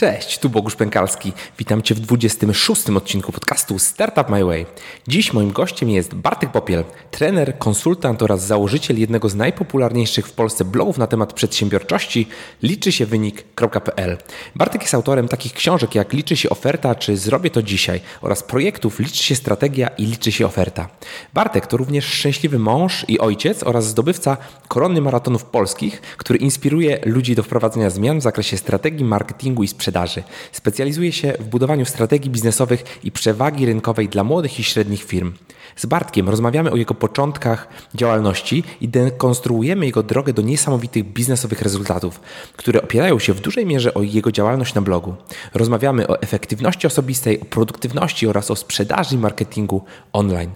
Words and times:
Cześć, 0.00 0.38
tu 0.38 0.48
Bogusz 0.48 0.76
Pękalski. 0.76 1.32
Witam 1.58 1.82
Cię 1.82 1.94
w 1.94 2.00
26. 2.00 2.90
odcinku 2.90 3.32
podcastu 3.32 3.78
Startup 3.78 4.28
My 4.28 4.44
Way. 4.44 4.66
Dziś 5.08 5.32
moim 5.32 5.52
gościem 5.52 5.90
jest 5.90 6.14
Bartek 6.14 6.52
Popiel, 6.52 6.84
trener, 7.10 7.58
konsultant 7.58 8.22
oraz 8.22 8.46
założyciel 8.46 8.98
jednego 8.98 9.28
z 9.28 9.34
najpopularniejszych 9.34 10.26
w 10.26 10.32
Polsce 10.32 10.64
blogów 10.64 10.98
na 10.98 11.06
temat 11.06 11.32
przedsiębiorczości 11.32 12.28
liczy 12.62 12.92
się 12.92 13.06
wynik.pl. 13.06 14.16
Bartek 14.54 14.82
jest 14.82 14.94
autorem 14.94 15.28
takich 15.28 15.52
książek 15.52 15.94
jak 15.94 16.12
Liczy 16.12 16.36
się 16.36 16.50
oferta 16.50 16.94
czy 16.94 17.16
Zrobię 17.16 17.50
to 17.50 17.62
dzisiaj 17.62 18.00
oraz 18.22 18.42
projektów 18.42 18.98
Liczy 18.98 19.24
się 19.24 19.34
strategia 19.36 19.88
i 19.88 20.06
Liczy 20.06 20.32
się 20.32 20.46
oferta. 20.46 20.88
Bartek 21.34 21.66
to 21.66 21.76
również 21.76 22.04
szczęśliwy 22.04 22.58
mąż 22.58 23.04
i 23.08 23.18
ojciec 23.18 23.62
oraz 23.62 23.86
zdobywca 23.86 24.36
korony 24.68 25.00
maratonów 25.00 25.44
polskich, 25.44 26.02
który 26.16 26.38
inspiruje 26.38 27.00
ludzi 27.04 27.34
do 27.34 27.42
wprowadzenia 27.42 27.90
zmian 27.90 28.18
w 28.18 28.22
zakresie 28.22 28.56
strategii 28.56 29.04
marketingu 29.04 29.62
i 29.62 29.68
sprzedaży 29.68 29.89
sprzedaży. 29.90 30.22
Specjalizuje 30.52 31.12
się 31.12 31.32
w 31.40 31.44
budowaniu 31.44 31.84
strategii 31.84 32.30
biznesowych 32.30 32.84
i 33.04 33.12
przewagi 33.12 33.66
rynkowej 33.66 34.08
dla 34.08 34.24
młodych 34.24 34.60
i 34.60 34.64
średnich 34.64 35.02
firm. 35.04 35.32
Z 35.80 35.86
Bartkiem 35.86 36.28
rozmawiamy 36.28 36.70
o 36.70 36.76
jego 36.76 36.94
początkach 36.94 37.68
działalności 37.94 38.64
i 38.80 38.88
dekonstruujemy 38.88 39.86
jego 39.86 40.02
drogę 40.02 40.32
do 40.32 40.42
niesamowitych 40.42 41.04
biznesowych 41.04 41.62
rezultatów, 41.62 42.20
które 42.56 42.82
opierają 42.82 43.18
się 43.18 43.32
w 43.32 43.40
dużej 43.40 43.66
mierze 43.66 43.94
o 43.94 44.02
jego 44.02 44.32
działalność 44.32 44.74
na 44.74 44.80
blogu. 44.80 45.14
Rozmawiamy 45.54 46.08
o 46.08 46.22
efektywności 46.22 46.86
osobistej, 46.86 47.40
o 47.40 47.44
produktywności 47.44 48.26
oraz 48.26 48.50
o 48.50 48.56
sprzedaży 48.56 49.14
i 49.14 49.18
marketingu 49.18 49.84
online. 50.12 50.50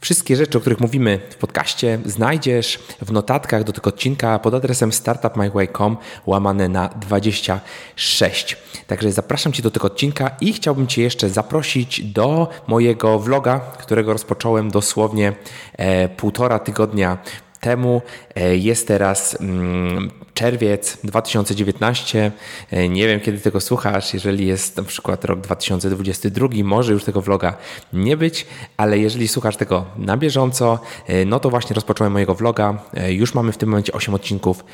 Wszystkie 0.00 0.36
rzeczy, 0.36 0.58
o 0.58 0.60
których 0.60 0.80
mówimy 0.80 1.20
w 1.30 1.36
podcaście, 1.36 1.98
znajdziesz 2.04 2.78
w 3.02 3.12
notatkach 3.12 3.64
do 3.64 3.72
tego 3.72 3.88
odcinka 3.88 4.38
pod 4.38 4.54
adresem 4.54 4.92
startupmyway.com 4.92 5.96
łamane 6.26 6.68
na 6.68 6.88
26. 6.88 8.56
Także 8.86 9.12
zapraszam 9.12 9.52
Cię 9.52 9.62
do 9.62 9.70
tego 9.70 9.86
odcinka 9.86 10.30
i 10.40 10.52
chciałbym 10.52 10.86
Cię 10.86 11.02
jeszcze 11.02 11.30
zaprosić 11.30 12.02
do 12.02 12.48
mojego 12.66 13.18
vloga, 13.18 13.60
którego 13.60 14.12
rozpocząłem 14.12 14.65
dosłownie 14.70 15.32
e, 15.72 16.08
półtora 16.08 16.58
tygodnia 16.58 17.18
temu. 17.60 18.02
E, 18.34 18.56
jest 18.56 18.88
teraz 18.88 19.40
mm, 19.40 20.10
czerwiec 20.36 20.98
2019. 21.04 22.32
E, 22.70 22.88
nie 22.88 23.08
wiem, 23.08 23.20
kiedy 23.20 23.38
tego 23.38 23.60
słuchasz. 23.60 24.14
Jeżeli 24.14 24.46
jest 24.46 24.76
na 24.76 24.82
przykład 24.82 25.24
rok 25.24 25.40
2022, 25.40 26.48
może 26.64 26.92
już 26.92 27.04
tego 27.04 27.20
vloga 27.20 27.56
nie 27.92 28.16
być, 28.16 28.46
ale 28.76 28.98
jeżeli 28.98 29.28
słuchasz 29.28 29.56
tego 29.56 29.86
na 29.96 30.16
bieżąco, 30.16 30.78
e, 31.06 31.24
no 31.24 31.40
to 31.40 31.50
właśnie 31.50 31.74
rozpocząłem 31.74 32.12
mojego 32.12 32.34
vloga. 32.34 32.78
Już 33.08 33.34
mamy 33.34 33.52
w 33.52 33.56
tym 33.56 33.68
momencie 33.68 33.92
8 33.92 34.14
odcinków 34.14 34.64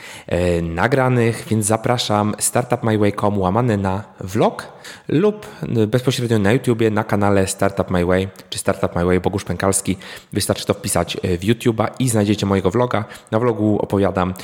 nagranych, 0.63 1.45
więc 1.51 1.67
zapraszam 1.67 2.35
startupmyway.com 2.39 3.39
łamane 3.39 3.77
na 3.77 4.05
vlog 4.21 4.73
lub 5.09 5.47
bezpośrednio 5.87 6.39
na 6.39 6.53
YouTubie 6.53 6.91
na 6.91 7.05
kanale 7.05 7.47
Startup 7.47 7.91
My 7.91 8.05
Way 8.05 8.29
czy 8.51 8.59
Startup 8.59 8.97
My 8.97 9.05
Way 9.05 9.21
Bogusz 9.21 9.45
Pękalski. 9.45 9.97
Wystarczy 10.33 10.67
to 10.67 10.75
wpisać 10.75 11.17
w 11.23 11.41
YouTube'a 11.41 11.89
i 11.99 12.09
znajdziecie 12.09 12.47
mojego 12.47 12.71
vloga. 12.71 13.05
Na 13.31 13.39
vlogu 13.39 13.79
opowiadam 13.83 14.35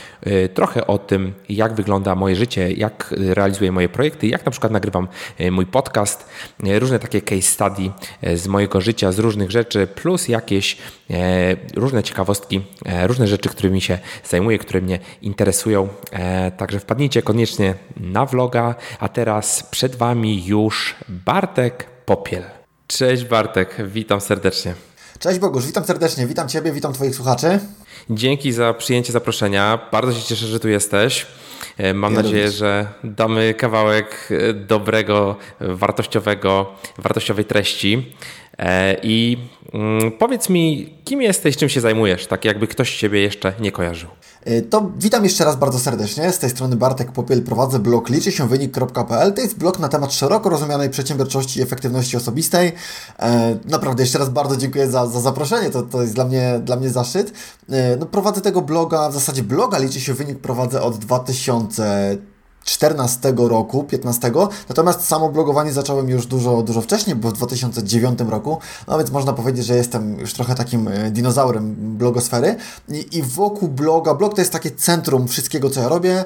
trochę 0.54 0.86
o 0.86 0.98
tym, 1.08 1.34
jak 1.48 1.74
wygląda 1.74 2.14
moje 2.14 2.36
życie, 2.36 2.72
jak 2.72 3.14
realizuję 3.18 3.72
moje 3.72 3.88
projekty, 3.88 4.26
jak 4.26 4.44
na 4.44 4.50
przykład 4.50 4.72
nagrywam 4.72 5.08
y, 5.40 5.50
mój 5.50 5.66
podcast, 5.66 6.28
y, 6.66 6.78
różne 6.78 6.98
takie 6.98 7.22
case 7.22 7.42
study 7.42 7.90
z 8.34 8.46
mojego 8.46 8.80
życia, 8.80 9.12
z 9.12 9.18
różnych 9.18 9.50
rzeczy, 9.50 9.86
plus 9.86 10.28
jakieś 10.28 10.76
różne 11.76 12.02
ciekawostki, 12.02 12.60
różne 13.06 13.26
rzeczy, 13.26 13.48
którymi 13.48 13.80
się 13.80 13.98
zajmuję, 14.24 14.58
które 14.58 14.80
mnie 14.80 14.98
interesują. 15.22 15.88
Także 16.56 16.80
wpadnijcie 16.80 17.22
koniecznie 17.22 17.74
na 17.96 18.26
vloga, 18.26 18.74
a 18.98 19.08
teraz 19.08 19.62
przed 19.62 19.96
Wami 19.96 20.46
już 20.46 20.94
Bartek 21.08 21.86
Popiel. 22.06 22.42
Cześć 22.86 23.24
Bartek, 23.24 23.76
witam 23.86 24.20
serdecznie. 24.20 24.74
Cześć 25.18 25.38
Bogusz, 25.38 25.66
witam 25.66 25.84
serdecznie, 25.84 26.26
witam 26.26 26.48
Ciebie, 26.48 26.72
witam 26.72 26.92
Twoich 26.92 27.14
słuchaczy. 27.14 27.60
Dzięki 28.10 28.52
za 28.52 28.74
przyjęcie 28.74 29.12
zaproszenia. 29.12 29.78
Bardzo 29.92 30.12
się 30.12 30.22
cieszę, 30.22 30.46
że 30.46 30.60
tu 30.60 30.68
jesteś. 30.68 31.26
E, 31.78 31.94
mam 31.94 32.12
ja 32.14 32.22
nadzieję, 32.22 32.42
również. 32.42 32.58
że 32.58 32.86
damy 33.04 33.54
kawałek 33.54 34.28
e, 34.30 34.54
dobrego, 34.54 35.36
wartościowego, 35.60 36.72
wartościowej 36.98 37.44
treści. 37.44 38.12
E, 38.58 38.96
I 39.02 39.38
mm, 39.72 40.12
powiedz 40.12 40.48
mi, 40.48 40.94
kim 41.04 41.22
jesteś, 41.22 41.56
czym 41.56 41.68
się 41.68 41.80
zajmujesz, 41.80 42.26
tak 42.26 42.44
jakby 42.44 42.66
ktoś 42.66 42.96
Ciebie 42.96 43.20
jeszcze 43.20 43.52
nie 43.60 43.72
kojarzył. 43.72 44.08
E, 44.48 44.62
to 44.62 44.90
witam 44.98 45.24
jeszcze 45.24 45.44
raz 45.44 45.56
bardzo 45.56 45.78
serdecznie. 45.78 46.32
Z 46.32 46.38
tej 46.38 46.50
strony 46.50 46.76
Bartek 46.76 47.12
Popiel 47.12 47.42
prowadzę 47.42 47.78
blog 47.78 48.08
liczy 48.08 48.32
się 48.32 48.48
wynik.pl. 48.48 49.32
To 49.32 49.40
jest 49.40 49.58
blog 49.58 49.78
na 49.78 49.88
temat 49.88 50.12
szeroko 50.12 50.48
rozumianej 50.48 50.90
przedsiębiorczości 50.90 51.60
i 51.60 51.62
efektywności 51.62 52.16
osobistej. 52.16 52.72
E, 53.18 53.58
naprawdę 53.64 54.02
jeszcze 54.02 54.18
raz 54.18 54.28
bardzo 54.28 54.56
dziękuję 54.56 54.90
za, 54.90 55.06
za 55.06 55.20
zaproszenie. 55.20 55.70
To, 55.70 55.82
to 55.82 56.02
jest 56.02 56.14
dla 56.14 56.24
mnie, 56.24 56.60
dla 56.64 56.76
mnie 56.76 56.90
zaszczyt. 56.90 57.32
No, 57.98 58.06
prowadzę 58.06 58.40
tego 58.40 58.62
bloga, 58.62 59.08
w 59.08 59.14
zasadzie 59.14 59.42
bloga 59.42 59.78
liczy 59.78 60.00
się 60.00 60.14
wynik 60.14 60.38
prowadzę 60.38 60.82
od 60.82 60.98
2000 60.98 62.16
2014 62.68 63.34
roku, 63.36 63.84
15. 63.84 64.32
Natomiast 64.68 65.04
samo 65.04 65.28
blogowanie 65.28 65.72
zacząłem 65.72 66.08
już 66.08 66.26
dużo, 66.26 66.62
dużo 66.62 66.80
wcześniej, 66.80 67.16
bo 67.16 67.28
w 67.28 67.32
2009 67.32 68.18
roku. 68.28 68.58
No 68.86 68.98
więc 68.98 69.10
można 69.10 69.32
powiedzieć, 69.32 69.66
że 69.66 69.76
jestem 69.76 70.18
już 70.18 70.32
trochę 70.32 70.54
takim 70.54 70.88
e, 70.88 71.10
dinozaurem 71.10 71.74
blogosfery. 71.98 72.56
I, 72.88 73.18
I 73.18 73.22
wokół 73.22 73.68
bloga, 73.68 74.14
blog 74.14 74.34
to 74.34 74.40
jest 74.40 74.52
takie 74.52 74.70
centrum 74.70 75.28
wszystkiego, 75.28 75.70
co 75.70 75.80
ja 75.80 75.88
robię. 75.88 76.24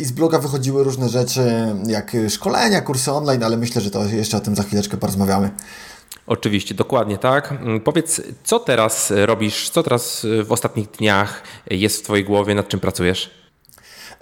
I 0.00 0.04
z 0.04 0.12
bloga 0.12 0.38
wychodziły 0.38 0.84
różne 0.84 1.08
rzeczy, 1.08 1.74
jak 1.86 2.16
szkolenia, 2.28 2.80
kursy 2.80 3.12
online, 3.12 3.44
ale 3.44 3.56
myślę, 3.56 3.82
że 3.82 3.90
to 3.90 4.04
jeszcze 4.04 4.36
o 4.36 4.40
tym 4.40 4.56
za 4.56 4.62
chwileczkę 4.62 4.96
porozmawiamy. 4.96 5.50
Oczywiście, 6.26 6.74
dokładnie 6.74 7.18
tak. 7.18 7.52
Mm, 7.52 7.80
powiedz, 7.80 8.20
co 8.44 8.58
teraz 8.58 9.12
robisz, 9.16 9.70
co 9.70 9.82
teraz 9.82 10.26
w 10.44 10.52
ostatnich 10.52 10.90
dniach 10.90 11.42
jest 11.70 12.00
w 12.00 12.02
Twojej 12.02 12.24
głowie, 12.24 12.54
nad 12.54 12.68
czym 12.68 12.80
pracujesz? 12.80 13.41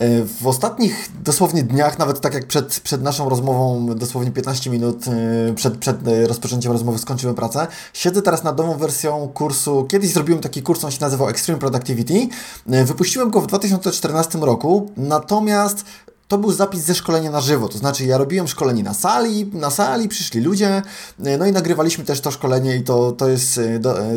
E, 0.00 0.25
w 0.25 0.47
ostatnich 0.47 1.09
dosłownie 1.25 1.62
dniach, 1.62 1.99
nawet 1.99 2.21
tak 2.21 2.34
jak 2.34 2.47
przed, 2.47 2.81
przed 2.81 3.03
naszą 3.03 3.28
rozmową, 3.28 3.87
dosłownie 3.87 4.31
15 4.31 4.71
minut 4.71 5.05
e, 5.09 5.55
przed, 5.55 5.77
przed 5.77 6.09
e, 6.09 6.27
rozpoczęciem 6.27 6.72
rozmowy 6.72 6.99
skończyłem 6.99 7.37
pracę, 7.37 7.66
siedzę 7.93 8.22
teraz 8.22 8.44
nad 8.44 8.59
nową 8.59 8.77
wersją 8.78 9.28
kursu. 9.34 9.84
Kiedyś 9.88 10.12
zrobiłem 10.12 10.41
taki 10.41 10.62
kurs, 10.62 10.84
on 10.84 10.91
się 10.91 11.00
nazywał 11.00 11.28
Extreme 11.28 11.61
Productivity. 11.61 12.28
Wypuściłem 12.66 13.31
go 13.31 13.41
w 13.41 13.47
2014 13.47 14.38
roku, 14.38 14.91
natomiast 14.97 15.84
to 16.31 16.39
był 16.39 16.53
zapis 16.53 16.81
ze 16.81 16.95
szkolenia 16.95 17.31
na 17.31 17.41
żywo, 17.41 17.69
to 17.69 17.79
znaczy 17.79 18.05
ja 18.05 18.19
robiłem 18.19 18.49
szkolenie 18.49 18.83
na 18.83 18.95
sali, 18.95 19.51
na 19.53 19.71
sali 19.71 20.09
przyszli 20.09 20.41
ludzie, 20.41 20.83
no 21.19 21.47
i 21.47 21.53
nagrywaliśmy 21.53 22.05
też 22.05 22.21
to 22.21 22.31
szkolenie 22.31 22.77
i 22.77 22.83
to, 22.83 23.13
to, 23.13 23.29
jest, 23.29 23.61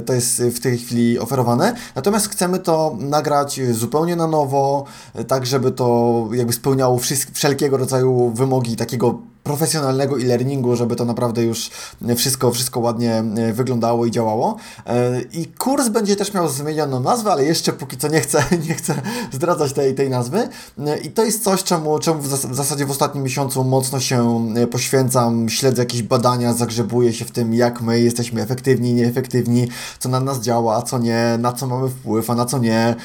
to 0.05 0.13
jest 0.13 0.43
w 0.43 0.59
tej 0.59 0.77
chwili 0.77 1.19
oferowane. 1.19 1.75
Natomiast 1.95 2.29
chcemy 2.29 2.59
to 2.59 2.95
nagrać 2.99 3.59
zupełnie 3.71 4.15
na 4.15 4.27
nowo, 4.27 4.85
tak 5.27 5.45
żeby 5.45 5.71
to 5.71 6.29
jakby 6.33 6.53
spełniało 6.53 6.99
wszelkiego 7.33 7.77
rodzaju 7.77 8.29
wymogi 8.29 8.75
takiego 8.75 9.32
profesjonalnego 9.43 10.19
e-learningu, 10.19 10.75
żeby 10.75 10.95
to 10.95 11.05
naprawdę 11.05 11.43
już 11.43 11.69
wszystko, 12.15 12.51
wszystko 12.51 12.79
ładnie 12.79 13.23
e, 13.37 13.53
wyglądało 13.53 14.05
i 14.05 14.11
działało. 14.11 14.57
E, 14.85 15.21
I 15.21 15.45
kurs 15.47 15.89
będzie 15.89 16.15
też 16.15 16.33
miał 16.33 16.49
zmienioną 16.49 16.99
nazwę, 16.99 17.31
ale 17.31 17.45
jeszcze 17.45 17.73
póki 17.73 17.97
co 17.97 18.07
nie 18.07 18.21
chcę, 18.21 18.43
nie 18.67 18.73
chcę 18.73 19.01
zdradzać 19.31 19.73
tej, 19.73 19.95
tej 19.95 20.09
nazwy. 20.09 20.49
E, 20.87 20.97
I 20.97 21.11
to 21.11 21.25
jest 21.25 21.43
coś, 21.43 21.63
czemu, 21.63 21.99
czemu 21.99 22.21
w 22.21 22.55
zasadzie 22.55 22.85
w 22.85 22.91
ostatnim 22.91 23.23
miesiącu 23.23 23.63
mocno 23.63 23.99
się 23.99 24.49
poświęcam, 24.71 25.49
śledzę 25.49 25.81
jakieś 25.81 26.03
badania, 26.03 26.53
zagrzebuję 26.53 27.13
się 27.13 27.25
w 27.25 27.31
tym, 27.31 27.53
jak 27.53 27.81
my 27.81 27.99
jesteśmy 27.99 28.41
efektywni, 28.41 28.93
nieefektywni, 28.93 29.67
co 29.99 30.09
na 30.09 30.19
nas 30.19 30.39
działa, 30.39 30.75
a 30.75 30.81
co 30.81 30.97
nie, 30.97 31.37
na 31.39 31.53
co 31.53 31.67
mamy 31.67 31.89
wpływ, 31.89 32.29
a 32.29 32.35
na 32.35 32.45
co 32.45 32.57
nie, 32.57 32.95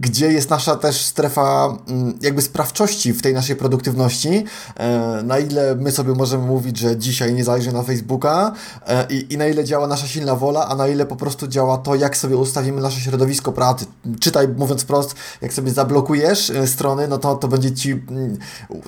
gdzie 0.00 0.32
jest 0.32 0.50
nasza 0.50 0.76
też 0.76 1.00
strefa 1.00 1.76
mm, 1.88 2.18
jakby 2.20 2.42
sprawczości 2.42 3.12
w 3.12 3.22
tej 3.22 3.34
naszej 3.34 3.56
produktywności, 3.56 4.44
na 5.24 5.38
ile 5.38 5.73
my 5.74 5.92
sobie 5.92 6.14
możemy 6.14 6.46
mówić, 6.46 6.78
że 6.78 6.96
dzisiaj 6.96 7.34
nie 7.34 7.44
zajrzę 7.44 7.72
na 7.72 7.82
Facebooka 7.82 8.52
e, 8.86 9.06
i, 9.10 9.32
i 9.32 9.38
na 9.38 9.46
ile 9.46 9.64
działa 9.64 9.86
nasza 9.86 10.06
silna 10.06 10.36
wola, 10.36 10.68
a 10.68 10.74
na 10.74 10.88
ile 10.88 11.06
po 11.06 11.16
prostu 11.16 11.48
działa 11.48 11.78
to, 11.78 11.94
jak 11.94 12.16
sobie 12.16 12.36
ustawimy 12.36 12.80
nasze 12.80 13.00
środowisko 13.00 13.52
pracy. 13.52 13.86
Czytaj, 14.20 14.48
mówiąc 14.48 14.82
wprost, 14.82 15.14
jak 15.42 15.52
sobie 15.52 15.70
zablokujesz 15.70 16.50
e, 16.50 16.66
strony, 16.66 17.08
no 17.08 17.18
to, 17.18 17.34
to 17.34 17.48
będzie 17.48 17.72
Ci... 17.72 17.92
Mm, 17.92 18.38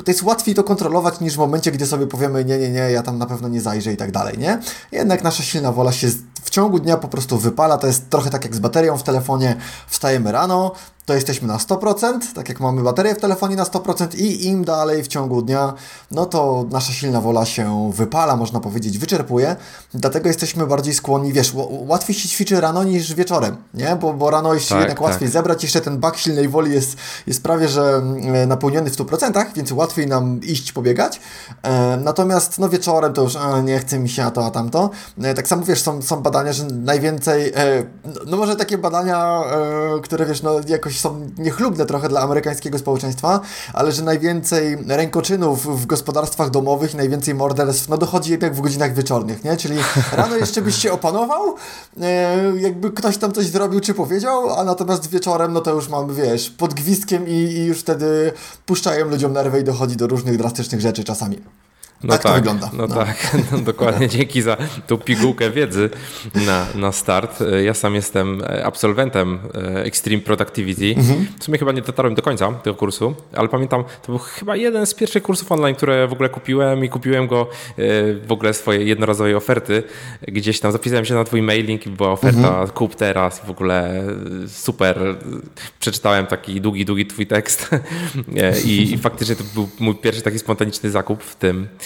to 0.05 0.11
jest 0.11 0.23
łatwiej 0.23 0.55
to 0.55 0.65
kontrolować 0.65 1.21
niż 1.21 1.35
w 1.35 1.39
momencie, 1.39 1.73
gdy 1.73 1.87
sobie 1.87 2.07
powiemy, 2.07 2.45
nie, 2.45 2.59
nie, 2.59 2.71
nie, 2.71 2.79
ja 2.79 3.03
tam 3.03 3.19
na 3.19 3.27
pewno 3.27 3.49
nie 3.49 3.61
zajrzę 3.61 3.93
i 3.93 3.97
tak 3.97 4.13
dalej, 4.13 4.39
nie? 4.39 4.61
Jednak 4.93 5.23
nasza 5.23 5.43
silna 5.43 5.73
wola 5.73 5.93
się 5.93 6.09
w 6.47 6.51
ciągu 6.51 6.79
dnia 6.79 6.97
po 6.97 7.09
prostu 7.09 7.39
wypala. 7.39 7.79
To 7.79 7.87
jest 7.87 8.11
trochę 8.11 8.31
tak 8.31 8.45
jak 8.45 8.55
z 8.55 8.59
baterią 8.59 8.99
w 8.99 9.03
telefonie. 9.03 9.57
Wstajemy 9.89 10.33
rano, 10.33 10.73
to 11.07 11.15
jesteśmy 11.15 11.49
na 11.49 11.57
100%, 11.57 12.19
tak 12.35 12.49
jak 12.49 12.61
mamy 12.61 12.83
baterię 12.83 13.15
w 13.15 13.19
telefonie 13.19 13.57
na 13.57 13.65
100% 13.65 14.19
i 14.19 14.47
im 14.47 14.65
dalej 14.65 15.03
w 15.03 15.09
ciągu 15.09 15.43
dnia, 15.43 15.75
no 16.11 16.27
to 16.27 16.65
nasza 16.71 16.93
silna 16.93 17.21
wola 17.21 17.45
się 17.45 17.91
wypala, 17.95 18.37
można 18.37 18.61
powiedzieć, 18.61 18.99
wyczerpuje. 18.99 19.57
Dlatego 19.95 20.29
jesteśmy 20.29 20.67
bardziej 20.67 20.95
skłonni, 20.95 21.33
wiesz, 21.33 21.53
łatwiej 21.71 22.17
się 22.17 22.29
ćwiczy 22.29 22.61
rano 22.61 22.85
niż 22.85 23.15
wieczorem, 23.15 23.57
nie? 23.75 23.97
Bo, 24.01 24.13
bo 24.13 24.31
rano 24.31 24.55
jest 24.55 24.69
tak, 24.69 24.79
jednak 24.79 24.99
tak. 24.99 25.07
łatwiej 25.07 25.29
zebrać, 25.29 25.63
jeszcze 25.63 25.81
ten 25.81 25.99
bak 25.99 26.17
silnej 26.17 26.49
woli 26.49 26.73
jest, 26.73 26.97
jest 27.27 27.43
prawie, 27.43 27.69
że 27.69 27.83
mm, 27.83 28.49
napełniony 28.49 28.91
w 28.91 28.97
100%, 28.97 29.45
więc 29.57 29.73
łatwiej 29.73 30.07
nam 30.07 30.41
iść 30.43 30.73
pobiegać. 30.73 31.21
E, 31.63 31.97
natomiast 31.97 32.59
no 32.59 32.69
wieczorem 32.69 33.13
to 33.13 33.23
już 33.23 33.37
a, 33.37 33.61
nie 33.61 33.79
chce 33.79 33.99
mi 33.99 34.09
się 34.09 34.25
a 34.25 34.31
to, 34.31 34.47
a 34.47 34.51
tamto. 34.51 34.91
E, 35.23 35.35
tak 35.35 35.49
samo, 35.49 35.65
wiesz, 35.65 35.83
są, 35.83 36.03
są 36.03 36.23
badania, 36.23 36.36
że 36.53 36.65
najwięcej, 36.65 37.53
e, 37.57 37.87
no 38.27 38.37
może 38.37 38.57
takie 38.57 38.79
badania, 38.79 39.43
e, 39.97 40.01
które 40.03 40.27
wiesz, 40.27 40.43
no 40.43 40.61
jakoś 40.69 41.01
są 41.01 41.31
niechlubne 41.39 41.87
trochę 41.87 42.09
dla 42.09 42.21
amerykańskiego 42.21 42.79
społeczeństwa, 42.79 43.41
ale 43.73 43.93
że 43.93 44.03
najwięcej 44.03 44.79
rękoczynów 44.89 45.83
w 45.83 45.87
gospodarstwach 45.87 46.51
domowych 46.51 46.95
najwięcej 46.95 47.35
morderstw, 47.35 47.89
no 47.89 47.99
dochodzi 47.99 48.31
jednak 48.31 48.55
w 48.55 48.61
godzinach 48.61 48.95
wieczornych, 48.95 49.45
nie? 49.45 49.57
Czyli 49.57 49.77
rano 50.13 50.37
jeszcze 50.37 50.63
byś 50.63 50.77
się 50.77 50.93
opanował, 50.93 51.55
e, 52.01 52.53
jakby 52.57 52.91
ktoś 52.91 53.19
tam 53.19 53.33
coś 53.33 53.47
zrobił 53.47 53.81
czy 53.81 53.95
powiedział, 53.95 54.51
a 54.59 54.65
natomiast 54.65 55.11
wieczorem, 55.11 55.53
no 55.53 55.61
to 55.61 55.75
już 55.75 55.89
mamy, 55.89 56.15
wiesz, 56.15 56.51
pod 56.51 56.75
gwizdkiem 56.75 57.29
i, 57.29 57.33
i 57.33 57.65
już 57.65 57.81
wtedy 57.81 58.33
puszczają 58.67 59.09
ludziom 59.09 59.33
nerwy 59.33 59.61
i 59.61 59.65
dochodzi 59.65 59.97
do 59.97 60.07
różnych 60.07 60.39
drastycznych 60.39 60.81
rzeczy 60.81 61.05
czasami. 61.05 61.66
No 62.05 62.13
tak, 62.13 62.23
tak, 62.23 62.33
to 62.33 62.35
wygląda. 62.35 62.71
No, 62.73 62.87
no. 62.87 62.95
tak, 62.95 63.37
no, 63.53 63.59
dokładnie. 63.59 64.09
Dzięki 64.09 64.43
za 64.43 64.57
tą 64.87 64.99
pigułkę 64.99 65.51
wiedzy 65.51 65.91
na, 66.47 66.67
na 66.75 66.93
start. 66.93 67.39
Ja 67.65 67.75
sam 67.75 67.95
jestem 67.95 68.43
absolwentem 68.65 69.39
e, 69.55 69.85
Extreme 69.85 70.23
Productivity. 70.23 71.01
Mhm. 71.01 71.27
W 71.39 71.45
sumie 71.45 71.59
chyba 71.59 71.73
nie 71.73 71.83
dotarłem 71.83 72.15
do 72.15 72.23
końca 72.23 72.53
tego 72.53 72.77
kursu, 72.77 73.15
ale 73.33 73.49
pamiętam, 73.49 73.85
to 74.03 74.07
był 74.13 74.19
chyba 74.19 74.57
jeden 74.57 74.87
z 74.87 74.95
pierwszych 74.95 75.23
kursów 75.23 75.53
online, 75.53 75.75
które 75.75 76.09
w 76.09 76.13
ogóle 76.13 76.29
kupiłem 76.29 76.85
i 76.85 76.89
kupiłem 76.89 77.27
go 77.27 77.41
e, 77.43 77.75
w 78.15 78.33
ogóle 78.33 78.55
swojej 78.55 78.89
jednorazowej 78.89 79.35
oferty. 79.35 79.83
Gdzieś 80.29 80.61
tam 80.61 80.73
zapisałem 80.73 81.05
się 81.05 81.15
na 81.15 81.25
twój 81.25 81.43
mailing 81.43 81.87
i 81.87 81.91
była 81.91 82.13
oferta 82.13 82.49
mhm. 82.49 82.69
kup 82.69 82.95
teraz 82.95 83.41
w 83.47 83.51
ogóle 83.51 84.05
super. 84.49 84.99
Przeczytałem 85.81 86.27
taki 86.27 86.61
długi, 86.61 86.85
długi 86.85 87.07
twój 87.07 87.27
tekst 87.27 87.71
e, 88.37 88.61
I, 88.61 88.93
i 88.93 88.99
faktycznie 88.99 89.37
to 89.37 89.45
był 89.55 89.69
mój 89.79 89.95
pierwszy 89.95 90.23
taki 90.23 90.39
spontaniczny 90.39 90.91
zakup 90.91 91.23
w 91.23 91.37
tym 91.37 91.69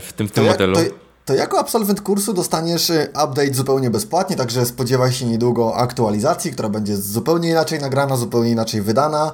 w 0.00 0.12
tym, 0.16 0.28
w 0.28 0.32
tym 0.32 0.44
to 0.44 0.50
modelu. 0.50 0.78
Jak, 0.78 0.88
to, 0.88 1.07
to 1.28 1.34
jako 1.34 1.58
absolwent 1.58 2.00
kursu 2.00 2.32
dostaniesz 2.32 2.90
y, 2.90 3.08
update 3.24 3.54
zupełnie 3.54 3.90
bezpłatnie, 3.90 4.36
także 4.36 4.66
spodziewaj 4.66 5.12
się 5.12 5.26
niedługo 5.26 5.76
aktualizacji, 5.76 6.52
która 6.52 6.68
będzie 6.68 6.96
zupełnie 6.96 7.50
inaczej 7.50 7.80
nagrana, 7.80 8.16
zupełnie 8.16 8.50
inaczej 8.50 8.82
wydana. 8.82 9.32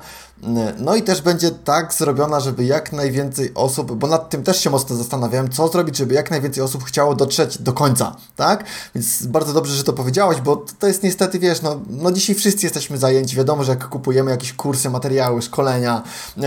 No 0.79 0.97
i 0.97 1.03
też 1.03 1.23
będzie 1.23 1.51
tak 1.51 1.95
zrobiona, 1.95 2.41
żeby 2.41 2.65
jak 2.65 2.93
najwięcej 2.93 3.53
osób, 3.55 3.93
bo 3.93 4.07
nad 4.07 4.31
tym 4.31 4.43
też 4.43 4.61
się 4.61 4.71
mocno 4.71 4.97
zastanawiałem, 4.97 5.51
co 5.51 5.69
zrobić, 5.69 5.97
żeby 5.97 6.15
jak 6.15 6.31
najwięcej 6.31 6.65
osób 6.65 6.85
chciało 6.85 7.15
dotrzeć 7.15 7.59
do 7.59 7.73
końca, 7.73 8.17
tak? 8.37 8.65
Więc 8.95 9.27
bardzo 9.27 9.53
dobrze, 9.53 9.75
że 9.75 9.85
to 9.85 9.93
powiedziałeś, 9.93 10.41
bo 10.41 10.65
to 10.79 10.87
jest 10.87 11.03
niestety, 11.03 11.39
wiesz, 11.39 11.63
no, 11.63 11.81
no 11.91 12.13
dzisiaj 12.13 12.37
wszyscy 12.37 12.67
jesteśmy 12.67 12.99
zajęci, 12.99 13.37
wiadomo, 13.37 13.65
że 13.65 13.73
jak 13.73 13.89
kupujemy 13.89 14.31
jakieś 14.31 14.53
kursy, 14.53 14.91
materiały, 14.91 15.43
szkolenia, 15.43 16.03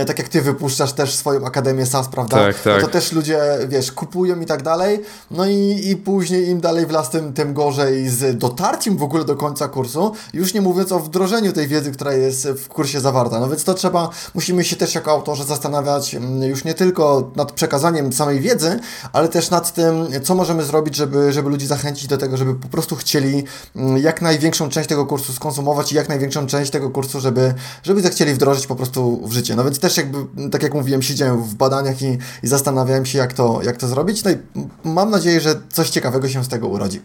tak 0.06 0.18
jak 0.18 0.28
Ty 0.28 0.42
wypuszczasz 0.42 0.92
też 0.92 1.14
swoją 1.14 1.46
Akademię 1.46 1.86
SAS, 1.86 2.08
prawda? 2.08 2.36
Tak, 2.36 2.62
tak. 2.62 2.80
No 2.80 2.86
to 2.86 2.92
też 2.92 3.12
ludzie, 3.12 3.40
wiesz, 3.68 3.92
kupują 3.92 4.40
i 4.40 4.46
tak 4.46 4.62
dalej, 4.62 5.00
no 5.38 5.46
i, 5.46 5.88
i 5.90 5.96
później 5.96 6.48
im 6.48 6.60
dalej 6.60 6.86
w 6.86 6.90
las, 6.90 7.10
tym, 7.10 7.32
tym 7.32 7.54
gorzej 7.54 8.08
z 8.08 8.38
dotarciem 8.38 8.96
w 8.96 9.02
ogóle 9.02 9.24
do 9.24 9.36
końca 9.36 9.68
kursu, 9.68 10.12
już 10.32 10.54
nie 10.54 10.60
mówiąc 10.60 10.92
o 10.92 11.00
wdrożeniu 11.00 11.52
tej 11.52 11.68
wiedzy, 11.68 11.92
która 11.92 12.12
jest 12.12 12.48
w 12.48 12.68
kursie 12.68 13.00
zawarta, 13.00 13.40
no 13.40 13.48
więc 13.48 13.64
to 13.64 13.74
trzeba, 13.74 14.10
musimy 14.34 14.64
się 14.64 14.76
też 14.76 14.94
jako 14.94 15.10
autorzy 15.10 15.44
zastanawiać 15.44 16.14
mm, 16.14 16.42
już 16.42 16.64
nie 16.64 16.74
tylko 16.74 17.30
nad 17.36 17.52
przekazaniem 17.52 18.12
samej 18.12 18.40
wiedzy, 18.40 18.80
ale 19.12 19.28
też 19.28 19.50
nad 19.50 19.74
tym, 19.74 20.06
co 20.22 20.34
możemy 20.34 20.64
zrobić, 20.64 20.96
żeby, 20.96 21.32
żeby 21.32 21.50
ludzi 21.50 21.66
zachęcić 21.66 22.06
do 22.06 22.18
tego, 22.18 22.36
żeby 22.36 22.54
po 22.54 22.68
prostu 22.68 22.96
chcieli 22.96 23.44
mm, 23.76 23.98
jak 23.98 24.22
największą 24.22 24.68
część 24.68 24.88
tego 24.88 25.06
kursu 25.06 25.32
skonsumować 25.32 25.92
i 25.92 25.96
jak 25.96 26.08
największą 26.08 26.46
część 26.46 26.70
tego 26.70 26.90
kursu, 26.90 27.20
żeby, 27.20 27.54
żeby 27.82 28.00
zechcieli 28.00 28.34
wdrożyć 28.34 28.66
po 28.66 28.76
prostu 28.76 29.20
w 29.26 29.32
życie. 29.32 29.56
No 29.56 29.64
więc 29.64 29.78
też 29.78 29.96
jakby, 29.96 30.48
tak 30.50 30.62
jak 30.62 30.74
mówiłem, 30.74 31.02
siedziałem 31.02 31.42
w 31.42 31.54
badaniach 31.54 32.02
i, 32.02 32.18
i 32.42 32.48
zastanawiałem 32.48 33.06
się, 33.06 33.18
jak 33.18 33.32
to, 33.32 33.60
jak 33.62 33.76
to 33.76 33.88
zrobić. 33.88 34.24
No 34.24 34.30
i 34.30 34.36
mam 34.84 35.10
nadzieję, 35.10 35.27
że 35.40 35.54
coś 35.68 35.90
ciekawego 35.90 36.28
się 36.28 36.44
z 36.44 36.48
tego 36.48 36.68
urodzi. 36.68 37.00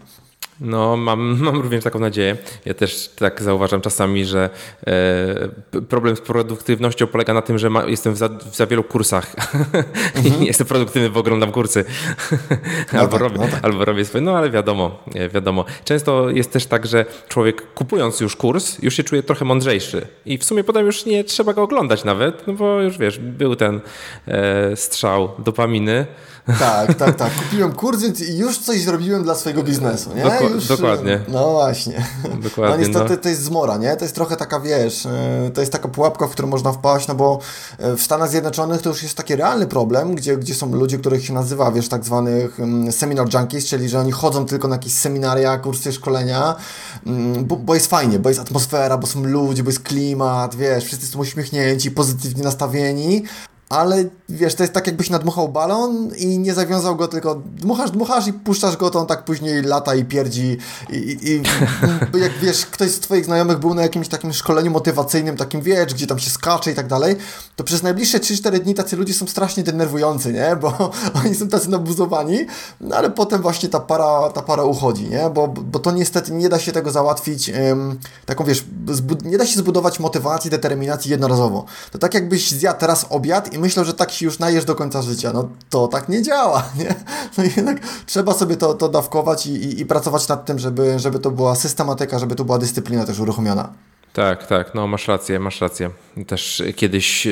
No, 0.60 0.98
mam, 0.98 1.20
mam 1.46 1.62
również 1.62 1.84
taką 1.84 2.00
nadzieję. 2.00 2.38
Ja 2.66 2.74
też 2.74 3.10
tak 3.16 3.42
zauważam 3.42 3.82
czasami, 3.82 4.26
że 4.26 4.50
e, 5.72 5.82
problem 5.90 6.16
z 6.16 6.22
produktywnością 6.22 7.08
polega 7.08 7.34
na 7.34 7.42
tym, 7.42 7.58
że 7.58 7.70
ma, 7.70 7.86
jestem 7.86 8.14
w 8.14 8.18
za, 8.18 8.30
w 8.30 8.56
za, 8.56 8.68
wielu 8.68 8.84
kursach 8.84 9.36
mhm. 10.16 10.44
i 10.44 10.46
jestem 10.46 10.68
produktywny, 10.68 11.10
bo 11.10 11.20
oglądam 11.20 11.52
kursy. 11.52 11.86
No 12.94 13.00
albo, 13.00 13.12
tak, 13.12 13.22
robię, 13.22 13.38
no 13.40 13.48
tak. 13.48 13.66
albo 13.66 13.86
robię 13.86 14.06
swoje. 14.06 14.24
No 14.24 14.38
ale 14.38 14.50
wiadomo, 14.50 15.04
wiadomo. 15.34 15.66
Często 15.86 16.30
jest 16.30 16.52
też 16.52 16.66
tak, 16.66 16.86
że 16.86 17.06
człowiek 17.30 17.74
kupując 17.74 18.20
już 18.20 18.36
kurs, 18.36 18.78
już 18.82 18.94
się 18.94 19.04
czuje 19.04 19.24
trochę 19.24 19.46
mądrzejszy. 19.46 20.08
I 20.26 20.38
w 20.38 20.44
sumie 20.44 20.64
potem 20.64 20.86
już 20.86 21.06
nie 21.06 21.24
trzeba 21.24 21.54
go 21.54 21.64
oglądać 21.64 22.04
nawet, 22.04 22.48
no 22.48 22.54
bo 22.54 22.82
już 22.82 22.98
wiesz, 22.98 23.20
był 23.20 23.56
ten 23.56 23.82
e, 24.28 24.76
strzał 24.76 25.30
dopaminy. 25.40 26.06
Tak, 26.60 26.94
tak, 26.94 27.16
tak. 27.16 27.36
Kupiłem 27.36 27.72
kurs 27.72 28.04
i 28.04 28.38
już 28.38 28.60
coś 28.60 28.82
zrobiłem 28.82 29.24
dla 29.24 29.36
swojego 29.36 29.64
biznesu, 29.64 30.10
nie? 30.16 30.24
Doko 30.24 30.44
już, 30.44 30.68
dokładnie. 30.68 31.20
No 31.28 31.52
właśnie. 31.52 32.06
Dokładnie, 32.44 32.76
no 32.76 32.78
niestety 32.78 33.10
no. 33.10 33.18
to 33.18 33.30
jest 33.30 33.44
zmora, 33.44 33.78
nie? 33.78 33.96
To 33.96 34.06
jest 34.06 34.16
trochę 34.16 34.36
taka, 34.36 34.60
wiesz, 34.60 35.06
y, 35.06 35.10
to 35.54 35.62
jest 35.62 35.74
taka 35.74 35.88
pułapka, 35.88 36.28
w 36.28 36.32
którą 36.32 36.48
można 36.48 36.72
wpaść, 36.72 37.08
no 37.08 37.16
bo 37.16 37.40
y, 37.80 37.98
w 37.98 38.02
Stanach 38.02 38.30
Zjednoczonych 38.30 38.82
to 38.82 38.90
już 38.90 39.04
jest 39.04 39.16
taki 39.16 39.36
realny 39.36 39.68
problem, 39.68 40.16
gdzie, 40.16 40.38
gdzie 40.38 40.56
są 40.56 40.76
ludzie, 40.76 40.98
których 40.98 41.26
się 41.26 41.34
nazywa, 41.34 41.72
wiesz, 41.72 41.90
tak 41.90 42.06
zwanych 42.06 42.60
mm, 42.60 42.92
seminar 42.92 43.28
junkies, 43.34 43.66
czyli 43.66 43.90
że 43.90 44.00
oni 44.00 44.12
chodzą 44.12 44.46
tylko 44.46 44.68
na 44.68 44.76
jakieś 44.76 44.94
seminaria, 44.94 45.58
kursy, 45.58 45.92
szkolenia, 45.94 46.56
mm, 47.06 47.46
bo, 47.46 47.56
bo 47.56 47.74
jest 47.74 47.88
fajnie, 47.88 48.20
bo 48.20 48.30
jest 48.30 48.42
atmosfera, 48.42 48.98
bo 48.98 49.08
są 49.08 49.24
ludzie, 49.24 49.64
bo 49.64 49.70
jest 49.70 49.84
klimat, 49.84 50.56
wiesz, 50.56 50.86
wszyscy 50.86 51.08
są 51.08 51.20
uśmiechnięci, 51.20 51.92
pozytywnie 51.92 52.44
nastawieni, 52.44 53.24
ale 53.74 54.06
wiesz, 54.30 54.56
to 54.56 54.64
jest 54.64 54.74
tak 54.74 54.88
jakbyś 54.88 55.10
nadmuchał 55.10 55.50
balon 55.50 56.12
i 56.18 56.40
nie 56.40 56.54
zawiązał 56.54 56.96
go, 56.96 57.08
tylko 57.08 57.36
dmuchasz, 57.36 57.92
dmuchasz 57.92 58.28
i 58.28 58.34
puszczasz 58.34 58.78
go, 58.78 58.90
to 58.90 59.00
on 59.00 59.08
tak 59.08 59.26
później 59.26 59.62
lata 59.62 59.96
i 59.96 60.06
pierdzi 60.06 60.58
i, 60.90 60.96
i, 60.96 61.32
i 62.18 62.22
jak 62.22 62.32
wiesz, 62.42 62.66
ktoś 62.66 62.92
z 62.92 63.00
Twoich 63.00 63.26
znajomych 63.26 63.60
był 63.60 63.74
na 63.74 63.82
jakimś 63.82 64.08
takim 64.08 64.34
szkoleniu 64.34 64.72
motywacyjnym, 64.72 65.38
takim 65.38 65.62
wiesz, 65.62 65.94
gdzie 65.94 66.08
tam 66.08 66.20
się 66.20 66.30
skacze 66.30 66.72
i 66.72 66.76
tak 66.76 66.88
dalej, 66.88 67.16
to 67.56 67.64
przez 67.64 67.84
najbliższe 67.84 68.20
3-4 68.20 68.60
dni 68.60 68.74
tacy 68.74 68.96
ludzie 68.98 69.14
są 69.14 69.28
strasznie 69.28 69.64
denerwujący, 69.64 70.34
nie? 70.34 70.56
Bo 70.56 70.92
oni 71.26 71.36
są 71.36 71.48
tacy 71.48 71.70
nabuzowani, 71.70 72.46
no 72.82 72.96
ale 72.96 73.10
potem 73.10 73.42
właśnie 73.42 73.70
ta 73.70 73.80
para, 73.80 74.30
ta 74.30 74.42
para 74.42 74.64
uchodzi, 74.64 75.10
nie? 75.10 75.30
Bo, 75.30 75.48
bo 75.48 75.80
to 75.80 75.92
niestety 75.92 76.32
nie 76.32 76.50
da 76.50 76.60
się 76.60 76.72
tego 76.72 76.92
załatwić 76.92 77.50
ym, 77.50 78.00
taką, 78.26 78.44
wiesz, 78.44 78.66
nie 79.24 79.38
da 79.38 79.46
się 79.46 79.60
zbudować 79.60 80.00
motywacji, 80.00 80.52
determinacji 80.52 81.12
jednorazowo. 81.12 81.66
To 81.92 82.00
tak 82.00 82.14
jakbyś 82.14 82.52
zjadł 82.52 82.80
teraz 82.80 83.06
obiad 83.10 83.54
i 83.54 83.63
myślał, 83.64 83.86
że 83.86 83.94
tak 83.94 84.12
się 84.12 84.26
już 84.26 84.40
najesz 84.40 84.66
do 84.66 84.76
końca 84.76 85.02
życia. 85.02 85.32
No 85.34 85.50
to 85.70 85.88
tak 85.88 86.10
nie 86.10 86.22
działa, 86.22 86.64
nie? 86.80 86.96
No 87.38 87.44
jednak 87.58 87.80
trzeba 88.06 88.34
sobie 88.34 88.58
to, 88.58 88.74
to 88.74 88.90
dawkować 88.90 89.48
i, 89.48 89.52
i, 89.52 89.82
i 89.82 89.86
pracować 89.86 90.28
nad 90.28 90.46
tym, 90.46 90.60
żeby, 90.60 91.00
żeby 91.00 91.20
to 91.20 91.32
była 91.32 91.56
systematyka, 91.56 92.20
żeby 92.20 92.36
to 92.36 92.46
była 92.46 92.58
dyscyplina 92.58 93.06
też 93.06 93.20
uruchomiona. 93.20 93.74
Tak, 94.14 94.48
tak, 94.48 94.76
no 94.76 94.88
masz 94.88 95.08
rację, 95.08 95.40
masz 95.40 95.62
rację. 95.62 95.90
Też 96.28 96.64
kiedyś 96.76 97.28
e, 97.28 97.32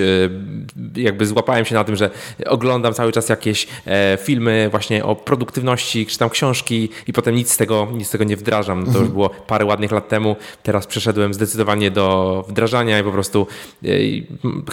jakby 0.96 1.26
złapałem 1.26 1.66
się 1.66 1.76
na 1.76 1.84
tym, 1.84 1.96
że 1.96 2.10
oglądam 2.46 2.94
cały 2.94 3.12
czas 3.12 3.30
jakieś 3.30 3.68
e, 3.88 4.18
filmy 4.22 4.68
właśnie 4.72 5.06
o 5.06 5.16
produktywności, 5.16 6.06
czytam 6.06 6.30
książki 6.30 6.90
i 7.08 7.14
potem 7.14 7.36
nic 7.36 7.52
z 7.52 7.58
tego, 7.58 7.88
nic 7.94 8.08
z 8.08 8.12
tego 8.12 8.24
nie 8.24 8.38
wdrażam. 8.38 8.82
To 8.82 8.88
mhm. 8.88 9.06
już 9.06 9.14
było 9.14 9.30
parę 9.30 9.66
ładnych 9.66 9.92
lat 9.92 10.10
temu. 10.10 10.36
Teraz 10.64 10.88
przeszedłem 10.88 11.34
zdecydowanie 11.34 11.92
do 11.92 12.46
wdrażania 12.50 13.00
i 13.00 13.04
po 13.04 13.12
prostu 13.12 13.48
e, 13.84 13.88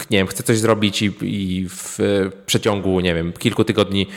nie 0.09 0.17
wiem, 0.17 0.27
chcę 0.27 0.43
coś 0.43 0.57
zrobić 0.57 1.01
i, 1.01 1.11
i 1.21 1.67
w 1.69 1.99
przeciągu, 2.45 2.99
nie 2.99 3.15
wiem, 3.15 3.33
kilku 3.33 3.63
tygodni 3.63 4.07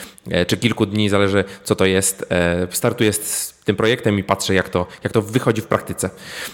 czy 0.47 0.57
kilku 0.57 0.87
dni, 0.87 1.09
zależy 1.09 1.45
co 1.65 1.75
to 1.75 1.85
jest, 1.85 2.27
startuję 2.71 3.13
z 3.13 3.52
tym 3.65 3.77
projektem 3.77 4.19
i 4.19 4.25
patrzę, 4.25 4.55
jak 4.55 4.69
to, 4.69 4.87
jak 5.05 5.13
to 5.13 5.23
wychodzi 5.23 5.63
w 5.63 5.67
praktyce. 5.67 6.11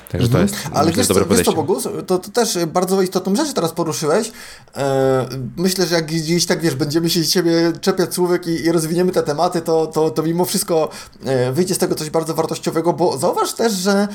Także 0.08 0.26
mhm. 0.26 0.48
to 0.48 0.54
jest, 0.54 0.68
Ale 0.74 0.86
myślę, 0.86 1.00
wiesz, 1.00 1.08
dobre 1.08 1.24
co, 1.24 1.34
wiesz 1.34 1.44
to, 1.46 1.52
Bogus, 1.52 1.88
to, 2.06 2.18
to 2.18 2.30
też 2.30 2.58
bardzo 2.66 3.02
istotną 3.02 3.36
rzecz 3.36 3.52
teraz 3.52 3.72
poruszyłeś. 3.72 4.32
E, 4.76 5.28
myślę, 5.56 5.86
że 5.86 5.94
jak 5.94 6.06
gdzieś 6.06 6.46
tak, 6.46 6.60
wiesz, 6.60 6.74
będziemy 6.74 7.10
się 7.10 7.26
ciebie 7.26 7.72
czepiać 7.80 8.14
słówek 8.14 8.46
i, 8.46 8.64
i 8.64 8.72
rozwiniemy 8.72 9.12
te 9.12 9.22
tematy, 9.22 9.60
to, 9.60 9.86
to, 9.86 10.10
to 10.10 10.22
mimo 10.22 10.44
wszystko 10.44 10.88
e, 11.24 11.52
wyjdzie 11.52 11.74
z 11.74 11.78
tego 11.78 11.94
coś 11.94 12.10
bardzo 12.10 12.34
wartościowego, 12.34 12.92
bo 12.92 13.18
zauważ 13.18 13.52
też, 13.52 13.72
że 13.72 14.08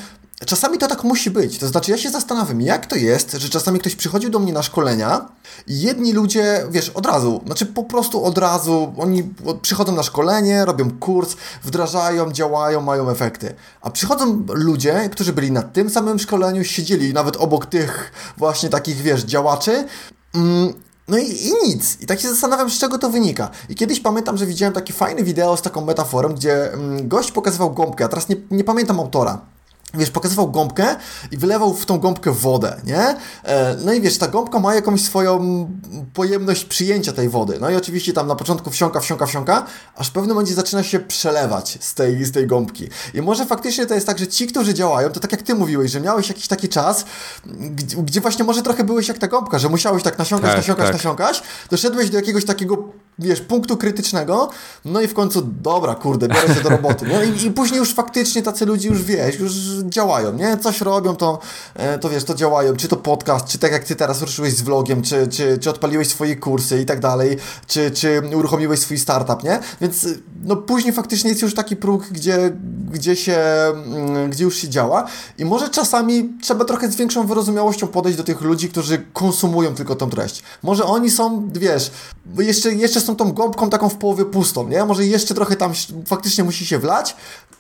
czasami 0.46 0.78
to 0.78 0.88
tak 0.88 1.04
musi 1.04 1.32
być. 1.32 1.58
To 1.58 1.68
znaczy, 1.68 1.92
ja 1.92 1.98
się 1.98 2.10
zastanawiam, 2.10 2.62
jak 2.62 2.86
to 2.86 2.96
jest, 2.96 3.32
że 3.32 3.50
czasami 3.50 3.80
ktoś 3.80 3.96
przychodził 3.96 4.30
do 4.30 4.40
mnie 4.40 4.54
na 4.54 4.63
szkolenia 4.63 5.30
i 5.68 5.82
jedni 5.82 6.13
ludzie, 6.13 6.66
wiesz, 6.72 6.90
od 6.90 7.06
razu, 7.06 7.42
znaczy 7.46 7.66
po 7.66 7.84
prostu 7.84 8.24
od 8.24 8.38
razu, 8.38 8.94
oni 8.98 9.34
przychodzą 9.62 9.96
na 9.96 10.04
szkolenie, 10.04 10.66
robią 10.66 10.92
kurs, 11.00 11.36
wdrażają, 11.63 12.32
działają, 12.32 12.82
mają 12.82 13.10
efekty. 13.10 13.54
A 13.82 13.90
przychodzą 13.90 14.46
ludzie, 14.50 15.10
którzy 15.12 15.34
byli 15.34 15.52
na 15.52 15.62
tym 15.62 15.90
samym 15.90 16.20
szkoleniu, 16.20 16.63
siedzieli 16.63 17.13
nawet 17.13 17.38
obok 17.38 17.66
tych 17.66 18.12
właśnie 18.38 18.70
takich, 18.70 18.98
wiesz, 18.98 19.24
działaczy. 19.24 19.88
Mm, 20.36 20.74
no 21.08 21.18
i, 21.18 21.48
i, 21.48 21.68
nic. 21.68 22.02
I 22.02 22.06
tak 22.06 22.20
się 22.20 22.30
zastanawiam, 22.30 22.70
z 22.70 22.80
czego 22.80 22.98
to 22.98 23.10
wynika. 23.10 23.50
I 23.70 23.75
kiedyś 23.75 24.00
pamiętam, 24.00 24.38
że 24.38 24.46
widziałem 24.46 24.74
taki 24.74 24.94
fajny 24.94 25.24
wideo 25.24 25.58
z 25.58 25.62
taką 25.62 25.86
metaforą, 25.86 26.30
gdzie 26.30 26.74
mm, 26.74 27.08
gość 27.08 27.32
pokazywał 27.32 27.74
gąbkę, 27.74 28.06
a 28.06 28.08
teraz 28.08 28.30
nie, 28.30 28.36
nie 28.52 28.63
pamiętam 28.63 29.00
autora 29.00 29.52
wiesz, 29.93 30.12
pokazywał 30.12 30.51
gąbkę 30.51 30.95
i 31.31 31.38
wylewał 31.38 31.73
w 31.73 31.85
tą 31.85 32.00
gąbkę 32.00 32.31
wodę, 32.31 32.81
nie? 32.85 33.15
E, 33.43 33.75
no 33.85 33.93
i 33.93 34.01
wiesz, 34.01 34.17
ta 34.17 34.27
gąbka 34.27 34.59
ma 34.59 34.75
jakąś 34.75 35.01
swoją 35.01 35.67
pojemność 36.13 36.65
przyjęcia 36.65 37.13
tej 37.13 37.29
wody. 37.29 37.57
No 37.62 37.69
i 37.69 37.75
oczywiście 37.75 38.13
tam 38.13 38.27
na 38.27 38.35
początku 38.35 38.69
wsiąka, 38.69 39.00
wsiąka, 39.00 39.25
wsiąka, 39.25 39.65
aż 39.95 40.07
w 40.07 40.12
pewnym 40.12 40.35
momencie 40.35 40.53
zaczyna 40.53 40.83
się 40.83 41.00
przelewać 41.00 41.77
z 41.81 41.93
tej, 41.93 42.25
z 42.25 42.31
tej 42.31 42.47
gąbki. 42.47 42.89
I 43.13 43.21
może 43.21 43.45
faktycznie 43.45 43.85
to 43.85 43.93
jest 43.93 44.07
tak, 44.07 44.19
że 44.19 44.27
ci, 44.27 44.47
którzy 44.47 44.73
działają, 44.73 45.09
to 45.09 45.19
tak 45.19 45.31
jak 45.31 45.41
ty 45.41 45.55
mówiłeś, 45.55 45.91
że 45.91 46.01
miałeś 46.01 46.29
jakiś 46.29 46.47
taki 46.47 46.69
czas, 46.69 47.05
gdzie, 47.45 47.97
gdzie 47.97 48.21
właśnie 48.21 48.45
może 48.45 48.62
trochę 48.62 48.83
byłeś 48.83 49.07
jak 49.07 49.17
ta 49.17 49.27
gąbka, 49.27 49.59
że 49.59 49.69
musiałeś 49.69 50.03
tak 50.03 50.19
nasiąkać, 50.19 50.50
tak, 50.50 50.57
nasiąkać, 50.57 50.85
tak. 50.85 50.93
nasiąkać, 50.93 51.43
doszedłeś 51.69 52.09
do 52.09 52.17
jakiegoś 52.17 52.45
takiego, 52.45 52.77
wiesz, 53.20 53.41
punktu 53.41 53.77
krytycznego, 53.77 54.50
no 54.86 55.01
i 55.01 55.08
w 55.08 55.13
końcu, 55.13 55.41
dobra, 55.62 55.96
kurde, 55.96 56.27
biorę 56.27 56.55
się 56.55 56.62
do 56.62 56.70
roboty. 56.70 57.05
No 57.08 57.24
i, 57.24 57.46
i 57.46 57.51
później 57.51 57.79
już 57.79 57.93
faktycznie 57.93 58.41
tacy 58.41 58.65
ludzie 58.65 58.89
już, 58.89 59.03
wiesz, 59.03 59.39
już 59.39 59.53
działają, 59.84 60.34
nie? 60.34 60.58
Coś 60.58 60.82
robią, 60.82 61.15
to, 61.15 61.39
e, 61.75 62.00
to 62.00 62.10
wiesz, 62.10 62.24
to 62.24 62.36
działają. 62.36 62.75
Czy 62.75 62.88
to 62.88 62.98
podcast, 62.98 63.48
czy 63.48 63.58
tak 63.58 63.72
jak 63.72 63.84
ty 63.84 63.96
teraz 63.96 64.22
ruszyłeś 64.22 64.53
z 64.53 64.62
vlogiem, 64.62 65.01
czy, 65.01 65.27
czy, 65.27 65.58
czy 65.58 65.70
odpaliłeś 65.70 66.08
swoje 66.08 66.36
kursy 66.36 66.82
i 66.82 66.86
tak 66.86 67.00
dalej, 67.00 67.38
czy, 67.67 67.91
czy 67.91 68.22
uruchomiłeś 68.36 68.79
swój 68.79 68.98
startup, 68.98 69.43
nie? 69.43 69.60
Więc 69.82 70.08
no 70.43 70.55
później 70.55 70.93
faktycznie 70.93 71.29
jest 71.29 71.41
już 71.41 71.55
taki 71.55 71.75
próg, 71.75 72.08
gdzie, 72.12 72.51
gdzie 72.91 73.15
się, 73.15 73.38
mm, 73.38 74.29
gdzie 74.29 74.43
już 74.43 74.58
się 74.58 74.70
działa 74.70 75.08
i 75.38 75.46
może 75.46 75.70
czasami 75.70 76.29
trzeba 76.41 76.65
trochę 76.65 76.91
z 76.91 76.96
większą 76.96 77.27
wyrozumiałością 77.27 77.88
podejść 77.88 78.17
do 78.17 78.24
tych 78.24 78.41
ludzi, 78.41 78.70
którzy 78.70 79.05
konsumują 79.13 79.75
tylko 79.75 79.96
tą 79.96 80.10
treść. 80.10 80.43
Może 80.63 80.84
oni 80.84 81.12
są, 81.12 81.50
wiesz, 81.53 81.91
jeszcze, 82.38 82.74
jeszcze 82.74 83.01
są 83.01 83.12
tą 83.15 83.32
gąbką 83.32 83.70
taką 83.70 83.89
w 83.89 83.96
połowie 83.96 84.25
pustą, 84.25 84.67
nie? 84.67 84.86
Może 84.86 85.05
jeszcze 85.05 85.34
trochę 85.34 85.55
tam 85.55 85.72
faktycznie 86.05 86.43
musi 86.43 86.65
się 86.65 86.79
wlać, 86.79 87.15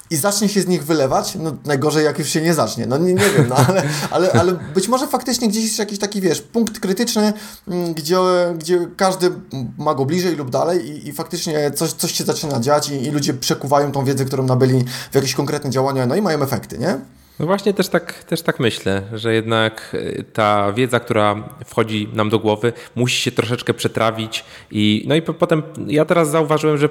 i 0.09 0.15
zacznie 0.15 0.49
się 0.49 0.61
z 0.61 0.67
nich 0.67 0.85
wylewać, 0.85 1.35
no 1.35 1.51
najgorzej 1.65 2.05
jak 2.05 2.19
już 2.19 2.29
się 2.29 2.41
nie 2.41 2.53
zacznie, 2.53 2.85
no 2.85 2.97
nie, 2.97 3.13
nie 3.13 3.29
wiem, 3.29 3.47
no 3.49 3.55
ale, 3.67 3.83
ale, 4.11 4.31
ale 4.31 4.53
być 4.53 4.87
może 4.87 5.07
faktycznie 5.07 5.47
gdzieś 5.47 5.63
jest 5.63 5.79
jakiś 5.79 5.99
taki, 5.99 6.21
wiesz, 6.21 6.41
punkt 6.41 6.79
krytyczny, 6.79 7.33
mm, 7.67 7.93
gdzie, 7.93 8.17
gdzie 8.57 8.87
każdy 8.97 9.31
ma 9.77 9.93
go 9.93 10.05
bliżej 10.05 10.35
lub 10.35 10.49
dalej 10.49 10.89
i, 10.89 11.07
i 11.07 11.13
faktycznie 11.13 11.71
coś, 11.71 11.91
coś 11.93 12.11
się 12.11 12.23
zaczyna 12.23 12.59
dziać 12.59 12.89
i, 12.89 13.03
i 13.03 13.11
ludzie 13.11 13.33
przekuwają 13.33 13.91
tą 13.91 14.05
wiedzę, 14.05 14.25
którą 14.25 14.43
nabyli 14.43 14.85
w 15.11 15.15
jakieś 15.15 15.33
konkretne 15.33 15.69
działania, 15.69 16.05
no 16.05 16.15
i 16.15 16.21
mają 16.21 16.41
efekty, 16.41 16.77
nie? 16.77 16.99
No 17.39 17.45
właśnie 17.45 17.73
też 17.73 17.87
tak, 17.89 18.23
też 18.23 18.41
tak 18.41 18.59
myślę, 18.59 19.01
że 19.13 19.33
jednak 19.33 19.91
y, 19.93 20.25
ta 20.33 20.73
wiedza, 20.73 20.99
która 20.99 21.35
wchodzi 21.65 22.07
nam 22.13 22.29
do 22.29 22.39
głowy, 22.39 22.73
musi 22.95 23.21
się 23.21 23.31
troszeczkę 23.31 23.73
przetrawić 23.73 24.45
i 24.71 25.05
no 25.07 25.15
i 25.15 25.21
potem 25.21 25.63
ja 25.87 26.05
teraz 26.05 26.29
zauważyłem, 26.29 26.77
że 26.77 26.89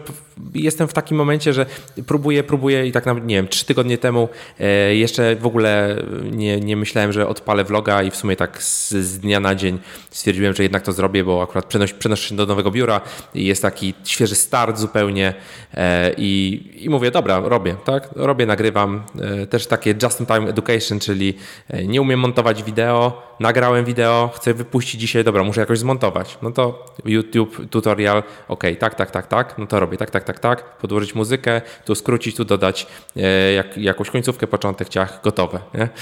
jestem 0.54 0.88
w 0.88 0.92
takim 0.92 1.16
momencie, 1.16 1.52
że 1.52 1.66
próbuję, 2.06 2.44
próbuję 2.44 2.87
i 2.87 2.92
tak 2.92 3.06
nawet, 3.06 3.26
nie 3.26 3.34
wiem, 3.34 3.49
trzy 3.49 3.66
tygodnie 3.66 3.99
temu 3.99 4.28
e, 4.61 4.94
jeszcze 4.94 5.37
w 5.37 5.46
ogóle 5.46 5.96
nie, 6.30 6.61
nie 6.61 6.76
myślałem, 6.76 7.12
że 7.12 7.28
odpalę 7.28 7.64
vloga 7.64 8.02
i 8.02 8.11
w 8.11 8.16
sumie 8.16 8.37
tak 8.37 8.62
z, 8.62 8.90
z 8.90 9.18
dnia 9.18 9.40
na 9.40 9.54
dzień 9.54 9.78
stwierdziłem, 10.11 10.54
że 10.54 10.62
jednak 10.62 10.82
to 10.82 10.92
zrobię, 10.92 11.25
bo 11.25 11.42
akurat 11.42 11.64
przenoś, 11.64 11.92
przenoszę 11.92 12.28
się 12.28 12.37
do 12.37 12.46
nowego 12.46 12.70
biura 12.70 13.00
i 13.34 13.44
jest 13.44 13.62
taki 13.62 13.94
świeży 14.04 14.34
start 14.34 14.78
zupełnie 14.78 15.34
e, 15.75 16.12
i, 16.16 16.62
i 16.84 16.90
mówię, 16.90 17.11
dobra, 17.11 17.40
robię, 17.40 17.76
tak, 17.84 18.08
robię, 18.16 18.46
nagrywam, 18.46 19.02
e, 19.20 19.46
też 19.46 19.66
takie 19.66 19.94
just 20.02 20.20
in 20.20 20.26
time 20.35 20.51
education, 20.51 20.99
czyli 20.99 21.35
e, 21.69 21.85
nie 21.85 22.03
umiem 22.03 22.21
montować 22.21 22.62
wideo, 22.62 23.23
nagrałem 23.42 23.84
wideo, 23.84 24.30
chcę 24.34 24.54
wypuścić 24.54 25.00
dzisiaj, 25.00 25.25
dobra, 25.25 25.44
muszę 25.44 25.61
jakoś 25.61 25.78
zmontować. 25.78 26.38
No 26.42 26.50
to 26.50 26.87
YouTube 27.04 27.56
tutorial, 27.70 28.22
ok, 28.49 28.64
tak, 28.78 28.94
tak, 28.94 29.11
tak, 29.11 29.26
tak, 29.26 29.58
no 29.58 29.66
to 29.66 29.80
robię 29.80 29.99
tak, 29.99 30.11
tak, 30.11 30.25
tak, 30.25 30.38
tak, 30.38 30.76
podłożyć 30.76 31.14
muzykę, 31.14 31.61
tu 31.84 31.94
skrócić, 31.94 32.37
tu 32.37 32.44
dodać 32.44 32.87
e, 33.16 33.52
jak, 33.52 33.76
jakąś 33.76 34.11
końcówkę, 34.11 34.46
początek, 34.46 34.88
ciach, 34.88 35.20
gotowe. 35.25 35.61
Nie? 35.75 35.88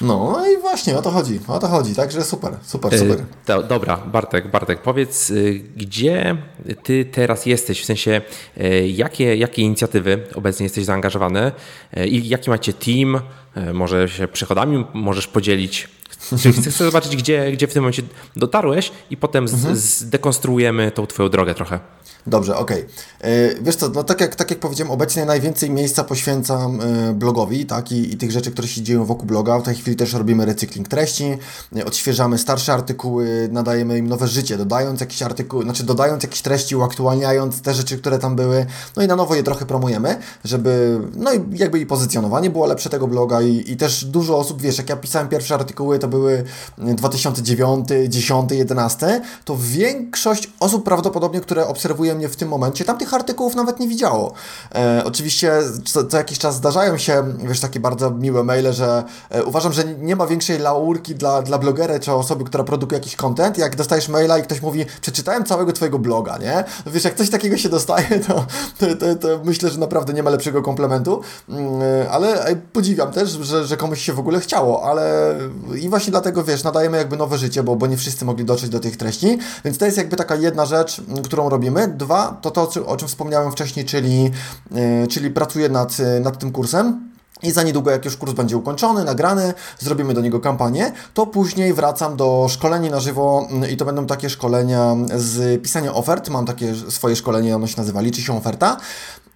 No 0.00 0.46
i 0.46 0.60
właśnie 0.60 0.98
o 0.98 1.02
to 1.02 1.10
chodzi, 1.10 1.40
o 1.48 1.58
to 1.58 1.68
chodzi, 1.68 1.94
także 1.94 2.22
super, 2.22 2.52
super, 2.62 2.98
super. 2.98 3.20
E, 3.20 3.24
to, 3.46 3.62
dobra, 3.62 3.96
Bartek, 3.96 4.50
Bartek, 4.50 4.82
powiedz, 4.82 5.30
e, 5.30 5.34
gdzie 5.76 6.36
ty 6.82 7.04
teraz 7.04 7.46
jesteś, 7.46 7.82
w 7.82 7.84
sensie 7.84 8.20
e, 8.56 8.88
jakie, 8.88 9.36
jakie 9.36 9.62
inicjatywy 9.62 10.26
obecnie 10.34 10.64
jesteś 10.64 10.84
zaangażowany 10.84 11.52
e, 11.94 12.06
i 12.06 12.28
jaki 12.28 12.50
macie 12.50 12.72
team, 12.72 13.20
E, 13.54 13.72
może 13.72 14.08
się 14.08 14.28
przychodami 14.28 14.84
możesz 14.94 15.26
podzielić. 15.26 15.88
Czyli 16.42 16.54
chcę 16.54 16.84
zobaczyć, 16.84 17.16
gdzie, 17.16 17.52
gdzie 17.52 17.66
w 17.66 17.72
tym 17.72 17.82
momencie 17.82 18.02
dotarłeś 18.36 18.92
i 19.10 19.16
potem 19.16 19.44
mhm. 19.44 19.76
zdekonstruujemy 19.76 20.90
tą 20.90 21.06
twoją 21.06 21.28
drogę 21.28 21.54
trochę. 21.54 21.80
Dobrze, 22.26 22.56
okej. 22.56 22.82
Okay. 22.82 23.30
E, 23.30 23.62
wiesz 23.62 23.76
co, 23.76 23.88
no 23.88 24.04
tak 24.04 24.20
jak, 24.20 24.36
tak 24.36 24.50
jak 24.50 24.60
powiedziałem, 24.60 24.90
obecnie 24.90 25.24
najwięcej 25.24 25.70
miejsca 25.70 26.04
poświęcam 26.04 26.80
e, 26.80 27.12
blogowi, 27.12 27.66
tak, 27.66 27.92
I, 27.92 28.12
i 28.12 28.16
tych 28.16 28.30
rzeczy, 28.30 28.50
które 28.50 28.68
się 28.68 28.82
dzieją 28.82 29.04
wokół 29.04 29.26
bloga. 29.26 29.58
W 29.58 29.62
tej 29.62 29.74
chwili 29.74 29.96
też 29.96 30.12
robimy 30.12 30.46
recykling 30.46 30.88
treści, 30.88 31.38
e, 31.76 31.84
odświeżamy 31.84 32.38
starsze 32.38 32.72
artykuły, 32.72 33.48
nadajemy 33.52 33.98
im 33.98 34.08
nowe 34.08 34.28
życie, 34.28 34.56
dodając 34.56 35.00
jakieś 35.00 35.22
artykuły, 35.22 35.64
znaczy 35.64 35.84
dodając 35.84 36.22
jakieś 36.22 36.42
treści, 36.42 36.76
uaktualniając 36.76 37.62
te 37.62 37.74
rzeczy, 37.74 37.98
które 37.98 38.18
tam 38.18 38.36
były, 38.36 38.66
no 38.96 39.02
i 39.02 39.06
na 39.06 39.16
nowo 39.16 39.34
je 39.34 39.42
trochę 39.42 39.66
promujemy, 39.66 40.18
żeby, 40.44 41.00
no 41.16 41.32
i 41.32 41.40
jakby 41.52 41.78
i 41.78 41.86
pozycjonowanie 41.86 42.50
było 42.50 42.66
lepsze 42.66 42.90
tego 42.90 43.06
bloga 43.08 43.42
i, 43.42 43.72
i 43.72 43.76
też 43.76 44.04
dużo 44.04 44.38
osób, 44.38 44.62
wiesz, 44.62 44.78
jak 44.78 44.88
ja 44.88 44.96
pisałem 44.96 45.28
pierwsze 45.28 45.54
artykuły, 45.54 45.98
to 45.98 46.08
były 46.08 46.44
2009, 46.78 47.88
10, 48.08 48.50
11, 48.52 49.22
to 49.44 49.56
większość 49.60 50.50
osób 50.60 50.84
prawdopodobnie, 50.84 51.40
które 51.40 51.66
obserwują 52.10 52.18
mnie 52.18 52.28
w 52.28 52.36
tym 52.36 52.48
momencie, 52.48 52.84
tam 52.84 52.98
tych 52.98 53.14
artykułów 53.14 53.54
nawet 53.54 53.80
nie 53.80 53.88
widziało. 53.88 54.32
E, 54.74 55.02
oczywiście 55.04 55.52
co, 55.84 56.04
co, 56.04 56.16
jakiś 56.16 56.38
czas 56.38 56.54
zdarzają 56.54 56.98
się, 56.98 57.24
wiesz, 57.38 57.60
takie 57.60 57.80
bardzo 57.80 58.10
miłe 58.10 58.44
maile, 58.44 58.72
że 58.72 59.04
e, 59.30 59.44
uważam, 59.44 59.72
że 59.72 59.84
nie 59.84 60.16
ma 60.16 60.26
większej 60.26 60.58
laurki 60.58 61.14
dla, 61.14 61.42
dla 61.42 61.58
blogera 61.58 61.98
czy 61.98 62.12
osoby, 62.12 62.44
która 62.44 62.64
produkuje 62.64 62.98
jakiś 62.98 63.16
content, 63.16 63.58
jak 63.58 63.76
dostajesz 63.76 64.08
maila 64.08 64.38
i 64.38 64.42
ktoś 64.42 64.62
mówi, 64.62 64.86
przeczytałem 65.00 65.44
całego 65.44 65.72
twojego 65.72 65.98
bloga, 65.98 66.38
nie? 66.38 66.64
Wiesz, 66.86 67.04
jak 67.04 67.14
coś 67.14 67.30
takiego 67.30 67.56
się 67.56 67.68
dostaje, 67.68 68.20
to, 68.28 68.46
to, 68.78 68.96
to, 68.96 69.14
to 69.14 69.28
myślę, 69.44 69.70
że 69.70 69.78
naprawdę 69.78 70.12
nie 70.12 70.22
ma 70.22 70.30
lepszego 70.30 70.62
komplementu, 70.62 71.20
mm, 71.48 71.82
e, 71.82 72.10
ale 72.10 72.44
e, 72.44 72.56
podziwiam 72.56 73.12
też, 73.12 73.30
że, 73.30 73.64
że 73.64 73.76
komuś 73.76 74.00
się 74.00 74.12
w 74.12 74.18
ogóle 74.18 74.40
chciało, 74.40 74.82
ale 74.82 75.34
i 75.82 75.88
właśnie 75.88 76.10
dlatego, 76.10 76.44
wiesz, 76.44 76.64
nadajemy 76.64 76.98
jakby 76.98 77.16
nowe 77.16 77.38
życie, 77.38 77.62
bo, 77.62 77.76
bo 77.76 77.86
nie 77.86 77.96
wszyscy 77.96 78.24
mogli 78.24 78.44
dotrzeć 78.44 78.70
do 78.70 78.80
tych 78.80 78.96
treści, 78.96 79.38
więc 79.64 79.78
to 79.78 79.84
jest 79.84 79.96
jakby 79.96 80.16
taka 80.16 80.34
jedna 80.34 80.66
rzecz, 80.66 81.02
którą 81.24 81.48
robimy. 81.48 81.88
Dwa, 82.00 82.38
to 82.42 82.50
to, 82.50 82.86
o 82.86 82.96
czym 82.96 83.08
wspomniałem 83.08 83.52
wcześniej, 83.52 83.84
czyli, 83.84 84.30
e, 84.74 85.06
czyli 85.06 85.30
pracuję 85.30 85.68
nad, 85.68 85.96
nad 86.20 86.38
tym 86.38 86.52
kursem. 86.52 87.10
I 87.42 87.50
za 87.50 87.62
niedługo, 87.62 87.90
jak 87.90 88.04
już 88.04 88.16
kurs 88.16 88.32
będzie 88.32 88.56
ukończony, 88.56 89.04
nagrany, 89.04 89.54
zrobimy 89.78 90.14
do 90.14 90.20
niego 90.20 90.40
kampanię, 90.40 90.92
to 91.14 91.26
później 91.26 91.74
wracam 91.74 92.16
do 92.16 92.46
szkolenia 92.50 92.90
na 92.90 93.00
żywo 93.00 93.46
mm, 93.50 93.70
i 93.70 93.76
to 93.76 93.84
będą 93.84 94.06
takie 94.06 94.30
szkolenia 94.30 94.96
z 95.16 95.62
pisania 95.62 95.94
ofert. 95.94 96.28
Mam 96.28 96.46
takie 96.46 96.74
swoje 96.74 97.16
szkolenie, 97.16 97.56
ono 97.56 97.66
się 97.66 97.76
nazywa 97.76 98.00
Liczy 98.00 98.22
się 98.22 98.36
oferta. 98.36 98.76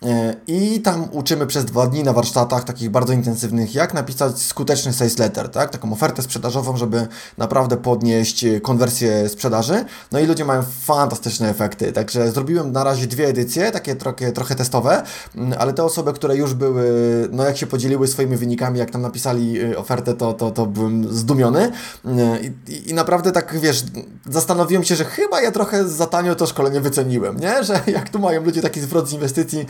E, 0.03 0.35
I 0.47 0.81
tam 0.81 1.09
uczymy 1.13 1.47
przez 1.47 1.65
dwa 1.65 1.87
dni 1.87 2.03
na 2.03 2.13
warsztatach 2.13 2.65
takich 2.65 2.91
bardzo 2.91 3.13
intensywnych, 3.13 3.75
jak 3.75 3.95
napisać 3.95 4.43
skuteczny 4.43 4.93
sales 4.93 5.19
letter, 5.19 5.49
tak? 5.49 5.71
taką 5.71 5.93
ofertę 5.93 6.23
sprzedażową, 6.23 6.77
żeby 6.77 7.07
naprawdę 7.39 7.77
podnieść 7.77 8.45
konwersję 8.63 9.29
sprzedaży. 9.29 9.85
No 10.13 10.21
i 10.21 10.27
ludzie 10.27 10.45
mają 10.45 10.63
fantastyczne 10.81 11.51
efekty. 11.51 11.93
Także 11.93 12.31
zrobiłem 12.31 12.73
na 12.73 12.85
razie 12.85 13.07
dwie 13.07 13.27
edycje, 13.27 13.73
takie 13.73 13.97
trochę, 13.97 14.33
trochę 14.33 14.55
testowe, 14.55 15.03
mm, 15.35 15.55
ale 15.59 15.73
te 15.73 15.85
osoby, 15.85 16.13
które 16.13 16.37
już 16.37 16.55
były, 16.55 16.85
no 17.33 17.45
jak 17.45 17.57
się 17.57 17.67
podzieliły 17.67 18.09
swoimi 18.09 18.37
wynikami, 18.37 18.79
jak 18.79 18.91
tam 18.91 19.03
napisali 19.03 19.61
y, 19.61 19.79
ofertę, 19.79 20.15
to, 20.15 20.33
to, 20.33 20.51
to 20.51 20.67
byłem 20.67 21.15
zdumiony. 21.15 21.73
Mm, 22.05 22.39
I, 22.69 22.91
I 22.91 22.95
naprawdę 22.95 23.33
tak, 23.33 23.61
wiesz, 23.61 23.85
zastanowiłem 24.31 24.85
się, 24.85 24.97
że 24.97 25.05
chyba 25.05 25.41
ja 25.41 25.53
trochę 25.53 25.89
za 25.89 26.07
tanio 26.07 26.35
to 26.35 26.47
szkolenie 26.47 26.81
wyceniłem, 26.81 27.41
nie? 27.41 27.55
Że 27.65 27.81
jak 27.87 28.09
tu 28.09 28.19
mają 28.19 28.45
ludzie 28.45 28.63
taki 28.63 28.81
zwrot 28.81 29.09
z 29.09 29.13
inwestycji, 29.13 29.67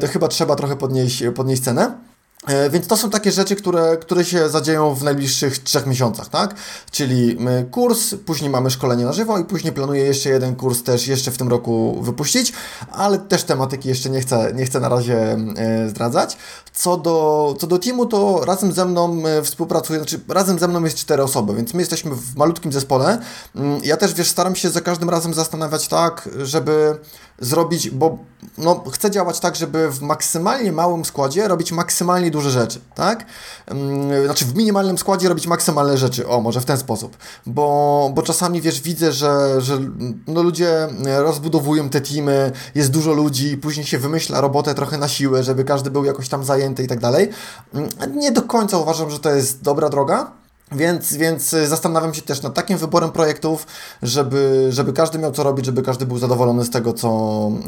to 0.00 0.06
chyba 0.06 0.28
trzeba 0.28 0.56
trochę 0.56 0.76
podnieść, 0.76 1.24
podnieść 1.34 1.62
cenę. 1.62 2.06
E, 2.46 2.70
więc 2.70 2.86
to 2.86 2.96
są 2.96 3.10
takie 3.10 3.32
rzeczy, 3.32 3.56
które, 3.56 3.96
które 3.96 4.24
się 4.24 4.48
zadzieją 4.48 4.94
w 4.94 5.02
najbliższych 5.02 5.58
trzech 5.58 5.86
miesiącach, 5.86 6.28
tak? 6.28 6.54
Czyli 6.90 7.38
kurs, 7.70 8.14
później 8.26 8.50
mamy 8.50 8.70
szkolenie 8.70 9.04
na 9.04 9.12
żywo 9.12 9.38
i 9.38 9.44
później 9.44 9.72
planuję 9.72 10.04
jeszcze 10.04 10.28
jeden 10.28 10.56
kurs 10.56 10.82
też 10.82 11.06
jeszcze 11.06 11.30
w 11.30 11.38
tym 11.38 11.48
roku 11.48 12.02
wypuścić, 12.02 12.52
ale 12.92 13.18
też 13.18 13.44
tematyki 13.44 13.88
jeszcze 13.88 14.10
nie 14.10 14.20
chcę, 14.20 14.52
nie 14.54 14.66
chcę 14.66 14.80
na 14.80 14.88
razie 14.88 15.36
e, 15.56 15.88
zdradzać. 15.88 16.36
Co 16.72 16.96
do, 16.96 17.54
co 17.58 17.66
do 17.66 17.78
teamu, 17.78 18.06
to 18.06 18.44
razem 18.44 18.72
ze 18.72 18.84
mną 18.84 19.22
e, 19.26 19.42
współpracuję, 19.42 19.98
znaczy 19.98 20.20
razem 20.28 20.58
ze 20.58 20.68
mną 20.68 20.84
jest 20.84 20.96
cztery 20.96 21.22
osoby, 21.22 21.54
więc 21.54 21.74
my 21.74 21.82
jesteśmy 21.82 22.14
w 22.14 22.36
malutkim 22.36 22.72
zespole. 22.72 23.18
Mm, 23.54 23.80
ja 23.84 23.96
też, 23.96 24.14
wiesz, 24.14 24.28
staram 24.28 24.56
się 24.56 24.70
za 24.70 24.80
każdym 24.80 25.10
razem 25.10 25.34
zastanawiać 25.34 25.88
tak, 25.88 26.28
żeby 26.42 26.98
zrobić, 27.38 27.90
bo 27.90 28.18
no, 28.58 28.84
chcę 28.92 29.10
działać 29.10 29.40
tak, 29.40 29.56
żeby 29.56 29.90
w 29.90 30.02
maksymalnie 30.02 30.72
małym 30.72 31.04
składzie 31.04 31.48
robić 31.48 31.72
maksymalnie 31.72 32.30
duże 32.30 32.50
rzeczy, 32.50 32.80
tak? 32.94 33.26
Mm, 33.66 34.24
znaczy 34.24 34.44
w 34.44 34.56
minimalnym 34.56 34.98
składzie 34.98 35.28
robić 35.28 35.46
maksymalne 35.46 35.98
rzeczy, 35.98 36.28
o, 36.28 36.40
może 36.40 36.60
w 36.60 36.64
ten 36.64 36.78
sposób, 36.78 37.16
bo, 37.46 38.10
bo 38.14 38.22
czasami, 38.22 38.60
wiesz, 38.60 38.80
widzę, 38.80 39.12
że, 39.12 39.60
że 39.60 39.78
no, 40.26 40.42
ludzie 40.42 40.88
rozbudowują 41.18 41.88
te 41.88 42.00
teamy, 42.00 42.52
jest 42.74 42.90
dużo 42.90 43.12
ludzi, 43.12 43.56
później 43.56 43.86
się 43.86 43.98
wymyśla 43.98 44.40
robotę 44.40 44.74
trochę 44.74 44.98
na 44.98 45.08
siłę, 45.08 45.44
żeby 45.44 45.64
każdy 45.64 45.90
był 45.90 46.04
jakoś 46.04 46.28
tam 46.28 46.44
zajęty 46.44 46.82
i 46.82 46.86
tak 46.86 47.00
dalej. 47.00 47.28
Mm, 47.74 48.18
nie 48.18 48.32
do 48.32 48.42
końca 48.42 48.78
uważam, 48.78 49.10
że 49.10 49.18
to 49.18 49.34
jest 49.34 49.62
dobra 49.62 49.88
droga, 49.88 50.32
więc, 50.72 51.16
więc 51.16 51.50
zastanawiam 51.50 52.14
się 52.14 52.22
też 52.22 52.42
nad 52.42 52.54
takim 52.54 52.78
wyborem 52.78 53.12
projektów, 53.12 53.66
żeby, 54.02 54.66
żeby 54.70 54.92
każdy 54.92 55.18
miał 55.18 55.32
co 55.32 55.42
robić, 55.42 55.66
żeby 55.66 55.82
każdy 55.82 56.06
był 56.06 56.18
zadowolony 56.18 56.64
z 56.64 56.70
tego, 56.70 56.92
co, 56.92 57.08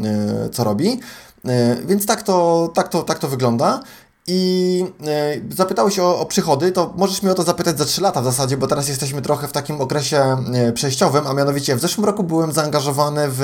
e, 0.05 0.49
co 0.49 0.64
robi. 0.64 1.00
E, 1.45 1.76
więc 1.87 2.07
tak 2.07 2.23
to, 2.23 2.69
tak 2.75 2.88
to, 2.88 3.02
tak 3.02 3.19
to 3.19 3.28
wygląda. 3.28 3.81
I 4.26 4.85
e, 5.07 5.55
zapytałeś 5.57 5.99
o, 5.99 6.19
o 6.19 6.26
przychody, 6.26 6.73
to 6.73 6.95
możesz 6.97 7.23
mnie 7.23 7.33
o 7.33 7.35
to 7.35 7.43
zapytać 7.43 7.78
za 7.78 7.85
3 7.85 8.00
lata 8.00 8.21
w 8.21 8.25
zasadzie, 8.25 8.57
bo 8.57 8.67
teraz 8.67 8.88
jesteśmy 8.88 9.23
trochę 9.23 9.49
w 9.49 9.52
takim 9.52 9.81
okresie 9.81 10.37
przejściowym, 10.75 11.26
a 11.26 11.35
mianowicie 11.35 11.76
w 11.76 11.81
zeszłym 11.81 12.05
roku 12.05 12.23
byłem 12.23 12.52
zaangażowany 12.52 13.26
w 13.28 13.40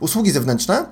usługi 0.00 0.30
zewnętrzne 0.30 0.86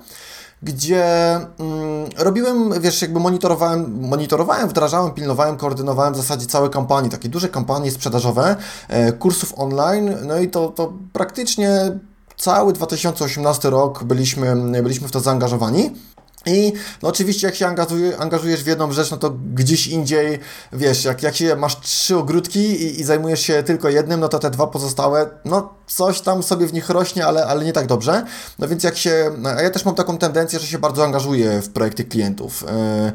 gdzie 0.63 1.35
mm, 1.35 2.09
robiłem, 2.17 2.81
wiesz, 2.81 3.01
jakby 3.01 3.19
monitorowałem, 3.19 4.07
monitorowałem, 4.07 4.69
wdrażałem, 4.69 5.11
pilnowałem, 5.11 5.57
koordynowałem 5.57 6.13
w 6.13 6.17
zasadzie 6.17 6.45
całe 6.45 6.69
kampanie, 6.69 7.09
takie 7.09 7.29
duże 7.29 7.49
kampanie 7.49 7.91
sprzedażowe, 7.91 8.55
e, 8.87 9.11
kursów 9.11 9.53
online, 9.57 10.15
no 10.25 10.39
i 10.39 10.49
to, 10.49 10.67
to 10.67 10.93
praktycznie 11.13 11.99
cały 12.37 12.73
2018 12.73 13.69
rok 13.69 14.03
byliśmy, 14.03 14.55
byliśmy 14.83 15.07
w 15.07 15.11
to 15.11 15.19
zaangażowani. 15.19 15.91
I 16.45 16.73
no 17.01 17.09
oczywiście 17.09 17.47
jak 17.47 17.55
się 17.55 17.67
angażuje, 17.67 18.17
angażujesz 18.17 18.63
w 18.63 18.67
jedną 18.67 18.91
rzecz, 18.91 19.11
no 19.11 19.17
to 19.17 19.29
gdzieś 19.53 19.87
indziej, 19.87 20.39
wiesz, 20.73 21.05
jak, 21.05 21.23
jak 21.23 21.35
się 21.35 21.55
masz 21.55 21.79
trzy 21.79 22.17
ogródki 22.17 22.59
i, 22.59 23.01
i, 23.01 23.03
zajmujesz 23.03 23.41
się 23.41 23.63
tylko 23.63 23.89
jednym, 23.89 24.19
no 24.19 24.27
to 24.27 24.39
te 24.39 24.49
dwa 24.49 24.67
pozostałe, 24.67 25.29
no 25.45 25.73
coś 25.87 26.21
tam 26.21 26.43
sobie 26.43 26.67
w 26.67 26.73
nich 26.73 26.89
rośnie, 26.89 27.25
ale, 27.25 27.45
ale 27.45 27.65
nie 27.65 27.73
tak 27.73 27.87
dobrze. 27.87 28.25
No 28.59 28.67
więc 28.67 28.83
jak 28.83 28.97
się, 28.97 29.31
a 29.57 29.61
ja 29.61 29.69
też 29.69 29.85
mam 29.85 29.95
taką 29.95 30.17
tendencję, 30.17 30.59
że 30.59 30.67
się 30.67 30.79
bardzo 30.79 31.03
angażuję 31.03 31.61
w 31.61 31.69
projekty 31.69 32.03
klientów. 32.03 32.61
Yy, 32.61 33.11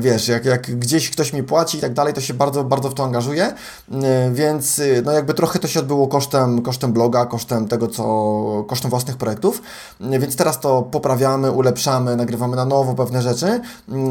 wiesz, 0.00 0.28
jak, 0.28 0.44
jak 0.44 0.78
gdzieś 0.78 1.10
ktoś 1.10 1.32
mi 1.32 1.42
płaci 1.42 1.78
i 1.78 1.80
tak 1.80 1.92
dalej, 1.92 2.14
to 2.14 2.20
się 2.20 2.34
bardzo, 2.34 2.64
bardzo 2.64 2.90
w 2.90 2.94
to 2.94 3.04
angażuję, 3.04 3.52
mm, 3.90 4.34
więc 4.34 4.78
y, 4.78 5.02
no 5.04 5.12
jakby 5.12 5.34
trochę 5.34 5.58
to 5.58 5.68
się 5.68 5.80
odbyło 5.80 6.08
kosztem, 6.08 6.62
kosztem 6.62 6.92
bloga, 6.92 7.26
kosztem 7.26 7.68
tego, 7.68 7.88
co, 7.88 8.64
kosztem 8.68 8.90
własnych 8.90 9.16
projektów, 9.16 9.62
mm, 10.00 10.20
więc 10.20 10.36
teraz 10.36 10.60
to 10.60 10.82
poprawiamy, 10.82 11.50
ulepszamy, 11.50 12.16
nagrywamy 12.16 12.56
na 12.56 12.64
nowo 12.64 12.94
pewne 12.94 13.22
rzeczy, 13.22 13.60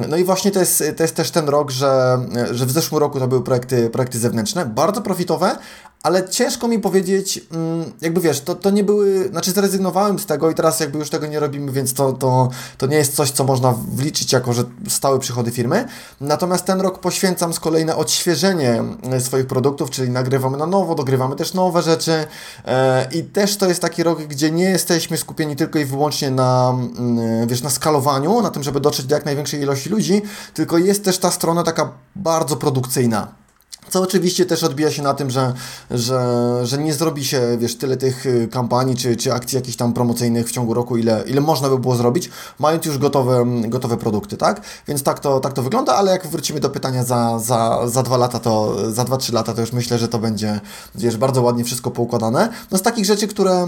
no 0.09 0.17
i 0.17 0.23
właśnie 0.23 0.51
to 0.51 0.59
jest, 0.59 0.83
to 0.97 1.03
jest 1.03 1.15
też 1.15 1.31
ten 1.31 1.49
rok, 1.49 1.71
że, 1.71 2.19
że 2.51 2.65
w 2.65 2.71
zeszłym 2.71 2.99
roku 2.99 3.19
to 3.19 3.27
były 3.27 3.43
projekty, 3.43 3.89
projekty 3.89 4.19
zewnętrzne, 4.19 4.65
bardzo 4.65 5.01
profitowe, 5.01 5.55
ale 6.03 6.29
ciężko 6.29 6.67
mi 6.67 6.79
powiedzieć, 6.79 7.41
mm, 7.51 7.91
jakby 8.01 8.21
wiesz, 8.21 8.41
to, 8.41 8.55
to 8.55 8.69
nie 8.69 8.83
były, 8.83 9.27
znaczy 9.29 9.51
zrezygnowałem 9.51 10.19
z 10.19 10.25
tego 10.25 10.51
i 10.51 10.55
teraz 10.55 10.79
jakby 10.79 10.99
już 10.99 11.09
tego 11.09 11.27
nie 11.27 11.39
robimy, 11.39 11.71
więc 11.71 11.93
to, 11.93 12.13
to, 12.13 12.49
to 12.77 12.87
nie 12.87 12.97
jest 12.97 13.15
coś, 13.15 13.31
co 13.31 13.43
można 13.43 13.75
wliczyć 13.91 14.33
jako, 14.33 14.53
że 14.53 14.63
stałe 14.89 15.19
przychody 15.19 15.51
firmy. 15.51 15.87
Natomiast 16.21 16.65
ten 16.65 16.81
rok 16.81 16.99
poświęcam 16.99 17.53
z 17.53 17.59
kolei 17.59 17.85
na 17.85 17.95
odświeżenie 17.95 18.83
e, 19.11 19.19
swoich 19.19 19.47
produktów, 19.47 19.89
czyli 19.89 20.09
nagrywamy 20.09 20.57
na 20.57 20.65
nowo, 20.65 20.95
dogrywamy 20.95 21.35
też 21.35 21.53
nowe 21.53 21.81
rzeczy 21.81 22.27
e, 22.65 23.07
i 23.11 23.23
też 23.23 23.57
to 23.57 23.67
jest 23.67 23.81
taki 23.81 24.03
rok, 24.03 24.21
gdzie 24.21 24.51
nie 24.51 24.69
jesteśmy 24.69 25.17
skupieni 25.17 25.55
tylko 25.55 25.79
i 25.79 25.85
wyłącznie 25.85 26.31
na, 26.31 26.69
mm, 26.97 27.47
wiesz, 27.47 27.61
na 27.61 27.69
skalowaniu, 27.69 28.41
na 28.41 28.49
tym, 28.49 28.63
żeby 28.63 28.79
dotrzeć 28.79 29.05
do 29.05 29.15
jak 29.15 29.25
największej 29.25 29.61
ilości 29.61 29.89
ludzi, 29.89 30.21
tylko 30.53 30.77
jest 30.77 31.03
też 31.03 31.17
ta 31.17 31.31
strona 31.31 31.63
taka 31.63 31.91
bardzo 32.15 32.57
produkcyjna. 32.57 33.47
Co 33.89 34.01
oczywiście 34.01 34.45
też 34.45 34.63
odbija 34.63 34.91
się 34.91 35.03
na 35.03 35.13
tym, 35.13 35.29
że, 35.29 35.53
że, 35.91 36.21
że 36.63 36.77
nie 36.77 36.93
zrobi 36.93 37.25
się, 37.25 37.57
wiesz, 37.59 37.75
tyle 37.77 37.97
tych 37.97 38.25
y, 38.25 38.47
kampanii 38.51 38.95
czy, 38.95 39.15
czy 39.15 39.33
akcji 39.33 39.55
jakichś 39.55 39.77
tam 39.77 39.93
promocyjnych 39.93 40.47
w 40.47 40.51
ciągu 40.51 40.73
roku, 40.73 40.97
ile, 40.97 41.23
ile 41.27 41.41
można 41.41 41.69
by 41.69 41.79
było 41.79 41.95
zrobić, 41.95 42.29
mając 42.59 42.85
już 42.85 42.97
gotowe, 42.97 43.45
gotowe 43.67 43.97
produkty, 43.97 44.37
tak? 44.37 44.61
Więc 44.87 45.03
tak 45.03 45.19
to, 45.19 45.39
tak 45.39 45.53
to 45.53 45.63
wygląda, 45.63 45.95
ale 45.95 46.11
jak 46.11 46.27
wrócimy 46.27 46.59
do 46.59 46.69
pytania 46.69 47.03
za, 47.03 47.39
za, 47.39 47.87
za 47.87 48.03
dwa 48.03 48.17
lata, 48.17 48.39
to 48.39 48.75
za 48.91 49.03
dwa, 49.03 49.17
trzy 49.17 49.33
lata, 49.33 49.53
to 49.53 49.61
już 49.61 49.73
myślę, 49.73 49.97
że 49.97 50.07
to 50.07 50.19
będzie, 50.19 50.59
wiesz, 50.95 51.17
bardzo 51.17 51.41
ładnie 51.41 51.63
wszystko 51.63 51.91
poukładane. 51.91 52.49
No 52.71 52.77
z 52.77 52.81
takich 52.81 53.05
rzeczy, 53.05 53.27
które, 53.27 53.67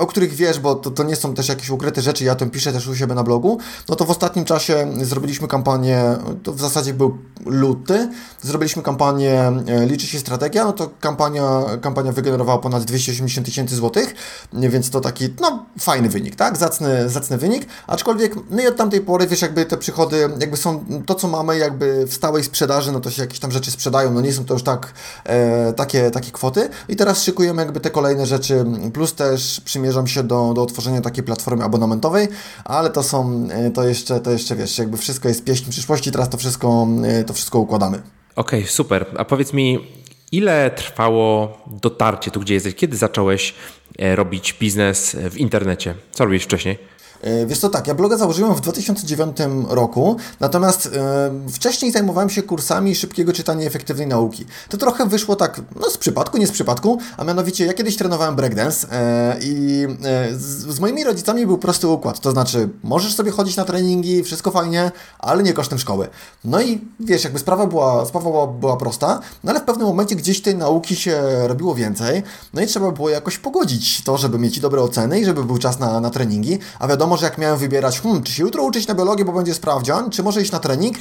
o 0.00 0.06
których 0.06 0.34
wiesz, 0.34 0.60
bo 0.60 0.74
to, 0.74 0.90
to 0.90 1.02
nie 1.02 1.16
są 1.16 1.34
też 1.34 1.48
jakieś 1.48 1.70
ukryte 1.70 2.02
rzeczy, 2.02 2.24
ja 2.24 2.32
o 2.32 2.36
tym 2.36 2.50
piszę 2.50 2.72
też 2.72 2.88
u 2.88 2.96
siebie 2.96 3.14
na 3.14 3.22
blogu, 3.22 3.58
no 3.88 3.96
to 3.96 4.04
w 4.04 4.10
ostatnim 4.10 4.44
czasie 4.44 4.92
zrobiliśmy 5.02 5.48
kampanię, 5.48 6.16
to 6.42 6.52
w 6.52 6.60
zasadzie 6.60 6.94
był 6.94 7.18
luty, 7.46 8.08
zrobiliśmy 8.42 8.82
kampanię 8.82 9.47
liczy 9.86 10.06
się 10.06 10.18
strategia, 10.18 10.64
no 10.64 10.72
to 10.72 10.90
kampania, 11.00 11.62
kampania 11.80 12.12
wygenerowała 12.12 12.58
ponad 12.58 12.84
280 12.84 13.46
tysięcy 13.46 13.76
złotych, 13.76 14.14
więc 14.52 14.90
to 14.90 15.00
taki, 15.00 15.28
no, 15.40 15.66
fajny 15.80 16.08
wynik, 16.08 16.36
tak? 16.36 16.56
Zacny, 16.56 17.08
zacny 17.08 17.38
wynik, 17.38 17.66
aczkolwiek, 17.86 18.34
no 18.50 18.62
i 18.62 18.66
od 18.66 18.76
tamtej 18.76 19.00
pory, 19.00 19.26
wiesz, 19.26 19.42
jakby 19.42 19.66
te 19.66 19.76
przychody, 19.76 20.28
jakby 20.40 20.56
są, 20.56 20.84
to 21.06 21.14
co 21.14 21.28
mamy 21.28 21.58
jakby 21.58 22.06
w 22.06 22.14
stałej 22.14 22.44
sprzedaży, 22.44 22.92
no 22.92 23.00
to 23.00 23.10
się 23.10 23.22
jakieś 23.22 23.38
tam 23.38 23.52
rzeczy 23.52 23.70
sprzedają, 23.70 24.10
no 24.10 24.20
nie 24.20 24.32
są 24.32 24.44
to 24.44 24.54
już 24.54 24.62
tak, 24.62 24.92
e, 25.24 25.72
takie, 25.72 26.10
takie 26.10 26.30
kwoty 26.30 26.68
i 26.88 26.96
teraz 26.96 27.22
szykujemy 27.22 27.62
jakby 27.62 27.80
te 27.80 27.90
kolejne 27.90 28.26
rzeczy, 28.26 28.64
plus 28.92 29.14
też 29.14 29.60
przymierzam 29.64 30.06
się 30.06 30.22
do, 30.22 30.52
do 30.54 30.62
otworzenia 30.62 31.00
takiej 31.00 31.24
platformy 31.24 31.64
abonamentowej, 31.64 32.28
ale 32.64 32.90
to 32.90 33.02
są, 33.02 33.48
e, 33.50 33.70
to 33.70 33.88
jeszcze, 33.88 34.20
to 34.20 34.30
jeszcze, 34.30 34.56
wiesz, 34.56 34.78
jakby 34.78 34.96
wszystko 34.96 35.28
jest 35.28 35.44
pieśń 35.44 35.70
przyszłości, 35.70 36.12
teraz 36.12 36.28
to 36.28 36.38
wszystko, 36.38 36.86
e, 37.04 37.24
to 37.24 37.34
wszystko 37.34 37.58
układamy. 37.58 38.17
Okej, 38.38 38.60
okay, 38.60 38.70
super. 38.70 39.06
A 39.16 39.24
powiedz 39.24 39.52
mi, 39.52 39.78
ile 40.32 40.70
trwało 40.70 41.58
dotarcie 41.66 42.30
tu, 42.30 42.40
gdzie 42.40 42.54
jesteś? 42.54 42.74
Kiedy 42.74 42.96
zacząłeś 42.96 43.54
e, 43.98 44.16
robić 44.16 44.52
biznes 44.60 45.16
w 45.30 45.36
internecie? 45.36 45.94
Co 46.10 46.24
robisz 46.24 46.44
wcześniej? 46.44 46.78
E, 47.22 47.46
wiesz 47.46 47.58
co, 47.58 47.68
tak, 47.68 47.86
ja 47.86 47.94
bloga 47.94 48.16
założyłem 48.16 48.54
w 48.54 48.60
2009 48.60 49.36
roku, 49.68 50.16
natomiast 50.40 50.86
e, 50.86 51.30
wcześniej 51.52 51.92
zajmowałem 51.92 52.30
się 52.30 52.42
kursami 52.42 52.94
szybkiego 52.94 53.32
czytania 53.32 53.66
efektywnej 53.66 54.06
nauki. 54.06 54.44
To 54.68 54.76
trochę 54.76 55.06
wyszło 55.06 55.36
tak, 55.36 55.60
no 55.80 55.90
z 55.90 55.98
przypadku, 55.98 56.38
nie 56.38 56.46
z 56.46 56.50
przypadku, 56.50 56.98
a 57.16 57.24
mianowicie 57.24 57.66
ja 57.66 57.72
kiedyś 57.72 57.96
trenowałem 57.96 58.36
breakdance 58.36 58.86
e, 58.92 59.36
i 59.42 59.86
z, 60.32 60.74
z, 60.74 60.80
moimi 60.80 61.04
rodzicami 61.04 61.46
był 61.46 61.58
prosty 61.58 61.88
układ, 61.88 62.20
to 62.20 62.30
znaczy 62.30 62.68
możesz 62.82 63.14
sobie 63.14 63.30
chodzić 63.30 63.56
na 63.56 63.64
treningi, 63.64 64.24
wszystko 64.24 64.50
fajnie, 64.50 64.90
ale 65.18 65.42
nie 65.42 65.52
kosztem 65.52 65.78
szkoły. 65.78 66.08
No 66.44 66.62
i 66.62 66.80
wiesz, 67.00 67.24
jakby 67.24 67.38
sprawa 67.38 67.66
była, 67.66 68.06
sprawa 68.06 68.30
była, 68.30 68.46
była 68.46 68.76
prosta, 68.76 69.20
no 69.44 69.50
ale 69.50 69.60
w 69.60 69.64
pewnym 69.64 69.86
momencie 69.86 70.16
gdzieś 70.16 70.42
tej 70.42 70.56
nauki 70.56 70.96
się 70.96 71.22
robiło 71.46 71.74
więcej, 71.74 72.22
no 72.54 72.62
i 72.62 72.66
trzeba 72.66 72.90
było 72.90 73.10
jakoś 73.10 73.38
pogodzić 73.38 74.04
to, 74.04 74.16
żeby 74.16 74.38
mieć 74.38 74.60
dobre 74.60 74.82
oceny 74.82 75.20
i 75.20 75.24
żeby 75.24 75.44
był 75.44 75.58
czas 75.58 75.78
na, 75.78 76.00
na 76.00 76.10
treningi, 76.10 76.58
a 76.78 76.88
wiadomo, 76.88 77.07
że 77.16 77.24
jak 77.26 77.38
miałem 77.38 77.58
wybierać, 77.58 78.00
hmm, 78.00 78.22
czy 78.22 78.32
się 78.32 78.42
jutro 78.42 78.62
uczyć 78.62 78.86
na 78.86 78.94
biologię, 78.94 79.24
bo 79.24 79.32
będzie 79.32 79.54
sprawdzian, 79.54 80.10
czy 80.10 80.22
może 80.22 80.42
iść 80.42 80.52
na 80.52 80.58
trening, 80.58 80.96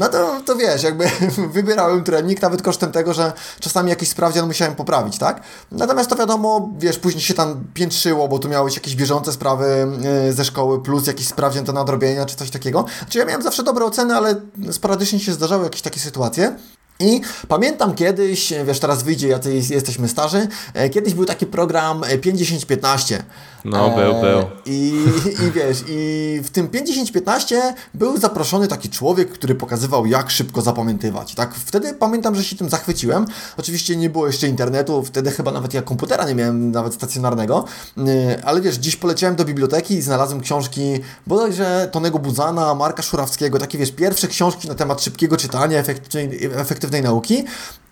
no 0.00 0.08
to, 0.08 0.40
to 0.46 0.56
wiesz, 0.56 0.82
jakby 0.82 1.10
wybierałem 1.52 2.04
trening, 2.04 2.42
nawet 2.42 2.62
kosztem 2.62 2.92
tego, 2.92 3.14
że 3.14 3.32
czasami 3.60 3.90
jakiś 3.90 4.08
sprawdzian 4.08 4.46
musiałem 4.46 4.74
poprawić, 4.74 5.18
tak? 5.18 5.42
Natomiast 5.72 6.10
to 6.10 6.16
wiadomo, 6.16 6.70
wiesz, 6.78 6.98
później 6.98 7.22
się 7.22 7.34
tam 7.34 7.64
piętrzyło, 7.74 8.28
bo 8.28 8.38
tu 8.38 8.48
miałeś 8.48 8.74
jakieś 8.74 8.96
bieżące 8.96 9.32
sprawy 9.32 9.86
yy, 10.26 10.32
ze 10.32 10.44
szkoły, 10.44 10.82
plus 10.82 11.06
jakiś 11.06 11.26
sprawdzian 11.26 11.64
do 11.64 11.72
nadrobienia, 11.72 12.26
czy 12.26 12.36
coś 12.36 12.50
takiego. 12.50 12.84
Czy 13.08 13.18
ja 13.18 13.24
miałem 13.24 13.42
zawsze 13.42 13.62
dobre 13.62 13.84
oceny, 13.84 14.14
ale 14.16 14.34
sporadycznie 14.70 15.20
się 15.20 15.32
zdarzały 15.32 15.64
jakieś 15.64 15.82
takie 15.82 16.00
sytuacje. 16.00 16.56
I 17.00 17.20
pamiętam 17.48 17.94
kiedyś, 17.94 18.52
wiesz, 18.64 18.80
teraz 18.80 19.02
wyjdzie, 19.02 19.28
jacy 19.28 19.54
jesteśmy 19.70 20.08
starzy, 20.08 20.48
e, 20.74 20.88
kiedyś 20.90 21.14
był 21.14 21.24
taki 21.24 21.46
program 21.46 22.00
50-15. 22.00 23.18
No, 23.64 23.90
był, 23.90 24.16
e, 24.16 24.20
był. 24.20 24.42
I, 24.66 25.04
I 25.46 25.52
wiesz, 25.52 25.84
i 25.88 26.40
w 26.44 26.50
tym 26.50 26.68
5-10-15 26.68 27.56
był 27.94 28.18
zaproszony 28.18 28.68
taki 28.68 28.88
człowiek, 28.88 29.30
który 29.30 29.54
pokazywał, 29.54 30.06
jak 30.06 30.30
szybko 30.30 30.62
zapamiętywać. 30.62 31.34
Tak, 31.34 31.54
wtedy 31.54 31.94
pamiętam, 31.94 32.34
że 32.34 32.44
się 32.44 32.56
tym 32.56 32.68
zachwyciłem. 32.68 33.26
Oczywiście 33.56 33.96
nie 33.96 34.10
było 34.10 34.26
jeszcze 34.26 34.48
internetu, 34.48 35.02
wtedy 35.02 35.30
chyba 35.30 35.52
nawet 35.52 35.74
ja 35.74 35.82
komputera 35.82 36.24
nie 36.24 36.34
miałem, 36.34 36.70
nawet 36.70 36.94
stacjonarnego, 36.94 37.64
e, 37.98 38.44
ale 38.44 38.60
wiesz, 38.60 38.76
dziś 38.76 38.96
poleciałem 38.96 39.36
do 39.36 39.44
biblioteki 39.44 39.94
i 39.94 40.02
znalazłem 40.02 40.40
książki 40.40 41.00
bodajże 41.26 41.88
Tonego 41.92 42.18
Buzana, 42.18 42.74
Marka 42.74 43.02
Szurawskiego, 43.02 43.58
takie 43.58 43.78
wiesz, 43.78 43.92
pierwsze 43.92 44.28
książki 44.28 44.68
na 44.68 44.74
temat 44.74 45.02
szybkiego 45.02 45.36
czytania, 45.36 45.78
efektywnej, 45.78 46.44
efektywnej 46.44 47.02
nauki. 47.02 47.44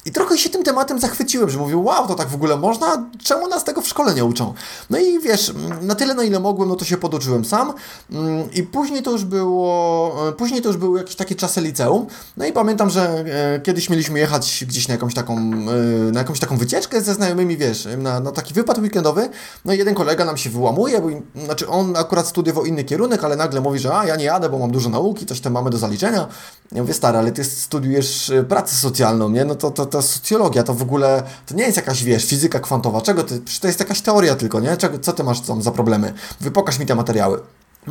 I 0.07 0.13
trochę 0.13 0.39
się 0.39 0.51
tym 0.51 0.63
tematem 0.63 1.01
zachwyciłem, 1.01 1.51
że 1.51 1.59
mówię, 1.59 1.77
wow, 1.77 2.09
to 2.09 2.15
tak 2.15 2.29
w 2.29 2.35
ogóle 2.35 2.57
można? 2.57 3.11
Czemu 3.25 3.49
nas 3.49 3.65
tego 3.65 3.81
w 3.81 3.89
szkole 3.89 4.15
nie 4.15 4.25
uczą? 4.25 4.55
No 4.91 4.99
i 4.99 5.19
wiesz, 5.21 5.55
na 5.83 5.95
tyle 5.95 6.15
na 6.15 6.23
ile 6.23 6.41
mogłem, 6.41 6.69
no 6.69 6.77
to 6.77 6.85
się 6.85 6.97
poduczyłem 6.97 7.45
sam. 7.45 7.73
Mm, 8.11 8.53
I 8.53 8.63
później 8.63 9.03
to 9.03 9.11
już 9.11 9.25
było, 9.25 10.29
e, 10.29 10.33
później 10.33 10.63
to 10.63 10.69
już 10.69 10.77
były 10.77 10.99
jakieś 10.99 11.17
takie 11.17 11.35
czasy 11.35 11.61
liceum. 11.61 12.07
No 12.37 12.47
i 12.47 12.53
pamiętam, 12.53 12.91
że 12.91 13.25
e, 13.57 13.61
kiedyś 13.61 13.91
mieliśmy 13.91 14.19
jechać 14.19 14.65
gdzieś 14.69 14.89
na 14.89 14.95
jakąś 14.95 15.15
taką, 15.15 15.37
e, 15.37 16.13
na 16.13 16.21
jakąś 16.21 16.41
taką 16.41 16.57
wycieczkę 16.57 17.01
ze 17.01 17.15
znajomymi, 17.15 17.57
wiesz, 17.57 17.89
na, 17.99 18.21
na 18.21 18.33
taki 18.33 18.55
wypad 18.55 18.79
weekendowy. 18.79 19.29
No 19.65 19.73
i 19.73 19.79
jeden 19.79 19.95
kolega 19.95 20.25
nam 20.25 20.37
się 20.37 20.51
wyłamuje, 20.51 21.01
bo 21.01 21.09
znaczy 21.45 21.69
on 21.69 21.97
akurat 21.97 22.27
studiował 22.27 22.65
inny 22.65 22.85
kierunek, 22.85 23.25
ale 23.25 23.37
nagle 23.37 23.61
mówi, 23.61 23.79
że 23.79 23.95
a, 23.95 24.07
ja 24.07 24.17
nie 24.17 24.25
jadę, 24.25 24.49
bo 24.49 24.59
mam 24.59 24.71
dużo 24.71 24.91
nauki, 24.91 25.27
coś 25.27 25.41
tam 25.41 25.53
mamy 25.53 25.71
do 25.71 25.79
zaliczenia. 25.79 26.29
Ja 26.73 26.83
mówię, 26.83 26.95
stary, 26.95 27.19
ale 27.19 27.33
ty 27.33 27.45
studiujesz 27.45 28.33
pracę 28.49 28.75
socjalną, 28.75 29.31
nie? 29.31 29.45
No 29.45 29.55
to, 29.55 29.71
to 29.71 29.87
ta 29.89 30.03
socjologia 30.03 30.63
to 30.63 30.75
w 30.75 30.83
ogóle, 30.83 31.23
to 31.47 31.55
nie 31.55 31.65
jest 31.65 31.77
jakaś, 31.77 32.05
wiesz, 32.05 32.25
fizyka 32.25 32.61
kwantowa, 32.61 33.01
czego 33.01 33.25
ty, 33.25 33.41
to 33.61 33.67
jest 33.67 33.81
jakaś 33.81 34.01
teoria 34.01 34.37
tylko, 34.37 34.61
nie? 34.61 34.77
Czego, 34.77 34.99
co 34.99 35.13
ty 35.13 35.25
masz 35.25 35.41
tam 35.41 35.63
za 35.63 35.71
problemy? 35.71 36.13
Wypokaż 36.41 36.79
mi 36.79 36.87
te 36.87 36.95
materiały. 36.95 37.41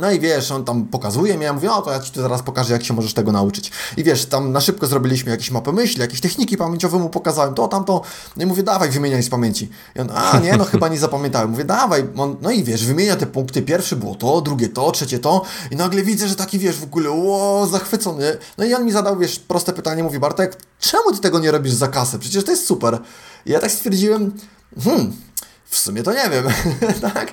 No 0.00 0.10
i 0.10 0.20
wiesz, 0.20 0.50
on 0.50 0.64
tam 0.64 0.84
pokazuje 0.84 1.38
mi, 1.38 1.44
ja 1.44 1.52
mówię, 1.52 1.72
o 1.72 1.82
to 1.82 1.92
ja 1.92 2.00
ci 2.00 2.12
tu 2.12 2.22
zaraz 2.22 2.42
pokażę, 2.42 2.72
jak 2.72 2.84
się 2.84 2.94
możesz 2.94 3.14
tego 3.14 3.32
nauczyć. 3.32 3.70
I 3.96 4.04
wiesz, 4.04 4.26
tam 4.26 4.52
na 4.52 4.60
szybko 4.60 4.86
zrobiliśmy 4.86 5.30
jakieś 5.30 5.50
mapy 5.50 5.72
myśli, 5.72 6.00
jakieś 6.00 6.20
techniki 6.20 6.56
pamięciowe 6.56 6.98
mu 6.98 7.08
pokazałem, 7.10 7.54
to, 7.54 7.68
tamto. 7.68 8.02
No 8.36 8.42
i 8.42 8.46
mówię, 8.46 8.62
dawaj, 8.62 8.90
wymieniaj 8.90 9.22
z 9.22 9.28
pamięci. 9.28 9.70
I 9.96 10.00
on, 10.00 10.08
a 10.14 10.38
nie, 10.38 10.56
no 10.56 10.64
chyba 10.64 10.88
nie 10.88 10.98
zapamiętałem. 10.98 11.50
Mówię, 11.50 11.64
dawaj. 11.64 12.04
On, 12.16 12.36
no 12.42 12.50
i 12.50 12.64
wiesz, 12.64 12.84
wymienia 12.84 13.16
te 13.16 13.26
punkty. 13.26 13.62
Pierwsze 13.62 13.96
było 13.96 14.14
to, 14.14 14.40
drugie 14.40 14.68
to, 14.68 14.90
trzecie 14.90 15.18
to. 15.18 15.42
I 15.70 15.76
nagle 15.76 16.02
widzę, 16.02 16.28
że 16.28 16.36
taki, 16.36 16.58
wiesz, 16.58 16.76
w 16.76 16.84
ogóle, 16.84 17.10
ło, 17.10 17.66
zachwycony. 17.66 18.38
No 18.58 18.64
i 18.64 18.74
on 18.74 18.84
mi 18.84 18.92
zadał, 18.92 19.18
wiesz, 19.18 19.38
proste 19.38 19.72
pytanie, 19.72 20.02
mówi, 20.02 20.18
Bartek, 20.18 20.56
czemu 20.78 21.12
ty 21.12 21.18
tego 21.18 21.38
nie 21.38 21.50
robisz 21.50 21.72
za 21.72 21.88
kasę? 21.88 22.18
Przecież 22.18 22.44
to 22.44 22.50
jest 22.50 22.66
super. 22.66 22.98
I 23.46 23.50
ja 23.50 23.60
tak 23.60 23.70
stwierdziłem, 23.70 24.32
hmm, 24.84 25.12
w 25.70 25.76
sumie 25.76 26.02
to 26.02 26.12
nie 26.12 26.30
wiem, 26.30 26.44
tak? 27.12 27.32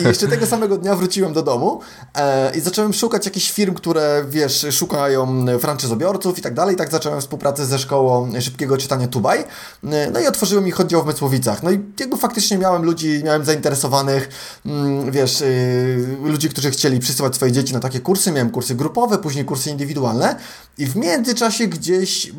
I 0.00 0.04
jeszcze 0.04 0.28
tego 0.28 0.46
samego 0.46 0.78
dnia 0.78 0.96
wróciłem 0.96 1.32
do 1.32 1.42
domu 1.42 1.80
e, 2.14 2.56
i 2.56 2.60
zacząłem 2.60 2.92
szukać 2.92 3.26
jakichś 3.26 3.50
firm, 3.52 3.74
które, 3.74 4.24
wiesz, 4.28 4.66
szukają 4.70 5.46
franczyzobiorców 5.58 6.38
i 6.38 6.42
tak 6.42 6.54
dalej. 6.54 6.76
Tak 6.76 6.90
zacząłem 6.90 7.20
współpracę 7.20 7.66
ze 7.66 7.78
szkołą 7.78 8.32
szybkiego 8.40 8.76
czytania 8.76 9.08
Tubaj. 9.08 9.44
E, 9.84 10.10
no 10.10 10.20
i 10.20 10.26
otworzyłem 10.26 10.66
ich 10.66 10.80
oddział 10.80 11.02
w 11.02 11.06
Mysłowicach. 11.06 11.62
No 11.62 11.70
i 11.70 11.80
jakby 12.00 12.16
faktycznie 12.16 12.58
miałem 12.58 12.84
ludzi, 12.84 13.22
miałem 13.24 13.44
zainteresowanych, 13.44 14.28
mm, 14.66 15.10
wiesz, 15.10 15.40
y, 15.40 16.16
ludzi, 16.24 16.48
którzy 16.48 16.70
chcieli 16.70 17.00
przysyłać 17.00 17.34
swoje 17.34 17.52
dzieci 17.52 17.74
na 17.74 17.80
takie 17.80 18.00
kursy. 18.00 18.32
Miałem 18.32 18.50
kursy 18.50 18.74
grupowe, 18.74 19.18
później 19.18 19.44
kursy 19.44 19.70
indywidualne 19.70 20.36
i 20.78 20.86
w 20.86 20.96
międzyczasie 20.96 21.66
gdzieś 21.66 22.32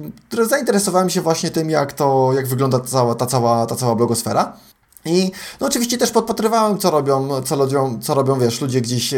zainteresowałem 0.50 1.10
się 1.10 1.22
właśnie 1.22 1.52
tym, 1.52 1.70
jak 1.70 1.94
to, 1.94 2.32
jak 2.36 2.48
wygląda 2.48 2.80
cała, 2.80 3.16
ta 3.16 3.26
cała, 3.26 3.66
ta 3.66 3.76
cała 3.76 3.96
blogosfera. 3.96 4.58
I 5.06 5.32
no 5.62 5.68
oczywiście 5.68 5.98
też 5.98 6.12
podpatrywałem, 6.12 6.78
co 6.78 6.92
robią, 6.92 7.42
co 7.42 7.56
robią, 7.56 8.00
co 8.02 8.14
robią, 8.14 8.40
wiesz, 8.40 8.62
ludzie 8.62 8.82
gdzieś 8.82 9.14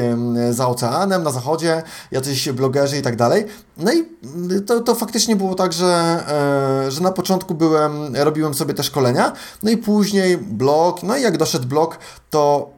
za 0.51 0.67
oceanem, 0.67 1.23
na 1.23 1.31
zachodzie, 1.31 1.83
jacyś 2.11 2.49
blogerzy 2.51 2.97
i 2.97 3.01
tak 3.01 3.15
dalej. 3.15 3.45
No 3.77 3.91
i 3.93 4.05
to, 4.65 4.79
to 4.79 4.95
faktycznie 4.95 5.35
było 5.35 5.55
tak, 5.55 5.73
że, 5.73 6.23
e, 6.87 6.91
że 6.91 7.01
na 7.01 7.11
początku 7.11 7.55
byłem, 7.55 8.15
robiłem 8.15 8.53
sobie 8.53 8.73
te 8.73 8.83
szkolenia, 8.83 9.33
no 9.63 9.71
i 9.71 9.77
później 9.77 10.37
blog, 10.37 11.03
no 11.03 11.17
i 11.17 11.21
jak 11.21 11.37
doszedł 11.37 11.67
blog, 11.67 11.97
to 12.29 12.76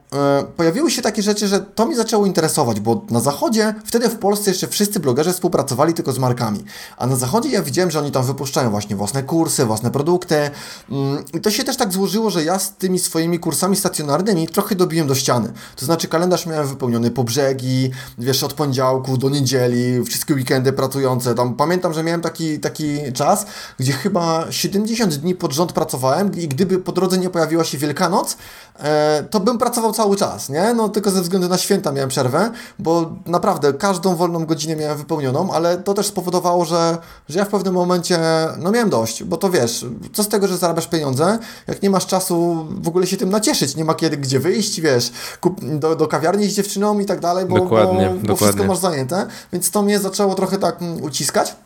pojawiły 0.56 0.90
się 0.90 1.02
takie 1.02 1.22
rzeczy, 1.22 1.48
że 1.48 1.60
to 1.60 1.86
mi 1.86 1.96
zaczęło 1.96 2.26
interesować, 2.26 2.80
bo 2.80 3.04
na 3.10 3.20
zachodzie, 3.20 3.74
wtedy 3.84 4.08
w 4.08 4.18
Polsce 4.18 4.50
jeszcze 4.50 4.68
wszyscy 4.68 5.00
blogerzy 5.00 5.32
współpracowali 5.32 5.94
tylko 5.94 6.12
z 6.12 6.18
markami, 6.18 6.64
a 6.96 7.06
na 7.06 7.16
zachodzie 7.16 7.48
ja 7.48 7.62
widziałem, 7.62 7.90
że 7.90 7.98
oni 7.98 8.10
tam 8.10 8.24
wypuszczają 8.24 8.70
właśnie 8.70 8.96
własne 8.96 9.22
kursy, 9.22 9.64
własne 9.64 9.90
produkty 9.90 10.50
mm, 10.90 11.24
i 11.34 11.40
to 11.40 11.50
się 11.50 11.64
też 11.64 11.76
tak 11.76 11.92
złożyło, 11.92 12.30
że 12.30 12.44
ja 12.44 12.58
z 12.58 12.72
tymi 12.72 12.98
swoimi 12.98 13.38
kursami 13.38 13.76
stacjonarnymi 13.76 14.48
trochę 14.48 14.74
dobiłem 14.74 15.06
do 15.06 15.14
ściany. 15.14 15.52
To 15.76 15.86
znaczy 15.86 16.08
kalendarz 16.08 16.46
miałem 16.46 16.66
wypełniony 16.66 17.10
po 17.10 17.24
brzegi, 17.24 17.90
wiesz, 18.18 18.42
od 18.42 18.52
poniedziałku 18.52 19.16
do 19.16 19.28
niedzieli, 19.28 20.04
wszystkie 20.04 20.34
weekendy 20.34 20.72
pracujące. 20.72 21.34
Tam 21.34 21.54
pamiętam, 21.54 21.92
że 21.92 22.02
miałem 22.02 22.20
taki, 22.20 22.60
taki 22.60 23.12
czas, 23.12 23.46
gdzie 23.78 23.92
chyba 23.92 24.52
70 24.52 25.14
dni 25.14 25.34
pod 25.34 25.52
rząd 25.52 25.72
pracowałem 25.72 26.34
i 26.34 26.48
gdyby 26.48 26.78
po 26.78 26.92
drodze 26.92 27.18
nie 27.18 27.30
pojawiła 27.30 27.64
się 27.64 27.78
Wielkanoc, 27.78 28.36
e, 28.78 29.24
to 29.30 29.40
bym 29.40 29.58
pracował 29.58 29.92
cały 30.00 30.16
czas, 30.16 30.48
nie? 30.48 30.74
No 30.74 30.88
tylko 30.88 31.10
ze 31.10 31.22
względu 31.22 31.48
na 31.48 31.58
święta 31.58 31.92
miałem 31.92 32.08
przerwę, 32.08 32.50
bo 32.78 33.12
naprawdę 33.26 33.72
każdą 33.72 34.16
wolną 34.16 34.46
godzinę 34.46 34.76
miałem 34.76 34.98
wypełnioną, 34.98 35.52
ale 35.52 35.78
to 35.78 35.94
też 35.94 36.06
spowodowało, 36.06 36.64
że, 36.64 36.98
że 37.28 37.38
ja 37.38 37.44
w 37.44 37.48
pewnym 37.48 37.74
momencie, 37.74 38.18
no 38.58 38.70
miałem 38.70 38.90
dość, 38.90 39.24
bo 39.24 39.36
to 39.36 39.50
wiesz, 39.50 39.86
co 40.12 40.22
z 40.22 40.28
tego, 40.28 40.48
że 40.48 40.56
zarabiasz 40.56 40.86
pieniądze, 40.86 41.38
jak 41.66 41.82
nie 41.82 41.90
masz 41.90 42.06
czasu 42.06 42.66
w 42.82 42.88
ogóle 42.88 43.06
się 43.06 43.16
tym 43.16 43.30
nacieszyć, 43.30 43.76
nie 43.76 43.84
ma 43.84 43.94
kiedy, 43.94 44.16
gdzie 44.16 44.40
wyjść, 44.40 44.80
wiesz, 44.80 45.12
kup, 45.40 45.60
do, 45.78 45.96
do 45.96 46.06
kawiarni 46.06 46.46
z 46.46 46.54
dziewczyną 46.54 46.98
i 46.98 47.04
tak 47.04 47.20
dalej, 47.20 47.46
bo, 47.46 47.58
dokładnie, 47.58 48.06
bo, 48.06 48.14
bo 48.14 48.20
dokładnie. 48.20 48.36
wszystko 48.36 48.64
masz 48.64 48.78
zajęte, 48.78 49.26
więc 49.52 49.70
to 49.70 49.82
mnie 49.82 49.98
zaczęło 49.98 50.34
trochę 50.34 50.58
tak 50.58 50.82
mm, 50.82 51.02
uciskać. 51.02 51.56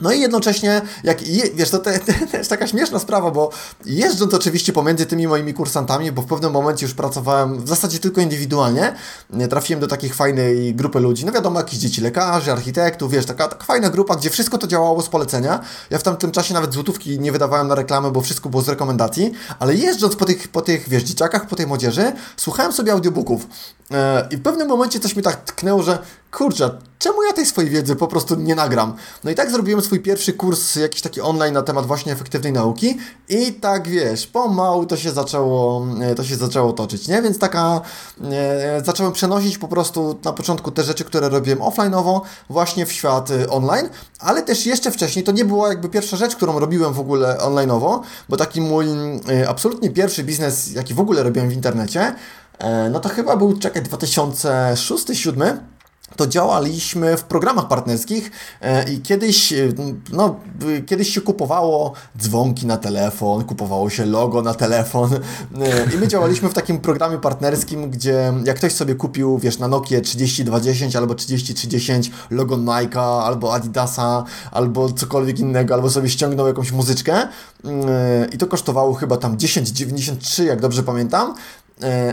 No 0.00 0.12
i 0.12 0.20
jednocześnie, 0.20 0.82
jak 1.04 1.26
je, 1.26 1.44
wiesz, 1.54 1.70
to, 1.70 1.78
te, 1.84 1.98
to 2.30 2.36
jest 2.36 2.50
taka 2.50 2.66
śmieszna 2.66 2.98
sprawa, 2.98 3.30
bo 3.30 3.50
jeżdżąc 3.84 4.34
oczywiście 4.34 4.72
pomiędzy 4.72 5.06
tymi 5.06 5.28
moimi 5.28 5.54
kursantami, 5.54 6.12
bo 6.12 6.22
w 6.22 6.26
pewnym 6.26 6.52
momencie 6.52 6.86
już 6.86 6.94
pracowałem 6.94 7.64
w 7.64 7.68
zasadzie 7.68 7.98
tylko 7.98 8.20
indywidualnie, 8.20 8.94
trafiłem 9.50 9.80
do 9.80 9.86
takiej 9.86 10.10
fajnej 10.10 10.74
grupy 10.74 11.00
ludzi, 11.00 11.24
no 11.24 11.32
wiadomo, 11.32 11.60
jakichś 11.60 11.82
dzieci 11.82 12.00
lekarzy, 12.00 12.52
architektów, 12.52 13.12
wiesz, 13.12 13.26
taka, 13.26 13.48
taka 13.48 13.64
fajna 13.64 13.90
grupa, 13.90 14.16
gdzie 14.16 14.30
wszystko 14.30 14.58
to 14.58 14.66
działało 14.66 15.02
z 15.02 15.08
polecenia. 15.08 15.60
Ja 15.90 15.98
w 15.98 16.02
tamtym 16.02 16.30
czasie 16.30 16.54
nawet 16.54 16.74
złotówki 16.74 17.20
nie 17.20 17.32
wydawałem 17.32 17.68
na 17.68 17.74
reklamy, 17.74 18.10
bo 18.10 18.20
wszystko 18.20 18.48
było 18.48 18.62
z 18.62 18.68
rekomendacji, 18.68 19.32
ale 19.58 19.74
jeżdżąc 19.74 20.16
po 20.16 20.24
tych, 20.24 20.48
po 20.48 20.62
tych 20.62 20.88
wiesz, 20.88 21.02
dzieciakach, 21.02 21.46
po 21.46 21.56
tej 21.56 21.66
młodzieży, 21.66 22.12
słuchałem 22.36 22.72
sobie 22.72 22.92
audiobooków 22.92 23.46
e, 23.90 24.28
i 24.30 24.36
w 24.36 24.42
pewnym 24.42 24.68
momencie 24.68 25.00
coś 25.00 25.16
mi 25.16 25.22
tak 25.22 25.36
tknęło, 25.44 25.82
że 25.82 25.98
kurczę, 26.30 26.70
czemu 26.98 27.22
ja 27.22 27.32
tej 27.32 27.46
swojej 27.46 27.70
wiedzy 27.70 27.96
po 27.96 28.08
prostu 28.08 28.36
nie 28.36 28.54
nagram? 28.54 28.96
No 29.24 29.30
i 29.30 29.34
tak 29.34 29.50
zrobiłem 29.50 29.82
swój 29.82 30.00
pierwszy 30.00 30.32
kurs, 30.32 30.76
jakiś 30.76 31.02
taki 31.02 31.20
online 31.20 31.54
na 31.54 31.62
temat 31.62 31.86
właśnie 31.86 32.12
efektywnej 32.12 32.52
nauki 32.52 32.98
i 33.28 33.52
tak 33.52 33.88
wiesz, 33.88 34.26
pomału 34.26 34.86
to 34.86 34.96
się 34.96 35.10
zaczęło, 35.10 35.86
e, 36.00 36.14
to 36.14 36.24
się 36.24 36.36
zaczęło 36.36 36.72
toczyć, 36.72 37.08
nie? 37.08 37.22
Więc 37.22 37.38
taka, 37.38 37.80
e, 38.30 38.82
zacząłem 38.84 39.12
przenosić 39.12 39.58
po 39.58 39.68
prostu 39.68 40.18
na 40.24 40.32
początku 40.32 40.70
te 40.70 40.82
rzeczy, 40.82 41.04
które 41.04 41.28
robiłem 41.28 41.58
offline'owo 41.58 42.20
właśnie 42.50 42.86
w 42.86 42.92
świat 42.92 43.30
e, 43.30 43.50
online, 43.50 43.88
ale 44.18 44.42
też 44.42 44.66
jeszcze 44.66 44.90
wcześniej, 44.90 45.24
to 45.24 45.32
nie 45.32 45.44
była 45.44 45.68
jakby 45.68 45.88
pierwsza 45.88 46.16
rzecz, 46.16 46.36
którą 46.36 46.58
robiłem 46.58 46.92
w 46.92 47.00
ogóle 47.00 47.36
online'owo, 47.40 48.00
bo 48.28 48.36
taki 48.36 48.60
mój 48.60 48.86
e, 48.88 49.48
absolutnie 49.48 49.90
pierwszy 49.90 50.24
biznes, 50.24 50.72
jaki 50.72 50.94
w 50.94 51.00
ogóle 51.00 51.22
robiłem 51.22 51.48
w 51.48 51.52
internecie, 51.52 52.14
e, 52.58 52.90
no 52.90 53.00
to 53.00 53.08
chyba 53.08 53.36
był, 53.36 53.58
czekaj, 53.58 53.82
2006-2007 53.82 55.69
to 56.16 56.26
działaliśmy 56.26 57.16
w 57.16 57.24
programach 57.24 57.68
partnerskich 57.68 58.30
e, 58.60 58.92
i 58.92 59.00
kiedyś, 59.00 59.52
e, 59.52 59.56
no, 60.12 60.36
kiedyś 60.86 61.14
się 61.14 61.20
kupowało 61.20 61.92
dzwonki 62.18 62.66
na 62.66 62.76
telefon, 62.76 63.44
kupowało 63.44 63.90
się 63.90 64.06
logo 64.06 64.42
na 64.42 64.54
telefon 64.54 65.14
e, 65.14 65.18
i 65.94 65.98
my 65.98 66.08
działaliśmy 66.08 66.48
w 66.48 66.54
takim 66.54 66.78
programie 66.78 67.18
partnerskim, 67.18 67.90
gdzie 67.90 68.32
jak 68.44 68.56
ktoś 68.56 68.72
sobie 68.72 68.94
kupił, 68.94 69.38
wiesz, 69.38 69.58
na 69.58 69.68
Nokia 69.68 70.00
3210 70.00 70.96
albo 70.96 71.14
3310 71.14 72.10
logo 72.30 72.56
Nike'a 72.56 73.22
albo 73.22 73.54
Adidasa 73.54 74.24
albo 74.52 74.92
cokolwiek 74.92 75.38
innego, 75.38 75.74
albo 75.74 75.90
sobie 75.90 76.08
ściągnął 76.08 76.46
jakąś 76.46 76.72
muzyczkę 76.72 77.28
i 78.32 78.38
to 78.38 78.46
kosztowało 78.46 78.94
chyba 78.94 79.16
tam 79.16 79.36
10,93 79.36 80.44
jak 80.44 80.60
dobrze 80.60 80.82
pamiętam, 80.82 81.34
E, 81.69 81.69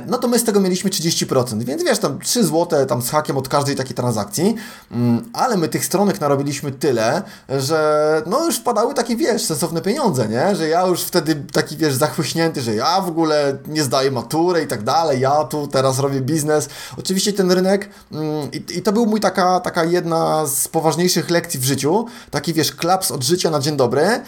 no 0.07 0.17
to 0.17 0.27
my 0.27 0.39
z 0.39 0.43
tego 0.43 0.59
mieliśmy 0.59 0.89
30%, 0.89 1.63
więc 1.63 1.83
wiesz, 1.83 1.99
tam 1.99 2.19
3 2.19 2.43
zł 2.43 2.85
tam 2.85 3.01
z 3.01 3.09
hakiem 3.09 3.37
od 3.37 3.49
każdej 3.49 3.75
takiej 3.75 3.95
transakcji, 3.95 4.55
mm, 4.91 5.29
ale 5.33 5.57
my 5.57 5.67
tych 5.67 5.85
stronek 5.85 6.21
narobiliśmy 6.21 6.71
tyle, 6.71 7.21
że 7.49 8.21
no 8.25 8.45
już 8.45 8.57
wpadały 8.57 8.93
takie, 8.93 9.15
wiesz, 9.15 9.43
sensowne 9.43 9.81
pieniądze, 9.81 10.27
nie? 10.27 10.55
Że 10.55 10.67
ja 10.67 10.85
już 10.87 11.03
wtedy 11.03 11.35
taki, 11.53 11.77
wiesz, 11.77 11.95
zachłyśnięty, 11.95 12.61
że 12.61 12.75
ja 12.75 13.01
w 13.01 13.07
ogóle 13.07 13.57
nie 13.67 13.83
zdaję 13.83 14.11
matury 14.11 14.61
i 14.61 14.67
tak 14.67 14.83
dalej, 14.83 15.19
ja 15.19 15.43
tu 15.43 15.67
teraz 15.67 15.99
robię 15.99 16.21
biznes. 16.21 16.69
Oczywiście 16.97 17.33
ten 17.33 17.51
rynek 17.51 17.89
mm, 18.11 18.51
i, 18.51 18.77
i 18.77 18.81
to 18.81 18.91
był 18.91 19.05
mój 19.05 19.19
taka, 19.19 19.59
taka 19.59 19.83
jedna 19.83 20.45
z 20.45 20.67
poważniejszych 20.67 21.29
lekcji 21.29 21.59
w 21.59 21.63
życiu, 21.63 22.05
taki, 22.31 22.53
wiesz, 22.53 22.71
klaps 22.71 23.11
od 23.11 23.23
życia 23.23 23.49
na 23.49 23.59
dzień 23.59 23.77
dobry, 23.77 24.01
e, 24.01 24.21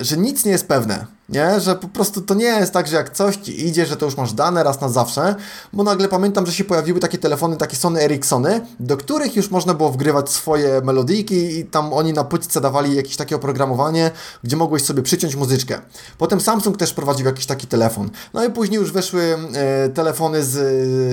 że 0.00 0.16
nic 0.16 0.44
nie 0.44 0.52
jest 0.52 0.68
pewne 0.68 1.06
nie? 1.28 1.60
Że 1.60 1.74
po 1.74 1.88
prostu 1.88 2.20
to 2.20 2.34
nie 2.34 2.44
jest 2.44 2.72
tak, 2.72 2.86
że 2.86 2.96
jak 2.96 3.10
coś 3.10 3.36
ci 3.36 3.66
idzie, 3.66 3.86
że 3.86 3.96
to 3.96 4.06
już 4.06 4.16
masz 4.16 4.32
dane 4.32 4.64
raz 4.64 4.80
na 4.80 4.88
zawsze, 4.88 5.34
bo 5.72 5.82
nagle 5.82 6.08
pamiętam, 6.08 6.46
że 6.46 6.52
się 6.52 6.64
pojawiły 6.64 7.00
takie 7.00 7.18
telefony, 7.18 7.56
takie 7.56 7.76
Sony 7.76 8.00
Ericssony, 8.00 8.66
do 8.80 8.96
których 8.96 9.36
już 9.36 9.50
można 9.50 9.74
było 9.74 9.90
wgrywać 9.90 10.30
swoje 10.30 10.80
melodyjki 10.80 11.58
i 11.58 11.64
tam 11.64 11.92
oni 11.92 12.12
na 12.12 12.24
płytce 12.24 12.60
dawali 12.60 12.96
jakieś 12.96 13.16
takie 13.16 13.36
oprogramowanie, 13.36 14.10
gdzie 14.44 14.56
mogłeś 14.56 14.82
sobie 14.82 15.02
przyciąć 15.02 15.36
muzyczkę. 15.36 15.80
Potem 16.18 16.40
Samsung 16.40 16.76
też 16.76 16.92
prowadził 16.92 17.26
jakiś 17.26 17.46
taki 17.46 17.66
telefon. 17.66 18.10
No 18.34 18.44
i 18.44 18.50
później 18.50 18.80
już 18.80 18.92
weszły 18.92 19.36
e, 19.54 19.88
telefony 19.88 20.44
z, 20.44 20.52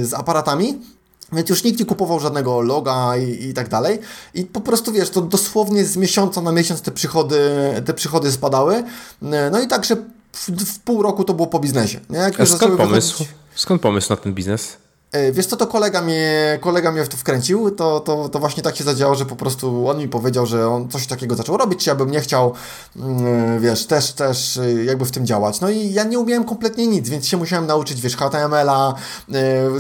z 0.08 0.14
aparatami, 0.14 0.82
więc 1.34 1.50
już 1.50 1.64
nikt 1.64 1.80
nie 1.80 1.86
kupował 1.86 2.20
żadnego 2.20 2.62
loga 2.62 3.18
i, 3.18 3.46
i 3.50 3.54
tak 3.54 3.70
dalej. 3.70 4.00
I 4.34 4.46
po 4.46 4.62
prostu 4.62 4.92
wiesz, 4.92 5.10
to 5.10 5.22
dosłownie 5.22 5.86
z 5.86 5.98
miesiąca 5.98 6.42
na 6.42 6.52
miesiąc 6.52 6.82
te 6.82 6.92
przychody, 6.92 7.40
te 7.86 7.94
przychody 7.94 8.32
spadały. 8.32 8.84
No 9.52 9.62
i 9.62 9.68
także 9.68 9.96
w, 10.34 10.50
w 10.66 10.80
pół 10.80 11.04
roku 11.04 11.24
to 11.24 11.34
było 11.34 11.48
po 11.48 11.60
biznesie. 11.60 12.00
Nie? 12.10 12.18
Jak 12.18 12.40
A 12.40 12.46
skąd 12.46 12.78
pomysł? 12.78 13.12
Wychodzić... 13.12 13.36
Skąd 13.56 13.82
pomysł 13.82 14.14
na 14.14 14.18
ten 14.18 14.34
biznes? 14.34 14.78
E, 15.12 15.32
wiesz 15.32 15.46
co, 15.46 15.58
to 15.58 15.68
kolega 15.68 16.02
mnie, 16.02 16.58
kolega 16.62 16.92
mnie 16.92 17.06
w 17.06 17.10
to 17.10 17.18
wkręcił, 17.18 17.72
to, 17.72 18.00
to, 18.00 18.30
to 18.30 18.40
właśnie 18.40 18.64
tak 18.64 18.76
się 18.76 18.84
zadziało, 18.84 19.16
że 19.16 19.26
po 19.26 19.36
prostu 19.36 19.88
on 19.88 19.98
mi 19.98 20.08
powiedział, 20.08 20.46
że 20.46 20.68
on 20.68 20.90
coś 20.90 21.08
takiego 21.08 21.36
zaczął 21.36 21.58
robić, 21.58 21.88
ja 21.88 21.96
bym 21.96 22.12
nie 22.12 22.20
chciał, 22.20 22.54
mm, 22.96 23.60
wiesz, 23.60 23.86
też, 23.86 24.12
też 24.12 24.58
y, 24.58 24.84
jakby 24.84 25.06
w 25.06 25.12
tym 25.12 25.26
działać. 25.26 25.62
No 25.62 25.70
i 25.70 25.94
ja 25.94 26.04
nie 26.04 26.20
umiałem 26.20 26.44
kompletnie 26.44 26.88
nic, 26.88 27.10
więc 27.10 27.28
się 27.28 27.38
musiałem 27.38 27.68
nauczyć, 27.68 28.02
wiesz, 28.02 28.18
HTML-a, 28.18 28.94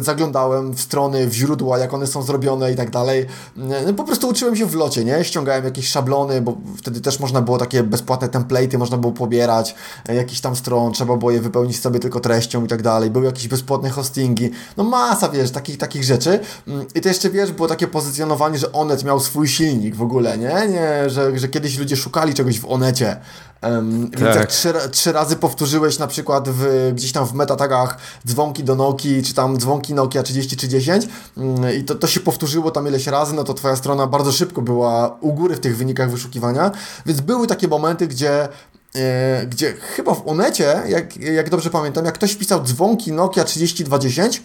zaglądałem 0.01 0.73
w 0.73 0.81
strony, 0.81 1.27
w 1.27 1.33
źródła, 1.33 1.77
jak 1.77 1.93
one 1.93 2.07
są 2.07 2.21
zrobione 2.23 2.71
i 2.71 2.75
tak 2.75 2.89
dalej. 2.89 3.25
No 3.55 3.93
po 3.93 4.03
prostu 4.03 4.27
uczyłem 4.27 4.55
się 4.55 4.65
w 4.65 4.75
locie, 4.75 5.05
nie? 5.05 5.23
Ściągałem 5.23 5.65
jakieś 5.65 5.87
szablony, 5.87 6.41
bo 6.41 6.57
wtedy 6.77 7.01
też 7.01 7.19
można 7.19 7.41
było 7.41 7.57
takie 7.57 7.83
bezpłatne 7.83 8.27
template'y, 8.27 8.77
można 8.77 8.97
było 8.97 9.13
pobierać 9.13 9.75
jakiś 10.09 10.41
tam 10.41 10.55
stron, 10.55 10.93
trzeba 10.93 11.17
było 11.17 11.31
je 11.31 11.41
wypełnić 11.41 11.79
sobie 11.79 11.99
tylko 11.99 12.19
treścią 12.19 12.65
i 12.65 12.67
tak 12.67 12.81
dalej. 12.81 13.09
Były 13.09 13.25
jakieś 13.25 13.47
bezpłatne 13.47 13.89
hostingi, 13.89 14.51
no 14.77 14.83
masa 14.83 15.20
masa, 15.21 15.33
wiesz, 15.33 15.51
takich, 15.51 15.77
takich 15.77 16.03
rzeczy. 16.03 16.39
Mm, 16.67 16.85
I 16.95 17.01
to 17.01 17.09
jeszcze, 17.09 17.29
wiesz, 17.29 17.51
było 17.51 17.67
takie 17.67 17.87
pozycjonowanie, 17.87 18.57
że 18.57 18.71
Onet 18.71 19.03
miał 19.03 19.19
swój 19.19 19.47
silnik 19.47 19.95
w 19.95 20.01
ogóle, 20.01 20.37
nie? 20.37 20.67
nie 20.69 21.09
że, 21.09 21.39
że 21.39 21.47
kiedyś 21.47 21.77
ludzie 21.77 21.97
szukali 21.97 22.33
czegoś 22.33 22.59
w 22.59 22.65
Onecie. 22.65 23.17
Um, 23.63 24.09
tak. 24.11 24.19
Więc 24.19 24.35
jak 24.35 24.47
trzy, 24.47 24.73
trzy, 24.91 25.11
razy 25.11 25.35
powtórzyłeś 25.35 25.99
na 25.99 26.07
przykład 26.07 26.49
w, 26.49 26.91
gdzieś 26.95 27.11
tam 27.11 27.25
w 27.25 27.33
metatagach 27.33 27.97
dzwonki 28.27 28.63
do 28.63 28.75
Nokii, 28.75 29.23
czy 29.23 29.33
tam 29.33 29.57
dzwonki 29.57 29.93
Nokia 29.93 30.23
3010 30.23 31.07
um, 31.37 31.55
i 31.79 31.83
to, 31.83 31.95
to 31.95 32.07
się 32.07 32.19
powtórzyło 32.19 32.71
tam 32.71 32.87
ileś 32.87 33.07
razy, 33.07 33.35
no 33.35 33.43
to 33.43 33.53
twoja 33.53 33.75
strona 33.75 34.07
bardzo 34.07 34.31
szybko 34.31 34.61
była 34.61 35.17
u 35.21 35.33
góry 35.33 35.55
w 35.55 35.59
tych 35.59 35.77
wynikach 35.77 36.11
wyszukiwania, 36.11 36.71
więc 37.05 37.21
były 37.21 37.47
takie 37.47 37.67
momenty, 37.67 38.07
gdzie 38.07 38.47
e, 38.95 39.45
gdzie 39.45 39.73
chyba 39.73 40.13
w 40.13 40.27
Onecie, 40.27 40.81
jak, 40.87 41.17
jak 41.17 41.49
dobrze 41.49 41.69
pamiętam, 41.69 42.05
jak 42.05 42.15
ktoś 42.15 42.35
pisał 42.35 42.63
dzwonki 42.63 43.11
Nokia 43.11 43.43
3020, 43.43 44.41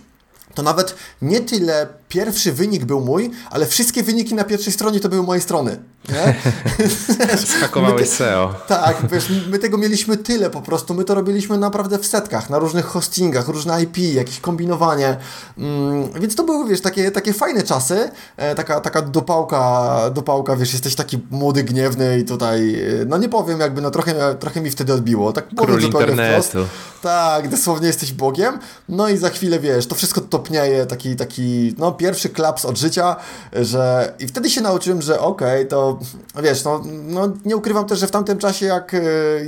to 0.57 0.63
nawet 0.63 0.95
nie 1.23 1.41
tyle 1.41 1.87
pierwszy 2.09 2.53
wynik 2.53 2.85
był 2.85 3.01
mój, 3.01 3.31
ale 3.51 3.67
wszystkie 3.67 4.03
wyniki 4.03 4.35
na 4.35 4.45
pierwszej 4.45 4.73
stronie 4.73 5.01
to 5.01 5.09
były 5.09 5.23
mojej 5.23 5.43
strony. 5.43 5.79
Skakowałeś 7.59 8.09
SEO. 8.09 8.55
Tak, 8.69 8.97
wiesz, 9.13 9.33
my 9.51 9.59
tego 9.59 9.79
mieliśmy 9.79 10.17
tyle 10.17 10.51
po 10.51 10.63
prostu, 10.63 10.95
my 10.95 11.05
to 11.05 11.15
robiliśmy 11.15 11.59
naprawdę 11.59 11.99
w 11.99 12.07
setkach, 12.07 12.51
na 12.51 12.59
różnych 12.59 12.87
hostingach, 12.87 13.49
różne 13.49 13.83
IP, 13.83 13.99
jakieś 13.99 14.41
kombinowanie, 14.41 15.17
mm, 15.59 16.13
więc 16.21 16.35
to 16.35 16.45
były, 16.45 16.69
wiesz, 16.69 16.81
takie, 16.81 17.11
takie 17.11 17.33
fajne 17.33 17.63
czasy, 17.63 18.11
e, 18.37 18.55
taka, 18.55 18.81
taka 18.81 19.03
dopałka, 19.03 19.97
dopałka, 20.15 20.57
wiesz, 20.57 20.73
jesteś 20.73 20.95
taki 20.95 21.19
młody, 21.31 21.65
gniewny 21.65 22.19
i 22.19 22.25
tutaj, 22.25 22.75
e, 22.75 23.05
no 23.07 23.19
nie 23.19 23.29
powiem, 23.29 23.61
jakby, 23.61 23.81
no 23.81 23.91
trochę, 23.91 24.35
trochę 24.35 24.61
mi 24.61 24.71
wtedy 24.71 24.93
odbiło, 24.93 25.33
tak 25.33 25.47
Król 25.57 25.81
internetu. 25.81 26.43
Wprost. 26.43 26.71
Tak, 27.03 27.49
dosłownie 27.49 27.87
jesteś 27.87 28.13
Bogiem, 28.13 28.59
no 28.89 29.09
i 29.09 29.17
za 29.17 29.31
chwilę, 29.31 29.61
wiesz, 29.61 29.87
to 29.87 29.95
wszystko 29.95 30.21
topnieje, 30.21 30.87
taki, 30.87 31.17
taki, 31.17 31.75
no 31.79 31.93
pierwszy 31.93 32.29
klaps 32.29 32.65
od 32.65 32.79
życia, 32.79 33.17
że 33.53 34.15
i 34.19 34.27
wtedy 34.27 34.51
się 34.51 34.61
nauczyłem, 34.61 35.03
że 35.03 35.21
okej, 35.21 35.57
okay, 35.57 35.67
to 35.67 35.96
wiesz, 36.43 36.65
no, 36.65 36.83
no 36.87 37.33
nie 37.45 37.57
ukrywam 37.57 37.87
też, 37.87 37.99
że 37.99 38.07
w 38.07 38.11
tamtym 38.11 38.39
czasie 38.39 38.67
jak, 38.67 38.97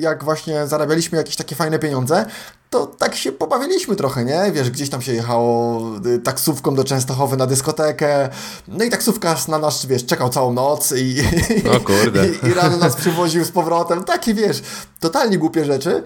jak 0.00 0.24
właśnie 0.24 0.66
zarabialiśmy 0.66 1.18
jakieś 1.18 1.36
takie 1.36 1.56
fajne 1.56 1.78
pieniądze, 1.78 2.26
to 2.70 2.86
tak 2.86 3.14
się 3.14 3.32
pobawiliśmy 3.32 3.96
trochę, 3.96 4.24
nie? 4.24 4.52
Wiesz, 4.52 4.70
gdzieś 4.70 4.90
tam 4.90 5.02
się 5.02 5.12
jechało 5.12 5.82
y, 6.06 6.18
taksówką 6.18 6.74
do 6.74 6.84
Częstochowy 6.84 7.36
na 7.36 7.46
dyskotekę, 7.46 8.28
no 8.68 8.84
i 8.84 8.90
taksówkarz 8.90 9.48
na 9.48 9.58
nas, 9.58 9.86
wiesz, 9.86 10.06
czekał 10.06 10.28
całą 10.28 10.52
noc 10.52 10.92
i, 10.92 11.16
o 11.76 11.80
kurde. 11.80 12.28
i, 12.28 12.46
i 12.46 12.54
rano 12.54 12.76
nas 12.76 12.96
przywoził 12.96 13.44
z 13.44 13.50
powrotem. 13.50 14.04
Takie, 14.04 14.34
wiesz, 14.34 14.62
totalnie 15.00 15.38
głupie 15.38 15.64
rzeczy. 15.64 16.02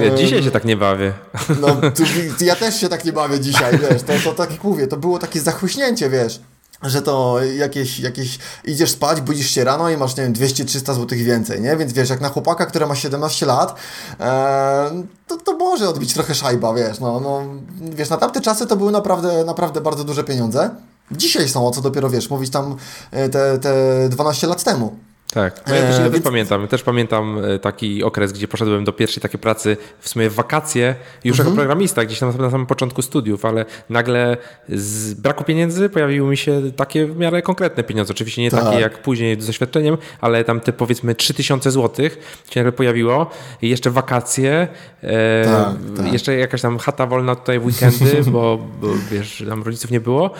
Ja 0.00 0.14
dzisiaj 0.14 0.42
się 0.42 0.50
tak 0.50 0.64
nie 0.64 0.76
bawię. 0.76 1.12
No, 1.60 1.90
tu, 1.90 2.02
ja 2.44 2.56
też 2.56 2.80
się 2.80 2.88
tak 2.88 3.04
nie 3.04 3.12
bawię 3.12 3.40
dzisiaj, 3.40 3.78
wiesz, 3.78 4.02
to, 4.02 4.12
to 4.24 4.34
tak 4.34 4.50
jak 4.50 4.64
mówię, 4.64 4.86
to 4.86 4.96
było 4.96 5.18
takie 5.18 5.40
zachłyśnięcie, 5.40 6.10
wiesz 6.10 6.40
że 6.84 7.02
to 7.02 7.42
jakieś, 7.42 8.00
jakieś 8.00 8.38
idziesz 8.64 8.90
spać, 8.90 9.20
budzisz 9.20 9.50
się 9.50 9.64
rano 9.64 9.90
i 9.90 9.96
masz, 9.96 10.16
nie 10.16 10.22
wiem, 10.22 10.32
200-300 10.32 10.94
zł 10.94 11.18
więcej, 11.18 11.60
nie? 11.60 11.76
Więc 11.76 11.92
wiesz, 11.92 12.10
jak 12.10 12.20
na 12.20 12.28
chłopaka, 12.28 12.66
który 12.66 12.86
ma 12.86 12.94
17 12.94 13.46
lat, 13.46 13.74
e, 14.20 15.04
to, 15.26 15.36
to 15.36 15.56
może 15.56 15.88
odbić 15.88 16.14
trochę 16.14 16.34
szajba, 16.34 16.74
wiesz, 16.74 17.00
no, 17.00 17.20
no, 17.20 17.42
wiesz, 17.80 18.10
na 18.10 18.16
tamte 18.16 18.40
czasy 18.40 18.66
to 18.66 18.76
były 18.76 18.92
naprawdę, 18.92 19.44
naprawdę 19.44 19.80
bardzo 19.80 20.04
duże 20.04 20.24
pieniądze. 20.24 20.70
Dzisiaj 21.10 21.48
są, 21.48 21.66
o 21.66 21.70
co 21.70 21.80
dopiero, 21.80 22.10
wiesz, 22.10 22.30
mówić 22.30 22.50
tam 22.50 22.76
e, 23.10 23.28
te, 23.28 23.58
te 23.58 23.74
12 24.08 24.46
lat 24.46 24.64
temu. 24.64 24.96
Tak, 25.34 25.66
no 25.66 25.74
ja 25.74 25.80
też, 25.82 25.98
ja 25.98 26.04
też 26.04 26.12
więc... 26.12 26.24
pamiętam. 26.24 26.68
Też 26.68 26.82
pamiętam 26.82 27.38
e, 27.44 27.58
taki 27.58 28.04
okres, 28.04 28.32
gdzie 28.32 28.48
poszedłem 28.48 28.84
do 28.84 28.92
pierwszej 28.92 29.22
takiej 29.22 29.40
pracy 29.40 29.76
w 30.00 30.08
sumie 30.08 30.30
w 30.30 30.34
wakacje, 30.34 30.94
już 31.24 31.38
mhm. 31.38 31.48
jako 31.48 31.62
programista, 31.62 32.04
gdzieś 32.04 32.18
tam 32.18 32.38
na 32.38 32.50
samym 32.50 32.66
początku 32.66 33.02
studiów, 33.02 33.44
ale 33.44 33.64
nagle 33.90 34.36
z 34.68 35.14
braku 35.14 35.44
pieniędzy 35.44 35.88
pojawiły 35.88 36.30
mi 36.30 36.36
się 36.36 36.62
takie 36.76 37.06
w 37.06 37.16
miarę 37.16 37.42
konkretne 37.42 37.82
pieniądze. 37.82 38.12
Oczywiście 38.12 38.42
nie 38.42 38.50
tak. 38.50 38.64
takie 38.64 38.80
jak 38.80 39.02
później 39.02 39.40
z 39.40 39.46
doświadczeniem, 39.46 39.98
ale 40.20 40.44
tam 40.44 40.60
te 40.60 40.72
powiedzmy 40.72 41.14
3000 41.14 41.70
zł 41.70 42.08
się 42.50 42.60
nagle 42.60 42.72
pojawiło 42.72 43.30
i 43.62 43.68
jeszcze 43.68 43.90
wakacje, 43.90 44.68
e, 45.02 45.44
tak, 45.44 45.96
tak. 45.96 46.12
jeszcze 46.12 46.36
jakaś 46.36 46.62
tam 46.62 46.78
chata 46.78 47.06
wolna 47.06 47.36
tutaj 47.36 47.60
w 47.60 47.66
weekendy, 47.66 48.22
bo, 48.32 48.58
bo 48.80 48.88
wiesz, 49.10 49.44
tam 49.48 49.62
rodziców 49.62 49.90
nie 49.90 50.00
było, 50.00 50.30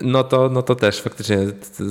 no 0.00 0.24
to, 0.24 0.48
no 0.48 0.62
to 0.62 0.74
też 0.74 1.02
faktycznie 1.02 1.38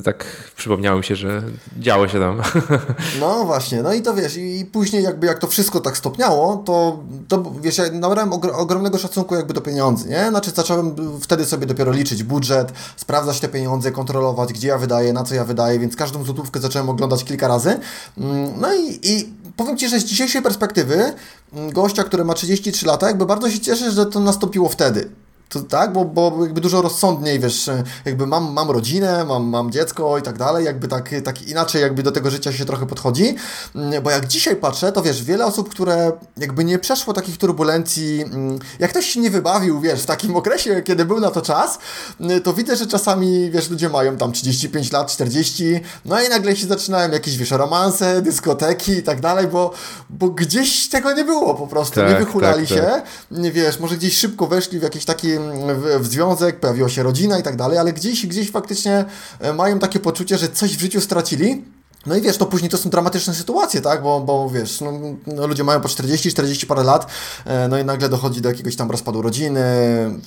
tak 0.03 0.25
przypomniało 0.55 0.97
mi 0.97 1.03
się, 1.03 1.15
że 1.15 1.41
działo 1.79 2.07
się 2.07 2.19
tam. 2.19 2.41
No 3.19 3.45
właśnie, 3.45 3.83
no 3.83 3.93
i 3.93 4.01
to 4.01 4.13
wiesz, 4.13 4.37
i 4.37 4.65
później 4.71 5.03
jakby 5.03 5.27
jak 5.27 5.39
to 5.39 5.47
wszystko 5.47 5.81
tak 5.81 5.97
stopniało, 5.97 6.57
to, 6.57 6.99
to 7.27 7.43
wiesz, 7.61 7.77
ja 7.77 7.91
nabrałem 7.91 8.33
ogromnego 8.33 8.97
szacunku 8.97 9.35
jakby 9.35 9.53
do 9.53 9.61
pieniędzy, 9.61 10.09
nie? 10.09 10.29
Znaczy 10.29 10.51
zacząłem 10.51 10.95
wtedy 11.21 11.45
sobie 11.45 11.65
dopiero 11.65 11.91
liczyć 11.91 12.23
budżet, 12.23 12.71
sprawdzać 12.97 13.39
te 13.39 13.47
pieniądze, 13.47 13.91
kontrolować, 13.91 14.53
gdzie 14.53 14.67
ja 14.67 14.77
wydaję, 14.77 15.13
na 15.13 15.23
co 15.23 15.35
ja 15.35 15.45
wydaję, 15.45 15.79
więc 15.79 15.95
każdą 15.95 16.23
złotówkę 16.23 16.59
zacząłem 16.59 16.89
oglądać 16.89 17.23
kilka 17.23 17.47
razy. 17.47 17.79
Mm, 18.17 18.53
no 18.61 18.73
i, 18.73 18.99
i 19.03 19.33
powiem 19.57 19.77
Ci, 19.77 19.89
że 19.89 19.99
z 19.99 20.03
dzisiejszej 20.03 20.41
perspektywy 20.41 21.13
mm, 21.53 21.71
gościa, 21.71 22.03
który 22.03 22.25
ma 22.25 22.33
33 22.33 22.85
lata, 22.85 23.07
jakby 23.07 23.25
bardzo 23.25 23.49
się 23.49 23.59
cieszę, 23.59 23.91
że 23.91 24.05
to 24.05 24.19
nastąpiło 24.19 24.69
wtedy 24.69 25.09
to, 25.51 25.59
tak, 25.59 25.93
bo, 25.93 26.05
bo 26.05 26.37
jakby 26.41 26.61
dużo 26.61 26.81
rozsądniej, 26.81 27.39
wiesz, 27.39 27.69
jakby 28.05 28.27
mam, 28.27 28.53
mam 28.53 28.71
rodzinę, 28.71 29.25
mam, 29.25 29.43
mam 29.43 29.71
dziecko 29.71 30.17
i 30.17 30.21
tak 30.21 30.37
dalej, 30.37 30.65
jakby 30.65 30.87
tak, 30.87 31.09
tak 31.23 31.41
inaczej 31.41 31.81
jakby 31.81 32.03
do 32.03 32.11
tego 32.11 32.29
życia 32.29 32.53
się 32.53 32.65
trochę 32.65 32.85
podchodzi, 32.85 33.35
mm, 33.75 34.03
bo 34.03 34.11
jak 34.11 34.27
dzisiaj 34.27 34.55
patrzę, 34.55 34.91
to 34.91 35.01
wiesz, 35.01 35.23
wiele 35.23 35.45
osób, 35.45 35.69
które 35.69 36.11
jakby 36.37 36.63
nie 36.63 36.79
przeszło 36.79 37.13
takich 37.13 37.37
turbulencji, 37.37 38.21
mm, 38.21 38.59
jak 38.79 38.91
ktoś 38.91 39.05
się 39.05 39.19
nie 39.19 39.29
wybawił, 39.29 39.81
wiesz, 39.81 40.01
w 40.01 40.05
takim 40.05 40.35
okresie, 40.35 40.81
kiedy 40.81 41.05
był 41.05 41.19
na 41.19 41.31
to 41.31 41.41
czas, 41.41 41.79
mm, 42.19 42.41
to 42.41 42.53
widzę, 42.53 42.75
że 42.75 42.87
czasami, 42.87 43.51
wiesz, 43.51 43.69
ludzie 43.69 43.89
mają 43.89 44.17
tam 44.17 44.31
35 44.31 44.91
lat, 44.91 45.11
40, 45.11 45.79
no 46.05 46.21
i 46.21 46.29
nagle 46.29 46.55
się 46.55 46.67
zaczynają 46.67 47.11
jakieś, 47.11 47.37
wiesz, 47.37 47.51
romanse, 47.51 48.21
dyskoteki 48.21 48.91
i 48.91 49.03
tak 49.03 49.19
dalej, 49.19 49.47
bo, 49.47 49.73
bo 50.09 50.29
gdzieś 50.29 50.89
tego 50.89 51.13
nie 51.13 51.23
było 51.23 51.55
po 51.55 51.67
prostu, 51.67 51.95
tak, 51.95 52.09
nie 52.09 52.15
wychulali 52.15 52.67
tak, 52.67 52.77
się, 52.77 52.83
tak. 52.83 53.03
nie 53.31 53.51
wiesz, 53.51 53.79
może 53.79 53.97
gdzieś 53.97 54.17
szybko 54.17 54.47
weszli 54.47 54.79
w 54.79 54.83
jakieś 54.83 55.05
takie 55.05 55.40
w, 55.75 55.99
w 55.99 56.07
związek, 56.07 56.59
pojawiła 56.59 56.89
się 56.89 57.03
rodzina 57.03 57.39
i 57.39 57.43
tak 57.43 57.55
dalej, 57.55 57.77
ale 57.77 57.93
gdzieś, 57.93 58.25
gdzieś 58.25 58.51
faktycznie 58.51 59.05
e, 59.39 59.53
mają 59.53 59.79
takie 59.79 59.99
poczucie, 59.99 60.37
że 60.37 60.49
coś 60.49 60.77
w 60.77 60.81
życiu 60.81 61.01
stracili. 61.01 61.65
No 62.05 62.15
i 62.15 62.21
wiesz, 62.21 62.37
to 62.37 62.45
później 62.45 62.69
to 62.69 62.77
są 62.77 62.89
dramatyczne 62.89 63.33
sytuacje, 63.33 63.81
tak? 63.81 64.03
Bo, 64.03 64.19
bo 64.19 64.49
wiesz, 64.49 64.81
no, 64.81 64.91
no 65.27 65.47
ludzie 65.47 65.63
mają 65.63 65.81
po 65.81 65.89
40, 65.89 66.31
40 66.31 66.67
parę 66.67 66.83
lat, 66.83 67.07
e, 67.45 67.67
no 67.67 67.79
i 67.79 67.85
nagle 67.85 68.09
dochodzi 68.09 68.41
do 68.41 68.49
jakiegoś 68.49 68.75
tam 68.75 68.91
rozpadu 68.91 69.21
rodziny. 69.21 69.61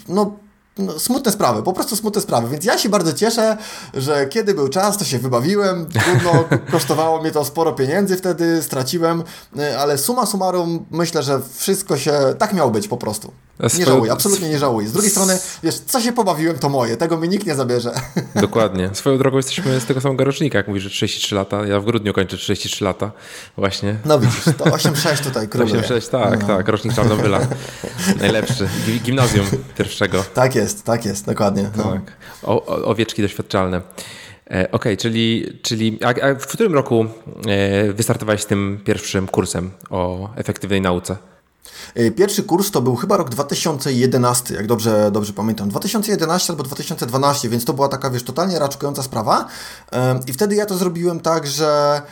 No, 0.08 0.36
no, 0.78 0.98
smutne 0.98 1.32
sprawy, 1.32 1.62
po 1.62 1.72
prostu 1.72 1.96
smutne 1.96 2.20
sprawy. 2.20 2.48
Więc 2.48 2.64
ja 2.64 2.78
się 2.78 2.88
bardzo 2.88 3.12
cieszę, 3.12 3.56
że 3.94 4.26
kiedy 4.26 4.54
był 4.54 4.68
czas, 4.68 4.98
to 4.98 5.04
się 5.04 5.18
wybawiłem. 5.18 5.86
Trudno, 5.86 6.44
kosztowało 6.72 7.20
mnie 7.20 7.30
to 7.30 7.44
sporo 7.44 7.72
pieniędzy 7.72 8.16
wtedy, 8.16 8.62
straciłem, 8.62 9.22
e, 9.58 9.78
ale 9.78 9.98
suma 9.98 10.26
summarum 10.26 10.86
myślę, 10.90 11.22
że 11.22 11.40
wszystko 11.54 11.96
się 11.96 12.12
tak 12.38 12.52
miało 12.52 12.70
być 12.70 12.88
po 12.88 12.96
prostu. 12.96 13.32
Nie 13.78 13.86
żałuję, 13.86 14.12
absolutnie 14.12 14.48
nie 14.48 14.58
żałuję. 14.58 14.88
Z 14.88 14.92
drugiej 14.92 15.10
strony, 15.10 15.38
wiesz, 15.62 15.74
co 15.74 16.00
się 16.00 16.12
pobawiłem, 16.12 16.58
to 16.58 16.68
moje. 16.68 16.96
Tego 16.96 17.16
mi 17.16 17.28
nikt 17.28 17.46
nie 17.46 17.54
zabierze. 17.54 17.92
Dokładnie. 18.34 18.90
Swoją 18.92 19.18
drogą 19.18 19.36
jesteśmy 19.36 19.80
z 19.80 19.84
tego 19.84 20.00
samego 20.00 20.24
rocznika, 20.24 20.58
jak 20.58 20.68
mówisz, 20.68 20.82
że 20.82 20.90
33 20.90 21.34
lata. 21.34 21.66
Ja 21.66 21.80
w 21.80 21.84
grudniu 21.84 22.12
kończę 22.12 22.36
33 22.36 22.84
lata. 22.84 23.12
Właśnie. 23.56 23.96
No 24.04 24.18
widzisz, 24.18 24.44
to 24.44 24.64
8-6 24.64 25.24
tutaj 25.24 25.48
króluje. 25.48 25.82
8-6, 25.82 26.10
tak, 26.10 26.40
no. 26.40 26.46
tak. 26.46 26.68
Rocznik 26.68 26.94
Czarnobyla. 26.94 27.40
Najlepszy. 28.20 28.68
Gimnazjum 29.04 29.46
pierwszego. 29.78 30.24
Tak 30.34 30.54
jest, 30.54 30.84
tak 30.84 31.04
jest, 31.04 31.26
dokładnie. 31.26 31.70
No. 31.76 31.84
Tak. 31.84 32.12
O, 32.42 32.66
o, 32.66 32.84
owieczki 32.84 33.22
doświadczalne. 33.22 33.76
E, 33.76 33.80
Okej, 34.50 34.68
okay, 34.72 34.96
czyli, 34.96 35.58
czyli 35.62 35.98
a, 36.04 36.08
a 36.08 36.34
w 36.34 36.46
którym 36.46 36.74
roku 36.74 37.06
e, 37.46 37.92
wystartowałeś 37.92 38.42
z 38.42 38.46
tym 38.46 38.80
pierwszym 38.84 39.26
kursem 39.28 39.70
o 39.90 40.30
efektywnej 40.36 40.80
nauce? 40.80 41.16
E, 41.94 42.10
pierwszy 42.10 42.42
kurs 42.42 42.70
to 42.70 42.82
był 42.82 42.96
chyba 42.96 43.16
rok 43.16 43.30
2011, 43.30 44.54
jak 44.54 44.66
dobrze, 44.66 45.10
dobrze 45.12 45.32
pamiętam. 45.32 45.68
2011 45.68 46.52
albo 46.52 46.62
2012, 46.62 47.48
więc 47.48 47.64
to 47.64 47.72
była 47.72 47.88
taka, 47.88 48.10
wiesz, 48.10 48.22
totalnie 48.22 48.58
raczkująca 48.58 49.02
sprawa. 49.02 49.48
I 50.26 50.32
wtedy 50.32 50.54
ja 50.54 50.66
to 50.66 50.76
zrobiłem 50.76 51.20
tak, 51.20 51.46
że 51.46 52.02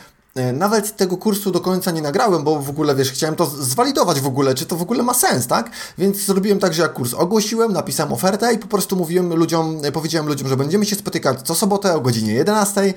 nawet 0.53 0.95
tego 0.95 1.17
kursu 1.17 1.51
do 1.51 1.59
końca 1.59 1.91
nie 1.91 2.01
nagrałem, 2.01 2.43
bo 2.43 2.59
w 2.59 2.69
ogóle, 2.69 2.95
wiesz, 2.95 3.11
chciałem 3.11 3.35
to 3.35 3.45
zwalidować 3.45 4.21
w 4.21 4.27
ogóle, 4.27 4.55
czy 4.55 4.65
to 4.65 4.75
w 4.75 4.81
ogóle 4.81 5.03
ma 5.03 5.13
sens, 5.13 5.47
tak? 5.47 5.71
Więc 5.97 6.17
zrobiłem 6.17 6.59
tak, 6.59 6.73
że 6.73 6.81
jak 6.81 6.93
kurs 6.93 7.13
ogłosiłem, 7.13 7.73
napisałem 7.73 8.13
ofertę 8.13 8.53
i 8.53 8.57
po 8.57 8.67
prostu 8.67 8.95
mówiłem 8.95 9.33
ludziom, 9.33 9.77
e, 9.83 9.91
powiedziałem 9.91 10.27
ludziom, 10.27 10.47
że 10.47 10.57
będziemy 10.57 10.85
się 10.85 10.95
spotykać 10.95 11.41
co 11.41 11.55
sobotę 11.55 11.95
o 11.95 12.01
godzinie 12.01 12.33
11 12.33 12.81
e, 12.81 12.93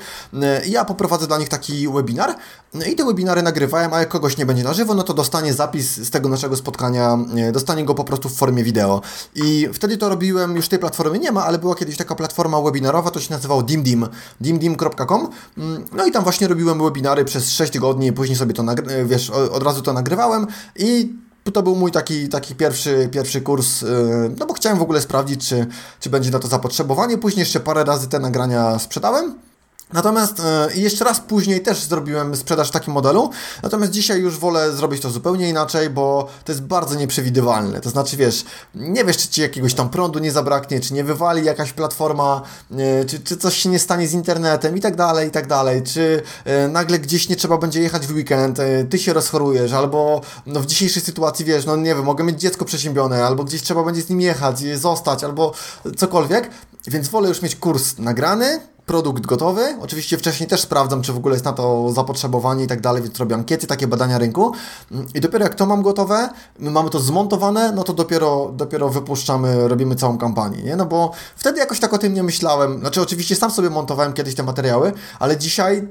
ja 0.66 0.84
poprowadzę 0.84 1.26
dla 1.26 1.38
nich 1.38 1.48
taki 1.48 1.88
webinar 1.88 2.34
i 2.92 2.96
te 2.96 3.04
webinary 3.04 3.42
nagrywałem, 3.42 3.94
a 3.94 3.98
jak 3.98 4.08
kogoś 4.08 4.36
nie 4.36 4.46
będzie 4.46 4.64
na 4.64 4.74
żywo, 4.74 4.94
no 4.94 5.02
to 5.02 5.14
dostanie 5.14 5.54
zapis 5.54 5.96
z 5.96 6.10
tego 6.10 6.28
naszego 6.28 6.56
spotkania, 6.56 7.18
dostanie 7.52 7.84
go 7.84 7.94
po 7.94 8.04
prostu 8.04 8.28
w 8.28 8.34
formie 8.34 8.64
wideo. 8.64 9.00
I 9.34 9.68
wtedy 9.72 9.98
to 9.98 10.08
robiłem, 10.08 10.56
już 10.56 10.68
tej 10.68 10.78
platformy 10.78 11.18
nie 11.18 11.32
ma, 11.32 11.44
ale 11.44 11.58
była 11.58 11.74
kiedyś 11.74 11.96
taka 11.96 12.14
platforma 12.14 12.60
webinarowa, 12.60 13.10
to 13.10 13.20
się 13.20 13.34
nazywało 13.34 13.62
dimdim, 13.62 14.08
dimdim.com 14.40 15.28
mm, 15.58 15.84
no 15.92 16.06
i 16.06 16.12
tam 16.12 16.24
właśnie 16.24 16.48
robiłem 16.48 16.78
webinary 16.78 17.25
przez 17.26 17.52
6 17.52 17.72
tygodni, 17.72 18.12
później 18.12 18.36
sobie 18.36 18.54
to, 18.54 18.64
wiesz, 19.04 19.30
od 19.30 19.62
razu 19.62 19.82
to 19.82 19.92
nagrywałem 19.92 20.46
i 20.76 21.14
to 21.52 21.62
był 21.62 21.76
mój 21.76 21.92
taki, 21.92 22.28
taki 22.28 22.54
pierwszy, 22.54 23.08
pierwszy 23.12 23.40
kurs, 23.40 23.82
y, 23.82 23.86
no 24.38 24.46
bo 24.46 24.54
chciałem 24.54 24.78
w 24.78 24.82
ogóle 24.82 25.00
sprawdzić, 25.00 25.48
czy, 25.48 25.66
czy 26.00 26.10
będzie 26.10 26.30
na 26.30 26.38
to 26.38 26.48
zapotrzebowanie. 26.48 27.18
Później 27.18 27.40
jeszcze 27.40 27.60
parę 27.60 27.84
razy 27.84 28.08
te 28.08 28.18
nagrania 28.18 28.78
sprzedałem. 28.78 29.34
Natomiast 29.92 30.40
e, 30.40 30.68
jeszcze 30.74 31.04
raz 31.04 31.20
później 31.20 31.60
też 31.60 31.84
zrobiłem 31.84 32.36
sprzedaż 32.36 32.68
w 32.68 32.70
takim 32.70 32.92
modelu, 32.92 33.30
natomiast 33.62 33.92
dzisiaj 33.92 34.20
już 34.20 34.38
wolę 34.38 34.72
zrobić 34.72 35.02
to 35.02 35.10
zupełnie 35.10 35.48
inaczej, 35.48 35.90
bo 35.90 36.28
to 36.44 36.52
jest 36.52 36.62
bardzo 36.62 36.94
nieprzewidywalne. 36.94 37.80
To 37.80 37.90
znaczy, 37.90 38.16
wiesz, 38.16 38.44
nie 38.74 39.04
wiesz, 39.04 39.16
czy 39.16 39.28
ci 39.28 39.40
jakiegoś 39.40 39.74
tam 39.74 39.88
prądu 39.88 40.18
nie 40.18 40.32
zabraknie, 40.32 40.80
czy 40.80 40.94
nie 40.94 41.04
wywali 41.04 41.44
jakaś 41.44 41.72
platforma, 41.72 42.42
e, 42.70 43.04
czy, 43.04 43.20
czy 43.20 43.36
coś 43.36 43.56
się 43.56 43.68
nie 43.68 43.78
stanie 43.78 44.08
z 44.08 44.12
internetem 44.12 44.76
i 44.76 44.80
tak 44.80 44.96
dalej, 44.96 45.28
i 45.28 45.30
tak 45.30 45.46
dalej, 45.46 45.82
czy 45.82 46.22
e, 46.44 46.68
nagle 46.68 46.98
gdzieś 46.98 47.28
nie 47.28 47.36
trzeba 47.36 47.58
będzie 47.58 47.80
jechać 47.80 48.06
w 48.06 48.14
weekend, 48.14 48.58
ty 48.90 48.98
się 48.98 49.12
rozchorujesz, 49.12 49.72
albo 49.72 50.20
no, 50.46 50.60
w 50.60 50.66
dzisiejszej 50.66 51.02
sytuacji, 51.02 51.44
wiesz, 51.44 51.66
no 51.66 51.76
nie 51.76 51.94
wiem, 51.94 52.04
mogę 52.04 52.24
mieć 52.24 52.40
dziecko 52.40 52.64
przeziębione, 52.64 53.24
albo 53.26 53.44
gdzieś 53.44 53.62
trzeba 53.62 53.84
będzie 53.84 54.02
z 54.02 54.08
nim 54.08 54.20
jechać, 54.20 54.58
zostać, 54.58 55.24
albo 55.24 55.52
cokolwiek, 55.96 56.50
więc 56.86 57.08
wolę 57.08 57.28
już 57.28 57.42
mieć 57.42 57.56
kurs 57.56 57.98
nagrany, 57.98 58.60
produkt 58.86 59.26
gotowy. 59.26 59.76
Oczywiście 59.80 60.18
wcześniej 60.18 60.48
też 60.48 60.60
sprawdzam, 60.60 61.02
czy 61.02 61.12
w 61.12 61.16
ogóle 61.16 61.34
jest 61.34 61.44
na 61.44 61.52
to 61.52 61.92
zapotrzebowanie 61.92 62.64
i 62.64 62.66
tak 62.66 62.80
dalej, 62.80 63.02
więc 63.02 63.18
robię 63.18 63.34
ankiety, 63.34 63.66
takie 63.66 63.86
badania 63.86 64.18
rynku. 64.18 64.52
I 65.14 65.20
dopiero 65.20 65.44
jak 65.44 65.54
to 65.54 65.66
mam 65.66 65.82
gotowe, 65.82 66.28
my 66.58 66.70
mamy 66.70 66.90
to 66.90 67.00
zmontowane, 67.00 67.72
no 67.72 67.82
to 67.82 67.92
dopiero, 67.92 68.52
dopiero 68.54 68.88
wypuszczamy, 68.88 69.68
robimy 69.68 69.94
całą 69.94 70.18
kampanię, 70.18 70.62
nie? 70.62 70.76
No 70.76 70.86
bo 70.86 71.10
wtedy 71.36 71.58
jakoś 71.58 71.80
tak 71.80 71.94
o 71.94 71.98
tym 71.98 72.14
nie 72.14 72.22
myślałem. 72.22 72.80
Znaczy 72.80 73.00
oczywiście 73.00 73.36
sam 73.36 73.50
sobie 73.50 73.70
montowałem 73.70 74.12
kiedyś 74.12 74.34
te 74.34 74.42
materiały, 74.42 74.92
ale 75.18 75.36
dzisiaj 75.36 75.88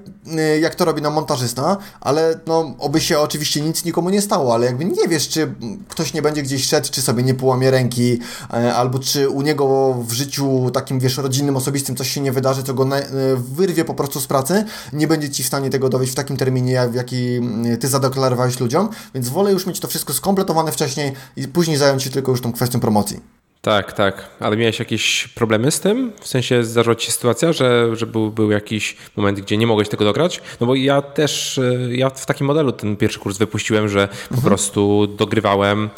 y, 0.55 0.59
jak 0.59 0.75
to 0.75 0.85
robi 0.85 1.01
na 1.01 1.09
montażysta, 1.09 1.77
ale 2.01 2.39
no 2.47 2.75
oby 2.79 3.01
się 3.01 3.19
oczywiście 3.19 3.61
nic 3.61 3.85
nikomu 3.85 4.09
nie 4.09 4.21
stało, 4.21 4.53
ale 4.53 4.65
jakby 4.65 4.85
nie 4.85 5.07
wiesz, 5.07 5.29
czy 5.29 5.55
ktoś 5.89 6.13
nie 6.13 6.21
będzie 6.21 6.43
gdzieś 6.43 6.67
szedł, 6.67 6.87
czy 6.91 7.01
sobie 7.01 7.23
nie 7.23 7.33
połamie 7.33 7.71
ręki, 7.71 8.19
e, 8.53 8.75
albo 8.75 8.99
czy 8.99 9.29
u 9.29 9.41
niego 9.41 9.95
w 10.07 10.11
życiu 10.11 10.71
takim, 10.73 10.99
wiesz, 10.99 11.17
rodzinnym, 11.17 11.57
osobistym 11.57 11.95
coś 11.95 12.09
się 12.09 12.21
nie 12.21 12.31
wydarzy, 12.31 12.63
co 12.63 12.73
go 12.73 12.84
E, 12.93 13.35
wyrwie 13.35 13.85
po 13.85 13.93
prostu 13.93 14.19
z 14.19 14.27
pracy, 14.27 14.65
nie 14.93 15.07
będzie 15.07 15.29
Ci 15.29 15.43
w 15.43 15.47
stanie 15.47 15.69
tego 15.69 15.89
dowieść 15.89 16.11
w 16.11 16.15
takim 16.15 16.37
terminie, 16.37 16.87
w 16.91 16.95
jaki 16.95 17.35
mm, 17.35 17.77
Ty 17.77 17.87
zadeklarowałeś 17.87 18.59
ludziom, 18.59 18.89
więc 19.13 19.29
wolę 19.29 19.51
już 19.51 19.65
mieć 19.65 19.79
to 19.79 19.87
wszystko 19.87 20.13
skompletowane 20.13 20.71
wcześniej 20.71 21.11
i 21.37 21.47
później 21.47 21.77
zająć 21.77 22.03
się 22.03 22.09
tylko 22.09 22.31
już 22.31 22.41
tą 22.41 22.53
kwestią 22.53 22.79
promocji. 22.79 23.19
Tak, 23.65 23.93
tak. 23.93 24.29
Ale 24.39 24.57
miałeś 24.57 24.79
jakieś 24.79 25.27
problemy 25.27 25.71
z 25.71 25.79
tym? 25.79 26.13
W 26.21 26.27
sensie 26.27 26.63
zdarzyła 26.63 26.95
ci 26.95 27.05
się 27.05 27.11
sytuacja, 27.11 27.53
że, 27.53 27.95
że 27.95 28.05
był, 28.07 28.31
był 28.31 28.51
jakiś 28.51 28.97
moment, 29.15 29.39
gdzie 29.39 29.57
nie 29.57 29.67
mogłeś 29.67 29.89
tego 29.89 30.05
dograć? 30.05 30.41
No 30.61 30.67
bo 30.67 30.75
ja 30.75 31.01
też, 31.01 31.57
e, 31.57 31.95
ja 31.95 32.09
w 32.09 32.25
takim 32.25 32.47
modelu 32.47 32.71
ten 32.71 32.95
pierwszy 32.95 33.19
kurs 33.19 33.37
wypuściłem, 33.37 33.89
że 33.89 34.07
po 34.07 34.35
mhm. 34.35 34.41
prostu 34.41 35.07
dogrywałem 35.07 35.89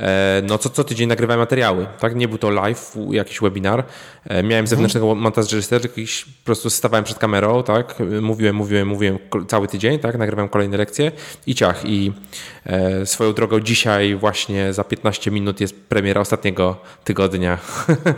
E, 0.00 0.42
no 0.44 0.58
co, 0.58 0.70
co 0.70 0.84
tydzień 0.84 1.08
nagrywałem 1.08 1.40
materiały, 1.40 1.86
tak? 1.98 2.16
Nie 2.16 2.28
był 2.28 2.38
to 2.38 2.50
live, 2.50 2.96
jakiś 3.10 3.40
webinar. 3.40 3.84
E, 4.28 4.34
miałem 4.34 4.44
mhm. 4.44 4.66
zewnętrznego 4.66 5.14
montażystę, 5.14 5.80
jakiś 5.82 6.24
po 6.24 6.44
prostu 6.44 6.70
stawałem 6.70 7.04
przed 7.04 7.18
kamerą, 7.18 7.62
tak? 7.62 7.94
Mówiłem, 8.22 8.56
mówiłem, 8.56 8.88
mówiłem 8.88 9.18
cały 9.48 9.68
tydzień, 9.68 9.98
tak? 9.98 10.18
Nagrywałem 10.18 10.48
kolejne 10.48 10.76
lekcje 10.76 11.12
i 11.46 11.54
ciach. 11.54 11.84
I 11.84 12.12
e, 12.66 13.06
swoją 13.06 13.32
drogą 13.32 13.60
dzisiaj 13.60 14.16
właśnie 14.16 14.72
za 14.72 14.84
15 14.84 15.30
minut 15.30 15.60
jest 15.60 15.74
premiera 15.74 16.20
ostatniego 16.20 16.76
tygodnia. 17.04 17.58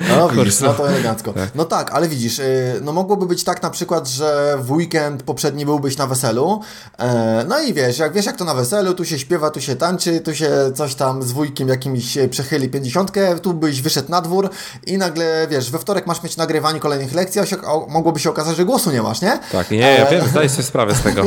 No 0.09 0.29
widzisz, 0.29 0.61
no 0.61 0.75
to 0.75 0.89
elegancko. 0.89 1.33
Tak. 1.33 1.55
No 1.55 1.65
tak, 1.65 1.93
ale 1.93 2.09
widzisz, 2.09 2.39
y, 2.39 2.81
no 2.83 2.93
mogłoby 2.93 3.27
być 3.27 3.45
tak 3.45 3.63
na 3.63 3.71
przykład, 3.71 4.09
że 4.09 4.59
w 4.63 4.73
weekend 4.73 5.23
poprzedni 5.23 5.65
byłbyś 5.65 5.97
na 5.97 6.07
weselu, 6.07 6.61
no 7.49 7.61
i 7.61 7.75
wiesz, 7.75 7.99
jak 7.99 8.13
wiesz 8.13 8.27
jak 8.27 8.37
to 8.37 8.45
na 8.45 8.55
weselu, 8.55 8.95
tu 8.95 9.05
się 9.05 9.19
śpiewa, 9.19 9.51
tu 9.51 9.61
się 9.61 9.77
tańczy, 9.77 10.21
tu 10.21 10.35
się 10.35 10.51
coś 10.75 10.95
tam 10.95 11.23
z 11.23 11.33
wujkiem 11.33 11.69
jakimś 11.69 12.19
przechyli 12.31 12.69
pięćdziesiątkę, 12.69 13.39
tu 13.39 13.55
byś 13.55 13.83
wyszedł 13.83 14.11
na 14.11 14.21
dwór 14.21 14.51
i 14.87 14.99
nagle, 14.99 15.47
wiesz, 15.51 15.71
we 15.71 15.79
wtorek 15.79 15.98
masz 16.07 16.23
mieć 16.23 16.37
nagrywanie 16.37 16.81
kolejnych 16.81 17.15
lekcji, 17.15 17.41
a 17.41 17.47
się, 17.47 17.57
mogłoby 17.89 18.21
się 18.21 18.31
okazać, 18.31 18.57
że 18.57 18.65
głosu 18.65 18.91
nie 18.91 19.03
masz, 19.03 19.21
nie? 19.21 19.39
Tak, 19.53 19.71
nie, 19.71 19.79
ja 19.79 20.07
wiem, 20.07 20.29
zdaję 20.31 20.49
sobie 20.49 20.63
sprawę 20.63 20.95
z 20.95 21.01
tego. 21.01 21.23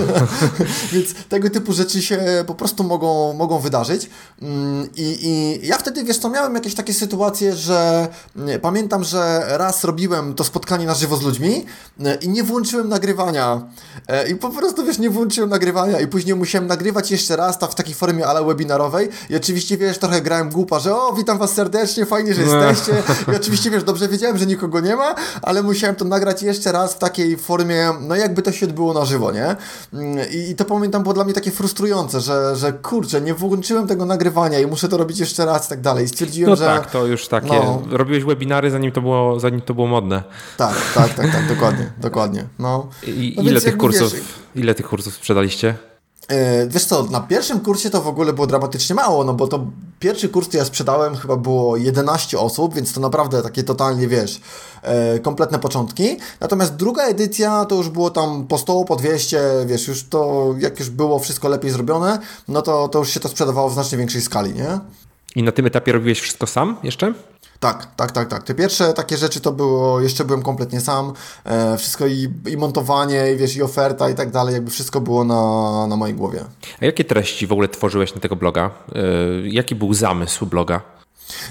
Więc 0.94 1.14
tego 1.30 1.50
typu 1.50 1.74
rzeczy 1.74 2.02
się 2.02 2.44
po 2.48 2.56
prostu 2.56 2.84
mogą, 2.84 3.34
mogą 3.34 3.60
wydarzyć 3.60 4.10
mm, 4.42 4.90
I, 4.96 5.28
i 5.28 5.60
ja 5.68 5.78
wtedy, 5.78 6.04
wiesz 6.04 6.18
co, 6.18 6.30
miałem 6.30 6.56
jakieś 6.56 6.76
takie 6.76 6.94
sytuacje, 6.94 7.56
że 7.56 8.08
mm, 8.36 8.60
pamiętam, 8.60 9.04
że 9.04 9.44
raz 9.48 9.84
robiłem 9.84 10.34
to 10.34 10.44
spotkanie 10.44 10.86
na 10.86 10.94
żywo 10.94 11.18
z 11.18 11.22
ludźmi 11.22 11.66
mm, 12.00 12.20
i 12.20 12.30
nie 12.30 12.44
włączyłem 12.44 12.90
nagrywania 12.90 13.62
e, 14.08 14.30
i 14.30 14.36
po 14.36 14.50
prostu, 14.50 14.86
wiesz, 14.86 15.00
nie 15.00 15.10
włączyłem 15.10 15.50
nagrywania 15.50 16.00
i 16.00 16.08
później 16.08 16.36
musiałem 16.36 16.68
nagrywać 16.68 17.12
jeszcze 17.12 17.36
raz 17.36 17.58
w 17.72 17.76
takiej 17.76 17.94
formie 17.94 18.28
ale 18.28 18.46
webinarowej 18.46 19.10
i 19.30 19.36
oczywiście, 19.36 19.78
wiesz, 19.78 19.98
trochę 19.98 20.22
grałem 20.22 20.50
głupa, 20.50 20.80
że 20.80 20.96
o, 20.96 21.14
witam 21.14 21.38
was 21.38 21.54
serdecznie, 21.54 22.06
fajnie, 22.06 22.34
że 22.34 22.42
no. 22.42 22.56
jesteście. 22.56 23.04
I 23.34 23.36
oczywiście, 23.36 23.72
wiesz, 23.72 23.84
dobrze 23.84 24.08
wiedziałem, 24.08 24.38
że 24.38 24.46
nikogo 24.46 24.61
nie 24.84 24.96
ma, 24.96 25.16
ale 25.42 25.64
musiałem 25.64 25.96
to 25.96 26.06
nagrać 26.06 26.44
jeszcze 26.44 26.72
raz 26.72 26.94
w 26.94 26.98
takiej 26.98 27.38
formie, 27.38 27.90
no 28.02 28.16
jakby 28.16 28.42
to 28.42 28.52
się 28.52 28.66
odbyło 28.66 28.94
na 28.94 29.06
żywo, 29.06 29.32
nie? 29.32 29.56
I, 30.32 30.50
i 30.50 30.56
to 30.56 30.66
pamiętam, 30.66 31.04
było 31.04 31.14
dla 31.14 31.24
mnie 31.24 31.34
takie 31.34 31.52
frustrujące, 31.52 32.22
że, 32.22 32.56
że 32.56 32.74
kurczę, 32.74 33.22
nie 33.22 33.34
włączyłem 33.34 33.88
tego 33.88 34.06
nagrywania 34.06 34.60
i 34.60 34.66
muszę 34.68 34.90
to 34.90 34.98
robić 34.98 35.20
jeszcze 35.20 35.46
raz 35.46 35.66
i 35.66 35.70
tak 35.70 35.82
dalej. 35.82 36.06
I 36.06 36.08
stwierdziłem, 36.08 36.50
no 36.50 36.56
że... 36.56 36.66
tak, 36.66 36.92
to 36.92 37.06
już 37.06 37.28
takie... 37.28 37.48
No, 37.48 37.82
Robiłeś 37.92 38.24
webinary, 38.24 38.72
zanim 38.72 38.92
to 38.92 39.02
było, 39.02 39.40
zanim 39.40 39.62
to 39.62 39.74
było 39.74 39.88
modne. 39.88 40.24
Tak, 40.58 40.76
tak, 40.96 41.14
tak, 41.14 41.32
tak, 41.32 41.48
dokładnie, 41.48 41.92
dokładnie. 41.98 42.46
No. 42.60 42.88
I 43.08 43.34
no 43.38 43.44
ile 43.44 43.62
tych 43.62 43.78
kursów, 43.78 44.14
wiesz, 44.14 44.24
ile 44.56 44.76
tych 44.76 44.88
kursów 44.88 45.14
sprzedaliście? 45.14 45.91
E, 46.32 46.68
wiesz 46.68 46.86
co, 46.86 47.04
na 47.04 47.20
pierwszym 47.20 47.60
kursie 47.60 47.90
to 47.90 48.02
w 48.02 48.08
ogóle 48.08 48.34
było 48.34 48.48
dramatycznie 48.48 48.96
mało, 48.96 49.24
no 49.24 49.34
bo 49.34 49.48
to 49.48 49.66
pierwszy 50.00 50.30
kurs, 50.30 50.48
który 50.48 50.60
ja 50.60 50.66
sprzedałem, 50.66 51.16
chyba 51.16 51.38
było 51.38 51.78
11 51.78 52.40
osób, 52.40 52.76
więc 52.76 52.94
to 52.94 53.00
naprawdę 53.00 53.44
takie 53.44 53.64
totalnie, 53.64 54.08
wiesz, 54.08 54.42
e, 54.82 55.20
kompletne 55.20 55.60
początki. 55.60 56.18
Natomiast 56.40 56.76
druga 56.76 57.04
edycja 57.04 57.66
to 57.66 57.76
już 57.76 57.90
było 57.90 58.10
tam 58.10 58.48
po 58.48 58.58
100, 58.58 58.84
po 58.84 58.96
200, 58.96 59.42
wiesz, 59.66 59.88
już 59.88 60.04
to, 60.04 60.54
jak 60.60 60.80
już 60.80 60.90
było 60.90 61.20
wszystko 61.20 61.50
lepiej 61.50 61.72
zrobione, 61.72 62.20
no 62.48 62.62
to, 62.62 62.88
to 62.88 63.00
już 63.00 63.10
się 63.10 63.20
to 63.20 63.30
sprzedawało 63.30 63.70
w 63.70 63.74
znacznie 63.74 63.98
większej 63.98 64.22
skali, 64.22 64.54
nie? 64.54 64.80
I 65.36 65.44
na 65.44 65.52
tym 65.52 65.66
etapie 65.66 65.92
robiłeś 65.92 66.20
wszystko 66.20 66.48
sam 66.48 66.78
jeszcze? 66.84 67.14
Tak, 67.62 67.88
tak, 67.96 68.12
tak, 68.12 68.28
tak. 68.28 68.44
Te 68.44 68.56
pierwsze 68.56 68.94
takie 68.94 69.18
rzeczy 69.18 69.42
to 69.42 69.52
było, 69.52 70.02
jeszcze 70.02 70.26
byłem 70.26 70.42
kompletnie 70.42 70.82
sam. 70.82 71.14
E, 71.44 71.78
wszystko 71.78 72.08
i, 72.08 72.30
i 72.48 72.58
montowanie, 72.58 73.34
i 73.34 73.38
wiesz, 73.38 73.56
i 73.56 73.62
oferta 73.62 74.10
i 74.10 74.16
tak 74.16 74.32
dalej, 74.32 74.54
jakby 74.54 74.72
wszystko 74.72 75.02
było 75.02 75.24
na, 75.24 75.88
na 75.88 75.96
mojej 75.96 76.16
głowie. 76.16 76.44
A 76.82 76.86
jakie 76.86 77.04
treści 77.04 77.48
w 77.48 77.52
ogóle 77.52 77.68
tworzyłeś 77.68 78.16
na 78.16 78.22
tego 78.22 78.36
bloga? 78.36 78.72
E, 78.96 79.02
jaki 79.44 79.76
był 79.76 79.94
zamysł 79.94 80.46
bloga? 80.46 80.82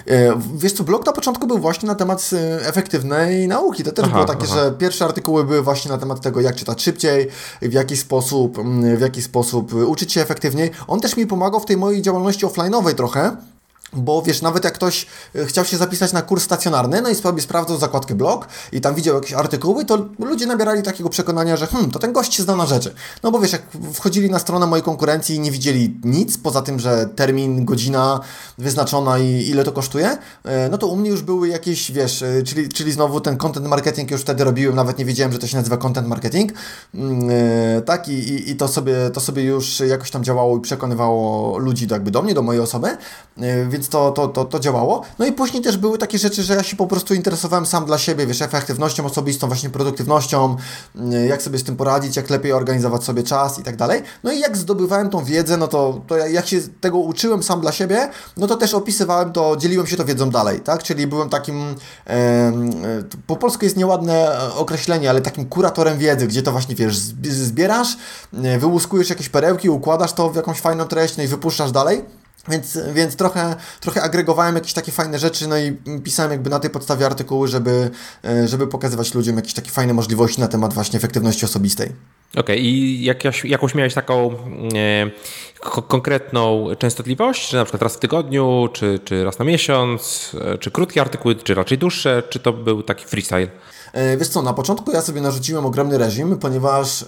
E, 0.07 0.41
wiesz 0.55 0.73
co, 0.73 0.85
blog 0.85 1.07
na 1.07 1.13
początku 1.13 1.47
był 1.47 1.59
właśnie 1.59 1.87
na 1.87 1.95
temat 1.95 2.31
e, 2.33 2.69
efektywnej 2.69 3.49
nauki. 3.49 3.85
To 3.85 3.93
też 3.93 4.05
aha, 4.05 4.15
było 4.15 4.25
takie, 4.25 4.47
aha. 4.51 4.55
że 4.55 4.73
pierwsze 4.73 5.05
artykuły 5.05 5.45
były 5.45 5.63
właśnie 5.63 5.91
na 5.91 5.99
temat 5.99 6.21
tego, 6.21 6.41
jak 6.41 6.57
czytać 6.57 6.83
szybciej, 6.83 7.29
w 7.63 7.73
jaki 7.73 7.97
sposób, 7.97 8.59
w 8.97 9.01
jaki 9.01 9.23
sposób 9.23 9.75
uczyć 9.75 10.13
się 10.13 10.21
efektywniej. 10.21 10.71
On 10.87 11.01
też 11.01 11.17
mi 11.17 11.27
pomagał 11.27 11.61
w 11.61 11.67
tej 11.67 11.77
mojej 11.77 12.03
działalności 12.03 12.47
offline'owej 12.47 12.95
trochę, 12.95 13.37
Bo 13.93 14.23
wiesz, 14.23 14.43
nawet 14.43 14.65
jak 14.65 14.75
ktoś 14.75 15.07
e, 15.35 15.47
chciał 15.47 15.65
się 15.65 15.77
zapisać 15.77 16.13
na 16.13 16.23
kurs 16.23 16.45
stacjonarny, 16.45 17.03
no 17.03 17.09
i 17.09 17.15
sobie 17.15 17.43
sprawdzał 17.43 17.79
zakładkę 17.79 18.15
blog 18.15 18.49
i 18.73 18.81
tam 18.81 18.95
widział 18.95 19.15
jakieś 19.15 19.33
artykuły, 19.33 19.85
to 19.85 20.07
ludzie 20.19 20.47
nabierali 20.47 20.83
takiego 20.83 21.09
przekonania, 21.09 21.57
że 21.57 21.67
hmm, 21.67 21.91
to 21.91 21.99
ten 21.99 22.13
gość 22.13 22.35
się 22.35 22.43
zna 22.43 22.57
na 22.57 22.67
rzeczy. 22.67 22.95
No 23.23 23.31
bo 23.31 23.41
wiesz, 23.41 23.53
jak 23.53 23.63
wchodzili 23.93 24.31
na 24.31 24.39
stronę 24.39 24.67
mojej 24.67 24.83
konkurencji 24.83 25.37
i 25.37 25.41
nie 25.41 25.51
widzieli 25.51 26.01
nic, 26.05 26.39
poza 26.39 26.63
tym, 26.63 26.81
że 26.81 27.07
termin, 27.17 27.65
godzina 27.65 28.21
wyznaczona 28.59 29.19
i 29.19 29.49
ile 29.49 29.65
to 29.65 29.73
kosztuje, 29.73 30.19
e, 30.45 30.69
no 30.69 30.79
to 30.79 30.87
u 30.87 30.97
mnie 30.97 31.11
już 31.11 31.23
były 31.23 31.49
jakieś, 31.49 31.93
wiesz, 31.93 32.23
e, 32.23 32.43
czyli, 32.43 32.69
czyli 32.69 32.93
znowu 32.93 33.21
ten 33.21 33.37
content 33.37 33.67
marketing 33.67 34.11
już 34.11 34.21
wtedy 34.21 34.45
robiłem, 34.45 34.77
nawet 34.77 34.99
nie 34.99 35.05
wiedziałem, 35.05 35.33
że 35.33 35.39
to 35.39 35.47
się 35.47 35.57
nazywa 35.57 35.77
content 35.77 36.09
marketing, 36.09 36.53
mm, 36.95 37.31
tak, 37.83 38.09
i, 38.09 38.13
i, 38.13 38.51
i 38.51 38.57
to, 38.57 38.69
sobie, 38.69 39.11
to 39.13 39.21
sobie 39.21 39.43
już 39.43 39.81
jakoś 39.81 40.11
tam 40.11 40.25
działało 40.25 40.57
i 40.59 40.61
przekonywało 40.61 41.59
ludzi 41.59 41.87
do, 41.87 41.95
jakby 41.95 42.11
do 42.11 42.23
mnie, 42.23 42.35
do 42.35 42.43
mojej 42.43 42.63
osoby, 42.63 42.97
więc 43.69 43.80
więc 43.81 43.89
to, 43.89 44.11
to, 44.11 44.29
to, 44.29 44.45
to 44.45 44.61
działało. 44.61 45.03
No 45.19 45.27
i 45.27 45.33
później 45.33 45.63
też 45.63 45.77
były 45.77 45.99
takie 45.99 46.19
rzeczy, 46.19 46.43
że 46.43 46.55
ja 46.55 46.63
się 46.63 46.77
po 46.77 46.87
prostu 46.87 47.15
interesowałem 47.15 47.67
sam 47.67 47.85
dla 47.85 47.99
siebie, 47.99 48.27
wiesz, 48.27 48.43
efektywnością 48.43 49.07
osobistą, 49.07 49.47
właśnie 49.47 49.71
produktywnością, 49.71 50.57
mm, 50.97 51.29
jak 51.29 51.43
sobie 51.43 51.59
z 51.59 51.65
tym 51.65 51.77
poradzić, 51.77 52.17
jak 52.17 52.31
lepiej 52.31 52.53
organizować 52.53 53.05
sobie 53.05 53.23
czas 53.23 53.59
i 53.59 53.63
tak 53.63 53.77
dalej. 53.77 54.03
No 54.25 54.33
i 54.33 54.41
jak 54.41 54.57
zdobywałem 54.57 55.11
tą 55.11 55.25
wiedzę, 55.25 55.57
no 55.57 55.69
to, 55.69 56.01
to 56.07 56.17
jak 56.17 56.47
się 56.47 56.61
tego 56.81 56.99
uczyłem 56.99 57.43
sam 57.43 57.61
dla 57.61 57.73
siebie, 57.73 58.09
no 58.37 58.47
to 58.47 58.57
też 58.57 58.75
opisywałem 58.75 59.33
to, 59.33 59.57
dzieliłem 59.57 59.87
się 59.87 59.97
to 59.97 60.05
wiedzą 60.05 60.31
dalej, 60.31 60.61
tak? 60.61 60.83
Czyli 60.83 61.07
byłem 61.07 61.29
takim, 61.29 61.75
e, 62.07 62.53
po 63.27 63.37
polsku 63.37 63.65
jest 63.65 63.77
nieładne 63.77 64.39
określenie, 64.57 65.11
ale 65.11 65.21
takim 65.21 65.45
kuratorem 65.47 65.99
wiedzy, 65.99 66.27
gdzie 66.27 66.43
to 66.43 66.53
właśnie, 66.53 66.75
wiesz, 66.75 66.97
zbierasz, 67.23 67.97
e, 68.45 68.59
wyłuskujesz 68.59 69.11
jakieś 69.11 69.29
perełki, 69.29 69.71
układasz 69.71 70.13
to 70.13 70.31
w 70.31 70.37
jakąś 70.37 70.61
fajną 70.61 70.85
treść, 70.85 71.17
no 71.17 71.23
i 71.23 71.27
wypuszczasz 71.27 71.73
dalej. 71.73 72.20
Więc, 72.49 72.79
więc 72.95 73.17
trochę, 73.17 73.57
trochę 73.81 74.03
agregowałem 74.03 74.55
jakieś 74.55 74.73
takie 74.73 74.93
fajne 74.93 75.19
rzeczy, 75.19 75.49
no 75.49 75.59
i 75.59 75.77
pisałem 76.05 76.33
jakby 76.33 76.51
na 76.51 76.59
tej 76.59 76.71
podstawie 76.71 77.07
artykuły, 77.07 77.49
żeby, 77.49 77.91
e, 78.25 78.49
żeby 78.49 78.67
pokazywać 78.67 79.15
ludziom 79.15 79.37
jakieś 79.37 79.55
takie 79.55 79.71
fajne 79.71 79.95
możliwości 79.95 80.41
na 80.41 80.49
temat 80.49 80.75
właśnie 80.75 80.97
efektywności 80.97 81.45
osobistej. 81.45 81.93
Okej, 82.33 82.43
okay. 82.43 82.57
i 82.57 83.05
jakąś, 83.05 83.45
jakąś 83.45 83.75
miałeś 83.75 83.95
taką 83.95 84.35
e, 84.75 85.81
konkretną 85.89 86.67
częstotliwość, 86.79 87.49
czy 87.49 87.57
na 87.57 87.65
przykład 87.65 87.83
raz 87.83 87.97
w 87.97 87.99
tygodniu, 87.99 88.69
czy, 88.73 89.01
czy 89.05 89.25
raz 89.25 89.39
na 89.39 89.45
miesiąc, 89.45 90.31
e, 90.41 90.59
czy 90.59 90.71
krótkie 90.71 91.01
artykuły, 91.01 91.37
czy 91.37 91.55
raczej 91.55 91.79
dłuższe, 91.79 92.23
czy 92.29 92.39
to 92.39 92.53
był 92.53 92.83
taki 92.83 93.05
freestyle? 93.05 93.49
E, 93.93 94.17
wiesz 94.17 94.29
co, 94.29 94.43
na 94.43 94.53
początku 94.53 94.93
ja 94.93 95.03
sobie 95.03 95.21
narzuciłem 95.21 95.67
ogromny 95.67 95.99
reżim, 95.99 96.39
ponieważ 96.39 97.03
e, 97.03 97.07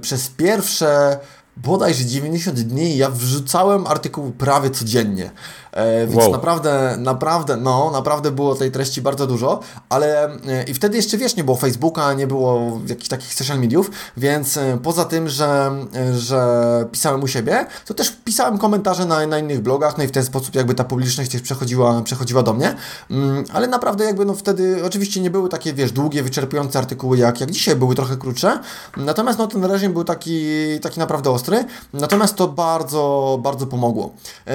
przez 0.00 0.28
pierwsze 0.28 1.18
bodajże 1.56 2.04
90 2.04 2.60
dni 2.60 2.96
ja 2.96 3.10
wrzucałem 3.10 3.86
artykuł 3.86 4.32
prawie 4.32 4.70
codziennie. 4.70 5.30
E, 5.72 6.06
więc 6.06 6.22
wow. 6.22 6.32
naprawdę, 6.32 6.96
naprawdę, 6.98 7.56
no, 7.56 7.90
naprawdę 7.90 8.30
było 8.30 8.54
tej 8.54 8.70
treści 8.70 9.02
bardzo 9.02 9.26
dużo, 9.26 9.60
ale 9.88 10.24
e, 10.24 10.62
i 10.68 10.74
wtedy 10.74 10.96
jeszcze 10.96 11.18
wiesz, 11.18 11.36
nie 11.36 11.44
było 11.44 11.56
Facebooka, 11.56 12.12
nie 12.12 12.26
było 12.26 12.80
jakichś 12.86 13.08
takich 13.08 13.34
social 13.34 13.60
mediów, 13.60 13.90
więc 14.16 14.56
e, 14.56 14.78
poza 14.82 15.04
tym, 15.04 15.28
że, 15.28 15.70
że 16.16 16.84
pisałem 16.92 17.22
u 17.22 17.28
siebie, 17.28 17.66
to 17.86 17.94
też 17.94 18.16
pisałem 18.24 18.58
komentarze 18.58 19.04
na, 19.04 19.26
na 19.26 19.38
innych 19.38 19.60
blogach, 19.60 19.98
no 19.98 20.04
i 20.04 20.06
w 20.06 20.10
ten 20.10 20.24
sposób 20.24 20.54
jakby 20.54 20.74
ta 20.74 20.84
publiczność 20.84 21.30
też 21.30 21.40
przechodziła, 21.40 22.02
przechodziła 22.02 22.42
do 22.42 22.52
mnie, 22.52 22.74
mm, 23.10 23.44
ale 23.52 23.68
naprawdę 23.68 24.04
jakby 24.04 24.24
no 24.24 24.34
wtedy 24.34 24.84
oczywiście 24.84 25.20
nie 25.20 25.30
były 25.30 25.48
takie, 25.48 25.72
wiesz, 25.72 25.92
długie, 25.92 26.22
wyczerpujące 26.22 26.78
artykuły 26.78 27.18
jak, 27.18 27.40
jak 27.40 27.50
dzisiaj, 27.50 27.76
były 27.76 27.94
trochę 27.94 28.16
krótsze, 28.16 28.58
natomiast 28.96 29.38
no 29.38 29.46
ten 29.46 29.64
reżim 29.64 29.92
był 29.92 30.04
taki, 30.04 30.40
taki 30.82 31.00
naprawdę 31.00 31.30
ostry, 31.30 31.64
natomiast 31.92 32.36
to 32.36 32.48
bardzo, 32.48 33.38
bardzo 33.42 33.66
pomogło. 33.66 34.12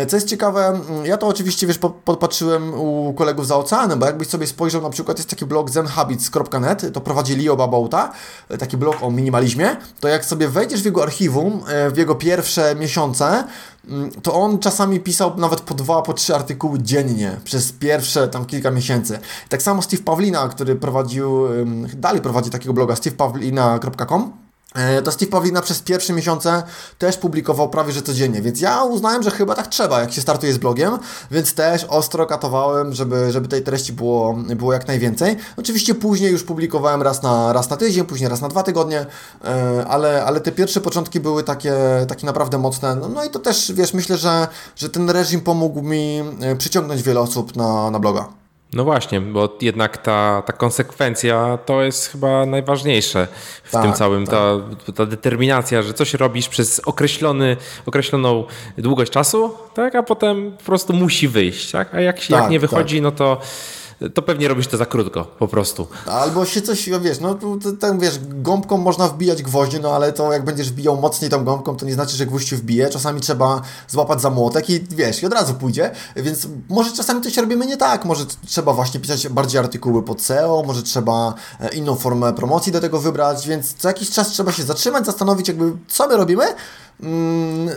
Co 0.07 0.17
jest 0.17 0.27
ciekawe, 0.27 0.67
mm, 0.67 1.06
ja 1.07 1.17
to 1.17 1.27
oczywiście, 1.27 1.67
wiesz, 1.67 1.77
podpatrzyłem 2.05 2.73
u 2.73 3.13
kolegów 3.13 3.47
za 3.47 3.57
oceanem, 3.57 3.99
bo 3.99 4.05
jakbyś 4.05 4.27
sobie 4.27 4.47
spojrzał, 4.47 4.81
na 4.81 4.89
przykład 4.89 5.17
jest 5.17 5.29
taki 5.29 5.45
blog 5.45 5.69
zenhabits.net, 5.69 6.93
to 6.93 7.01
prowadzi 7.01 7.35
Leo 7.35 7.55
Babauta, 7.55 8.11
taki 8.59 8.77
blog 8.77 9.03
o 9.03 9.11
minimalizmie, 9.11 9.75
to 9.99 10.07
jak 10.07 10.25
sobie 10.25 10.47
wejdziesz 10.47 10.81
w 10.81 10.85
jego 10.85 11.03
archiwum, 11.03 11.63
e, 11.67 11.89
w 11.89 11.97
jego 11.97 12.15
pierwsze 12.15 12.75
miesiące, 12.75 13.43
mm, 13.87 14.11
to 14.11 14.33
on 14.33 14.59
czasami 14.59 14.99
pisał 14.99 15.37
nawet 15.37 15.61
po 15.61 15.73
dwa, 15.73 16.01
po 16.01 16.13
trzy 16.13 16.35
artykuły 16.35 16.79
dziennie 16.81 17.37
przez 17.43 17.71
pierwsze 17.71 18.27
tam 18.27 18.45
kilka 18.45 18.71
miesięcy. 18.71 19.19
Tak 19.49 19.61
samo 19.61 19.81
Steve 19.81 20.03
Pawlina, 20.03 20.49
który 20.49 20.75
prowadził, 20.75 21.47
dalej 21.93 22.21
prowadzi 22.21 22.49
takiego 22.49 22.73
bloga 22.73 22.95
stevepawlina.com 22.95 24.31
E, 24.43 24.46
to 25.03 25.11
Steve 25.11 25.31
Pawlina 25.31 25.61
przez 25.61 25.81
pierwsze 25.81 26.13
miesiące 26.13 26.63
też 26.97 27.17
publikował 27.17 27.69
prawie 27.69 27.93
że 27.93 28.01
codziennie, 28.01 28.41
więc 28.41 28.61
ja 28.61 28.83
uznałem, 28.83 29.23
że 29.23 29.31
chyba 29.31 29.55
tak 29.55 29.67
trzeba, 29.67 29.99
jak 30.01 30.13
się 30.13 30.21
startuje 30.21 30.53
z 30.53 30.57
blogiem, 30.57 30.97
więc 31.31 31.53
też 31.53 31.83
ostro 31.83 32.25
katowałem, 32.25 32.93
żeby, 32.93 33.31
żeby 33.31 33.47
tej 33.47 33.61
treści 33.61 33.93
było, 33.93 34.33
było 34.33 34.73
jak 34.73 34.87
najwięcej. 34.87 35.35
Oczywiście 35.57 35.95
później 35.95 36.31
już 36.31 36.43
publikowałem 36.43 37.01
raz 37.01 37.23
na, 37.23 37.53
raz 37.53 37.69
na 37.69 37.77
tydzień, 37.77 38.05
później 38.05 38.29
raz 38.29 38.41
na 38.41 38.47
dwa 38.47 38.63
tygodnie, 38.63 39.05
e, 39.45 39.85
ale, 39.87 40.25
ale 40.25 40.41
te 40.41 40.51
pierwsze 40.51 40.81
początki 40.81 41.19
były 41.19 41.43
takie, 41.43 41.75
takie 42.07 42.25
naprawdę 42.25 42.57
mocne. 42.57 42.95
No, 42.95 43.09
no 43.09 43.23
i 43.23 43.29
to 43.29 43.39
też, 43.39 43.71
wiesz, 43.71 43.93
myślę, 43.93 44.17
że, 44.17 44.47
że 44.75 44.89
ten 44.89 45.09
reżim 45.09 45.41
pomógł 45.41 45.81
mi 45.81 46.23
e, 46.41 46.55
przyciągnąć 46.55 47.03
wiele 47.03 47.19
osób 47.19 47.55
na, 47.55 47.91
na 47.91 47.99
bloga. 47.99 48.46
No 48.73 48.83
właśnie, 48.83 49.21
bo 49.21 49.57
jednak 49.61 49.97
ta, 49.97 50.43
ta 50.45 50.53
konsekwencja 50.53 51.57
to 51.65 51.81
jest 51.81 52.07
chyba 52.11 52.45
najważniejsze 52.45 53.27
w 53.63 53.71
tak, 53.71 53.83
tym 53.83 53.93
całym. 53.93 54.25
Tak. 54.25 54.35
Ta, 54.85 54.93
ta 54.93 55.05
determinacja, 55.05 55.81
że 55.81 55.93
coś 55.93 56.13
robisz 56.13 56.49
przez 56.49 56.79
określony, 56.79 57.57
określoną 57.85 58.43
długość 58.77 59.11
czasu, 59.11 59.53
tak, 59.73 59.95
a 59.95 60.03
potem 60.03 60.51
po 60.51 60.63
prostu 60.63 60.93
musi 60.93 61.27
wyjść. 61.27 61.71
Tak? 61.71 61.95
A 61.95 62.01
jak, 62.01 62.19
tak, 62.19 62.29
jak 62.29 62.49
nie 62.49 62.59
wychodzi, 62.59 62.95
tak. 62.95 63.03
no 63.03 63.11
to 63.11 63.41
to 64.13 64.21
pewnie 64.21 64.47
robisz 64.47 64.67
to 64.67 64.77
za 64.77 64.85
krótko, 64.85 65.23
po 65.23 65.47
prostu. 65.47 65.87
Albo 66.05 66.45
się 66.45 66.61
coś, 66.61 66.89
wiesz, 67.01 67.19
no 67.19 67.37
tam 67.79 67.99
wiesz, 67.99 68.19
gąbką 68.21 68.77
można 68.77 69.07
wbijać 69.07 69.43
gwoździe, 69.43 69.79
no 69.79 69.95
ale 69.95 70.13
to 70.13 70.33
jak 70.33 70.45
będziesz 70.45 70.69
wbijał 70.69 70.97
mocniej 70.97 71.31
tą 71.31 71.43
gąbką, 71.43 71.75
to 71.75 71.85
nie 71.85 71.93
znaczy, 71.93 72.17
że 72.17 72.25
gwóźdź 72.25 72.53
wbije. 72.53 72.89
Czasami 72.89 73.21
trzeba 73.21 73.61
złapać 73.87 74.21
za 74.21 74.29
młotek 74.29 74.69
i 74.69 74.79
wiesz, 74.79 75.23
i 75.23 75.25
od 75.25 75.33
razu 75.33 75.53
pójdzie. 75.53 75.91
Więc 76.15 76.47
może 76.69 76.91
czasami 76.91 77.21
coś 77.21 77.37
robimy 77.37 77.65
nie 77.65 77.77
tak, 77.77 78.05
może 78.05 78.25
trzeba 78.45 78.73
właśnie 78.73 78.99
pisać 78.99 79.27
bardziej 79.27 79.59
artykuły 79.59 80.03
pod 80.03 80.21
SEO, 80.21 80.63
może 80.67 80.83
trzeba 80.83 81.33
e, 81.59 81.69
inną 81.69 81.95
formę 81.95 82.33
promocji 82.33 82.71
do 82.71 82.81
tego 82.81 82.99
wybrać, 82.99 83.47
więc 83.47 83.73
co 83.73 83.87
jakiś 83.87 84.09
czas 84.09 84.27
trzeba 84.27 84.51
się 84.51 84.63
zatrzymać, 84.63 85.05
zastanowić 85.05 85.47
jakby, 85.47 85.71
co 85.87 86.07
my 86.07 86.17
robimy, 86.17 86.45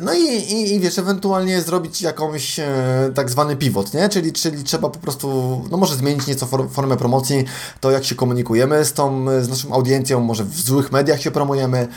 no 0.03 0.15
i, 0.15 0.53
i, 0.53 0.75
i, 0.75 0.81
wiesz, 0.81 0.99
ewentualnie 0.99 1.63
zrobić 1.63 2.03
jakąś 2.03 2.59
e, 2.59 2.67
tak 3.15 3.31
zwany 3.31 3.57
pivot, 3.57 3.95
nie? 3.95 4.09
Czyli, 4.09 4.33
czyli 4.33 4.65
trzeba 4.65 4.91
po 4.91 4.99
prostu, 4.99 5.29
no 5.71 5.77
może 5.77 5.95
zmienić 5.95 6.27
nieco 6.27 6.47
for, 6.47 6.71
formę 6.71 6.97
promocji, 6.97 7.45
to 7.81 7.91
jak 7.91 8.05
się 8.05 8.15
komunikujemy 8.15 8.85
z 8.85 8.93
tą, 8.93 9.27
z 9.43 9.49
naszą 9.49 9.73
audiencją, 9.73 10.21
może 10.21 10.45
w 10.45 10.61
złych 10.61 10.93
mediach 10.93 11.21
się 11.21 11.31
promujemy, 11.31 11.89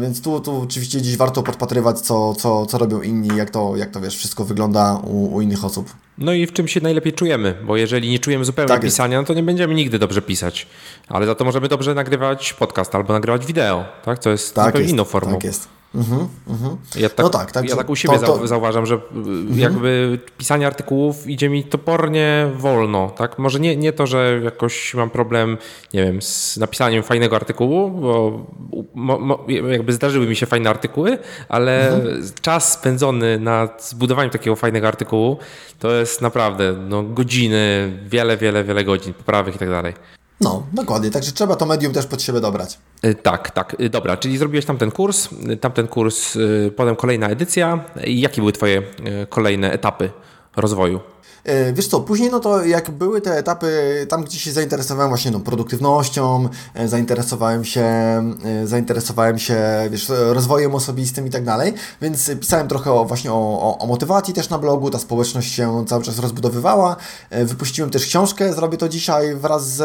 więc 0.00 0.22
tu, 0.22 0.40
tu 0.40 0.62
oczywiście 0.62 0.98
gdzieś 0.98 1.16
warto 1.16 1.42
podpatrywać, 1.42 2.00
co, 2.00 2.34
co, 2.34 2.66
co 2.66 2.78
robią 2.78 3.02
inni, 3.02 3.36
jak 3.36 3.50
to, 3.50 3.76
jak 3.76 3.90
to 3.90 4.00
wiesz, 4.00 4.16
wszystko 4.16 4.44
wygląda 4.44 5.00
u, 5.04 5.34
u 5.34 5.40
innych 5.40 5.64
osób. 5.64 5.90
No 6.18 6.32
i 6.32 6.46
w 6.46 6.52
czym 6.52 6.68
się 6.68 6.80
najlepiej 6.80 7.12
czujemy, 7.12 7.54
bo 7.66 7.76
jeżeli 7.76 8.10
nie 8.10 8.18
czujemy 8.18 8.44
zupełnie 8.44 8.68
tak 8.68 8.82
pisania, 8.82 9.20
no 9.20 9.26
to 9.26 9.34
nie 9.34 9.42
będziemy 9.42 9.74
nigdy 9.74 9.98
dobrze 9.98 10.22
pisać, 10.22 10.66
ale 11.08 11.26
za 11.26 11.34
to 11.34 11.44
możemy 11.44 11.68
dobrze 11.68 11.94
nagrywać 11.94 12.52
podcast 12.52 12.94
albo 12.94 13.12
nagrywać 13.12 13.46
wideo, 13.46 13.84
tak? 14.04 14.18
Co 14.18 14.30
jest 14.30 14.54
tak 14.54 14.64
zupełnie 14.64 14.82
jest, 14.82 14.92
inną 14.94 15.04
formą. 15.04 15.32
Tak 15.32 15.44
jest. 15.44 15.68
Mhm, 15.94 16.28
mhm. 16.46 16.76
Ja 16.96 17.08
tak, 17.08 17.24
no 17.24 17.30
tak, 17.30 17.52
tak, 17.52 17.68
ja 17.68 17.76
tak 17.76 17.90
u 17.90 17.96
siebie 17.96 18.18
to, 18.18 18.38
to... 18.38 18.46
zauważam, 18.46 18.86
że 18.86 18.94
mhm. 18.94 19.58
jakby 19.58 20.18
pisanie 20.38 20.66
artykułów 20.66 21.26
idzie 21.26 21.48
mi 21.48 21.64
topornie 21.64 22.50
wolno. 22.56 23.10
Tak? 23.10 23.38
Może 23.38 23.60
nie, 23.60 23.76
nie 23.76 23.92
to, 23.92 24.06
że 24.06 24.40
jakoś 24.44 24.94
mam 24.94 25.10
problem, 25.10 25.58
nie 25.94 26.04
wiem, 26.04 26.22
z 26.22 26.56
napisaniem 26.56 27.02
fajnego 27.02 27.36
artykułu, 27.36 27.90
bo 27.90 28.46
mo, 28.94 29.18
mo, 29.18 29.46
jakby 29.70 29.92
zdarzyły 29.92 30.26
mi 30.26 30.36
się 30.36 30.46
fajne 30.46 30.70
artykuły, 30.70 31.18
ale 31.48 31.94
mhm. 31.94 32.22
czas 32.40 32.72
spędzony 32.72 33.38
nad 33.38 33.88
zbudowaniem 33.88 34.30
takiego 34.30 34.56
fajnego 34.56 34.88
artykułu 34.88 35.38
to 35.78 35.92
jest 35.92 36.22
naprawdę 36.22 36.72
no, 36.72 37.02
godziny, 37.02 37.92
wiele, 38.06 38.36
wiele, 38.36 38.64
wiele 38.64 38.84
godzin 38.84 39.14
poprawek 39.14 39.54
i 39.54 39.58
tak 39.58 39.70
dalej. 39.70 39.94
No, 40.40 40.66
dokładnie. 40.72 41.10
Także 41.10 41.32
trzeba 41.32 41.56
to 41.56 41.66
medium 41.66 41.92
też 41.92 42.06
pod 42.06 42.22
siebie 42.22 42.40
dobrać. 42.40 42.78
E, 43.02 43.14
tak, 43.14 43.50
tak. 43.50 43.76
E, 43.78 43.88
dobra, 43.88 44.16
czyli 44.16 44.38
zrobiłeś 44.38 44.64
tamten 44.64 44.90
kurs, 44.90 45.28
e, 45.48 45.56
tamten 45.56 45.88
kurs, 45.88 46.38
potem 46.76 46.96
kolejna 46.96 47.28
edycja. 47.28 47.84
Jakie 48.06 48.40
były 48.40 48.52
Twoje 48.52 48.82
kolejne 49.28 49.72
etapy 49.72 50.10
rozwoju? 50.56 51.00
E, 51.44 51.72
wiesz 51.72 51.88
co, 51.88 52.00
później 52.00 52.30
no 52.30 52.40
to 52.40 52.64
jak 52.64 52.90
były 52.90 53.20
te 53.20 53.38
etapy, 53.38 54.06
tam 54.08 54.24
gdzie 54.24 54.38
się 54.38 54.52
zainteresowałem 54.52 55.08
właśnie 55.08 55.30
no, 55.30 55.40
produktywnością, 55.40 56.48
e, 56.74 56.88
zainteresowałem 56.88 57.64
się, 57.64 57.82
e, 57.82 58.66
zainteresowałem 58.66 59.38
się 59.38 59.56
wiesz, 59.90 60.08
rozwojem 60.08 60.74
osobistym 60.74 61.26
i 61.26 61.30
tak 61.30 61.44
dalej, 61.44 61.74
więc 62.02 62.30
pisałem 62.40 62.68
trochę 62.68 62.92
o, 62.92 63.04
właśnie 63.04 63.32
o, 63.32 63.36
o, 63.60 63.78
o 63.78 63.86
motywacji 63.86 64.34
też 64.34 64.48
na 64.48 64.58
blogu, 64.58 64.90
ta 64.90 64.98
społeczność 64.98 65.54
się 65.54 65.84
cały 65.86 66.02
czas 66.02 66.18
rozbudowywała, 66.18 66.96
wypuściłem 67.30 67.90
też 67.90 68.06
książkę, 68.06 68.52
zrobię 68.52 68.78
to 68.78 68.88
dzisiaj 68.88 69.36
wraz 69.36 69.66
z, 69.66 69.82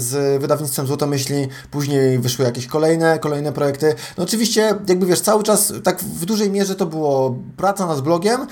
z 0.00 0.40
wydawnictwem 0.40 0.86
Złotomyśli, 0.86 1.48
później 1.70 2.18
wyszły 2.18 2.44
jakieś 2.44 2.66
kolejne, 2.66 3.18
kolejne 3.18 3.52
projekty. 3.52 3.94
No 4.18 4.24
oczywiście, 4.24 4.74
jakby 4.88 5.06
wiesz, 5.06 5.20
cały 5.20 5.42
czas 5.42 5.72
tak 5.84 6.00
w 6.00 6.24
dużej 6.24 6.50
mierze 6.50 6.74
to 6.74 6.86
było 6.86 7.36
praca 7.56 7.86
nad 7.86 8.00
blogiem 8.00 8.46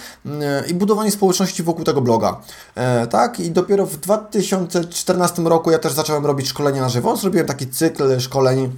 i 0.69 0.75
budowanie 0.75 1.11
społeczności 1.11 1.63
wokół 1.63 1.85
tego 1.85 2.01
bloga. 2.01 2.24
E, 2.75 3.07
tak, 3.07 3.41
i 3.41 3.51
dopiero 3.51 3.87
w 3.87 3.97
2014 3.97 5.43
roku 5.43 5.71
ja 5.71 5.79
też 5.79 5.93
zacząłem 5.93 6.27
robić 6.27 6.49
szkolenia 6.49 6.83
na 6.83 6.89
żywo. 6.89 7.17
Zrobiłem 7.17 7.47
taki 7.47 7.67
cykl 7.67 8.21
szkoleń 8.21 8.73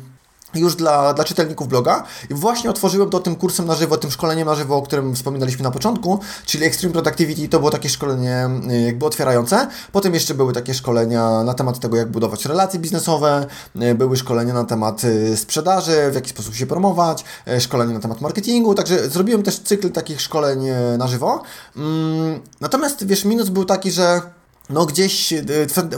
już 0.54 0.76
dla, 0.76 1.14
dla 1.14 1.24
czytelników 1.24 1.68
bloga 1.68 2.04
i 2.30 2.34
właśnie 2.34 2.70
otworzyłem 2.70 3.10
to 3.10 3.20
tym 3.20 3.36
kursem 3.36 3.66
na 3.66 3.74
żywo, 3.74 3.96
tym 3.96 4.10
szkoleniem 4.10 4.46
na 4.46 4.54
żywo, 4.54 4.76
o 4.76 4.82
którym 4.82 5.14
wspominaliśmy 5.14 5.62
na 5.62 5.70
początku, 5.70 6.20
czyli 6.46 6.64
Extreme 6.64 6.92
Productivity 6.92 7.48
to 7.48 7.58
było 7.58 7.70
takie 7.70 7.88
szkolenie 7.88 8.50
y, 8.70 8.80
jakby 8.80 9.06
otwierające. 9.06 9.68
Potem 9.92 10.14
jeszcze 10.14 10.34
były 10.34 10.52
takie 10.52 10.74
szkolenia 10.74 11.42
na 11.44 11.54
temat 11.54 11.80
tego, 11.80 11.96
jak 11.96 12.10
budować 12.10 12.44
relacje 12.44 12.80
biznesowe, 12.80 13.46
y, 13.82 13.94
były 13.94 14.16
szkolenia 14.16 14.54
na 14.54 14.64
temat 14.64 15.04
y, 15.04 15.36
sprzedaży, 15.36 16.10
w 16.10 16.14
jaki 16.14 16.30
sposób 16.30 16.54
się 16.54 16.66
promować, 16.66 17.24
szkolenie 17.58 17.94
na 17.94 18.00
temat 18.00 18.20
marketingu, 18.20 18.74
także 18.74 19.10
zrobiłem 19.10 19.42
też 19.42 19.58
cykl 19.58 19.90
takich 19.90 20.20
szkoleń 20.20 20.60
na 20.98 21.08
żywo. 21.08 21.42
Mm, 21.76 22.40
natomiast 22.60 23.06
wiesz, 23.06 23.24
minus 23.24 23.48
był 23.48 23.64
taki, 23.64 23.90
że 23.90 24.22
no 24.70 24.86
gdzieś 24.86 25.32
e, 25.32 25.42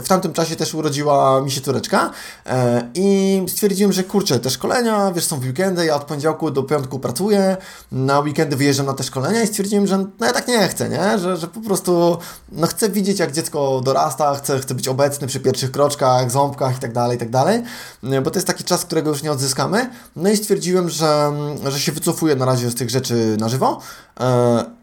w 0.03 0.07
tamtym 0.07 0.33
czasie 0.33 0.55
też 0.55 0.73
urodziła 0.73 1.41
mi 1.41 1.51
się 1.51 1.61
córeczka 1.61 2.11
e, 2.45 2.89
i 2.95 3.41
stwierdziłem, 3.47 3.93
że 3.93 4.03
kurczę, 4.03 4.39
te 4.39 4.49
szkolenia, 4.49 5.11
wiesz, 5.11 5.25
są 5.25 5.39
w 5.39 5.43
weekendy, 5.43 5.85
ja 5.85 5.95
od 5.95 6.03
poniedziałku 6.03 6.51
do 6.51 6.63
piątku 6.63 6.99
pracuję, 6.99 7.57
na 7.91 8.19
weekendy 8.19 8.55
wyjeżdżam 8.55 8.85
na 8.85 8.93
te 8.93 9.03
szkolenia 9.03 9.43
i 9.43 9.47
stwierdziłem, 9.47 9.87
że 9.87 9.97
no 9.97 10.25
ja 10.25 10.31
tak 10.31 10.47
nie 10.47 10.67
chcę, 10.67 10.89
nie? 10.89 11.19
Że, 11.19 11.37
że 11.37 11.47
po 11.47 11.61
prostu 11.61 12.17
no 12.51 12.67
chcę 12.67 12.89
widzieć, 12.89 13.19
jak 13.19 13.31
dziecko 13.31 13.81
dorasta, 13.85 14.35
chcę, 14.35 14.59
chcę 14.59 14.75
być 14.75 14.87
obecny 14.87 15.27
przy 15.27 15.39
pierwszych 15.39 15.71
kroczkach, 15.71 16.31
ząbkach 16.31 16.77
i 16.77 16.79
tak 16.79 16.93
dalej, 16.93 17.15
i 17.15 17.19
tak 17.19 17.29
dalej, 17.29 17.63
e, 18.03 18.21
bo 18.21 18.31
to 18.31 18.37
jest 18.37 18.47
taki 18.47 18.63
czas, 18.63 18.85
którego 18.85 19.09
już 19.09 19.23
nie 19.23 19.31
odzyskamy. 19.31 19.89
No 20.15 20.29
i 20.29 20.37
stwierdziłem, 20.37 20.89
że, 20.89 21.31
że 21.69 21.79
się 21.79 21.91
wycofuję 21.91 22.35
na 22.35 22.45
razie 22.45 22.69
z 22.69 22.75
tych 22.75 22.89
rzeczy 22.89 23.37
na 23.39 23.49
żywo 23.49 23.81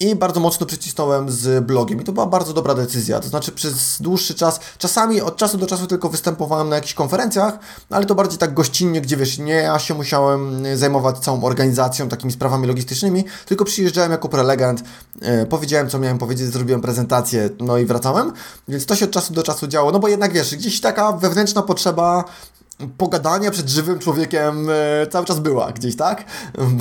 i 0.01 0.15
bardzo 0.15 0.41
mocno 0.41 0.67
przycisnąłem 0.67 1.31
z 1.31 1.65
blogiem 1.65 2.01
i 2.01 2.05
to 2.05 2.13
była 2.13 2.27
bardzo 2.27 2.53
dobra 2.53 2.75
decyzja, 2.75 3.21
to 3.21 3.29
znaczy 3.29 3.53
przez 3.53 3.76
przez 3.77 4.03
dłuższy 4.03 4.35
czas. 4.35 4.61
Czasami 4.79 5.21
od 5.21 5.37
czasu 5.37 5.59
do 5.59 5.67
czasu 5.67 5.87
tylko 5.87 6.09
występowałem 6.09 6.69
na 6.69 6.77
jakichś 6.77 6.95
konferencjach, 6.95 7.59
ale 7.91 8.07
to 8.07 8.15
bardziej 8.15 8.39
tak 8.39 8.55
gościnnie, 8.55 9.01
gdzie 9.01 9.17
wiesz, 9.17 9.39
nie 9.39 9.55
ja 9.55 9.79
się 9.79 9.95
musiałem 9.95 10.67
y, 10.67 10.77
zajmować 10.77 11.19
całą 11.19 11.45
organizacją, 11.45 12.09
takimi 12.09 12.33
sprawami 12.33 12.67
logistycznymi, 12.67 13.25
tylko 13.47 13.65
przyjeżdżałem 13.65 14.11
jako 14.11 14.29
prelegent, 14.29 14.83
yy, 15.23 15.47
powiedziałem 15.47 15.89
co 15.89 15.99
miałem 15.99 16.19
powiedzieć, 16.19 16.47
zrobiłem 16.47 16.81
prezentację, 16.81 17.51
no 17.61 17.79
i 17.79 17.85
wracałem. 17.85 18.33
Więc 18.69 18.87
to 18.87 18.97
się 18.97 19.05
od 19.05 19.11
czasu 19.11 19.33
do 19.33 19.43
czasu 19.43 19.67
działo, 19.67 19.93
no 19.93 19.99
bo 19.99 20.09
jednak 20.09 20.33
wiesz, 20.33 20.57
gdzieś 20.57 20.81
taka 20.81 21.13
wewnętrzna 21.13 21.63
potrzeba 21.63 22.25
pogadania 22.97 23.51
przed 23.51 23.69
żywym 23.69 23.99
człowiekiem 23.99 24.69
e, 24.71 25.07
cały 25.07 25.27
czas 25.27 25.41
była 25.41 25.73
gdzieś, 25.73 25.97
tak? 25.97 26.25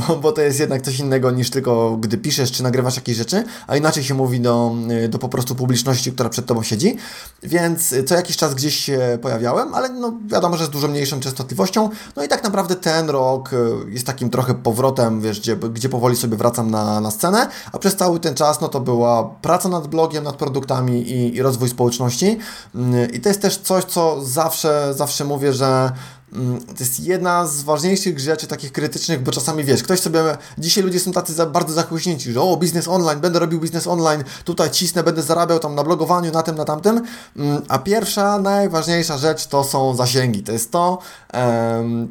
Bo, 0.08 0.16
bo, 0.16 0.32
to 0.32 0.41
jest 0.41 0.60
jednak 0.60 0.82
coś 0.82 1.00
innego 1.00 1.32
niż 1.32 1.50
tylko 1.50 1.98
gdy 1.98 2.18
piszesz 2.18 2.52
czy 2.52 2.64
nagrywasz 2.64 2.96
jakieś 2.96 3.18
rzeczy, 3.18 3.43
a 3.68 3.78
inaczej 3.78 4.04
się 4.04 4.14
mówi 4.14 4.39
do, 4.39 4.76
e, 4.89 5.08
do 5.08 5.20
po 5.20 5.30
prostu 5.30 5.56
publiczności, 5.56 6.12
która 6.12 6.30
przed 6.30 6.46
tobą 6.46 6.64
siedzi. 6.64 6.98
Więc 7.43 7.96
co 8.06 8.16
jakiś 8.16 8.38
czas 8.38 8.56
gdzieś 8.56 8.76
się 8.76 9.18
pojawiałem, 9.22 9.74
ale 9.74 9.89
no 9.89 10.14
wiadomo, 10.28 10.58
że 10.58 10.66
z 10.66 10.70
dużo 10.70 10.88
mniejszą 10.88 11.20
częstotliwością. 11.20 11.89
No 12.16 12.24
i 12.24 12.28
tak 12.28 12.43
naprawdę 12.43 12.76
ten 12.76 13.10
rok 13.10 13.52
e, 13.54 13.91
jest 13.91 14.06
takim 14.06 14.30
trochę 14.30 14.54
powrotem, 14.54 15.22
wiesz, 15.22 15.39
gdzie, 15.39 15.56
gdzie 15.56 15.89
powoli 15.89 16.16
sobie 16.16 16.38
wracam 16.38 16.72
na, 16.72 17.02
na 17.02 17.12
scenę, 17.12 17.48
a 17.72 17.80
przez 17.80 17.96
cały 17.96 18.20
ten 18.20 18.36
czas 18.36 18.62
no 18.62 18.68
to 18.68 18.80
była 18.80 19.24
praca 19.24 19.70
nad 19.70 19.88
blogiem, 19.88 20.24
nad 20.24 20.36
produktami 20.36 21.02
i, 21.02 21.36
i 21.36 21.41
rozwój 21.41 21.70
społeczności. 21.70 22.38
Mm, 22.76 23.12
I 23.12 23.20
to 23.20 23.30
jest 23.30 23.41
też 23.41 23.58
coś, 23.58 23.84
co 23.84 24.24
zawsze, 24.24 24.93
zawsze 24.93 25.26
mówię, 25.26 25.54
że 25.54 25.85
Mm, 26.34 26.62
to 26.62 26.76
jest 26.80 27.00
jedna 27.00 27.48
z 27.48 27.64
ważniejszych 27.64 28.20
rzeczy 28.20 28.48
takich 28.48 28.72
krytycznych, 28.72 29.24
bo 29.24 29.32
czasami 29.32 29.64
wiesz, 29.64 29.84
ktoś 29.84 30.00
sobie, 30.00 30.38
dzisiaj 30.58 30.84
ludzie 30.84 31.00
są 31.00 31.12
tacy 31.12 31.34
za, 31.34 31.46
bardzo 31.46 31.74
zachłyśnięci, 31.74 32.34
że 32.34 32.42
o, 32.42 32.58
biznes 32.58 32.88
online, 32.88 33.20
będę 33.20 33.40
robił 33.40 33.60
biznes 33.60 33.88
online, 33.88 34.24
tutaj 34.44 34.72
cisnę, 34.72 35.04
będę 35.04 35.22
zarabiał 35.24 35.60
tam 35.60 35.76
na 35.76 35.84
blogowaniu, 35.84 36.32
na 36.32 36.44
tym, 36.44 36.56
na 36.56 36.66
tamtym, 36.66 37.02
mm, 37.36 37.62
a 37.68 37.80
pierwsza, 37.80 38.40
najważniejsza 38.40 39.18
rzecz 39.18 39.48
to 39.48 39.64
są 39.64 39.96
zasięgi, 39.96 40.44
to 40.44 40.52
jest 40.52 40.72
to, 40.72 40.98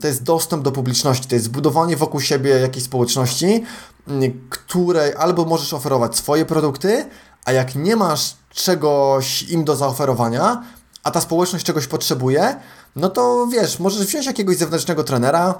to 0.00 0.06
jest 0.06 0.22
dostęp 0.22 0.62
do 0.62 0.72
publiczności, 0.72 1.28
to 1.28 1.34
jest 1.34 1.44
zbudowanie 1.44 1.96
wokół 1.96 2.20
siebie 2.20 2.50
jakiejś 2.50 2.84
społeczności, 2.84 3.64
mm, 4.08 4.48
której 4.50 5.14
albo 5.14 5.44
możesz 5.44 5.74
oferować 5.74 6.16
swoje 6.16 6.44
produkty, 6.44 7.06
a 7.44 7.52
jak 7.52 7.74
nie 7.74 7.96
masz 7.96 8.36
czegoś 8.50 9.42
im 9.42 9.64
do 9.64 9.76
zaoferowania, 9.76 10.62
a 11.04 11.10
ta 11.10 11.20
społeczność 11.20 11.64
czegoś 11.64 11.86
potrzebuje, 11.86 12.56
no 12.96 13.08
to 13.08 13.46
wiesz, 13.46 13.78
możesz 13.78 14.06
wziąć 14.06 14.26
jakiegoś 14.26 14.56
zewnętrznego 14.56 15.04
trenera, 15.04 15.58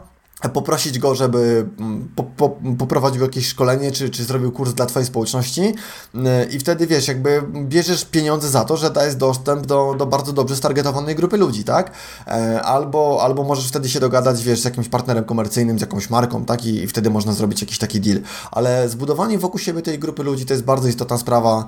poprosić 0.53 0.99
go, 0.99 1.15
żeby 1.15 1.67
mm, 1.79 2.09
po, 2.17 2.23
po, 2.23 2.59
poprowadził 2.79 3.23
jakieś 3.23 3.47
szkolenie, 3.47 3.93
czy, 3.93 4.11
czy 4.11 4.25
zrobił 4.25 4.53
kurs 4.53 4.75
dla 4.75 4.87
Twojej 4.87 5.07
społeczności 5.07 5.63
y, 5.63 6.21
i 6.51 6.59
wtedy, 6.59 6.87
wiesz, 6.87 7.09
jakby 7.09 7.43
bierzesz 7.65 8.05
pieniądze 8.05 8.49
za 8.49 8.65
to, 8.65 8.77
że 8.77 8.91
dajesz 8.91 9.17
dostęp 9.17 9.67
do, 9.67 9.95
do 9.99 10.07
bardzo 10.07 10.33
dobrze 10.33 10.57
stargetowanej 10.57 11.15
grupy 11.15 11.37
ludzi, 11.37 11.65
tak? 11.65 11.91
E, 12.27 12.63
albo, 12.63 13.19
albo 13.23 13.45
możesz 13.45 13.69
wtedy 13.69 13.89
się 13.89 14.01
dogadać, 14.01 14.43
wiesz, 14.43 14.61
z 14.61 14.65
jakimś 14.65 14.89
partnerem 14.89 15.25
komercyjnym, 15.25 15.79
z 15.79 15.81
jakąś 15.81 16.11
marką, 16.11 16.45
tak? 16.45 16.67
I, 16.67 16.83
i 16.83 16.87
wtedy 16.87 17.11
można 17.11 17.33
zrobić 17.33 17.61
jakiś 17.61 17.79
taki 17.79 18.01
deal. 18.01 18.21
Ale 18.51 18.89
zbudowanie 18.89 19.39
wokół 19.39 19.61
siebie 19.61 19.83
tej 19.83 19.99
grupy 19.99 20.23
ludzi 20.23 20.47
to 20.47 20.55
jest 20.55 20.65
bardzo 20.65 20.89
istotna 20.89 21.19
sprawa, 21.19 21.65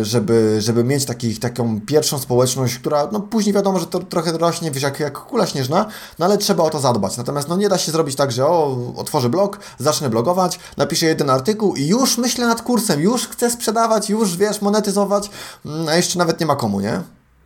y, 0.00 0.04
żeby, 0.04 0.56
żeby 0.60 0.84
mieć 0.84 1.04
takich, 1.04 1.40
taką 1.40 1.80
pierwszą 1.80 2.18
społeczność, 2.18 2.78
która, 2.78 3.08
no 3.12 3.20
później 3.20 3.54
wiadomo, 3.54 3.78
że 3.78 3.86
to 3.86 3.98
trochę 3.98 4.32
rośnie, 4.32 4.70
wiesz, 4.70 4.82
jak, 4.82 5.00
jak 5.00 5.18
kula 5.18 5.46
śnieżna, 5.46 5.86
no 6.18 6.26
ale 6.26 6.38
trzeba 6.38 6.64
o 6.64 6.70
to 6.70 6.80
zadbać. 6.80 7.16
Natomiast, 7.16 7.48
no 7.48 7.56
nie 7.56 7.68
da 7.68 7.78
się 7.78 7.83
zrobić 7.90 8.16
tak, 8.16 8.32
że 8.32 8.46
o, 8.46 8.76
otworzę 8.96 9.28
blog, 9.28 9.58
zacznę 9.78 10.10
blogować, 10.10 10.58
napiszę 10.76 11.06
jeden 11.06 11.30
artykuł 11.30 11.76
i 11.76 11.86
już 11.86 12.18
myślę 12.18 12.46
nad 12.46 12.62
kursem, 12.62 13.00
już 13.00 13.28
chcę 13.28 13.50
sprzedawać, 13.50 14.10
już 14.10 14.36
wiesz, 14.36 14.60
monetyzować, 14.60 15.30
mm, 15.66 15.88
a 15.88 15.94
jeszcze 15.94 16.18
nawet 16.18 16.40
nie 16.40 16.46
ma 16.46 16.56
komu, 16.56 16.80
nie? 16.80 17.00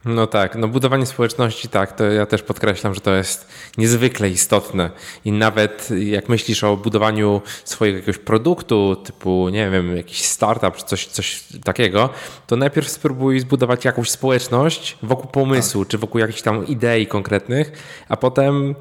No 0.05 0.27
tak, 0.27 0.55
no 0.55 0.69
budowanie 0.69 1.07
społeczności, 1.07 1.69
tak, 1.69 1.93
to 1.97 2.05
ja 2.05 2.27
też 2.27 2.43
podkreślam, 2.43 2.95
że 2.95 3.01
to 3.01 3.15
jest 3.15 3.47
niezwykle 3.79 4.31
istotne. 4.31 4.91
I 5.25 5.33
nawet 5.33 5.89
jak 5.99 6.29
myślisz 6.29 6.65
o 6.65 6.77
budowaniu 6.77 7.43
swojego 7.65 7.97
jakiegoś 7.97 8.19
produktu, 8.19 8.97
typu, 8.97 9.49
nie 9.49 9.71
wiem, 9.71 9.97
jakiś 9.97 10.25
startup 10.25 10.77
czy 10.77 10.85
coś, 10.85 11.07
coś 11.07 11.45
takiego, 11.65 12.11
to 12.47 12.57
najpierw 12.57 12.89
spróbuj 12.89 13.41
zbudować 13.41 13.85
jakąś 13.85 14.11
społeczność 14.11 14.99
wokół 15.03 15.31
pomysłu, 15.31 15.85
tak. 15.85 15.91
czy 15.91 15.99
wokół 15.99 16.21
jakichś 16.21 16.43
tam 16.43 16.67
idei 16.67 17.07
konkretnych, 17.07 17.73
a 18.09 18.17
potem 18.17 18.75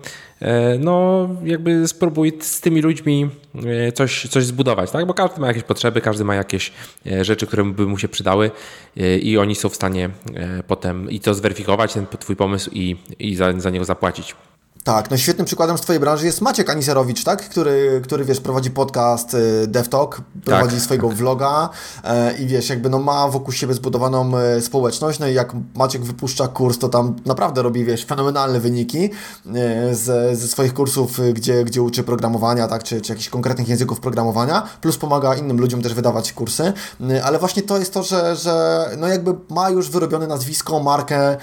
no 0.79 1.29
jakby 1.43 1.87
spróbuj 1.87 2.33
z 2.39 2.61
tymi 2.61 2.81
ludźmi 2.81 3.29
e, 3.65 3.91
coś, 3.91 4.27
coś 4.27 4.45
zbudować, 4.45 4.91
tak? 4.91 5.05
Bo 5.05 5.13
każdy 5.13 5.41
ma 5.41 5.47
jakieś 5.47 5.63
potrzeby, 5.63 6.01
każdy 6.01 6.23
ma 6.23 6.35
jakieś 6.35 6.71
e, 7.05 7.25
rzeczy, 7.25 7.47
które 7.47 7.63
by 7.63 7.85
mu 7.87 7.97
się 7.97 8.07
przydały 8.07 8.51
i 9.21 9.37
oni 9.37 9.55
są 9.55 9.69
w 9.69 9.75
stanie 9.75 10.09
potem 10.67 11.11
i 11.11 11.19
to 11.19 11.33
zweryfikować, 11.33 11.93
ten 11.93 12.05
twój 12.19 12.35
pomysł 12.35 12.69
i, 12.73 12.95
i 13.19 13.35
za, 13.35 13.59
za 13.59 13.69
niego 13.69 13.85
zapłacić. 13.85 14.35
Tak, 14.87 15.11
no 15.11 15.17
świetnym 15.17 15.45
przykładem 15.45 15.77
z 15.77 15.81
Twojej 15.81 15.99
branży 15.99 16.25
jest 16.25 16.41
Maciek 16.41 16.69
Aniserowicz, 16.69 17.23
tak? 17.23 17.49
Który, 17.49 18.01
który 18.03 18.25
wiesz, 18.25 18.39
prowadzi 18.39 18.71
podcast 18.71 19.33
y, 19.33 19.67
DevTalk, 19.67 20.21
prowadzi 20.45 20.75
tak, 20.75 20.83
swojego 20.83 21.07
tak. 21.07 21.17
vloga 21.17 21.69
e, 22.03 22.37
i 22.37 22.47
wiesz, 22.47 22.69
jakby 22.69 22.89
no 22.89 22.99
ma 22.99 23.27
wokół 23.27 23.53
siebie 23.53 23.73
zbudowaną 23.73 24.37
e, 24.37 24.61
społeczność, 24.61 25.19
no 25.19 25.27
i 25.27 25.33
jak 25.33 25.53
Maciek 25.75 26.03
wypuszcza 26.03 26.47
kurs, 26.47 26.77
to 26.77 26.89
tam 26.89 27.15
naprawdę 27.25 27.61
robi, 27.61 27.85
wiesz, 27.85 28.05
fenomenalne 28.05 28.59
wyniki 28.59 29.09
e, 29.55 29.95
ze, 29.95 30.35
ze 30.35 30.47
swoich 30.47 30.73
kursów, 30.73 31.19
gdzie, 31.33 31.63
gdzie 31.63 31.81
uczy 31.81 32.03
programowania, 32.03 32.67
tak? 32.67 32.83
Czy, 32.83 33.01
czy 33.01 33.11
jakichś 33.11 33.29
konkretnych 33.29 33.67
języków 33.67 33.99
programowania, 33.99 34.63
plus 34.81 34.97
pomaga 34.97 35.35
innym 35.35 35.59
ludziom 35.59 35.81
też 35.81 35.93
wydawać 35.93 36.33
kursy, 36.33 36.73
ale 37.23 37.39
właśnie 37.39 37.63
to 37.63 37.77
jest 37.77 37.93
to, 37.93 38.03
że, 38.03 38.35
że 38.35 38.85
no 38.97 39.07
jakby 39.07 39.35
ma 39.49 39.69
już 39.69 39.89
wyrobione 39.89 40.27
nazwisko, 40.27 40.79
markę, 40.79 41.37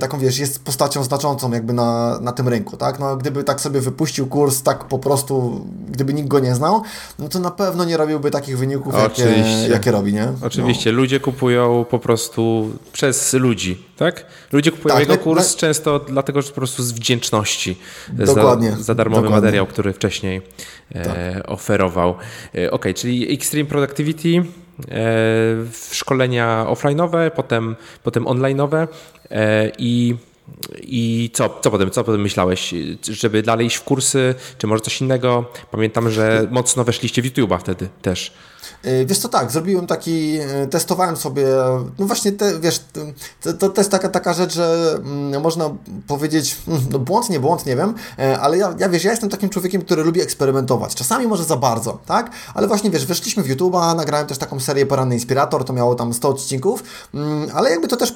taką 0.00 0.18
wiesz, 0.18 0.38
jest 0.38 0.64
postacią 0.64 1.04
znaczącą 1.04 1.52
jakby 1.52 1.72
na, 1.72 2.18
na 2.20 2.32
tym 2.32 2.48
rynku 2.48 2.79
tak? 2.80 2.98
No, 2.98 3.16
gdyby 3.16 3.44
tak 3.44 3.60
sobie 3.60 3.80
wypuścił 3.80 4.26
kurs 4.26 4.62
tak 4.62 4.84
po 4.84 4.98
prostu, 4.98 5.66
gdyby 5.88 6.14
nikt 6.14 6.28
go 6.28 6.40
nie 6.40 6.54
znał, 6.54 6.82
no 7.18 7.28
to 7.28 7.38
na 7.38 7.50
pewno 7.50 7.84
nie 7.84 7.96
robiłby 7.96 8.30
takich 8.30 8.58
wyników, 8.58 8.94
jakie, 8.94 9.44
jakie 9.68 9.90
robi, 9.90 10.12
nie? 10.12 10.28
Oczywiście, 10.42 10.92
no. 10.92 10.96
ludzie 10.96 11.20
kupują 11.20 11.84
po 11.90 11.98
prostu 11.98 12.70
przez 12.92 13.32
ludzi, 13.32 13.84
tak? 13.96 14.26
Ludzie 14.52 14.70
kupują 14.70 14.94
tak, 14.94 15.00
jego 15.00 15.14
no, 15.14 15.20
kurs 15.20 15.52
no, 15.52 15.58
często 15.58 15.98
dlatego, 15.98 16.42
że 16.42 16.48
po 16.48 16.54
prostu 16.54 16.82
z 16.82 16.92
wdzięczności 16.92 17.78
dokładnie, 18.08 18.70
za, 18.70 18.82
za 18.82 18.94
darmowy 18.94 19.22
dokładnie. 19.22 19.46
materiał, 19.46 19.66
który 19.66 19.92
wcześniej 19.92 20.42
e, 20.94 21.04
tak. 21.04 21.16
e, 21.16 21.46
oferował. 21.46 22.14
E, 22.54 22.70
ok, 22.70 22.84
czyli 22.94 23.34
Extreme 23.34 23.68
Productivity, 23.68 24.28
e, 24.28 24.42
szkolenia 25.92 26.66
offline'owe, 26.68 27.30
potem, 27.30 27.76
potem 28.02 28.24
online'owe 28.24 28.88
e, 29.30 29.70
i 29.78 30.16
i 30.82 31.30
co, 31.32 31.58
co 31.62 31.70
potem, 31.70 31.90
co 31.90 32.04
potem 32.04 32.20
myślałeś? 32.20 32.74
Żeby 33.02 33.42
dalej 33.42 33.66
iść 33.66 33.76
w 33.76 33.84
kursy, 33.84 34.34
czy 34.58 34.66
może 34.66 34.82
coś 34.82 35.00
innego? 35.00 35.44
Pamiętam, 35.70 36.10
że 36.10 36.46
mocno 36.50 36.84
weszliście 36.84 37.22
w 37.22 37.24
YouTube'a 37.24 37.58
wtedy 37.60 37.88
też. 38.02 38.32
Y, 38.86 39.06
wiesz 39.06 39.18
co, 39.18 39.28
tak, 39.28 39.50
zrobiłem 39.50 39.86
taki, 39.86 40.40
y, 40.40 40.68
testowałem 40.70 41.16
sobie, 41.16 41.46
no 41.98 42.06
właśnie, 42.06 42.32
te, 42.32 42.60
wiesz, 42.60 42.84
to, 43.58 43.68
to, 43.68 43.80
jest 43.80 43.90
taka, 43.90 44.08
taka 44.08 44.32
rzecz, 44.32 44.54
że 44.54 44.94
mm, 44.96 45.42
można 45.42 45.70
powiedzieć, 46.06 46.56
mm, 46.68 46.82
no 46.90 46.98
błąd, 46.98 47.30
nie 47.30 47.40
błąd, 47.40 47.66
nie 47.66 47.76
wiem, 47.76 47.94
e, 48.18 48.40
ale 48.40 48.58
ja, 48.58 48.74
ja, 48.78 48.88
wiesz, 48.88 49.04
ja 49.04 49.10
jestem 49.10 49.30
takim 49.30 49.48
człowiekiem, 49.48 49.82
który 49.82 50.04
lubi 50.04 50.20
eksperymentować, 50.20 50.94
czasami 50.94 51.26
może 51.26 51.44
za 51.44 51.56
bardzo, 51.56 51.98
tak, 52.06 52.30
ale 52.54 52.68
właśnie, 52.68 52.90
wiesz, 52.90 53.06
weszliśmy 53.06 53.42
w 53.42 53.48
YouTube'a, 53.48 53.96
nagrałem 53.96 54.26
też 54.26 54.38
taką 54.38 54.60
serię 54.60 54.86
Poranny 54.86 55.14
Inspirator, 55.14 55.64
to 55.64 55.72
miało 55.72 55.94
tam 55.94 56.14
100 56.14 56.28
odcinków, 56.28 56.82
mm, 57.14 57.48
ale 57.54 57.70
jakby 57.70 57.88
to 57.88 57.96
też 57.96 58.14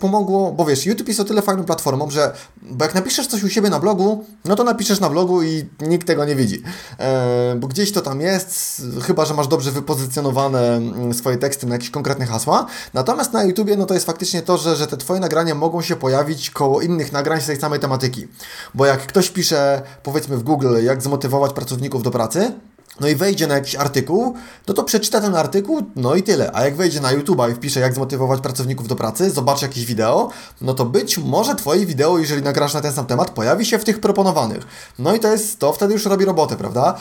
pomogło, 0.00 0.52
bo 0.52 0.64
wiesz, 0.64 0.86
YouTube 0.86 1.08
jest 1.08 1.20
o 1.20 1.24
tyle 1.24 1.42
fajną 1.42 1.64
platformą, 1.64 2.10
że, 2.10 2.32
bo 2.62 2.84
jak 2.84 2.94
napiszesz 2.94 3.26
coś 3.26 3.44
u 3.44 3.48
siebie 3.48 3.70
na 3.70 3.80
blogu, 3.80 4.24
no 4.44 4.56
to 4.56 4.64
napiszesz 4.64 5.00
na 5.00 5.10
blogu 5.10 5.42
i 5.42 5.64
nikt 5.80 6.06
tego 6.06 6.24
nie 6.24 6.36
widzi, 6.36 6.62
e, 6.98 7.56
bo 7.58 7.68
gdzieś 7.68 7.92
to 7.92 8.00
tam 8.00 8.20
jest, 8.20 8.82
chyba, 9.02 9.24
że 9.24 9.34
masz 9.34 9.48
dobrze 9.48 9.72
wyposażone 9.76 9.96
pozycjonowane 10.06 10.76
mm, 10.76 11.14
swoje 11.14 11.36
teksty 11.36 11.66
na 11.66 11.74
jakieś 11.74 11.90
konkretne 11.90 12.26
hasła. 12.26 12.66
Natomiast 12.94 13.32
na 13.32 13.44
YouTubie 13.44 13.76
no 13.76 13.86
to 13.86 13.94
jest 13.94 14.06
faktycznie 14.06 14.42
to, 14.42 14.58
że, 14.58 14.76
że 14.76 14.86
te 14.86 14.96
Twoje 14.96 15.20
nagrania 15.20 15.54
mogą 15.54 15.82
się 15.82 15.96
pojawić 15.96 16.50
koło 16.50 16.80
innych 16.80 17.12
nagrań 17.12 17.40
z 17.40 17.46
tej 17.46 17.60
samej 17.60 17.80
tematyki. 17.80 18.28
Bo 18.74 18.86
jak 18.86 19.06
ktoś 19.06 19.30
pisze, 19.30 19.82
powiedzmy 20.02 20.36
w 20.36 20.42
Google, 20.42 20.84
jak 20.84 21.02
zmotywować 21.02 21.52
pracowników 21.52 22.02
do 22.02 22.10
pracy, 22.10 22.52
no 23.00 23.08
i 23.08 23.14
wejdzie 23.14 23.46
na 23.46 23.54
jakiś 23.54 23.76
artykuł, 23.76 24.34
no 24.68 24.74
to 24.74 24.84
przeczyta 24.84 25.20
ten 25.20 25.34
artykuł, 25.34 25.82
no 25.96 26.14
i 26.14 26.22
tyle. 26.22 26.50
A 26.54 26.64
jak 26.64 26.76
wejdzie 26.76 27.00
na 27.00 27.12
YouTube 27.12 27.40
i 27.50 27.54
wpisze, 27.54 27.80
jak 27.80 27.94
zmotywować 27.94 28.40
pracowników 28.40 28.88
do 28.88 28.96
pracy, 28.96 29.30
zobaczy 29.30 29.64
jakieś 29.64 29.86
wideo, 29.86 30.30
no 30.60 30.74
to 30.74 30.84
być 30.84 31.18
może 31.18 31.54
Twoje 31.54 31.86
wideo, 31.86 32.18
jeżeli 32.18 32.42
nagrasz 32.42 32.74
na 32.74 32.80
ten 32.80 32.92
sam 32.92 33.06
temat, 33.06 33.30
pojawi 33.30 33.66
się 33.66 33.78
w 33.78 33.84
tych 33.84 34.00
proponowanych. 34.00 34.66
No 34.98 35.14
i 35.14 35.20
to 35.20 35.32
jest, 35.32 35.58
to 35.58 35.72
wtedy 35.72 35.92
już 35.92 36.06
robi 36.06 36.24
robotę, 36.24 36.56
prawda? 36.56 36.94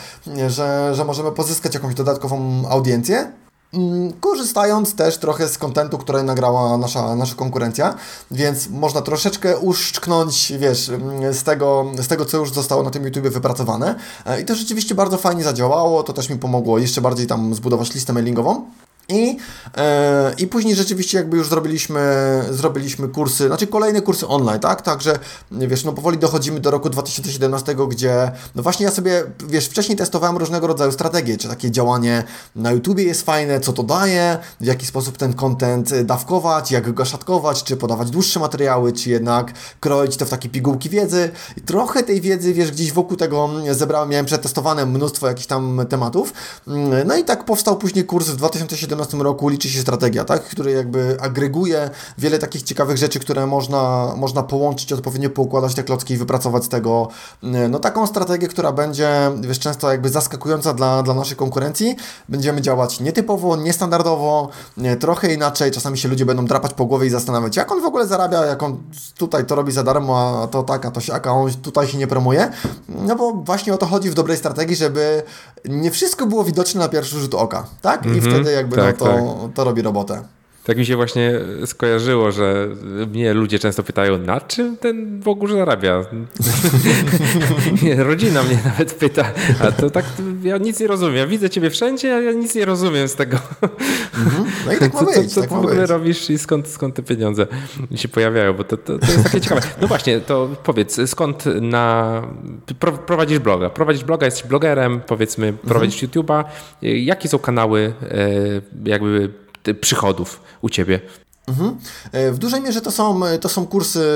Że, 0.47 0.95
że 0.95 1.05
możemy 1.05 1.31
pozyskać 1.31 1.73
jakąś 1.73 1.93
dodatkową 1.93 2.63
audiencję, 2.69 3.31
korzystając 4.19 4.95
też 4.95 5.17
trochę 5.17 5.47
z 5.47 5.57
kontentu, 5.57 5.97
który 5.97 6.23
nagrała 6.23 6.77
nasza, 6.77 7.15
nasza 7.15 7.35
konkurencja, 7.35 7.95
więc 8.31 8.69
można 8.69 9.01
troszeczkę 9.01 9.57
uszczknąć, 9.57 10.53
wiesz, 10.59 10.89
mm, 10.89 11.33
z 11.33 11.43
tego, 11.43 11.85
z 11.97 12.07
tego, 12.07 12.25
co 12.25 12.37
już 12.37 12.53
zostało 12.53 12.83
na 12.83 12.91
tym 12.91 13.03
YouTube 13.05 13.27
wypracowane. 13.27 13.95
E, 14.25 14.41
I 14.41 14.45
to 14.45 14.55
rzeczywiście 14.55 14.95
bardzo 14.95 15.17
fajnie 15.17 15.43
zadziałało, 15.43 16.03
to 16.03 16.13
też 16.13 16.29
mi 16.29 16.37
pomogło 16.37 16.77
jeszcze 16.77 17.01
bardziej 17.01 17.27
tam 17.27 17.55
zbudować 17.55 17.93
listę 17.93 18.13
mailingową. 18.13 18.65
I, 19.09 19.37
e, 19.77 20.33
I 20.37 20.47
później 20.47 20.75
rzeczywiście 20.75 21.17
jakby 21.17 21.37
już 21.37 21.49
zrobiliśmy, 21.49 22.01
zrobiliśmy 22.51 23.07
kursy, 23.07 23.47
znaczy 23.47 23.67
kolejne 23.67 24.01
kursy 24.01 24.27
online, 24.27 24.59
tak? 24.59 24.81
Także, 24.81 25.19
wiesz, 25.51 25.83
no 25.83 25.93
powoli 25.93 26.17
dochodzimy 26.17 26.59
do 26.59 26.71
roku 26.71 26.89
2017, 26.89 27.75
gdzie, 27.89 28.31
no 28.55 28.63
właśnie 28.63 28.85
ja 28.85 28.91
sobie, 28.91 29.23
wiesz, 29.47 29.65
wcześniej 29.65 29.97
testowałem 29.97 30.37
różnego 30.37 30.67
rodzaju 30.67 30.91
strategie, 30.91 31.37
czy 31.37 31.47
takie 31.47 31.71
działanie 31.71 32.23
na 32.55 32.71
YouTubie 32.71 33.03
jest 33.03 33.21
fajne, 33.21 33.59
co 33.59 33.73
to 33.73 33.83
daje, 33.83 34.37
w 34.61 34.65
jaki 34.65 34.85
sposób 34.85 35.17
ten 35.17 35.33
content 35.33 36.01
dawkować, 36.01 36.71
jak 36.71 36.93
go 36.93 37.05
szatkować, 37.05 37.63
czy 37.63 37.77
podawać 37.77 38.09
dłuższe 38.09 38.39
materiały, 38.39 38.93
czy 38.93 39.09
jednak 39.09 39.53
kroić 39.79 40.17
to 40.17 40.25
w 40.25 40.29
takie 40.29 40.49
pigułki 40.49 40.89
wiedzy. 40.89 41.31
I 41.57 41.61
trochę 41.61 42.03
tej 42.03 42.21
wiedzy, 42.21 42.53
wiesz, 42.53 42.71
gdzieś 42.71 42.91
wokół 42.91 43.17
tego 43.17 43.49
zebrałem, 43.71 44.09
miałem 44.09 44.25
przetestowane 44.25 44.85
mnóstwo 44.85 45.27
jakichś 45.27 45.47
tam 45.47 45.85
tematów. 45.89 46.33
No 47.05 47.17
i 47.17 47.23
tak 47.23 47.45
powstał 47.45 47.77
później 47.77 48.05
kurs 48.05 48.27
w 48.27 48.35
2017 48.35 48.94
2017 48.95 49.17
roku 49.17 49.49
liczy 49.49 49.69
się 49.69 49.81
strategia, 49.81 50.25
tak? 50.25 50.43
który 50.43 50.71
jakby 50.71 51.17
agreguje 51.21 51.89
wiele 52.17 52.39
takich 52.39 52.63
ciekawych 52.63 52.97
rzeczy, 52.97 53.19
które 53.19 53.47
można, 53.47 54.13
można 54.17 54.43
połączyć, 54.43 54.93
odpowiednio 54.93 55.29
poukładać 55.29 55.75
te 55.75 55.83
klocki 55.83 56.13
i 56.13 56.17
wypracować 56.17 56.63
z 56.63 56.69
tego 56.69 57.07
e, 57.43 57.67
no, 57.67 57.79
taką 57.79 58.07
strategię, 58.07 58.47
która 58.47 58.71
będzie 58.71 59.31
wiesz, 59.41 59.59
często 59.59 59.91
jakby 59.91 60.09
zaskakująca 60.09 60.73
dla, 60.73 61.03
dla 61.03 61.13
naszej 61.13 61.37
konkurencji. 61.37 61.95
Będziemy 62.29 62.61
działać 62.61 62.99
nietypowo, 62.99 63.55
niestandardowo, 63.55 64.49
nie, 64.77 64.95
trochę 64.95 65.33
inaczej. 65.33 65.71
Czasami 65.71 65.97
się 65.97 66.09
ludzie 66.09 66.25
będą 66.25 66.45
drapać 66.45 66.73
po 66.73 66.85
głowie 66.85 67.07
i 67.07 67.09
zastanawiać, 67.09 67.55
jak 67.55 67.71
on 67.71 67.81
w 67.81 67.85
ogóle 67.85 68.07
zarabia, 68.07 68.45
jak 68.45 68.63
on 68.63 68.77
tutaj 69.17 69.45
to 69.45 69.55
robi 69.55 69.71
za 69.71 69.83
darmo, 69.83 70.41
a 70.43 70.47
to 70.47 70.63
tak, 70.63 70.85
a 70.85 70.91
to 70.91 71.01
siak, 71.01 71.27
a 71.27 71.31
on 71.31 71.51
tutaj 71.53 71.87
się 71.87 71.97
nie 71.97 72.07
promuje. 72.07 72.51
No 72.89 73.15
bo 73.15 73.31
właśnie 73.31 73.73
o 73.73 73.77
to 73.77 73.85
chodzi 73.85 74.09
w 74.09 74.13
dobrej 74.13 74.37
strategii, 74.37 74.75
żeby 74.75 75.23
nie 75.69 75.91
wszystko 75.91 76.25
było 76.25 76.43
widoczne 76.43 76.79
na 76.79 76.89
pierwszy 76.89 77.19
rzut 77.19 77.33
oka, 77.33 77.65
tak? 77.81 78.05
I 78.05 78.09
mm 78.09 78.19
-hmm, 78.19 78.29
wtedy 78.29 78.51
jakby 78.51 78.75
tak, 78.75 78.84
to, 78.93 79.05
tak. 79.05 79.53
to 79.53 79.63
robi 79.63 79.81
robotę. 79.81 80.23
Tak 80.65 80.77
mi 80.77 80.85
się 80.85 80.95
właśnie 80.95 81.39
skojarzyło, 81.65 82.31
że 82.31 82.67
mnie 83.13 83.33
ludzie 83.33 83.59
często 83.59 83.83
pytają, 83.83 84.17
na 84.17 84.41
czym 84.41 84.77
ten 84.77 85.21
ogóle 85.25 85.55
zarabia? 85.55 86.05
Rodzina 87.97 88.43
mnie 88.43 88.59
nawet 88.65 88.93
pyta, 88.93 89.31
a 89.59 89.71
to 89.71 89.89
tak, 89.89 90.05
ja 90.43 90.57
nic 90.57 90.79
nie 90.79 90.87
rozumiem. 90.87 91.15
Ja 91.15 91.27
widzę 91.27 91.49
ciebie 91.49 91.69
wszędzie, 91.69 92.15
a 92.15 92.21
ja 92.21 92.31
nic 92.31 92.55
nie 92.55 92.65
rozumiem 92.65 93.07
z 93.07 93.15
tego. 93.15 93.37
Mhm. 94.17 94.45
No 94.65 94.73
i 94.73 94.77
tak 94.77 94.93
ma 94.93 95.03
być, 95.03 95.15
Co, 95.15 95.23
co, 95.27 95.41
tak 95.41 95.49
w 95.49 95.53
ogóle 95.53 95.85
robisz 95.85 96.29
i 96.29 96.37
skąd, 96.37 96.67
skąd 96.67 96.95
te 96.95 97.03
pieniądze 97.03 97.47
się 97.95 98.07
pojawiają, 98.07 98.53
bo 98.53 98.63
to, 98.63 98.77
to, 98.77 98.99
to 98.99 99.05
jest 99.11 99.23
takie 99.23 99.41
ciekawe. 99.41 99.61
No 99.81 99.87
właśnie, 99.87 100.19
to 100.19 100.49
powiedz, 100.63 100.99
skąd 101.05 101.45
na... 101.61 102.21
Prowadzisz 103.05 103.39
bloga. 103.39 103.69
Prowadzisz 103.69 104.03
bloga, 104.03 104.25
jesteś 104.25 104.43
blogerem, 104.43 105.01
powiedzmy, 105.07 105.53
prowadzisz 105.53 106.03
mhm. 106.03 106.23
YouTube'a. 106.23 106.43
Jakie 106.81 107.29
są 107.29 107.39
kanały 107.39 107.93
e, 108.01 108.29
jakby 108.85 109.44
przychodów 109.73 110.41
u 110.61 110.69
Ciebie? 110.69 110.99
Mhm. 111.47 111.77
E, 112.11 112.31
w 112.31 112.37
dużej 112.37 112.61
mierze 112.61 112.81
to 112.81 112.91
są, 112.91 113.21
to 113.41 113.49
są 113.49 113.65
kursy, 113.67 114.07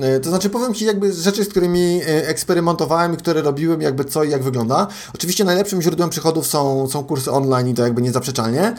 e, 0.00 0.20
to 0.20 0.28
znaczy 0.28 0.50
powiem 0.50 0.74
Ci 0.74 0.84
jakby 0.84 1.12
rzeczy, 1.12 1.44
z 1.44 1.48
którymi 1.48 2.00
e, 2.02 2.28
eksperymentowałem 2.28 3.14
i 3.14 3.16
które 3.16 3.42
robiłem, 3.42 3.80
jakby 3.80 4.04
co 4.04 4.24
i 4.24 4.30
jak 4.30 4.42
wygląda. 4.42 4.86
Oczywiście 5.14 5.44
najlepszym 5.44 5.82
źródłem 5.82 6.10
przychodów 6.10 6.46
są, 6.46 6.88
są 6.88 7.04
kursy 7.04 7.30
online 7.30 7.68
i 7.68 7.74
to 7.74 7.82
jakby 7.82 8.02
niezaprzeczalnie. 8.02 8.74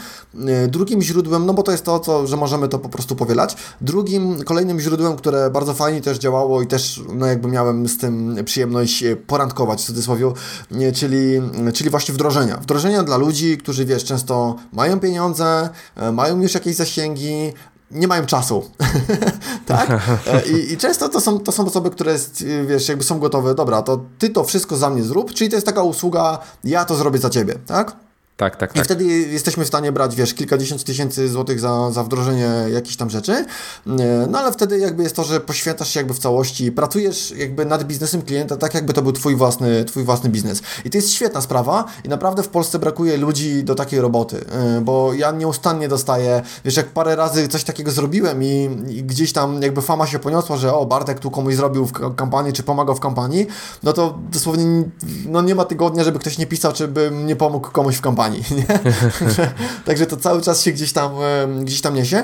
Drugim 0.67 1.01
źródłem, 1.01 1.45
no 1.45 1.53
bo 1.53 1.63
to 1.63 1.71
jest 1.71 1.85
to, 1.85 1.99
co, 1.99 2.27
że 2.27 2.37
możemy 2.37 2.67
to 2.67 2.79
po 2.79 2.89
prostu 2.89 3.15
powielać. 3.15 3.55
Drugim, 3.81 4.43
kolejnym 4.43 4.79
źródłem, 4.79 5.15
które 5.15 5.49
bardzo 5.49 5.73
fajnie 5.73 6.01
też 6.01 6.17
działało 6.17 6.61
i 6.61 6.67
też 6.67 7.01
no 7.13 7.25
jakby 7.25 7.47
miałem 7.47 7.87
z 7.87 7.97
tym 7.97 8.35
przyjemność 8.45 9.03
porandkować 9.27 9.81
w 9.81 9.85
cudzysłowie, 9.85 10.31
czyli, 10.93 11.41
czyli 11.73 11.89
właśnie 11.89 12.13
wdrożenia. 12.13 12.57
Wdrożenia 12.57 13.03
dla 13.03 13.17
ludzi, 13.17 13.57
którzy 13.57 13.85
wiesz, 13.85 14.03
często 14.03 14.55
mają 14.73 14.99
pieniądze, 14.99 15.69
mają 16.11 16.41
już 16.41 16.53
jakieś 16.53 16.75
zasięgi, 16.75 17.53
nie 17.91 18.07
mają 18.07 18.25
czasu. 18.25 18.71
tak? 19.65 19.89
E, 20.27 20.49
I, 20.49 20.73
I, 20.73 20.77
często 20.77 21.09
to 21.09 21.21
są, 21.21 21.39
to 21.39 21.51
są 21.51 21.65
osoby, 21.65 21.89
które 21.89 22.15
wiesz, 22.67 22.89
jakby 22.89 23.03
są 23.03 23.19
gotowe, 23.19 23.55
dobra, 23.55 23.81
to 23.81 24.05
ty 24.19 24.29
to 24.29 24.43
wszystko 24.43 24.77
za 24.77 24.89
mnie 24.89 25.03
zrób, 25.03 25.33
czyli 25.33 25.49
to 25.49 25.55
jest 25.55 25.65
taka 25.65 25.83
usługa, 25.83 26.39
ja 26.63 26.85
to 26.85 26.95
zrobię 26.95 27.19
za 27.19 27.29
ciebie, 27.29 27.55
tak? 27.65 27.95
Tak, 28.41 28.55
tak, 28.55 28.71
I 28.71 28.73
tak. 28.73 28.85
wtedy 28.85 29.05
jesteśmy 29.05 29.65
w 29.65 29.67
stanie 29.67 29.91
brać, 29.91 30.15
wiesz, 30.15 30.33
kilkadziesiąt 30.33 30.83
tysięcy 30.83 31.29
złotych 31.29 31.59
za, 31.59 31.91
za 31.91 32.03
wdrożenie 32.03 32.49
jakichś 32.73 32.95
tam 32.95 33.09
rzeczy. 33.09 33.31
E, 33.31 33.45
no 34.29 34.39
ale 34.39 34.51
wtedy 34.51 34.79
jakby 34.79 35.03
jest 35.03 35.15
to, 35.15 35.23
że 35.23 35.39
poświęcasz 35.39 35.89
się 35.89 35.99
jakby 35.99 36.13
w 36.13 36.19
całości, 36.19 36.71
pracujesz 36.71 37.33
jakby 37.37 37.65
nad 37.65 37.83
biznesem 37.83 38.21
klienta, 38.21 38.57
tak 38.57 38.73
jakby 38.73 38.93
to 38.93 39.01
był 39.01 39.11
twój 39.11 39.35
własny, 39.35 39.85
twój 39.85 40.03
własny 40.03 40.29
biznes. 40.29 40.61
I 40.85 40.89
to 40.89 40.97
jest 40.97 41.09
świetna 41.09 41.41
sprawa 41.41 41.85
i 42.05 42.09
naprawdę 42.09 42.43
w 42.43 42.47
Polsce 42.47 42.79
brakuje 42.79 43.17
ludzi 43.17 43.63
do 43.63 43.75
takiej 43.75 44.01
roboty, 44.01 44.45
e, 44.51 44.81
bo 44.81 45.13
ja 45.13 45.31
nieustannie 45.31 45.87
dostaję, 45.87 46.41
wiesz, 46.65 46.77
jak 46.77 46.87
parę 46.87 47.15
razy 47.15 47.47
coś 47.47 47.63
takiego 47.63 47.91
zrobiłem 47.91 48.43
i, 48.43 48.69
i 48.89 49.03
gdzieś 49.03 49.33
tam 49.33 49.61
jakby 49.61 49.81
fama 49.81 50.07
się 50.07 50.19
poniosła, 50.19 50.57
że 50.57 50.73
o, 50.73 50.85
Bartek 50.85 51.19
tu 51.19 51.31
komuś 51.31 51.55
zrobił 51.55 51.85
w 51.85 52.15
kampanii, 52.15 52.53
czy 52.53 52.63
pomagał 52.63 52.95
w 52.95 52.99
kampanii, 52.99 53.47
no 53.83 53.93
to 53.93 54.17
dosłownie 54.31 54.83
no 55.25 55.41
nie 55.41 55.55
ma 55.55 55.65
tygodnia, 55.65 56.03
żeby 56.03 56.19
ktoś 56.19 56.37
nie 56.37 56.47
pisał, 56.47 56.73
czy 56.73 56.87
bym 56.87 57.27
nie 57.27 57.35
pomógł 57.35 57.71
komuś 57.71 57.95
w 57.95 58.01
kampanii. 58.01 58.30
Nie? 58.57 58.79
Także 59.85 60.05
to 60.05 60.17
cały 60.17 60.41
czas 60.41 60.61
się 60.61 60.71
gdzieś 60.71 60.93
tam, 60.93 61.11
gdzieś 61.61 61.81
tam 61.81 61.95
niesie. 61.95 62.23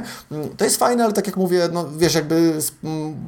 To 0.57 0.65
jest 0.65 0.77
fajne, 0.77 1.03
ale 1.03 1.13
tak 1.13 1.27
jak 1.27 1.37
mówię, 1.37 1.69
no 1.73 1.85
wiesz, 1.97 2.15
jakby 2.15 2.53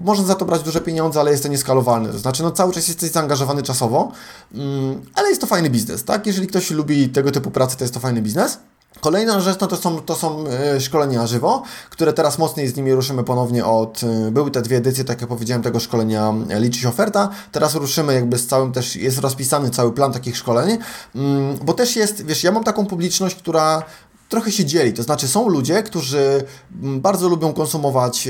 można 0.04 0.26
za 0.26 0.36
to 0.36 0.46
brać 0.46 0.64
duże 0.64 0.82
pieniądze, 0.82 1.20
ale 1.20 1.32
jest 1.32 1.44
to 1.44 1.50
nieskalowalne. 1.50 2.10
To 2.10 2.20
znaczy, 2.20 2.44
no 2.44 2.52
cały 2.52 2.74
czas 2.74 2.88
jesteś 2.88 3.12
zaangażowany 3.12 3.64
czasowo, 3.64 4.12
mm, 4.54 5.02
ale 5.14 5.30
jest 5.30 5.42
to 5.42 5.48
fajny 5.48 5.70
biznes, 5.70 6.04
tak? 6.04 6.28
Jeżeli 6.28 6.48
ktoś 6.48 6.72
lubi 6.72 7.10
tego 7.10 7.32
typu 7.32 7.52
pracy, 7.52 7.78
to 7.78 7.84
jest 7.84 7.94
to 7.94 8.00
fajny 8.00 8.22
biznes. 8.22 8.58
Kolejna 9.02 9.40
rzecz 9.40 9.60
no 9.60 9.68
to 9.68 9.78
są, 9.78 10.02
to 10.02 10.16
są 10.16 10.48
e, 10.48 10.82
szkolenia 10.82 11.28
żywo, 11.28 11.64
które 11.90 12.14
teraz 12.14 12.38
mocniej 12.38 12.68
z 12.68 12.76
nimi 12.76 12.94
ruszymy 12.94 13.24
ponownie 13.24 13.66
od, 13.66 14.02
e, 14.04 14.32
były 14.32 14.52
te 14.52 14.62
dwie 14.62 14.78
edycje, 14.78 15.04
tak 15.04 15.22
jak 15.22 15.30
powiedziałem, 15.30 15.64
tego 15.64 15.80
szkolenia 15.80 16.34
e, 16.50 16.60
liczy 16.60 16.88
oferta, 16.88 17.30
teraz 17.52 17.76
ruszymy 17.76 18.14
jakby 18.14 18.38
z 18.38 18.48
całym 18.48 18.72
też, 18.72 18.96
jest 18.96 19.20
rozpisany 19.20 19.70
cały 19.70 19.92
plan 19.92 20.14
takich 20.14 20.38
szkoleń, 20.38 20.78
mm, 21.16 21.58
bo 21.62 21.74
też 21.74 21.96
jest, 21.96 22.26
wiesz, 22.26 22.44
ja 22.44 22.52
mam 22.52 22.64
taką 22.64 22.86
publiczność, 22.86 23.36
która 23.36 23.84
trochę 24.30 24.52
się 24.52 24.66
dzieli. 24.66 24.94
To 24.94 25.04
znaczy, 25.04 25.28
są 25.28 25.50
ludzie, 25.50 25.84
którzy 25.84 26.44
mm, 26.82 27.02
bardzo 27.02 27.30
lubią 27.30 27.54
konsumować 27.54 28.30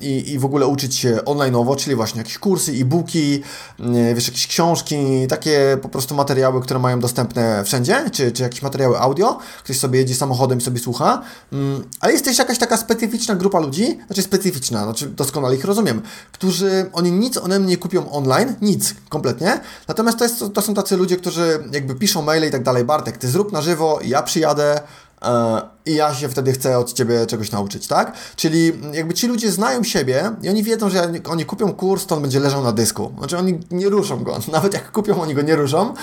i, 0.00 0.32
i 0.32 0.38
w 0.38 0.44
ogóle 0.44 0.66
uczyć 0.66 0.96
się 0.96 1.18
online'owo, 1.24 1.76
czyli 1.76 1.96
właśnie 1.96 2.18
jakieś 2.18 2.38
kursy, 2.38 2.72
e-booki, 2.72 3.42
y, 3.80 4.14
wiesz, 4.14 4.26
jakieś 4.26 4.46
książki, 4.46 4.96
takie 5.28 5.78
po 5.82 5.88
prostu 5.88 6.14
materiały, 6.14 6.62
które 6.62 6.80
mają 6.80 7.00
dostępne 7.00 7.64
wszędzie, 7.64 8.10
czy, 8.12 8.32
czy 8.32 8.42
jakieś 8.42 8.62
materiały 8.62 8.98
audio. 8.98 9.38
Ktoś 9.64 9.78
sobie 9.78 9.98
jedzie 9.98 10.14
samochodem 10.14 10.58
i 10.58 10.60
sobie 10.60 10.78
słucha. 10.78 11.22
Mm, 11.52 11.84
ale 12.00 12.12
jest 12.12 12.24
też 12.24 12.38
jakaś 12.38 12.58
taka 12.58 12.76
specyficzna 12.76 13.34
grupa 13.34 13.60
ludzi, 13.60 13.98
znaczy 14.06 14.22
specyficzna, 14.22 14.84
znaczy 14.84 15.06
doskonale 15.06 15.56
ich 15.56 15.64
rozumiem, 15.64 16.02
którzy 16.32 16.90
oni 16.92 17.12
nic 17.12 17.42
mnie 17.44 17.58
nie 17.58 17.76
kupią 17.76 18.10
online, 18.10 18.54
nic 18.62 18.94
kompletnie. 19.08 19.60
Natomiast 19.88 20.18
to, 20.18 20.24
jest, 20.24 20.44
to 20.54 20.62
są 20.62 20.74
tacy 20.74 20.96
ludzie, 20.96 21.16
którzy 21.16 21.64
jakby 21.72 21.94
piszą 21.94 22.22
maile 22.22 22.48
i 22.48 22.50
tak 22.50 22.62
dalej. 22.62 22.84
Bartek, 22.84 23.18
ty 23.18 23.28
zrób 23.28 23.52
na 23.52 23.62
żywo, 23.62 23.98
ja 24.04 24.22
przyjadę 24.22 24.80
E, 25.09 25.09
i 25.86 25.94
ja 25.94 26.14
się 26.14 26.28
wtedy 26.28 26.52
chcę 26.52 26.78
od 26.78 26.92
Ciebie 26.92 27.26
czegoś 27.26 27.50
nauczyć, 27.50 27.86
tak? 27.86 28.12
Czyli 28.36 28.72
jakby 28.92 29.14
ci 29.14 29.26
ludzie 29.26 29.52
znają 29.52 29.84
siebie 29.84 30.30
i 30.42 30.48
oni 30.48 30.62
wiedzą, 30.62 30.90
że 30.90 31.10
jak 31.12 31.28
oni 31.28 31.44
kupią 31.44 31.72
kurs, 31.72 32.06
to 32.06 32.16
on 32.16 32.22
będzie 32.22 32.40
leżał 32.40 32.62
na 32.62 32.72
dysku. 32.72 33.12
Znaczy 33.18 33.38
oni 33.38 33.60
nie 33.70 33.88
ruszą 33.88 34.24
go. 34.24 34.38
Nawet 34.52 34.74
jak 34.74 34.92
kupią, 34.92 35.20
oni 35.20 35.34
go 35.34 35.42
nie 35.42 35.56
ruszą. 35.56 35.94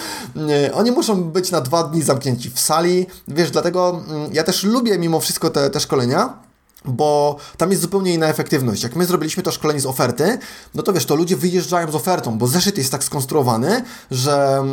E, 0.49 0.73
oni 0.73 0.91
muszą 0.91 1.23
być 1.23 1.51
na 1.51 1.61
dwa 1.61 1.83
dni 1.83 2.01
zamknięci 2.01 2.49
w 2.49 2.59
sali. 2.59 3.05
Wiesz, 3.27 3.51
dlatego 3.51 4.01
mm, 4.09 4.33
ja 4.33 4.43
też 4.43 4.63
lubię 4.63 4.99
mimo 4.99 5.19
wszystko 5.19 5.49
te, 5.49 5.69
te 5.69 5.79
szkolenia, 5.79 6.46
bo 6.87 7.35
tam 7.57 7.69
jest 7.69 7.81
zupełnie 7.81 8.13
inna 8.13 8.27
efektywność. 8.27 8.83
Jak 8.83 8.95
my 8.95 9.05
zrobiliśmy 9.05 9.43
to 9.43 9.51
szkolenie 9.51 9.79
z 9.79 9.85
oferty, 9.85 10.37
no 10.75 10.83
to 10.83 10.93
wiesz, 10.93 11.05
to 11.05 11.15
ludzie 11.15 11.37
wyjeżdżają 11.37 11.91
z 11.91 11.95
ofertą, 11.95 12.37
bo 12.37 12.47
zeszyt 12.47 12.77
jest 12.77 12.91
tak 12.91 13.03
skonstruowany, 13.03 13.83
że 14.11 14.63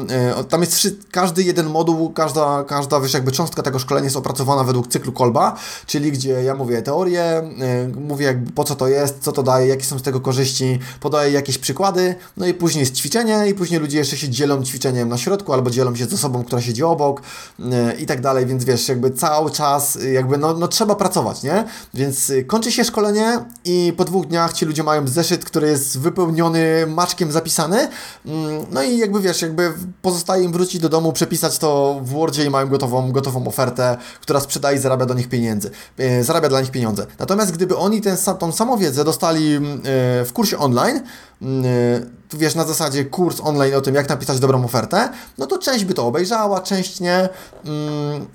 y, 0.41 0.45
tam 0.45 0.61
jest 0.61 0.89
każdy 1.11 1.43
jeden 1.43 1.67
moduł, 1.67 2.11
każda, 2.11 2.65
każda 2.65 3.01
wiesz, 3.01 3.15
jakby 3.15 3.33
cząstka 3.33 3.63
tego 3.63 3.79
szkolenia 3.79 4.05
jest 4.05 4.17
opracowana 4.17 4.65
według 4.65 4.89
cyklu 4.89 5.13
Kolba, 5.13 5.57
czyli 5.87 6.13
gdzie 6.13 6.31
ja 6.31 6.55
mówię 6.55 6.83
teorię, 6.83 7.43
y, 7.85 8.01
mówię 8.01 8.27
jakby 8.27 8.53
po 8.53 8.65
co 8.65 8.75
to 8.75 8.89
jest, 8.89 9.19
co 9.21 9.33
to 9.33 9.43
daje, 9.43 9.67
jakie 9.67 9.85
są 9.85 9.99
z 9.99 10.03
tego 10.03 10.21
korzyści, 10.21 10.79
podaję 11.01 11.33
jakieś 11.33 11.59
przykłady, 11.59 12.15
no 12.37 12.47
i 12.47 12.55
później 12.55 12.81
jest 12.81 12.95
ćwiczenie 12.95 13.49
i 13.49 13.55
później 13.55 13.81
ludzie 13.81 13.99
jeszcze 13.99 14.17
się 14.17 14.29
dzielą 14.29 14.63
ćwiczeniem 14.63 15.09
na 15.09 15.19
środku 15.19 15.53
albo 15.53 15.71
dzielą 15.71 15.97
się 15.97 16.05
z 16.05 16.15
osobą, 16.15 16.45
która 16.45 16.63
siedzi 16.63 16.83
obok 16.83 17.21
y, 17.21 17.65
i 17.99 18.07
tak 18.07 18.21
dalej, 18.21 18.47
więc 18.47 18.65
wiesz, 18.65 18.89
jakby 18.89 19.11
cały 19.11 19.51
czas 19.51 19.99
jakby 20.13 20.39
no, 20.39 20.55
no 20.55 20.69
trzeba 20.69 20.95
pracować, 20.95 21.43
nie? 21.43 21.65
Więc 21.95 22.04
y, 22.31 22.45
kończy 22.45 22.73
się 22.73 22.85
szkolenie 22.85 23.45
i 23.65 23.93
po 23.97 24.05
dwóch 24.05 24.27
dniach 24.27 24.53
ci 24.53 24.65
ludzie 24.65 24.83
mają 24.83 25.09
zeszyt, 25.09 25.45
który 25.45 25.69
jest 25.69 25.99
wypełniony 25.99 26.87
maczkiem 26.87 27.33
zapisany. 27.33 27.89
Mm, 28.27 28.67
no 28.71 28.83
i 28.83 28.99
jakby 28.99 29.21
wiesz, 29.21 29.43
jakby 29.43 29.73
pozostaje 30.03 30.45
im 30.45 30.53
wrócić 30.53 30.81
do 30.81 30.89
domu, 30.89 31.13
przepisać 31.13 31.59
to 31.59 32.01
w 32.03 32.09
Wordzie 32.09 32.45
i 32.45 32.51
mają 32.51 32.69
gotową, 32.69 33.13
gotową 33.13 33.47
ofertę, 33.47 33.97
która 34.21 34.41
sprzedaje 34.41 34.77
i 34.77 34.81
zarabia 34.81 35.07
do 35.07 35.15
nich 35.15 35.29
pieniędzy. 35.29 35.71
Y, 36.01 36.25
zarabia 36.25 36.49
dla 36.49 36.61
nich 36.61 36.71
pieniądze. 36.71 37.07
Natomiast 37.19 37.53
gdyby 37.53 37.77
oni 37.77 38.03
tą 38.39 38.53
samą 38.53 38.77
wiedzę 38.77 39.05
dostali 39.05 39.55
mm, 39.55 39.79
y, 39.79 39.81
w 40.25 40.31
kursie 40.33 40.59
online, 40.59 41.01
mm, 41.45 42.15
wiesz, 42.39 42.55
na 42.55 42.65
zasadzie 42.65 43.05
kurs 43.05 43.41
online 43.41 43.75
o 43.75 43.81
tym, 43.81 43.95
jak 43.95 44.09
napisać 44.09 44.41
dobrą 44.41 44.65
ofertę, 44.65 45.09
no 45.39 45.47
to 45.47 45.59
część 45.59 45.85
by 45.85 45.95
to 45.95 46.07
obejrzała, 46.07 46.61
część 46.61 47.01
nie, 47.01 47.29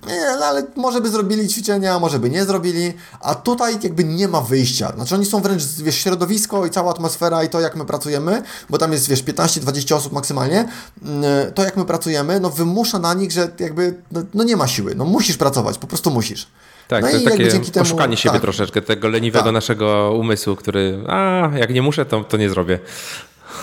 nie 0.07 0.29
ale 0.45 0.63
może 0.75 1.01
by 1.01 1.09
zrobili 1.09 1.47
ćwiczenia, 1.47 1.99
może 1.99 2.19
by 2.19 2.29
nie 2.29 2.45
zrobili, 2.45 2.93
a 3.19 3.35
tutaj 3.35 3.77
jakby 3.83 4.03
nie 4.03 4.27
ma 4.27 4.41
wyjścia. 4.41 4.91
Znaczy 4.95 5.15
oni 5.15 5.25
są 5.25 5.41
wręcz, 5.41 5.63
wiesz, 5.63 5.95
środowisko 5.95 6.65
i 6.65 6.69
cała 6.69 6.91
atmosfera 6.91 7.43
i 7.43 7.49
to, 7.49 7.59
jak 7.59 7.75
my 7.75 7.85
pracujemy, 7.85 8.43
bo 8.69 8.77
tam 8.77 8.91
jest, 8.91 9.07
wiesz, 9.07 9.23
15-20 9.23 9.95
osób 9.95 10.13
maksymalnie, 10.13 10.69
mm, 11.03 11.53
to, 11.53 11.63
jak 11.63 11.77
my 11.77 11.85
pracujemy, 11.85 12.39
no 12.39 12.49
wymusza 12.49 12.99
na 12.99 13.13
nich, 13.13 13.31
że 13.31 13.51
jakby, 13.59 14.01
no, 14.11 14.21
no 14.33 14.43
nie 14.43 14.57
ma 14.57 14.67
siły, 14.67 14.95
no 14.95 15.05
musisz 15.05 15.37
pracować, 15.37 15.77
po 15.77 15.87
prostu 15.87 16.11
musisz. 16.11 16.47
Tak, 16.89 17.03
no 17.03 17.09
to 17.09 17.15
jest 17.15 17.71
takie 17.71 17.81
oszukanie 17.81 18.17
siebie 18.17 18.33
tak. 18.33 18.41
troszeczkę, 18.41 18.81
tego 18.81 19.07
leniwego 19.07 19.45
tak. 19.45 19.53
naszego 19.53 20.13
umysłu, 20.19 20.55
który, 20.55 20.99
a 21.07 21.49
jak 21.57 21.73
nie 21.73 21.81
muszę, 21.81 22.05
to, 22.05 22.23
to 22.23 22.37
nie 22.37 22.49
zrobię. 22.49 22.79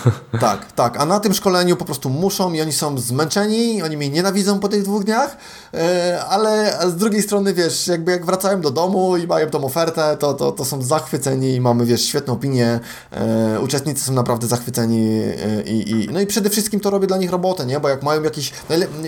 Tak, 0.41 0.73
tak. 0.73 1.01
A 1.01 1.07
na 1.07 1.21
tym 1.21 1.35
szkoleniu 1.35 1.77
po 1.77 1.85
prostu 1.85 2.11
muszą 2.11 2.53
i 2.53 2.61
oni 2.61 2.73
są 2.73 2.99
zmęczeni, 2.99 3.83
oni 3.83 3.97
mnie 3.97 4.11
nienawidzą 4.11 4.59
po 4.59 4.69
tych 4.69 4.83
dwóch 4.83 5.05
dniach, 5.05 5.37
e, 5.75 6.25
ale 6.29 6.79
z 6.89 6.97
drugiej 6.97 7.23
strony, 7.23 7.55
wiesz, 7.55 7.87
jakby 7.87 8.13
jak 8.13 8.27
wracają 8.27 8.61
do 8.61 8.71
domu 8.71 9.17
i 9.17 9.27
mają 9.27 9.51
tą 9.51 9.65
ofertę, 9.65 10.17
to, 10.21 10.35
to, 10.35 10.53
to 10.53 10.65
są 10.65 10.83
zachwyceni 10.83 11.55
i 11.55 11.61
mamy, 11.61 11.87
wiesz, 11.87 12.05
świetną 12.05 12.33
opinię. 12.33 12.81
E, 13.13 13.61
uczestnicy 13.61 14.05
są 14.05 14.13
naprawdę 14.13 14.47
zachwyceni 14.47 15.21
e, 15.23 15.63
i, 15.63 15.91
i, 15.91 16.09
no 16.13 16.21
i 16.21 16.27
przede 16.27 16.51
wszystkim 16.51 16.81
to 16.81 16.91
robię 16.91 17.07
dla 17.07 17.17
nich 17.17 17.31
robotę, 17.31 17.67
nie? 17.67 17.81
Bo 17.81 17.89
jak 17.89 18.03
mają 18.03 18.23
jakiś... 18.23 18.53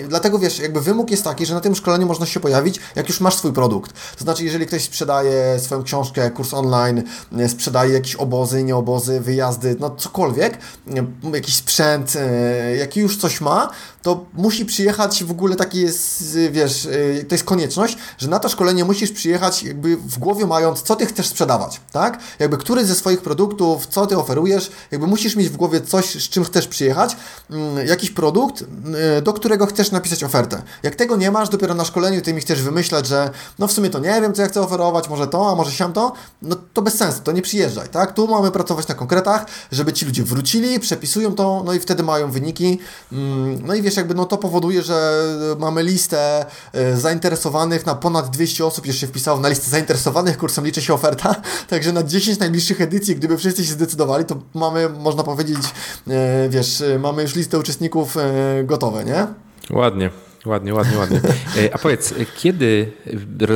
Dlatego, 0.09 0.39
wiesz, 0.39 0.59
jakby 0.59 0.81
wymóg 0.81 1.11
jest 1.11 1.25
taki, 1.25 1.47
że 1.47 1.55
na 1.55 1.61
tym 1.61 1.75
szkoleniu 1.75 2.07
można 2.07 2.27
się 2.27 2.41
pojawić, 2.41 2.81
jak 2.97 3.09
już 3.09 3.21
masz 3.21 3.35
swój 3.35 3.53
produkt. 3.53 3.93
To 4.19 4.25
znaczy, 4.25 4.45
jeżeli 4.45 4.67
ktoś 4.67 4.85
sprzedaje 4.85 5.59
swoją 5.59 5.83
książkę, 5.83 6.31
kurs 6.31 6.55
online, 6.55 7.03
sprzedaje 7.49 7.93
jakieś 7.93 8.15
obozy, 8.15 8.65
nie 8.65 8.77
obozy, 8.77 9.21
wyjazdy, 9.21 9.77
no 9.81 9.91
cokolwiek, 9.91 10.59
jakiś 11.35 11.55
sprzęt, 11.55 12.17
e, 12.17 12.77
jaki 12.77 13.01
już 13.01 13.17
coś 13.17 13.41
ma, 13.41 13.71
to 14.03 14.27
musi 14.35 14.67
przyjechać 14.67 15.25
w 15.25 15.31
ogóle 15.31 15.57
taki 15.57 15.81
jest, 15.81 16.39
wiesz, 16.51 16.87
e, 16.87 17.25
to 17.25 17.35
jest 17.35 17.45
konieczność, 17.45 17.97
że 18.19 18.29
na 18.29 18.39
to 18.39 18.49
szkolenie 18.49 18.85
musisz 18.85 19.13
przyjechać 19.13 19.63
jakby 19.63 19.97
w 19.97 20.19
głowie 20.19 20.47
mając, 20.47 20.83
co 20.83 20.97
ty 20.97 21.07
chcesz 21.07 21.27
sprzedawać, 21.27 21.81
tak? 21.93 22.19
Jakby 22.39 22.59
który 22.59 22.85
ze 22.85 22.95
swoich 22.95 23.21
produktów, 23.21 23.87
co 23.87 24.07
ty 24.07 24.19
oferujesz, 24.19 24.71
jakby 24.91 25.07
musisz 25.07 25.37
mieć 25.37 25.49
w 25.49 25.57
głowie 25.57 25.81
coś, 25.81 26.25
z 26.25 26.29
czym 26.29 26.45
chcesz 26.45 26.69
przyjechać, 26.69 27.17
mm, 27.51 27.87
jakiś 27.87 28.11
produkt, 28.11 28.65
e, 29.17 29.23
do 29.23 29.33
którego 29.33 29.67
chcesz 29.67 29.91
napisać 29.91 30.25
ofertę. 30.25 30.63
Jak 30.83 30.97
tego 30.97 31.17
nie 31.17 31.31
masz, 31.31 31.49
dopiero 31.49 31.75
na 31.75 31.85
szkoleniu 31.85 32.23
ty 32.23 32.35
mi 32.35 32.41
chcesz 32.41 32.63
wymyślać, 32.63 33.07
że 33.07 33.31
no 33.59 33.69
w 33.69 33.73
sumie 33.73 33.91
to 33.91 33.99
nie 33.99 34.21
wiem, 34.21 34.35
co 34.35 34.43
ja 34.43 34.49
chcę 34.49 34.61
oferować, 34.61 35.09
może 35.09 35.27
to, 35.27 35.51
a 35.51 35.55
może 35.55 35.73
siam 35.73 35.93
to, 35.93 36.13
no 36.43 36.57
to 36.73 36.83
bez 36.83 36.95
sensu, 36.95 37.21
to 37.25 37.33
nie 37.33 37.43
przyjeżdżaj, 37.43 37.89
tak? 37.89 38.13
Tu 38.13 38.29
mamy 38.29 38.51
pracować 38.51 38.89
na 38.89 38.95
konkretach, 38.95 39.47
żeby 39.73 39.93
ci 39.93 40.07
ludzie 40.07 40.23
wrócili, 40.23 40.81
przepisują 40.81 41.35
to, 41.35 41.63
no 41.67 41.73
i 41.73 41.81
wtedy 41.81 42.03
mają 42.03 42.31
wyniki. 42.31 42.79
Mm, 43.13 43.67
no 43.67 43.75
i 43.75 43.83
wiesz, 43.83 43.88
jakby 43.97 44.15
no 44.15 44.25
to 44.25 44.39
powoduje, 44.39 44.83
że 44.83 45.27
mamy 45.59 45.83
listę 45.83 46.47
e, 46.73 46.97
zainteresowanych 46.97 47.87
na 47.87 47.95
ponad 47.95 48.31
200 48.31 48.67
osób, 48.67 48.87
już 48.87 48.97
się 48.97 49.07
wpisało 49.07 49.41
na 49.41 49.49
listę 49.49 49.71
zainteresowanych 49.71 50.39
kursem, 50.39 50.65
liczy 50.65 50.83
się 50.83 50.95
oferta, 50.95 51.35
także 51.71 51.93
na 51.93 52.03
10 52.03 52.39
najbliższych 52.39 52.81
edycji, 52.81 53.17
gdyby 53.17 53.39
wszyscy 53.39 53.65
się 53.65 53.73
zdecydowali, 53.73 54.25
to 54.25 54.37
mamy, 54.55 54.89
można 54.89 55.23
powiedzieć, 55.23 55.59
e, 56.09 56.49
wiesz, 56.49 56.83
mamy 56.99 57.23
już 57.23 57.35
listę 57.35 57.59
uczestników 57.59 58.17
e, 58.17 58.65
gotowe, 58.65 59.05
nie? 59.05 59.27
Ładnie. 59.71 60.11
Ładnie, 60.47 60.75
ładnie, 60.75 60.99
ładnie. 60.99 61.21
A 61.73 61.79
powiedz, 61.79 62.15
kiedy 62.37 62.93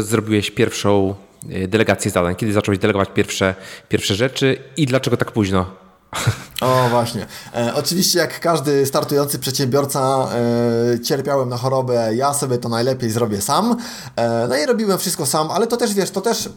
zrobiłeś 0.00 0.50
pierwszą 0.50 1.14
delegację 1.68 2.10
zadań? 2.10 2.36
Kiedy 2.36 2.52
zacząłeś 2.52 2.78
delegować 2.78 3.08
pierwsze, 3.14 3.54
pierwsze 3.88 4.14
rzeczy 4.14 4.58
i 4.76 4.86
dlaczego 4.86 5.16
tak 5.16 5.32
późno? 5.32 5.81
O, 6.62 6.88
właśnie. 6.90 7.26
E, 7.54 7.74
oczywiście, 7.74 8.18
jak 8.18 8.40
każdy 8.40 8.86
startujący 8.86 9.38
przedsiębiorca, 9.38 10.28
e, 10.94 11.00
cierpiałem 11.00 11.48
na 11.48 11.56
chorobę, 11.56 12.14
ja 12.14 12.34
sobie 12.34 12.58
to 12.58 12.68
najlepiej 12.68 13.10
zrobię 13.10 13.40
sam. 13.40 13.76
E, 14.16 14.46
no 14.48 14.56
i 14.56 14.66
robiłem 14.66 14.98
wszystko 14.98 15.26
sam, 15.26 15.50
ale 15.50 15.66
to 15.66 15.76
też 15.76 15.94
wiesz, 15.94 16.10
to 16.10 16.20
też 16.20 16.48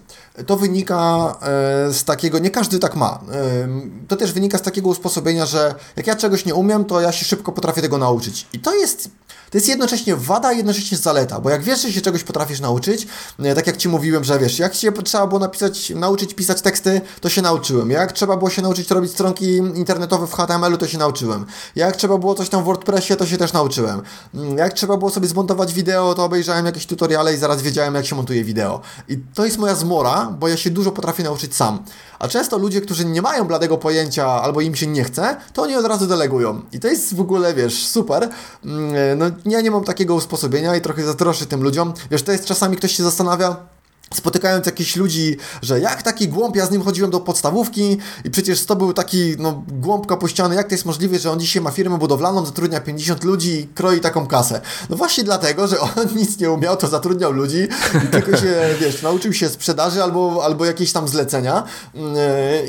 to 0.45 0.57
wynika 0.57 1.35
e, 1.41 1.93
z 1.93 2.03
takiego, 2.03 2.39
nie 2.39 2.51
każdy 2.51 2.79
tak 2.79 2.95
ma. 2.95 3.19
E, 3.31 3.67
to 4.07 4.15
też 4.15 4.33
wynika 4.33 4.57
z 4.57 4.61
takiego 4.61 4.89
usposobienia, 4.89 5.45
że 5.45 5.75
jak 5.95 6.07
ja 6.07 6.15
czegoś 6.15 6.45
nie 6.45 6.55
umiem, 6.55 6.85
to 6.85 7.01
ja 7.01 7.11
się 7.11 7.25
szybko 7.25 7.51
potrafię 7.51 7.81
tego 7.81 7.97
nauczyć. 7.97 8.47
I 8.53 8.59
to 8.59 8.75
jest 8.75 9.09
to 9.55 9.57
jest 9.57 9.69
jednocześnie 9.69 10.15
wada, 10.15 10.53
jednocześnie 10.53 10.97
zaleta, 10.97 11.39
bo 11.39 11.49
jak 11.49 11.63
wiesz, 11.63 11.81
że 11.81 11.91
się 11.91 12.01
czegoś 12.01 12.23
potrafisz 12.23 12.59
nauczyć, 12.59 13.07
e, 13.39 13.55
tak 13.55 13.67
jak 13.67 13.77
Ci 13.77 13.89
mówiłem, 13.89 14.23
że 14.23 14.39
wiesz, 14.39 14.59
jak 14.59 14.73
się 14.73 14.91
trzeba 14.91 15.27
było 15.27 15.39
napisać, 15.39 15.89
nauczyć 15.89 16.33
pisać 16.33 16.61
teksty, 16.61 17.01
to 17.21 17.29
się 17.29 17.41
nauczyłem. 17.41 17.91
Jak 17.91 18.11
trzeba 18.11 18.37
było 18.37 18.49
się 18.49 18.61
nauczyć 18.61 18.91
robić 18.91 19.11
stronki 19.11 19.55
internetowe 19.55 20.27
w 20.27 20.33
HTML-u, 20.33 20.77
to 20.77 20.87
się 20.87 20.97
nauczyłem. 20.97 21.45
Jak 21.75 21.95
trzeba 21.95 22.17
było 22.17 22.35
coś 22.35 22.49
tam 22.49 22.63
w 22.63 22.65
WordPressie, 22.65 23.15
to 23.15 23.25
się 23.25 23.37
też 23.37 23.53
nauczyłem. 23.53 24.01
Mm, 24.33 24.57
jak 24.57 24.73
trzeba 24.73 24.97
było 24.97 25.11
sobie 25.11 25.27
zmontować 25.27 25.73
wideo, 25.73 26.13
to 26.13 26.23
obejrzałem 26.23 26.65
jakieś 26.65 26.85
tutoriale 26.85 27.33
i 27.33 27.37
zaraz 27.37 27.61
wiedziałem, 27.61 27.95
jak 27.95 28.05
się 28.05 28.15
montuje 28.15 28.43
wideo. 28.43 28.81
I 29.09 29.17
to 29.33 29.45
jest 29.45 29.57
moja 29.57 29.75
zmora, 29.75 30.35
bo 30.39 30.47
ja 30.47 30.57
się 30.57 30.69
dużo 30.69 30.91
potrafię 30.91 31.23
nauczyć 31.23 31.55
sam. 31.55 31.79
A 32.19 32.27
często 32.27 32.57
ludzie, 32.57 32.81
którzy 32.81 33.05
nie 33.05 33.21
mają 33.21 33.43
bladego 33.43 33.77
pojęcia 33.77 34.27
albo 34.27 34.61
im 34.61 34.75
się 34.75 34.87
nie 34.87 35.03
chce, 35.03 35.37
to 35.53 35.61
oni 35.61 35.75
od 35.75 35.85
razu 35.85 36.07
delegują. 36.07 36.61
I 36.71 36.79
to 36.79 36.87
jest 36.87 37.15
w 37.15 37.21
ogóle, 37.21 37.53
wiesz, 37.53 37.87
super. 37.87 38.29
Mm, 38.65 39.19
no, 39.19 39.25
ja 39.45 39.61
nie 39.61 39.71
mam 39.71 39.83
takiego 39.83 40.15
usposobienia 40.15 40.75
i 40.75 40.81
trochę 40.81 41.03
zazdroszczę 41.03 41.45
tym 41.45 41.63
ludziom. 41.63 41.93
Wiesz, 42.11 42.23
to 42.23 42.31
jest 42.31 42.45
czasami 42.45 42.77
ktoś 42.77 42.91
się 42.91 43.03
zastanawia, 43.03 43.74
spotykając 44.15 44.65
jakichś 44.65 44.95
ludzi, 44.95 45.37
że 45.61 45.79
jak 45.79 46.03
taki 46.03 46.27
głąb, 46.27 46.55
ja 46.55 46.65
z 46.65 46.71
nim 46.71 46.81
chodziłem 46.81 47.11
do 47.11 47.19
podstawówki 47.19 47.97
i 48.23 48.29
przecież 48.29 48.65
to 48.65 48.75
był 48.75 48.93
taki 48.93 49.35
no, 49.39 49.63
głąb 49.67 50.07
kapuściany, 50.07 50.55
jak 50.55 50.67
to 50.67 50.73
jest 50.73 50.85
możliwe, 50.85 51.19
że 51.19 51.31
on 51.31 51.39
dzisiaj 51.39 51.61
ma 51.61 51.71
firmę 51.71 51.97
budowlaną, 51.97 52.45
zatrudnia 52.45 52.81
50 52.81 53.23
ludzi 53.23 53.59
i 53.59 53.67
kroi 53.67 53.99
taką 53.99 54.27
kasę. 54.27 54.61
No 54.89 54.95
właśnie 54.95 55.23
dlatego, 55.23 55.67
że 55.67 55.79
on 55.79 55.89
nic 56.15 56.39
nie 56.39 56.51
umiał, 56.51 56.77
to 56.77 56.87
zatrudniał 56.87 57.31
ludzi 57.31 57.67
i 58.05 58.07
tylko 58.07 58.37
się, 58.37 58.55
wiesz, 58.81 59.01
nauczył 59.01 59.33
się 59.33 59.49
sprzedaży 59.49 60.03
albo, 60.03 60.41
albo 60.43 60.65
jakieś 60.65 60.91
tam 60.91 61.07
zlecenia 61.07 61.63
mm, 61.95 62.15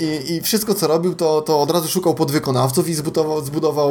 i, 0.01 0.33
i 0.33 0.41
wszystko 0.41 0.75
co 0.75 0.87
robił, 0.87 1.15
to, 1.15 1.43
to 1.43 1.61
od 1.61 1.71
razu 1.71 1.89
szukał 1.89 2.15
podwykonawców 2.15 2.89
i 2.89 2.95
zbudował, 2.95 3.45
zbudował 3.45 3.91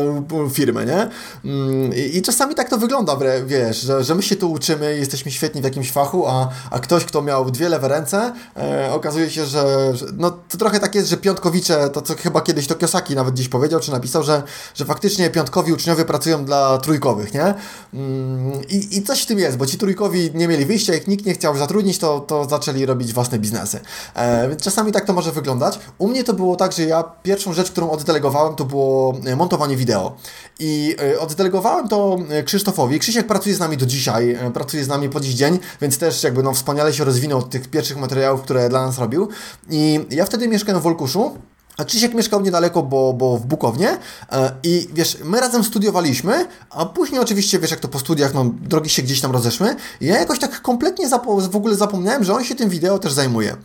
firmę, 0.54 0.86
nie? 0.86 1.10
Mm, 1.46 1.94
I, 1.96 2.18
I, 2.18 2.22
czasami 2.22 2.56
tak 2.56 2.70
to 2.70 2.78
wygląda, 2.78 3.18
wiesz, 3.46 3.82
że, 3.82 4.04
że 4.04 4.16
my 4.16 4.24
się 4.24 4.36
tu 4.36 4.52
uczymy, 4.52 4.98
jesteśmy 4.98 5.32
świetni 5.32 5.62
w 5.62 5.64
jakimś 5.64 5.92
fachu, 5.92 6.28
a, 6.28 6.50
a 6.72 6.80
ktoś, 6.80 7.06
kto 7.06 7.22
miał 7.22 7.45
dwie 7.52 7.70
lewe 7.70 7.88
ręce, 7.88 8.34
e, 8.58 8.92
okazuje 8.94 9.30
się, 9.30 9.46
że, 9.46 9.96
że, 9.96 10.06
no 10.18 10.32
to 10.32 10.58
trochę 10.58 10.80
tak 10.80 10.96
jest, 10.96 11.10
że 11.10 11.18
piątkowicze, 11.18 11.90
to 11.90 12.02
co 12.02 12.16
chyba 12.16 12.42
kiedyś 12.42 12.68
to 12.68 12.76
Kiosaki 12.76 13.16
nawet 13.16 13.34
gdzieś 13.34 13.50
powiedział, 13.50 13.80
czy 13.80 13.92
napisał, 13.92 14.24
że, 14.24 14.44
że 14.76 14.86
faktycznie 14.86 15.30
piątkowi 15.30 15.74
uczniowie 15.74 16.06
pracują 16.06 16.46
dla 16.46 16.78
trójkowych, 16.78 17.34
nie? 17.34 17.54
Mm, 17.94 18.62
I, 18.70 18.98
I 18.98 19.04
coś 19.04 19.22
w 19.22 19.26
tym 19.26 19.40
jest, 19.40 19.58
bo 19.58 19.66
ci 19.66 19.78
trójkowi 19.78 20.32
nie 20.34 20.48
mieli 20.48 20.66
wyjścia, 20.66 20.94
jak 20.94 21.08
nikt 21.08 21.26
nie 21.26 21.34
chciał 21.34 21.58
zatrudnić, 21.58 21.98
to, 21.98 22.20
to 22.20 22.46
zaczęli 22.46 22.86
robić 22.86 23.14
własne 23.14 23.40
biznesy. 23.40 23.80
E, 24.14 24.50
więc 24.50 24.62
czasami 24.62 24.92
tak 24.92 25.06
to 25.06 25.14
może 25.14 25.32
wyglądać. 25.32 25.80
U 25.98 26.08
mnie 26.08 26.24
to 26.24 26.34
było 26.34 26.56
tak, 26.56 26.72
że 26.72 26.84
ja 26.84 27.04
pierwszą 27.24 27.54
rzecz, 27.54 27.72
którą 27.72 27.92
oddelegowałem, 27.92 28.56
to 28.56 28.66
było 28.66 29.14
e, 29.26 29.36
montowanie 29.36 29.76
wideo. 29.76 30.16
I 30.60 30.96
e, 31.14 31.20
oddelegowałem 31.20 31.88
to 31.88 32.18
Krzysztofowi. 32.46 33.00
Krzysiek 33.00 33.28
pracuje 33.28 33.56
z 33.56 33.60
nami 33.60 33.78
do 33.78 33.86
dzisiaj, 33.86 34.38
pracuje 34.54 34.84
z 34.84 34.88
nami 34.88 35.10
po 35.10 35.20
dziś 35.20 35.34
dzień, 35.34 35.60
więc 35.82 35.98
też 35.98 36.24
jakby 36.24 36.44
no 36.44 36.54
wspaniale 36.54 36.94
się 36.94 37.04
rozwinął 37.26 37.50
tych 37.50 37.68
pierwszych 37.68 37.98
materiałów, 37.98 38.42
które 38.42 38.70
dla 38.70 38.86
nas 38.86 39.00
robił. 39.00 39.30
I 39.70 40.00
ja 40.10 40.26
wtedy 40.26 40.48
mieszkałem 40.48 40.82
w 40.82 40.84
Wolkuszu. 40.84 41.38
A 41.78 41.86
Krzysiek 41.86 42.14
mieszkał 42.14 42.42
niedaleko, 42.42 42.84
bo, 42.84 43.14
bo 43.14 43.38
w 43.38 43.46
Bukownie 43.46 43.98
e, 44.32 44.52
i 44.64 44.88
wiesz, 44.94 45.18
my 45.24 45.40
razem 45.40 45.64
studiowaliśmy, 45.64 46.46
a 46.70 46.86
później 46.86 47.22
oczywiście, 47.22 47.60
wiesz, 47.60 47.72
jak 47.72 47.80
to 47.80 47.88
po 47.88 48.00
studiach, 48.00 48.34
no, 48.34 48.46
drogi 48.62 48.90
się 48.90 49.02
gdzieś 49.02 49.22
tam 49.22 49.32
rozeszły 49.32 49.76
ja 50.02 50.20
jakoś 50.20 50.40
tak 50.40 50.62
kompletnie 50.62 51.10
w 51.50 51.56
ogóle 51.56 51.76
zapomniałem, 51.76 52.24
że 52.24 52.34
on 52.34 52.44
się 52.44 52.56
tym 52.56 52.70
wideo 52.70 53.00
też 53.00 53.14
zajmuje. 53.14 53.56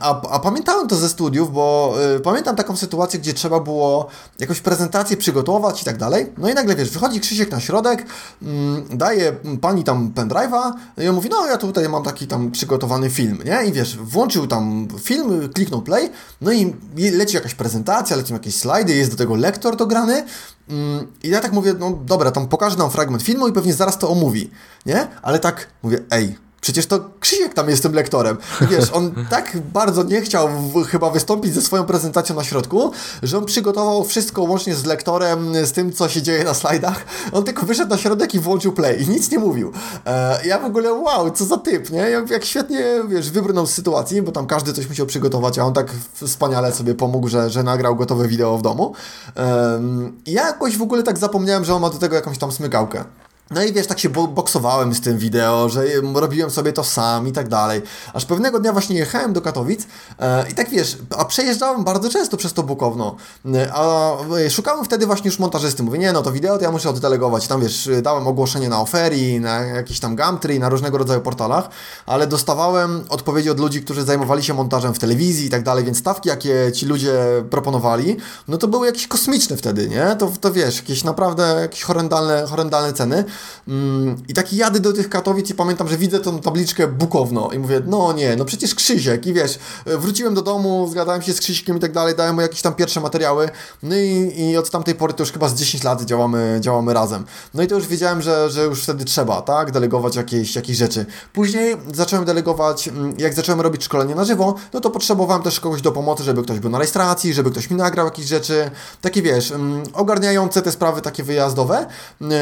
a, 0.00 0.30
a 0.30 0.38
pamiętałem 0.38 0.88
to 0.88 0.96
ze 0.96 1.08
studiów, 1.08 1.52
bo 1.52 1.94
y, 2.16 2.20
pamiętam 2.20 2.56
taką 2.56 2.76
sytuację, 2.76 3.20
gdzie 3.20 3.34
trzeba 3.34 3.60
było 3.60 4.08
jakąś 4.38 4.60
prezentację 4.60 5.16
przygotować 5.16 5.82
i 5.82 5.84
tak 5.84 5.96
dalej, 5.96 6.32
no 6.38 6.50
i 6.50 6.54
nagle, 6.54 6.76
wiesz, 6.76 6.90
wychodzi 6.90 7.20
Krzysiek 7.20 7.50
na 7.50 7.60
środek, 7.60 8.06
mm, 8.42 8.98
daje 8.98 9.32
pani 9.60 9.84
tam 9.84 10.12
pendrive'a 10.14 10.72
i 10.98 11.08
on 11.08 11.14
mówi, 11.14 11.28
no 11.28 11.46
ja 11.46 11.56
tutaj 11.56 11.88
mam 11.88 12.02
taki 12.02 12.26
tam 12.26 12.50
przygotowany 12.50 13.10
film, 13.10 13.38
nie? 13.44 13.64
I 13.64 13.72
wiesz, 13.72 13.96
włączył 13.96 14.46
tam 14.46 14.88
film, 15.02 15.48
kliknął 15.54 15.82
play, 15.82 16.10
no 16.40 16.52
i 16.52 16.74
leci 17.10 17.36
jakaś 17.36 17.54
prezentacja, 17.54 18.16
lecą 18.16 18.34
jakieś 18.34 18.54
slajdy, 18.54 18.94
jest 18.94 19.10
do 19.10 19.16
tego 19.16 19.34
lektor 19.34 19.76
dograny 19.76 20.24
mm, 20.68 21.06
i 21.22 21.28
ja 21.28 21.40
tak 21.40 21.52
mówię, 21.52 21.74
no 21.78 21.98
dobra, 22.04 22.30
tam 22.30 22.48
pokażę 22.48 22.76
nam 22.76 22.90
fragment 22.90 23.22
filmu 23.22 23.48
i 23.48 23.52
pewnie 23.52 23.74
zaraz 23.74 23.98
to 23.98 24.10
omówi, 24.10 24.50
nie? 24.86 25.06
Ale 25.22 25.38
tak 25.38 25.68
mówię, 25.82 25.98
ej, 26.10 26.36
Przecież 26.66 26.86
to 26.86 27.00
Krzysiek 27.20 27.54
tam 27.54 27.68
jest 27.68 27.82
tym 27.82 27.92
lektorem. 27.92 28.36
I 28.60 28.66
wiesz, 28.66 28.90
on 28.92 29.12
tak 29.30 29.58
bardzo 29.72 30.02
nie 30.02 30.20
chciał 30.20 30.48
w, 30.48 30.84
chyba 30.84 31.10
wystąpić 31.10 31.54
ze 31.54 31.62
swoją 31.62 31.84
prezentacją 31.84 32.36
na 32.36 32.44
środku, 32.44 32.90
że 33.22 33.38
on 33.38 33.44
przygotował 33.44 34.04
wszystko 34.04 34.42
łącznie 34.42 34.74
z 34.74 34.84
lektorem, 34.84 35.66
z 35.66 35.72
tym, 35.72 35.92
co 35.92 36.08
się 36.08 36.22
dzieje 36.22 36.44
na 36.44 36.54
slajdach. 36.54 37.04
On 37.32 37.44
tylko 37.44 37.66
wyszedł 37.66 37.90
na 37.90 37.98
środek 37.98 38.34
i 38.34 38.40
włączył 38.40 38.72
play 38.72 39.02
i 39.02 39.08
nic 39.08 39.30
nie 39.30 39.38
mówił. 39.38 39.72
E, 40.06 40.46
ja 40.46 40.58
w 40.58 40.64
ogóle, 40.64 40.92
wow, 40.92 41.30
co 41.30 41.44
za 41.44 41.56
typ, 41.56 41.90
nie? 41.90 41.98
Jak, 41.98 42.30
jak 42.30 42.44
świetnie, 42.44 42.84
wiesz, 43.08 43.30
wybrnął 43.30 43.66
z 43.66 43.70
sytuacji, 43.70 44.22
bo 44.22 44.32
tam 44.32 44.46
każdy 44.46 44.72
coś 44.72 44.88
musiał 44.88 45.06
przygotować, 45.06 45.58
a 45.58 45.64
on 45.64 45.72
tak 45.72 45.90
wspaniale 46.14 46.72
sobie 46.72 46.94
pomógł, 46.94 47.28
że, 47.28 47.50
że 47.50 47.62
nagrał 47.62 47.96
gotowe 47.96 48.28
wideo 48.28 48.58
w 48.58 48.62
domu. 48.62 48.94
E, 49.36 49.80
ja 50.26 50.46
jakoś 50.46 50.76
w 50.76 50.82
ogóle 50.82 51.02
tak 51.02 51.18
zapomniałem, 51.18 51.64
że 51.64 51.74
on 51.74 51.82
ma 51.82 51.90
do 51.90 51.98
tego 51.98 52.16
jakąś 52.16 52.38
tam 52.38 52.52
smykałkę. 52.52 53.04
No 53.50 53.62
i 53.62 53.72
wiesz, 53.72 53.86
tak 53.86 53.98
się 53.98 54.08
boksowałem 54.08 54.94
z 54.94 55.00
tym 55.00 55.18
wideo, 55.18 55.68
że 55.68 55.84
robiłem 56.14 56.50
sobie 56.50 56.72
to 56.72 56.84
sam 56.84 57.28
i 57.28 57.32
tak 57.32 57.48
dalej. 57.48 57.82
Aż 58.12 58.24
pewnego 58.24 58.60
dnia 58.60 58.72
właśnie 58.72 58.96
jechałem 58.96 59.32
do 59.32 59.40
Katowic 59.40 59.86
e, 60.18 60.48
i 60.50 60.54
tak 60.54 60.70
wiesz, 60.70 60.98
a 61.18 61.24
przejeżdżałem 61.24 61.84
bardzo 61.84 62.08
często 62.10 62.36
przez 62.36 62.52
to 62.52 62.62
Bukowno, 62.62 63.16
e, 63.54 63.72
a 63.72 64.12
e, 64.46 64.50
szukałem 64.50 64.84
wtedy 64.84 65.06
właśnie 65.06 65.28
już 65.28 65.38
montażysty. 65.38 65.82
Mówię, 65.82 65.98
nie 65.98 66.12
no, 66.12 66.22
to 66.22 66.32
wideo 66.32 66.58
to 66.58 66.64
ja 66.64 66.70
muszę 66.70 66.90
oddelegować. 66.90 67.46
Tam 67.46 67.60
wiesz, 67.60 67.88
dałem 68.02 68.26
ogłoszenie 68.26 68.68
na 68.68 68.80
Oferi, 68.80 69.40
na 69.40 69.60
jakiś 69.60 70.00
tam 70.00 70.16
Gumtree, 70.16 70.58
na 70.58 70.68
różnego 70.68 70.98
rodzaju 70.98 71.20
portalach, 71.20 71.68
ale 72.06 72.26
dostawałem 72.26 73.04
odpowiedzi 73.08 73.50
od 73.50 73.60
ludzi, 73.60 73.82
którzy 73.82 74.04
zajmowali 74.04 74.44
się 74.44 74.54
montażem 74.54 74.94
w 74.94 74.98
telewizji 74.98 75.46
i 75.46 75.50
tak 75.50 75.62
dalej, 75.62 75.84
więc 75.84 75.98
stawki, 75.98 76.28
jakie 76.28 76.72
ci 76.74 76.86
ludzie 76.86 77.14
proponowali, 77.50 78.16
no 78.48 78.58
to 78.58 78.68
były 78.68 78.86
jakieś 78.86 79.06
kosmiczne 79.06 79.56
wtedy, 79.56 79.88
nie? 79.88 80.16
To, 80.18 80.32
to 80.40 80.52
wiesz, 80.52 80.76
jakieś 80.76 81.04
naprawdę 81.04 81.56
jakieś 81.60 81.82
horrendalne, 81.82 82.46
horrendalne 82.46 82.92
ceny. 82.92 83.24
Mm, 83.68 84.16
I 84.28 84.34
taki 84.34 84.56
jadę 84.56 84.80
do 84.80 84.92
tych 84.92 85.08
Katowic 85.08 85.50
i 85.50 85.54
pamiętam, 85.54 85.88
że 85.88 85.96
widzę 85.96 86.20
tą 86.20 86.38
tabliczkę 86.38 86.86
Bukowno 86.86 87.50
i 87.52 87.58
mówię, 87.58 87.82
no 87.86 88.12
nie, 88.12 88.36
no 88.36 88.44
przecież 88.44 88.74
Krzysiek 88.74 89.26
i 89.26 89.32
wiesz, 89.32 89.58
wróciłem 89.86 90.34
do 90.34 90.42
domu, 90.42 90.88
zgadałem 90.90 91.22
się 91.22 91.32
z 91.32 91.40
Krzysikiem 91.40 91.76
i 91.76 91.80
tak 91.80 91.92
dalej, 91.92 92.14
dałem 92.16 92.34
mu 92.34 92.40
jakieś 92.40 92.62
tam 92.62 92.74
pierwsze 92.74 93.00
materiały, 93.00 93.48
no 93.82 93.96
i, 93.96 94.32
i 94.36 94.56
od 94.56 94.70
tamtej 94.70 94.94
pory 94.94 95.12
to 95.12 95.22
już 95.22 95.32
chyba 95.32 95.48
z 95.48 95.54
10 95.54 95.84
lat 95.84 96.02
działamy, 96.02 96.58
działamy 96.60 96.94
razem. 96.94 97.24
No 97.54 97.62
i 97.62 97.66
to 97.66 97.74
już 97.74 97.86
wiedziałem, 97.86 98.22
że, 98.22 98.50
że 98.50 98.64
już 98.64 98.82
wtedy 98.82 99.04
trzeba, 99.04 99.42
tak, 99.42 99.70
delegować 99.70 100.16
jakieś, 100.16 100.56
jakieś 100.56 100.76
rzeczy. 100.76 101.06
Później 101.32 101.76
zacząłem 101.94 102.24
delegować, 102.24 102.88
mm, 102.88 103.14
jak 103.18 103.34
zacząłem 103.34 103.60
robić 103.60 103.84
szkolenie 103.84 104.14
na 104.14 104.24
żywo, 104.24 104.54
no 104.72 104.80
to 104.80 104.90
potrzebowałem 104.90 105.42
też 105.42 105.60
kogoś 105.60 105.82
do 105.82 105.92
pomocy, 105.92 106.22
żeby 106.22 106.42
ktoś 106.42 106.58
był 106.58 106.70
na 106.70 106.78
rejestracji, 106.78 107.34
żeby 107.34 107.50
ktoś 107.50 107.70
mi 107.70 107.76
nagrał 107.76 108.06
jakieś 108.06 108.26
rzeczy, 108.26 108.70
takie 109.00 109.22
wiesz, 109.22 109.52
mm, 109.52 109.82
ogarniające 109.92 110.62
te 110.62 110.72
sprawy 110.72 111.02
takie 111.02 111.22
wyjazdowe. 111.22 111.86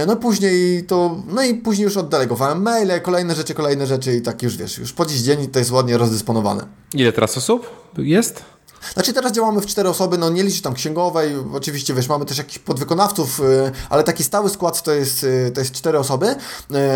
No 0.07 0.17
później 0.17 0.84
to 0.87 1.23
no 1.29 1.43
i 1.43 1.55
później 1.55 1.85
już 1.85 1.97
oddelegowałem 1.97 2.63
maile, 2.63 3.01
kolejne 3.03 3.35
rzeczy, 3.35 3.55
kolejne 3.55 3.87
rzeczy 3.87 4.17
i 4.17 4.23
tak 4.23 4.43
już 4.43 4.57
wiesz, 4.57 4.79
już 4.79 4.93
po 4.93 5.07
dziś 5.07 5.21
dzień 5.21 5.49
to 5.49 5.59
jest 5.59 5.71
ładnie 5.71 5.99
rozdysponowane. 5.99 6.67
Ile 6.95 7.13
teraz 7.13 7.39
osób 7.39 7.71
jest? 7.99 8.54
Znaczy 8.95 9.13
teraz 9.13 9.33
działamy 9.33 9.61
w 9.61 9.67
cztery 9.67 9.89
osoby, 9.89 10.19
no 10.19 10.31
nie 10.31 10.43
liczy 10.43 10.63
tam 10.63 10.75
księgowej, 10.75 11.37
oczywiście 11.55 11.95
wiesz, 11.95 12.09
mamy 12.09 12.25
też 12.25 12.39
jakichś 12.39 12.59
podwykonawców, 12.59 13.41
y, 13.41 13.73
ale 13.91 14.05
taki 14.05 14.25
stały 14.25 14.51
skład 14.51 14.83
to 14.83 14.93
jest, 14.93 15.25
y, 15.25 15.51
to 15.55 15.61
jest 15.61 15.73
cztery 15.73 15.99
osoby. 15.99 16.27
Y, 16.31 16.37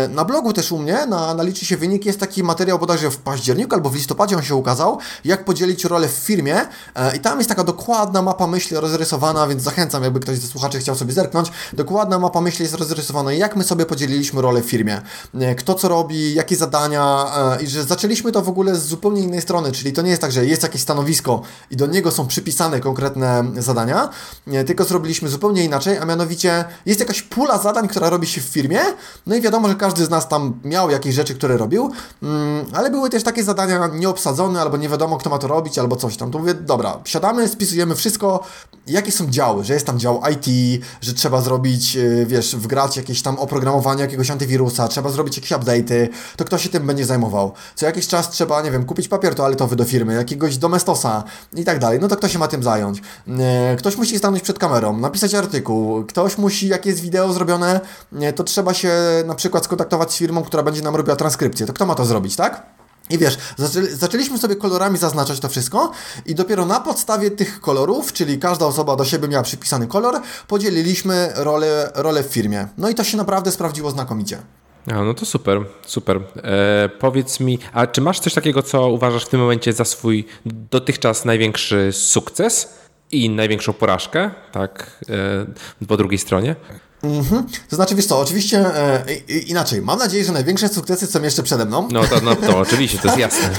na 0.09 0.25
blogu 0.25 0.53
też 0.53 0.71
u 0.71 0.77
mnie, 0.77 1.05
na, 1.05 1.33
na 1.33 1.43
Liczy 1.43 1.65
się 1.65 1.77
wynik, 1.77 2.05
jest 2.05 2.19
taki 2.19 2.43
materiał 2.43 2.79
bodajże 2.79 3.11
w 3.11 3.17
październiku 3.17 3.75
albo 3.75 3.89
w 3.89 3.95
listopadzie 3.95 4.35
on 4.35 4.43
się 4.43 4.55
ukazał, 4.55 4.97
jak 5.25 5.45
podzielić 5.45 5.83
rolę 5.83 6.07
w 6.07 6.11
firmie. 6.11 6.55
I 7.15 7.19
tam 7.19 7.37
jest 7.37 7.49
taka 7.49 7.63
dokładna 7.63 8.21
mapa 8.21 8.47
myśli 8.47 8.77
rozrysowana, 8.77 9.47
więc 9.47 9.63
zachęcam, 9.63 10.03
jakby 10.03 10.19
ktoś 10.19 10.37
ze 10.37 10.47
słuchaczy 10.47 10.79
chciał 10.79 10.95
sobie 10.95 11.13
zerknąć, 11.13 11.51
dokładna 11.73 12.19
mapa 12.19 12.41
myśli 12.41 12.63
jest 12.63 12.75
rozrysowana, 12.75 13.33
jak 13.33 13.55
my 13.55 13.63
sobie 13.63 13.85
podzieliliśmy 13.85 14.41
rolę 14.41 14.61
w 14.61 14.65
firmie, 14.65 15.01
kto 15.57 15.73
co 15.75 15.87
robi, 15.87 16.33
jakie 16.33 16.55
zadania 16.55 17.25
i 17.61 17.67
że 17.67 17.83
zaczęliśmy 17.83 18.31
to 18.31 18.41
w 18.41 18.49
ogóle 18.49 18.75
z 18.75 18.85
zupełnie 18.85 19.21
innej 19.21 19.41
strony, 19.41 19.71
czyli 19.71 19.93
to 19.93 20.01
nie 20.01 20.09
jest 20.09 20.21
tak, 20.21 20.31
że 20.31 20.45
jest 20.45 20.63
jakieś 20.63 20.81
stanowisko 20.81 21.41
i 21.71 21.75
do 21.79 21.85
niego 21.85 22.11
są 22.11 22.27
przypisane 22.27 22.79
konkretne 22.79 23.43
zadania, 23.57 24.09
tylko 24.67 24.83
zrobiliśmy 24.83 25.29
zupełnie 25.29 25.63
inaczej, 25.63 25.97
a 25.97 26.05
mianowicie 26.05 26.65
jest 26.85 26.99
jakaś 26.99 27.21
pula 27.21 27.57
zadań, 27.57 27.87
która 27.87 28.09
robi 28.09 28.27
się 28.27 28.41
w 28.41 28.43
firmie, 28.43 28.79
no 29.27 29.35
i 29.35 29.41
wiadomo, 29.41 29.67
że 29.67 29.75
każdy 29.75 30.05
z 30.05 30.09
nas 30.09 30.27
tam 30.27 30.59
miał 30.63 30.89
jakieś 30.89 31.15
rzeczy, 31.15 31.35
które 31.35 31.57
robił, 31.57 31.91
mm, 32.23 32.65
ale 32.73 32.91
były 32.91 33.09
też 33.09 33.23
takie 33.23 33.43
zadania 33.43 33.87
nieobsadzone, 33.93 34.61
albo 34.61 34.77
nie 34.77 34.89
wiadomo, 34.89 35.17
kto 35.17 35.29
ma 35.29 35.37
to 35.37 35.47
robić, 35.47 35.79
albo 35.79 35.95
coś 35.95 36.17
tam. 36.17 36.31
To 36.31 36.39
mówię, 36.39 36.53
dobra, 36.53 36.99
siadamy, 37.05 37.47
spisujemy 37.47 37.95
wszystko, 37.95 38.43
jakie 38.87 39.11
są 39.11 39.29
działy, 39.29 39.63
że 39.63 39.73
jest 39.73 39.85
tam 39.85 39.99
dział 39.99 40.21
IT, 40.33 40.81
że 41.01 41.13
trzeba 41.13 41.41
zrobić, 41.41 41.95
y, 41.95 42.25
wiesz, 42.25 42.55
wgrać 42.55 42.97
jakieś 42.97 43.21
tam 43.21 43.39
oprogramowanie 43.39 44.01
jakiegoś 44.01 44.31
antywirusa, 44.31 44.87
trzeba 44.87 45.09
zrobić 45.09 45.37
jakieś 45.37 45.51
update'y, 45.51 46.07
to 46.37 46.45
kto 46.45 46.57
się 46.57 46.69
tym 46.69 46.87
będzie 46.87 47.05
zajmował. 47.05 47.51
Co 47.75 47.85
jakiś 47.85 48.07
czas 48.07 48.29
trzeba, 48.29 48.61
nie 48.61 48.71
wiem, 48.71 48.85
kupić 48.85 49.07
papier 49.07 49.35
toaletowy 49.35 49.75
do 49.75 49.85
firmy, 49.85 50.13
jakiegoś 50.13 50.57
domestosa 50.57 51.23
i 51.55 51.63
tak 51.69 51.79
dalej, 51.79 51.99
no 52.01 52.07
to 52.07 52.17
kto 52.17 52.27
się 52.27 52.39
ma 52.39 52.47
tym 52.47 52.63
zająć? 52.63 53.01
E, 53.39 53.75
ktoś 53.75 53.97
musi 53.97 54.17
stanąć 54.17 54.43
przed 54.43 54.59
kamerą, 54.59 54.97
napisać 54.97 55.35
artykuł, 55.35 56.03
ktoś 56.03 56.37
musi, 56.37 56.67
jak 56.67 56.85
jest 56.85 56.99
wideo 56.99 57.33
zrobione, 57.33 57.79
e, 58.21 58.33
to 58.33 58.43
trzeba 58.43 58.73
się 58.73 58.91
na 59.25 59.35
przykład 59.35 59.65
skontaktować 59.65 60.13
z 60.13 60.17
firmą, 60.17 60.43
która 60.43 60.63
będzie 60.63 60.81
nam 60.81 60.95
robiła 60.95 61.15
transkrypcję. 61.15 61.65
To 61.65 61.73
kto 61.73 61.85
ma 61.85 61.95
to 61.95 62.05
zrobić, 62.05 62.35
tak? 62.35 62.65
I 63.09 63.17
wiesz, 63.17 63.37
zaczęli, 63.57 63.87
zaczęliśmy 63.87 64.37
sobie 64.37 64.55
kolorami 64.55 64.97
zaznaczać 64.97 65.39
to 65.39 65.49
wszystko 65.49 65.91
i 66.25 66.35
dopiero 66.35 66.65
na 66.65 66.79
podstawie 66.79 67.31
tych 67.31 67.61
kolorów, 67.61 68.13
czyli 68.13 68.39
każda 68.39 68.65
osoba 68.65 68.95
do 68.95 69.05
siebie 69.05 69.27
miała 69.27 69.43
przypisany 69.43 69.87
kolor, 69.87 70.21
podzieliliśmy 70.47 71.33
rolę 71.95 72.23
w 72.23 72.27
firmie. 72.27 72.67
No 72.77 72.89
i 72.89 72.95
to 72.95 73.03
się 73.03 73.17
naprawdę 73.17 73.51
sprawdziło 73.51 73.91
znakomicie. 73.91 74.41
A, 74.93 75.03
no 75.03 75.13
to 75.13 75.25
super, 75.25 75.65
super. 75.85 76.19
E, 76.43 76.89
powiedz 76.99 77.39
mi, 77.39 77.59
a 77.73 77.87
czy 77.87 78.01
masz 78.01 78.19
coś 78.19 78.33
takiego, 78.33 78.63
co 78.63 78.87
uważasz 78.87 79.25
w 79.25 79.29
tym 79.29 79.39
momencie 79.39 79.73
za 79.73 79.85
swój 79.85 80.25
dotychczas 80.45 81.25
największy 81.25 81.91
sukces 81.91 82.79
i 83.11 83.29
największą 83.29 83.73
porażkę, 83.73 84.31
tak, 84.51 85.03
e, 85.79 85.85
po 85.85 85.97
drugiej 85.97 86.17
stronie? 86.17 86.55
Mhm. 87.03 87.47
To 87.69 87.75
znaczy, 87.75 87.95
wiesz 87.95 88.05
co, 88.05 88.19
oczywiście 88.19 88.75
e, 88.75 89.03
inaczej. 89.47 89.81
Mam 89.81 89.99
nadzieję, 89.99 90.25
że 90.25 90.31
największe 90.31 90.69
sukcesy 90.69 91.07
są 91.07 91.21
jeszcze 91.21 91.43
przede 91.43 91.65
mną. 91.65 91.87
No 91.91 92.03
to, 92.03 92.21
no, 92.23 92.35
to 92.35 92.57
oczywiście, 92.57 92.97
to 92.97 93.07
jest 93.07 93.19
jasne. 93.27 93.49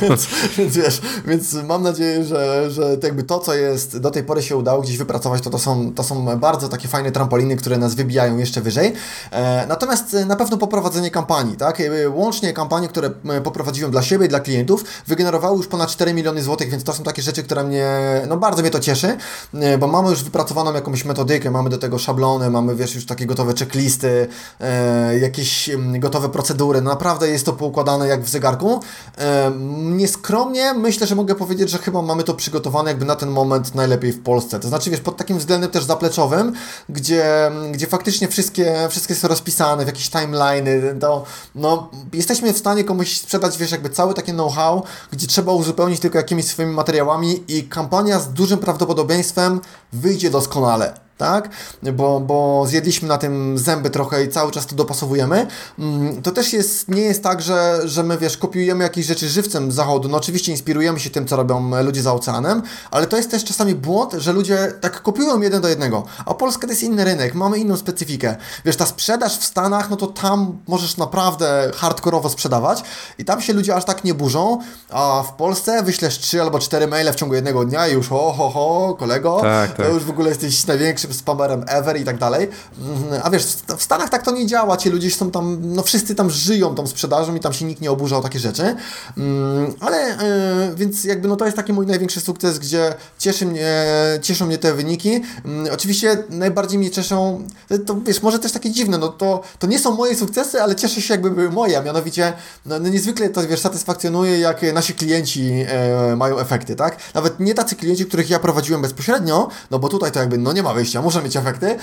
więc, 0.00 0.26
więc, 0.58 0.76
wiesz, 0.76 1.00
więc 1.26 1.52
mam 1.52 1.82
nadzieję, 1.82 2.24
że, 2.24 2.70
że 2.70 2.96
to 2.96 3.06
jakby 3.06 3.22
to, 3.22 3.38
co 3.38 3.54
jest 3.54 3.98
do 3.98 4.10
tej 4.10 4.24
pory 4.24 4.42
się 4.42 4.56
udało 4.56 4.82
gdzieś 4.82 4.96
wypracować, 4.96 5.42
to 5.42 5.50
to 5.50 5.58
są, 5.58 5.94
to 5.94 6.04
są 6.04 6.38
bardzo 6.38 6.68
takie 6.68 6.88
fajne 6.88 7.12
trampoliny, 7.12 7.56
które 7.56 7.78
nas 7.78 7.94
wybijają 7.94 8.38
jeszcze 8.38 8.60
wyżej. 8.60 8.92
E, 9.30 9.66
natomiast 9.66 10.14
e, 10.14 10.24
na 10.24 10.36
pewno 10.36 10.56
poprowadzenie 10.56 11.10
kampanii, 11.10 11.56
tak? 11.56 11.82
Łącznie 12.14 12.52
kampanie, 12.52 12.88
które 12.88 13.10
poprowadziłem 13.44 13.90
dla 13.90 14.02
siebie 14.02 14.26
i 14.26 14.28
dla 14.28 14.40
klientów, 14.40 14.84
wygenerowały 15.06 15.56
już 15.56 15.66
ponad 15.66 15.90
4 15.90 16.14
miliony 16.14 16.42
złotych, 16.42 16.70
więc 16.70 16.84
to 16.84 16.92
są 16.92 17.02
takie 17.02 17.22
rzeczy, 17.22 17.42
które 17.42 17.64
mnie, 17.64 17.86
no 18.28 18.36
bardzo 18.36 18.62
mnie 18.62 18.70
to 18.70 18.80
cieszy, 18.80 19.16
e, 19.54 19.78
bo 19.78 19.86
mamy 19.86 20.10
już 20.10 20.24
wypracowaną 20.24 20.74
jakąś 20.74 21.04
metodykę, 21.04 21.50
mamy 21.50 21.70
do 21.70 21.78
tego 21.78 21.98
szablony, 21.98 22.50
mamy 22.50 22.75
wiesz, 22.76 22.94
już 22.94 23.06
takie 23.06 23.26
gotowe 23.26 23.54
checklisty, 23.54 24.28
e, 24.60 25.18
jakieś 25.18 25.68
mm, 25.68 26.00
gotowe 26.00 26.28
procedury. 26.28 26.80
No 26.80 26.90
naprawdę 26.90 27.28
jest 27.28 27.46
to 27.46 27.52
poukładane 27.52 28.08
jak 28.08 28.22
w 28.22 28.28
zegarku. 28.28 28.80
E, 29.18 29.52
nieskromnie 29.76 30.74
myślę, 30.74 31.06
że 31.06 31.14
mogę 31.14 31.34
powiedzieć, 31.34 31.70
że 31.70 31.78
chyba 31.78 32.02
mamy 32.02 32.24
to 32.24 32.34
przygotowane 32.34 32.90
jakby 32.90 33.04
na 33.04 33.16
ten 33.16 33.28
moment 33.28 33.74
najlepiej 33.74 34.12
w 34.12 34.22
Polsce. 34.22 34.60
To 34.60 34.68
znaczy, 34.68 34.90
wiesz, 34.90 35.00
pod 35.00 35.16
takim 35.16 35.38
względem 35.38 35.70
też 35.70 35.84
zapleczowym, 35.84 36.52
gdzie, 36.88 37.50
gdzie 37.72 37.86
faktycznie 37.86 38.28
wszystkie, 38.28 38.88
wszystkie 38.90 39.14
są 39.14 39.28
rozpisane 39.28 39.84
w 39.84 39.86
jakieś 39.86 40.10
timeliny, 40.10 40.96
to 41.00 41.24
no, 41.54 41.90
jesteśmy 42.12 42.52
w 42.52 42.58
stanie 42.58 42.84
komuś 42.84 43.20
sprzedać, 43.20 43.58
wiesz, 43.58 43.70
jakby 43.70 43.90
całe 43.90 44.14
takie 44.14 44.32
know-how, 44.32 44.82
gdzie 45.12 45.26
trzeba 45.26 45.52
uzupełnić 45.52 46.00
tylko 46.00 46.18
jakimiś 46.18 46.46
swoimi 46.46 46.72
materiałami 46.72 47.44
i 47.48 47.68
kampania 47.68 48.20
z 48.20 48.32
dużym 48.32 48.58
prawdopodobieństwem 48.58 49.60
wyjdzie 49.92 50.30
doskonale 50.30 51.05
tak? 51.16 51.48
Bo, 51.82 52.20
bo 52.20 52.64
zjedliśmy 52.66 53.08
na 53.08 53.18
tym 53.18 53.58
zęby 53.58 53.90
trochę 53.90 54.24
i 54.24 54.28
cały 54.28 54.52
czas 54.52 54.66
to 54.66 54.76
dopasowujemy, 54.76 55.46
mm, 55.78 56.22
to 56.22 56.30
też 56.30 56.52
jest, 56.52 56.88
nie 56.88 57.02
jest 57.02 57.22
tak, 57.22 57.42
że, 57.42 57.80
że 57.84 58.02
my, 58.02 58.18
wiesz, 58.18 58.36
kopiujemy 58.36 58.84
jakieś 58.84 59.06
rzeczy 59.06 59.28
żywcem 59.28 59.72
z 59.72 59.74
zachodu. 59.74 60.08
No 60.08 60.16
oczywiście 60.16 60.52
inspirujemy 60.52 61.00
się 61.00 61.10
tym, 61.10 61.26
co 61.26 61.36
robią 61.36 61.82
ludzie 61.82 62.02
za 62.02 62.12
oceanem, 62.12 62.62
ale 62.90 63.06
to 63.06 63.16
jest 63.16 63.30
też 63.30 63.44
czasami 63.44 63.74
błąd, 63.74 64.12
że 64.12 64.32
ludzie 64.32 64.72
tak 64.80 65.02
kopiują 65.02 65.40
jeden 65.40 65.62
do 65.62 65.68
jednego. 65.68 66.04
A 66.26 66.34
Polska 66.34 66.66
to 66.66 66.72
jest 66.72 66.82
inny 66.82 67.04
rynek, 67.04 67.34
mamy 67.34 67.58
inną 67.58 67.76
specyfikę. 67.76 68.36
Wiesz, 68.64 68.76
ta 68.76 68.86
sprzedaż 68.86 69.38
w 69.38 69.44
Stanach, 69.44 69.90
no 69.90 69.96
to 69.96 70.06
tam 70.06 70.58
możesz 70.68 70.96
naprawdę 70.96 71.70
hardkorowo 71.76 72.28
sprzedawać 72.28 72.82
i 73.18 73.24
tam 73.24 73.42
się 73.42 73.52
ludzie 73.52 73.74
aż 73.74 73.84
tak 73.84 74.04
nie 74.04 74.14
burzą, 74.14 74.58
a 74.90 75.24
w 75.28 75.32
Polsce 75.32 75.82
wyślesz 75.82 76.18
trzy 76.18 76.42
albo 76.42 76.58
cztery 76.58 76.86
maile 76.86 77.12
w 77.12 77.16
ciągu 77.16 77.34
jednego 77.34 77.64
dnia 77.64 77.88
i 77.88 77.92
już 77.92 78.08
ho, 78.08 78.34
ho, 78.38 78.50
ho, 78.50 78.96
kolego, 78.98 79.38
tak, 79.42 79.76
tak. 79.76 79.86
to 79.86 79.92
już 79.92 80.04
w 80.04 80.10
ogóle 80.10 80.28
jesteś 80.28 80.66
największy 80.66 81.05
największym 81.06 81.14
spamerem 81.14 81.64
ever 81.66 82.00
i 82.00 82.04
tak 82.04 82.18
dalej. 82.18 82.48
Mhm, 82.78 83.20
a 83.24 83.30
wiesz, 83.30 83.44
w 83.76 83.82
Stanach 83.82 84.10
tak 84.10 84.22
to 84.22 84.30
nie 84.30 84.46
działa, 84.46 84.76
ci 84.76 84.90
ludzie 84.90 85.10
są 85.10 85.30
tam, 85.30 85.58
no 85.62 85.82
wszyscy 85.82 86.14
tam 86.14 86.30
żyją 86.30 86.74
tą 86.74 86.86
sprzedażą 86.86 87.34
i 87.34 87.40
tam 87.40 87.52
się 87.52 87.64
nikt 87.64 87.80
nie 87.80 87.90
oburza 87.90 88.16
o 88.16 88.20
takie 88.20 88.38
rzeczy. 88.38 88.76
Mm, 89.16 89.74
ale, 89.80 89.96
e, 89.96 90.74
więc 90.76 91.04
jakby 91.04 91.28
no 91.28 91.36
to 91.36 91.44
jest 91.44 91.56
taki 91.56 91.72
mój 91.72 91.86
największy 91.86 92.20
sukces, 92.20 92.58
gdzie 92.58 92.94
cieszy 93.18 93.46
mnie, 93.46 93.86
cieszą 94.22 94.46
mnie 94.46 94.58
te 94.58 94.74
wyniki. 94.74 95.22
Mm, 95.44 95.74
oczywiście 95.74 96.24
najbardziej 96.30 96.78
mnie 96.78 96.90
cieszą, 96.90 97.42
to 97.86 97.96
wiesz, 98.06 98.22
może 98.22 98.38
też 98.38 98.52
takie 98.52 98.70
dziwne, 98.70 98.98
no 98.98 99.08
to, 99.08 99.42
to 99.58 99.66
nie 99.66 99.78
są 99.78 99.96
moje 99.96 100.16
sukcesy, 100.16 100.62
ale 100.62 100.76
cieszę 100.76 101.00
się 101.00 101.14
jakby 101.14 101.30
były 101.30 101.50
moje, 101.50 101.78
a 101.78 101.82
mianowicie 101.82 102.32
no, 102.66 102.78
no 102.78 102.88
niezwykle 102.88 103.28
to, 103.28 103.46
wiesz, 103.46 103.60
satysfakcjonuje, 103.60 104.38
jak 104.38 104.62
nasi 104.74 104.94
klienci 104.94 105.52
e, 105.68 106.16
mają 106.16 106.38
efekty, 106.38 106.76
tak? 106.76 106.96
Nawet 107.14 107.40
nie 107.40 107.54
tacy 107.54 107.76
klienci, 107.76 108.06
których 108.06 108.30
ja 108.30 108.38
prowadziłem 108.38 108.82
bezpośrednio, 108.82 109.48
no 109.70 109.78
bo 109.78 109.88
tutaj 109.88 110.12
to 110.12 110.20
jakby, 110.20 110.38
no 110.38 110.52
nie 110.52 110.62
ma 110.62 110.74
wyjścia, 110.74 110.95
muszę 111.02 111.22
mieć 111.22 111.36
efekty. 111.36 111.66
E, 111.66 111.78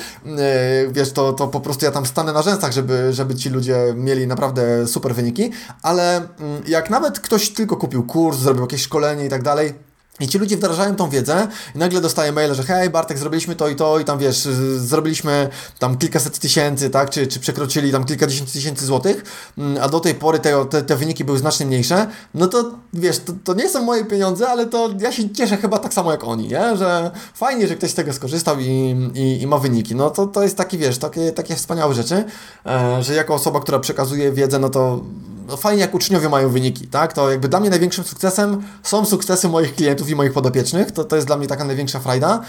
wiesz, 0.91 1.11
to, 1.11 1.33
to 1.33 1.47
po 1.47 1.59
prostu 1.59 1.85
ja 1.85 1.91
tam 1.91 2.05
stanę 2.05 2.33
na 2.33 2.41
rzęsach, 2.41 2.71
żeby, 2.71 3.13
żeby 3.13 3.35
ci 3.35 3.49
ludzie 3.49 3.77
mieli 3.95 4.27
naprawdę 4.27 4.87
super 4.87 5.15
wyniki, 5.15 5.51
ale 5.81 6.15
mm, 6.17 6.63
jak 6.67 6.89
nawet 6.89 7.19
ktoś 7.19 7.49
tylko 7.49 7.77
kupił 7.77 8.03
kurs, 8.03 8.37
zrobił 8.37 8.61
jakieś 8.61 8.81
szkolenie 8.81 9.25
i 9.25 9.29
tak 9.29 9.43
dalej, 9.43 9.73
i 10.19 10.27
ci 10.27 10.37
ludzie 10.37 10.57
wdrażają 10.57 10.95
tą 10.95 11.09
wiedzę 11.09 11.47
i 11.75 11.77
nagle 11.77 12.01
dostaje 12.01 12.31
maile, 12.31 12.55
że 12.55 12.63
hej 12.63 12.89
Bartek, 12.89 13.17
zrobiliśmy 13.17 13.55
to 13.55 13.67
i 13.67 13.75
to 13.75 13.99
i 13.99 14.05
tam 14.05 14.19
wiesz, 14.19 14.37
zrobiliśmy 14.77 15.49
tam 15.79 15.97
kilkaset 15.97 16.39
tysięcy, 16.39 16.89
tak, 16.89 17.09
czy, 17.09 17.27
czy 17.27 17.39
przekroczyli 17.39 17.91
tam 17.91 18.05
kilkadziesiąt 18.05 18.51
tysięcy 18.51 18.85
złotych, 18.85 19.23
mm, 19.57 19.83
a 19.83 19.89
do 19.89 19.99
tej 19.99 20.15
pory 20.15 20.39
te, 20.39 20.65
te, 20.65 20.81
te 20.81 20.95
wyniki 20.95 21.23
były 21.23 21.37
znacznie 21.37 21.65
mniejsze, 21.65 22.07
no 22.33 22.47
to 22.47 22.71
wiesz, 22.93 23.19
to, 23.19 23.33
to 23.43 23.53
nie 23.53 23.69
są 23.69 23.83
moje 23.83 24.05
pieniądze, 24.05 24.49
ale 24.49 24.65
to 24.65 24.89
ja 24.99 25.11
się 25.11 25.29
cieszę 25.29 25.57
chyba 25.57 25.79
tak 25.79 25.93
samo 25.93 26.11
jak 26.11 26.23
oni, 26.23 26.47
nie? 26.47 26.77
Że 26.77 27.11
fajnie, 27.33 27.67
że 27.67 27.75
ktoś 27.75 27.91
z 27.91 27.93
tego 27.93 28.13
skorzystał 28.13 28.59
i, 28.59 28.95
i, 29.13 29.41
i 29.41 29.47
ma 29.47 29.57
wyniki. 29.57 29.95
No 29.95 30.09
to, 30.09 30.27
to 30.27 30.43
jest 30.43 30.57
taki, 30.57 30.77
wiesz, 30.77 30.97
takie, 30.97 31.31
takie 31.31 31.55
wspaniałe 31.55 31.93
rzeczy, 31.93 32.23
e, 32.65 33.03
że 33.03 33.13
jako 33.13 33.33
osoba, 33.33 33.59
która 33.59 33.79
przekazuje 33.79 34.31
wiedzę, 34.31 34.59
no 34.59 34.69
to 34.69 35.03
no 35.47 35.57
fajnie 35.57 35.81
jak 35.81 35.93
uczniowie 35.93 36.29
mają 36.29 36.49
wyniki, 36.49 36.87
tak? 36.87 37.13
To 37.13 37.31
jakby 37.31 37.49
dla 37.49 37.59
mnie 37.59 37.69
największym 37.69 38.03
sukcesem 38.03 38.63
są 38.83 39.05
sukcesy 39.05 39.49
moich 39.49 39.75
klientów 39.75 40.09
i 40.09 40.15
moich 40.15 40.33
podopiecznych, 40.33 40.91
to, 40.91 41.03
to 41.03 41.15
jest 41.15 41.27
dla 41.27 41.37
mnie 41.37 41.47
taka 41.47 41.63
największa 41.63 41.99
frajda. 41.99 42.41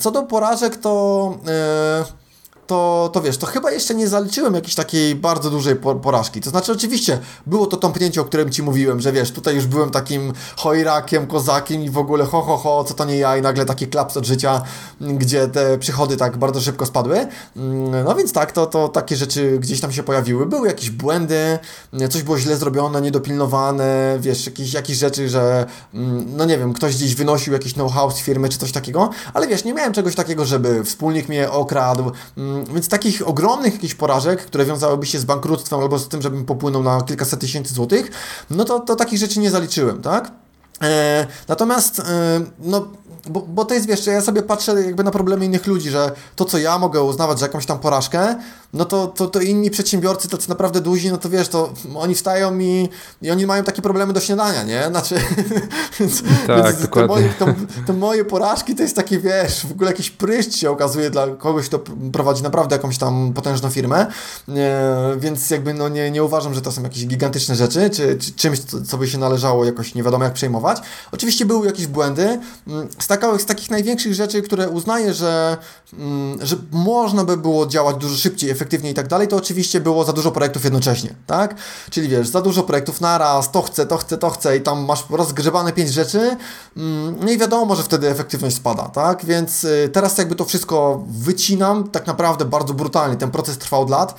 Co 0.00 0.10
do 0.10 0.22
porażek, 0.22 0.76
to... 0.76 1.34
Yy 1.46 2.27
to, 2.68 3.10
to 3.12 3.20
wiesz, 3.20 3.36
to 3.36 3.46
chyba 3.46 3.70
jeszcze 3.70 3.94
nie 3.94 4.08
zaliczyłem 4.08 4.54
jakiejś 4.54 4.74
takiej 4.74 5.14
bardzo 5.14 5.50
dużej 5.50 5.76
porażki. 5.76 6.40
To 6.40 6.50
znaczy, 6.50 6.72
oczywiście, 6.72 7.18
było 7.46 7.66
to 7.66 7.76
tąpnięcie, 7.76 8.20
o 8.20 8.24
którym 8.24 8.50
Ci 8.50 8.62
mówiłem, 8.62 9.00
że 9.00 9.12
wiesz, 9.12 9.30
tutaj 9.30 9.54
już 9.54 9.66
byłem 9.66 9.90
takim 9.90 10.32
chojrakiem, 10.56 11.26
kozakiem 11.26 11.82
i 11.82 11.90
w 11.90 11.98
ogóle 11.98 12.24
ho, 12.24 12.42
ho, 12.42 12.56
ho, 12.56 12.84
co 12.84 12.94
to 12.94 13.04
nie 13.04 13.16
ja 13.16 13.36
i 13.36 13.42
nagle 13.42 13.64
taki 13.64 13.86
klaps 13.86 14.16
od 14.16 14.26
życia, 14.26 14.62
gdzie 15.00 15.48
te 15.48 15.78
przychody 15.78 16.16
tak 16.16 16.36
bardzo 16.36 16.60
szybko 16.60 16.86
spadły. 16.86 17.26
Mm, 17.56 18.04
no 18.04 18.14
więc 18.14 18.32
tak, 18.32 18.52
to, 18.52 18.66
to 18.66 18.88
takie 18.88 19.16
rzeczy 19.16 19.58
gdzieś 19.58 19.80
tam 19.80 19.92
się 19.92 20.02
pojawiły. 20.02 20.46
Były 20.46 20.68
jakieś 20.68 20.90
błędy, 20.90 21.58
coś 22.10 22.22
było 22.22 22.38
źle 22.38 22.56
zrobione, 22.56 23.00
niedopilnowane, 23.00 24.18
wiesz, 24.20 24.46
jakieś, 24.46 24.72
jakieś 24.72 24.96
rzeczy, 24.96 25.28
że 25.28 25.66
mm, 25.94 26.36
no 26.36 26.44
nie 26.44 26.58
wiem, 26.58 26.72
ktoś 26.72 26.96
gdzieś 26.96 27.14
wynosił 27.14 27.52
jakiś 27.52 27.72
know-how 27.72 28.10
z 28.10 28.18
firmy 28.18 28.48
czy 28.48 28.58
coś 28.58 28.72
takiego, 28.72 29.10
ale 29.34 29.46
wiesz, 29.46 29.64
nie 29.64 29.74
miałem 29.74 29.92
czegoś 29.92 30.14
takiego, 30.14 30.44
żeby 30.44 30.84
wspólnik 30.84 31.28
mnie 31.28 31.50
okradł, 31.50 32.12
mm, 32.36 32.57
więc 32.64 32.88
takich 32.88 33.28
ogromnych 33.28 33.72
jakichś 33.72 33.94
porażek, 33.94 34.46
które 34.46 34.64
wiązałyby 34.64 35.06
się 35.06 35.18
z 35.18 35.24
bankructwem 35.24 35.80
albo 35.80 35.98
z 35.98 36.08
tym, 36.08 36.22
żebym 36.22 36.44
popłynął 36.44 36.82
na 36.82 37.00
kilkaset 37.00 37.40
tysięcy 37.40 37.74
złotych, 37.74 38.10
no 38.50 38.64
to, 38.64 38.80
to 38.80 38.96
takich 38.96 39.18
rzeczy 39.18 39.40
nie 39.40 39.50
zaliczyłem, 39.50 40.02
tak? 40.02 40.32
E, 40.82 41.26
natomiast, 41.48 41.98
e, 41.98 42.04
no, 42.58 42.88
bo, 43.30 43.40
bo 43.40 43.64
to 43.64 43.74
jest, 43.74 43.86
wiesz, 43.86 44.06
ja 44.06 44.20
sobie 44.20 44.42
patrzę 44.42 44.82
jakby 44.82 45.04
na 45.04 45.10
problemy 45.10 45.44
innych 45.44 45.66
ludzi, 45.66 45.90
że 45.90 46.12
to, 46.36 46.44
co 46.44 46.58
ja 46.58 46.78
mogę 46.78 47.02
uznawać 47.02 47.38
za 47.38 47.46
jakąś 47.46 47.66
tam 47.66 47.78
porażkę, 47.78 48.36
no 48.72 48.84
to, 48.84 49.06
to, 49.06 49.26
to 49.26 49.40
inni 49.40 49.70
przedsiębiorcy, 49.70 50.28
tacy 50.28 50.48
naprawdę 50.48 50.80
duzi, 50.80 51.10
no 51.10 51.18
to 51.18 51.30
wiesz, 51.30 51.48
to 51.48 51.72
oni 51.96 52.14
wstają 52.14 52.58
i, 52.58 52.88
i 53.22 53.30
oni 53.30 53.46
mają 53.46 53.64
takie 53.64 53.82
problemy 53.82 54.12
do 54.12 54.20
śniadania, 54.20 54.62
nie? 54.62 54.86
Znaczy, 54.88 55.14
tak, 56.46 56.64
więc 56.64 56.82
dokładnie. 56.82 56.88
Te 56.88 57.06
moje, 57.06 57.28
to, 57.28 57.46
to 57.86 57.92
moje 57.92 58.24
porażki 58.24 58.74
to 58.74 58.82
jest 58.82 58.96
takie, 58.96 59.18
wiesz, 59.18 59.66
w 59.66 59.72
ogóle 59.72 59.90
jakiś 59.90 60.10
pryszcz 60.10 60.56
się 60.56 60.70
okazuje 60.70 61.10
dla 61.10 61.26
kogoś, 61.26 61.66
kto 61.66 61.80
prowadzi 62.12 62.42
naprawdę 62.42 62.76
jakąś 62.76 62.98
tam 62.98 63.32
potężną 63.32 63.70
firmę, 63.70 64.06
e, 64.48 65.16
więc 65.18 65.50
jakby 65.50 65.74
no 65.74 65.88
nie, 65.88 66.10
nie 66.10 66.24
uważam, 66.24 66.54
że 66.54 66.62
to 66.62 66.72
są 66.72 66.82
jakieś 66.82 67.06
gigantyczne 67.06 67.54
rzeczy, 67.56 67.90
czy, 67.90 68.16
czy 68.16 68.32
czymś, 68.32 68.60
co, 68.60 68.82
co 68.82 68.98
by 68.98 69.08
się 69.08 69.18
należało 69.18 69.64
jakoś 69.64 69.94
nie 69.94 70.02
wiadomo 70.02 70.24
jak 70.24 70.32
przejmować. 70.32 70.78
Oczywiście 71.12 71.46
były 71.46 71.66
jakieś 71.66 71.86
błędy. 71.86 72.38
Mm, 72.66 72.88
z, 72.98 73.06
taka, 73.06 73.17
z 73.38 73.46
takich 73.46 73.70
największych 73.70 74.14
rzeczy, 74.14 74.42
które 74.42 74.68
uznaję, 74.68 75.14
że, 75.14 75.56
mm, 75.92 76.46
że 76.46 76.56
można 76.72 77.24
by 77.24 77.36
było 77.36 77.66
działać 77.66 77.96
dużo 77.96 78.16
szybciej, 78.16 78.50
efektywniej 78.50 78.92
i 78.92 78.94
tak 78.94 79.08
dalej, 79.08 79.28
to 79.28 79.36
oczywiście 79.36 79.80
było 79.80 80.04
za 80.04 80.12
dużo 80.12 80.30
projektów 80.32 80.64
jednocześnie, 80.64 81.14
tak? 81.26 81.54
Czyli 81.90 82.08
wiesz, 82.08 82.28
za 82.28 82.40
dużo 82.40 82.62
projektów 82.62 83.00
naraz, 83.00 83.50
to 83.50 83.62
chcę, 83.62 83.86
to 83.86 83.96
chcę, 83.96 84.18
to 84.18 84.30
chcę 84.30 84.56
i 84.56 84.60
tam 84.60 84.84
masz 84.84 85.04
rozgrzebane 85.10 85.72
pięć 85.72 85.92
rzeczy, 85.92 86.36
mm, 86.76 87.16
no 87.20 87.30
i 87.30 87.38
wiadomo, 87.38 87.76
że 87.76 87.82
wtedy 87.82 88.08
efektywność 88.08 88.56
spada, 88.56 88.82
tak? 88.82 89.24
Więc 89.24 89.64
y, 89.64 89.90
teraz 89.92 90.18
jakby 90.18 90.34
to 90.34 90.44
wszystko 90.44 91.04
wycinam, 91.08 91.90
tak 91.90 92.06
naprawdę 92.06 92.44
bardzo 92.44 92.74
brutalnie, 92.74 93.16
ten 93.16 93.30
proces 93.30 93.58
trwał 93.58 93.82
od 93.82 93.90
lat, 93.90 94.14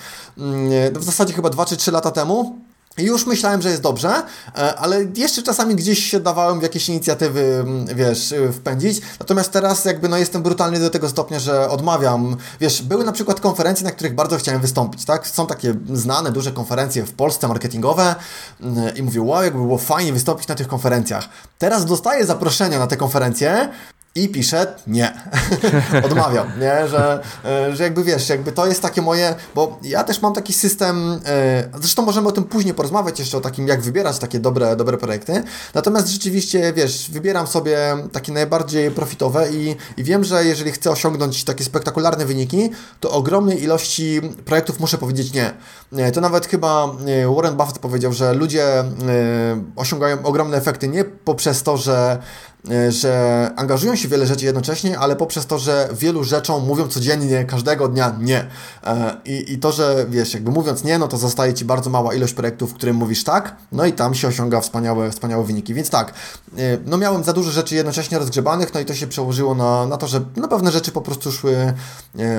w 0.93 1.03
zasadzie 1.03 1.33
chyba 1.33 1.49
2 1.49 1.65
czy 1.65 1.77
3 1.77 1.91
lata 1.91 2.11
temu, 2.11 2.59
już 3.03 3.25
myślałem, 3.25 3.61
że 3.61 3.69
jest 3.69 3.81
dobrze, 3.81 4.09
e, 4.55 4.75
ale 4.75 5.05
jeszcze 5.15 5.43
czasami 5.43 5.75
gdzieś 5.75 6.03
się 6.03 6.19
dawałem 6.19 6.59
w 6.59 6.63
jakieś 6.63 6.89
inicjatywy, 6.89 7.41
mm, 7.41 7.85
wiesz, 7.95 8.31
y, 8.31 8.51
wpędzić. 8.53 9.01
Natomiast 9.19 9.51
teraz 9.51 9.85
jakby 9.85 10.09
no 10.09 10.17
jestem 10.17 10.43
brutalny 10.43 10.79
do 10.79 10.89
tego 10.89 11.09
stopnia, 11.09 11.39
że 11.39 11.69
odmawiam. 11.69 12.37
Wiesz, 12.59 12.81
były 12.81 13.05
na 13.05 13.11
przykład 13.11 13.39
konferencje, 13.39 13.83
na 13.85 13.91
których 13.91 14.15
bardzo 14.15 14.37
chciałem 14.37 14.61
wystąpić, 14.61 15.05
tak? 15.05 15.27
Są 15.27 15.47
takie 15.47 15.75
znane, 15.93 16.31
duże 16.31 16.51
konferencje 16.51 17.03
w 17.05 17.13
Polsce 17.13 17.47
marketingowe 17.47 18.15
mm, 18.61 18.95
i 18.95 19.03
mówię, 19.03 19.21
wow, 19.21 19.43
jakby 19.43 19.59
było 19.59 19.77
fajnie 19.77 20.13
wystąpić 20.13 20.47
na 20.47 20.55
tych 20.55 20.67
konferencjach. 20.67 21.29
Teraz 21.57 21.85
dostaję 21.85 22.25
zaproszenia 22.25 22.79
na 22.79 22.87
te 22.87 22.97
konferencje 22.97 23.69
i 24.15 24.29
pisze 24.29 24.75
nie. 24.87 25.13
Odmawiam, 26.05 26.47
nie? 26.59 26.87
Że, 26.87 27.21
e, 27.45 27.75
że 27.75 27.83
jakby 27.83 28.03
wiesz, 28.03 28.29
jakby 28.29 28.51
to 28.51 28.67
jest 28.67 28.81
takie 28.81 29.01
moje, 29.01 29.35
bo 29.55 29.79
ja 29.81 30.03
też 30.03 30.21
mam 30.21 30.33
taki 30.33 30.53
system, 30.53 31.19
e, 31.25 31.69
zresztą 31.79 32.05
możemy 32.05 32.27
o 32.27 32.31
tym 32.31 32.43
później 32.43 32.73
porozmawiać 32.73 33.19
jeszcze 33.19 33.37
o 33.37 33.41
takim, 33.41 33.67
jak 33.67 33.81
wybierać 33.81 34.19
takie 34.19 34.39
dobre, 34.39 34.75
dobre 34.75 34.97
projekty. 34.97 35.43
Natomiast 35.73 36.07
rzeczywiście, 36.07 36.73
wiesz, 36.73 37.11
wybieram 37.11 37.47
sobie 37.47 37.77
takie 38.11 38.31
najbardziej 38.31 38.91
profitowe 38.91 39.51
i, 39.51 39.75
i 39.97 40.03
wiem, 40.03 40.23
że 40.23 40.45
jeżeli 40.45 40.71
chcę 40.71 40.91
osiągnąć 40.91 41.43
takie 41.43 41.63
spektakularne 41.63 42.25
wyniki, 42.25 42.69
to 42.99 43.11
ogromnej 43.11 43.63
ilości 43.63 44.21
projektów 44.45 44.79
muszę 44.79 44.97
powiedzieć 44.97 45.33
nie. 45.33 45.53
To 46.11 46.21
nawet 46.21 46.45
chyba 46.45 46.95
e, 47.05 47.35
Warren 47.35 47.55
Buffett 47.55 47.79
powiedział, 47.79 48.13
że 48.13 48.33
ludzie 48.33 48.83
osiągają 49.75 50.23
ogromne 50.23 50.57
efekty 50.57 50.87
nie 50.87 51.03
poprzez 51.03 51.63
to, 51.63 51.77
że 51.77 52.19
E, 52.48 52.48
że 52.89 53.51
angażują 53.55 53.95
się 53.95 54.07
w 54.07 54.11
wiele 54.11 54.27
rzeczy 54.27 54.45
jednocześnie, 54.45 54.99
ale 54.99 55.15
poprzez 55.15 55.45
to, 55.45 55.59
że 55.59 55.89
wielu 55.93 56.23
rzeczom 56.23 56.65
mówią 56.65 56.87
codziennie, 56.87 57.45
każdego 57.45 57.87
dnia 57.87 58.15
nie. 58.19 58.47
E, 58.83 59.17
I, 59.25 59.53
I 59.53 59.59
to, 59.59 59.71
że 59.71 60.05
wiesz, 60.09 60.33
jakby 60.33 60.51
mówiąc 60.51 60.83
nie, 60.83 60.97
no 60.97 61.07
to 61.07 61.17
zostaje 61.17 61.53
Ci 61.53 61.65
bardzo 61.65 61.89
mała 61.89 62.13
ilość 62.13 62.33
projektów, 62.33 62.71
w 62.71 62.73
którym 62.73 62.95
mówisz 62.95 63.23
tak, 63.23 63.55
no 63.71 63.85
i 63.85 63.93
tam 63.93 64.15
się 64.15 64.27
osiąga 64.27 64.61
wspaniałe, 64.61 65.11
wspaniałe 65.11 65.43
wyniki. 65.43 65.73
Więc 65.73 65.89
tak, 65.89 66.13
e, 66.57 66.77
no 66.85 66.97
miałem 66.97 67.23
za 67.23 67.33
dużo 67.33 67.51
rzeczy 67.51 67.75
jednocześnie 67.75 68.19
rozgrzebanych, 68.19 68.73
no 68.73 68.79
i 68.79 68.85
to 68.85 68.93
się 68.93 69.07
przełożyło 69.07 69.55
na, 69.55 69.85
na 69.85 69.97
to, 69.97 70.07
że 70.07 70.21
no 70.35 70.47
pewne 70.47 70.71
rzeczy 70.71 70.91
po 70.91 71.01
prostu 71.01 71.31
szły 71.31 71.73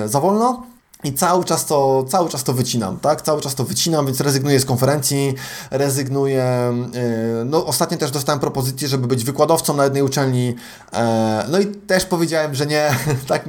za 0.06 0.20
wolno. 0.20 0.66
I 1.04 1.12
cały 1.12 1.44
czas, 1.44 1.66
to, 1.66 2.04
cały 2.08 2.28
czas 2.28 2.44
to 2.44 2.52
wycinam, 2.52 2.98
tak? 2.98 3.22
Cały 3.22 3.40
czas 3.40 3.54
to 3.54 3.64
wycinam, 3.64 4.06
więc 4.06 4.20
rezygnuję 4.20 4.60
z 4.60 4.64
konferencji, 4.64 5.34
rezygnuję. 5.70 6.72
Yy, 7.38 7.44
no, 7.44 7.66
ostatnio 7.66 7.98
też 7.98 8.10
dostałem 8.10 8.40
propozycję, 8.40 8.88
żeby 8.88 9.06
być 9.06 9.24
wykładowcą 9.24 9.76
na 9.76 9.84
jednej 9.84 10.02
uczelni. 10.02 10.46
Yy, 10.46 10.98
no 11.48 11.58
i 11.60 11.66
też 11.66 12.04
powiedziałem, 12.04 12.54
że 12.54 12.66
nie. 12.66 12.90
tak, 13.28 13.48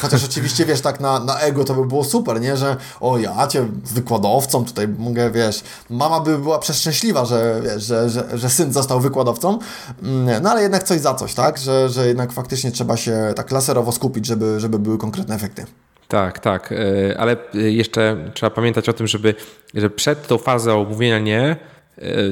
chociaż 0.00 0.24
oczywiście 0.24 0.64
wiesz, 0.64 0.80
tak 0.80 1.00
na, 1.00 1.20
na 1.20 1.38
ego 1.38 1.64
to 1.64 1.74
by 1.74 1.86
było 1.86 2.04
super, 2.04 2.40
nie? 2.40 2.56
Że 2.56 2.76
o 3.00 3.18
ja 3.18 3.46
cię 3.46 3.68
wykładowcą 3.84 4.64
tutaj 4.64 4.88
mogę, 4.88 5.30
wiesz, 5.30 5.64
mama 5.90 6.20
by 6.20 6.38
była 6.38 6.58
przeszczęśliwa, 6.58 7.24
że, 7.24 7.60
wiesz, 7.64 7.84
że, 7.84 8.10
że, 8.10 8.38
że 8.38 8.50
syn 8.50 8.72
został 8.72 9.00
wykładowcą. 9.00 9.58
Yy, 10.02 10.40
no 10.42 10.50
ale 10.50 10.62
jednak 10.62 10.82
coś 10.82 11.00
za 11.00 11.14
coś, 11.14 11.34
tak? 11.34 11.58
Że, 11.58 11.88
że 11.88 12.08
jednak 12.08 12.32
faktycznie 12.32 12.72
trzeba 12.72 12.96
się 12.96 13.32
tak 13.36 13.50
laserowo 13.50 13.92
skupić, 13.92 14.26
żeby, 14.26 14.60
żeby 14.60 14.78
były 14.78 14.98
konkretne 14.98 15.34
efekty. 15.34 15.66
Tak, 16.08 16.38
tak, 16.38 16.72
e, 16.72 17.18
ale 17.18 17.36
jeszcze 17.54 18.16
trzeba 18.34 18.50
pamiętać 18.50 18.88
o 18.88 18.92
tym, 18.92 19.06
żeby 19.06 19.34
że 19.74 19.90
przed 19.90 20.26
tą 20.26 20.38
fazą 20.38 20.84
mówienia 20.84 21.18
nie, 21.18 21.56
E, 21.73 21.73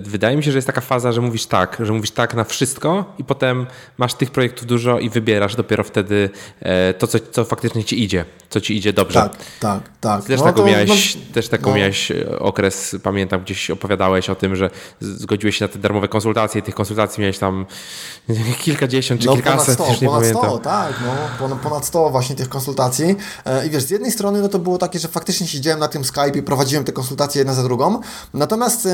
wydaje 0.03 0.37
mi 0.37 0.45
się, 0.45 0.53
że 0.53 0.59
jest 0.59 0.67
taka 0.67 0.81
faza, 0.81 1.13
że 1.13 1.21
mówisz 1.21 1.47
tak, 1.47 1.77
że 1.81 1.93
mówisz 1.93 2.11
tak 2.11 2.35
na 2.35 2.45
wszystko 2.45 3.15
i 3.19 3.25
potem 3.25 3.67
masz 3.99 4.15
tych 4.15 4.31
projektów 4.31 4.67
dużo 4.67 4.99
i 4.99 5.11
wybierasz 5.11 5.57
dopiero 5.57 5.85
wtedy 5.85 6.31
e, 6.61 6.95
to, 6.95 7.07
co, 7.07 7.19
co 7.31 7.45
faktycznie 7.45 7.85
ci 7.85 8.03
idzie, 8.03 8.25
co 8.51 8.61
ci 8.61 8.77
idzie 8.77 8.93
dobrze. 8.93 9.21
Tak, 9.21 9.33
tak, 9.61 9.81
tak. 10.01 10.25
Też, 10.25 10.41
no, 10.41 10.47
taką, 10.47 10.59
to, 10.59 10.67
miałeś, 10.67 11.17
no, 11.17 11.21
też 11.35 11.49
taką 11.49 11.71
no. 11.71 11.77
miałeś 11.77 12.11
e, 12.11 12.39
okres, 12.39 12.97
pamiętam, 13.03 13.41
gdzieś 13.41 13.71
opowiadałeś 13.71 14.31
o 14.31 14.35
tym, 14.35 14.57
że 14.57 14.71
zgodziłeś 15.01 15.57
się 15.57 15.65
na 15.65 15.69
te 15.69 15.79
darmowe 15.79 16.09
konsultacje 16.09 16.59
i 16.61 16.63
tych 16.63 16.75
konsultacji 16.75 17.21
miałeś 17.21 17.39
tam 17.39 17.67
kilkadziesiąt 18.65 19.21
czy 19.21 19.27
no, 19.27 19.35
kilkaset, 19.35 19.79
ponad 19.79 19.97
100, 19.97 20.05
nie 20.05 20.09
ponad 20.09 20.21
pamiętam. 20.21 20.51
100, 20.51 20.59
tak, 20.59 20.95
no, 21.41 21.57
ponad 21.57 21.87
100 21.87 22.11
właśnie 22.11 22.37
tych 22.37 22.49
konsultacji 22.49 23.17
i 23.67 23.71
wiesz, 23.71 23.83
z 23.83 23.91
jednej 23.91 24.11
strony 24.11 24.43
no 24.43 24.49
to 24.49 24.59
było 24.59 24.79
takie, 24.79 24.99
że 24.99 25.09
faktycznie 25.09 25.47
siedziałem 25.47 25.81
na 25.81 25.89
tym 25.89 26.05
Skype 26.05 26.39
i 26.39 26.43
prowadziłem 26.43 26.85
te 26.85 26.93
konsultacje 26.93 27.39
jedna 27.39 27.55
za 27.55 27.63
drugą, 27.63 28.01
natomiast 28.35 28.89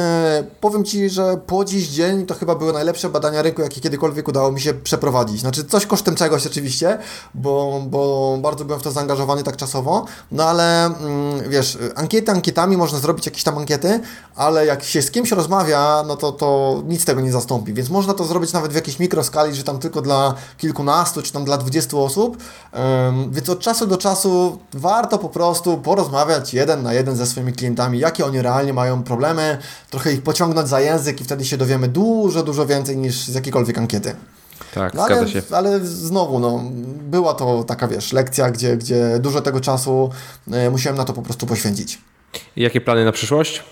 powiem 0.61 0.84
Ci, 0.84 1.11
że 1.11 1.40
po 1.46 1.64
dziś 1.64 1.88
dzień 1.88 2.26
to 2.26 2.34
chyba 2.34 2.54
były 2.54 2.72
najlepsze 2.72 3.09
badania 3.09 3.42
rynku, 3.42 3.62
jakie 3.62 3.80
kiedykolwiek 3.80 4.28
udało 4.28 4.52
mi 4.52 4.61
się 4.61 4.74
przeprowadzić. 4.74 5.40
Znaczy 5.40 5.64
coś 5.64 5.86
kosztem 5.86 6.14
czegoś 6.14 6.46
oczywiście, 6.46 6.98
bo, 7.34 7.82
bo 7.86 8.38
bardzo 8.42 8.64
byłem 8.64 8.80
w 8.80 8.82
to 8.82 8.90
zaangażowany 8.90 9.42
tak 9.42 9.56
czasowo, 9.56 10.04
no 10.32 10.44
ale 10.44 10.84
mm, 10.86 11.50
wiesz, 11.50 11.78
ankiety 11.94 12.32
ankietami, 12.32 12.76
można 12.76 12.98
zrobić 12.98 13.26
jakieś 13.26 13.42
tam 13.42 13.59
ankiety, 13.59 14.00
ale 14.36 14.66
jak 14.66 14.84
się 14.84 15.02
z 15.02 15.11
kimś 15.11 15.30
rozmawia, 15.30 16.04
no 16.06 16.16
to, 16.16 16.32
to 16.32 16.82
nic 16.86 17.04
tego 17.04 17.20
nie 17.20 17.32
zastąpi, 17.32 17.74
więc 17.74 17.90
można 17.90 18.14
to 18.14 18.24
zrobić 18.24 18.52
nawet 18.52 18.72
w 18.72 18.74
jakiejś 18.74 18.98
mikroskali, 18.98 19.54
że 19.54 19.64
tam 19.64 19.78
tylko 19.78 20.02
dla 20.02 20.34
kilkunastu, 20.59 21.22
czy 21.22 21.32
tam 21.32 21.44
dla 21.44 21.56
dwudziestu 21.56 22.04
osób, 22.04 22.36
więc 23.30 23.48
od 23.48 23.61
czasu 23.61 23.86
do 23.86 23.96
czasu 23.96 24.59
warto 24.72 25.18
po 25.18 25.28
prostu 25.28 25.78
porozmawiać 25.78 26.54
jeden 26.54 26.82
na 26.82 26.92
jeden 26.92 27.16
ze 27.16 27.26
swoimi 27.26 27.52
klientami, 27.52 27.98
jakie 27.98 28.26
oni 28.26 28.42
realnie 28.42 28.72
mają 28.72 29.02
problemy, 29.02 29.59
trochę 29.90 30.12
ich 30.12 30.22
pociągnąć 30.22 30.47
za 30.68 30.80
język 30.80 31.20
i 31.20 31.24
wtedy 31.24 31.44
się 31.44 31.57
dowiemy 31.57 31.88
dużo, 31.88 32.42
dużo 32.42 32.66
więcej 32.66 32.96
niż 32.96 33.14
z 33.14 33.34
jakiejkolwiek 33.34 33.78
ankiety. 33.78 34.14
Tak, 34.74 34.94
no, 34.94 35.03
ale, 35.03 35.28
się. 35.28 35.42
Ale 35.51 35.80
znowu, 35.80 36.38
no, 36.38 36.62
była 37.11 37.34
to 37.34 37.64
taka, 37.64 37.88
wiesz, 37.88 38.12
lekcja, 38.12 38.51
gdzie, 38.51 38.76
gdzie 38.76 39.18
dużo 39.20 39.40
tego 39.40 39.61
czasu 39.61 40.11
y, 40.66 40.70
musiałem 40.70 40.96
na 40.96 41.05
to 41.05 41.12
po 41.12 41.22
prostu 41.22 41.46
poświęcić. 41.46 41.99
I 42.57 42.62
jakie 42.62 42.80
plany 42.80 43.05
na 43.05 43.12
przyszłość? 43.12 43.64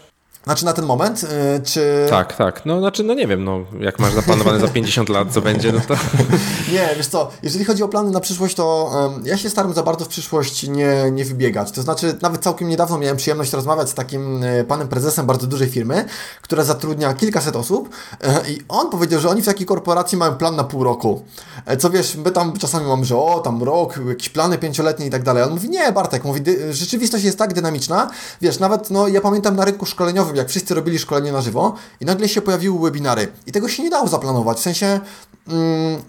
Znaczy 0.46 0.64
na 0.64 0.72
ten 0.72 0.84
moment, 0.84 1.22
yy, 1.22 1.28
czy... 1.64 2.06
Tak, 2.10 2.36
tak. 2.36 2.66
No 2.66 2.78
znaczy, 2.78 3.02
no 3.04 3.14
nie 3.14 3.26
wiem, 3.26 3.44
no 3.44 3.60
jak 3.80 3.98
masz 3.98 4.12
zaplanowane 4.14 4.60
za 4.60 4.68
50 4.68 5.08
lat, 5.08 5.32
co 5.32 5.40
będzie, 5.40 5.72
no 5.72 5.80
to... 5.88 5.94
nie, 6.72 6.88
wiesz 6.96 7.06
co, 7.06 7.30
jeżeli 7.42 7.64
chodzi 7.64 7.82
o 7.82 7.88
plany 7.88 8.10
na 8.10 8.20
przyszłość, 8.20 8.54
to 8.54 8.90
um, 8.94 9.26
ja 9.26 9.36
się 9.36 9.50
staram 9.50 9.74
za 9.74 9.82
bardzo 9.82 10.04
w 10.04 10.08
przyszłość 10.08 10.68
nie, 10.68 11.10
nie 11.12 11.24
wybiegać. 11.24 11.70
To 11.70 11.82
znaczy, 11.82 12.16
nawet 12.22 12.42
całkiem 12.42 12.68
niedawno 12.68 12.98
miałem 12.98 13.16
przyjemność 13.16 13.52
rozmawiać 13.52 13.90
z 13.90 13.94
takim 13.94 14.42
y, 14.42 14.64
panem 14.68 14.88
prezesem 14.88 15.26
bardzo 15.26 15.46
dużej 15.46 15.68
firmy, 15.68 16.04
która 16.42 16.64
zatrudnia 16.64 17.14
kilkaset 17.14 17.56
osób 17.56 17.88
yy, 18.22 18.28
i 18.48 18.58
on 18.68 18.90
powiedział, 18.90 19.20
że 19.20 19.28
oni 19.28 19.42
w 19.42 19.46
takiej 19.46 19.66
korporacji 19.66 20.18
mają 20.18 20.34
plan 20.34 20.56
na 20.56 20.64
pół 20.64 20.84
roku. 20.84 21.24
Yy, 21.66 21.76
co 21.76 21.90
wiesz, 21.90 22.16
my 22.16 22.30
tam 22.30 22.52
czasami 22.58 22.86
mamy, 22.86 23.04
że 23.04 23.16
o, 23.16 23.40
tam 23.40 23.62
rok, 23.62 24.00
jakieś 24.08 24.28
plany 24.28 24.58
pięcioletnie 24.58 25.06
i 25.06 25.10
tak 25.10 25.22
dalej. 25.22 25.42
On 25.42 25.50
mówi, 25.50 25.70
nie, 25.70 25.92
Bartek, 25.92 26.24
mówi, 26.24 26.40
rzeczywistość 26.70 27.24
jest 27.24 27.38
tak 27.38 27.54
dynamiczna, 27.54 28.10
wiesz, 28.40 28.58
nawet, 28.58 28.90
no, 28.90 29.08
ja 29.08 29.20
pamiętam 29.20 29.56
na 29.56 29.64
rynku 29.64 29.86
szkoleniowym, 29.86 30.35
jak 30.36 30.48
wszyscy 30.48 30.74
robili 30.74 30.98
szkolenie 30.98 31.32
na 31.32 31.40
żywo 31.40 31.74
i 32.00 32.04
nagle 32.04 32.28
się 32.28 32.42
pojawiły 32.42 32.80
webinary. 32.80 33.28
I 33.46 33.52
tego 33.52 33.68
się 33.68 33.82
nie 33.82 33.90
dało 33.90 34.08
zaplanować, 34.08 34.58
w 34.58 34.60
sensie 34.60 35.00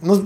no 0.04 0.18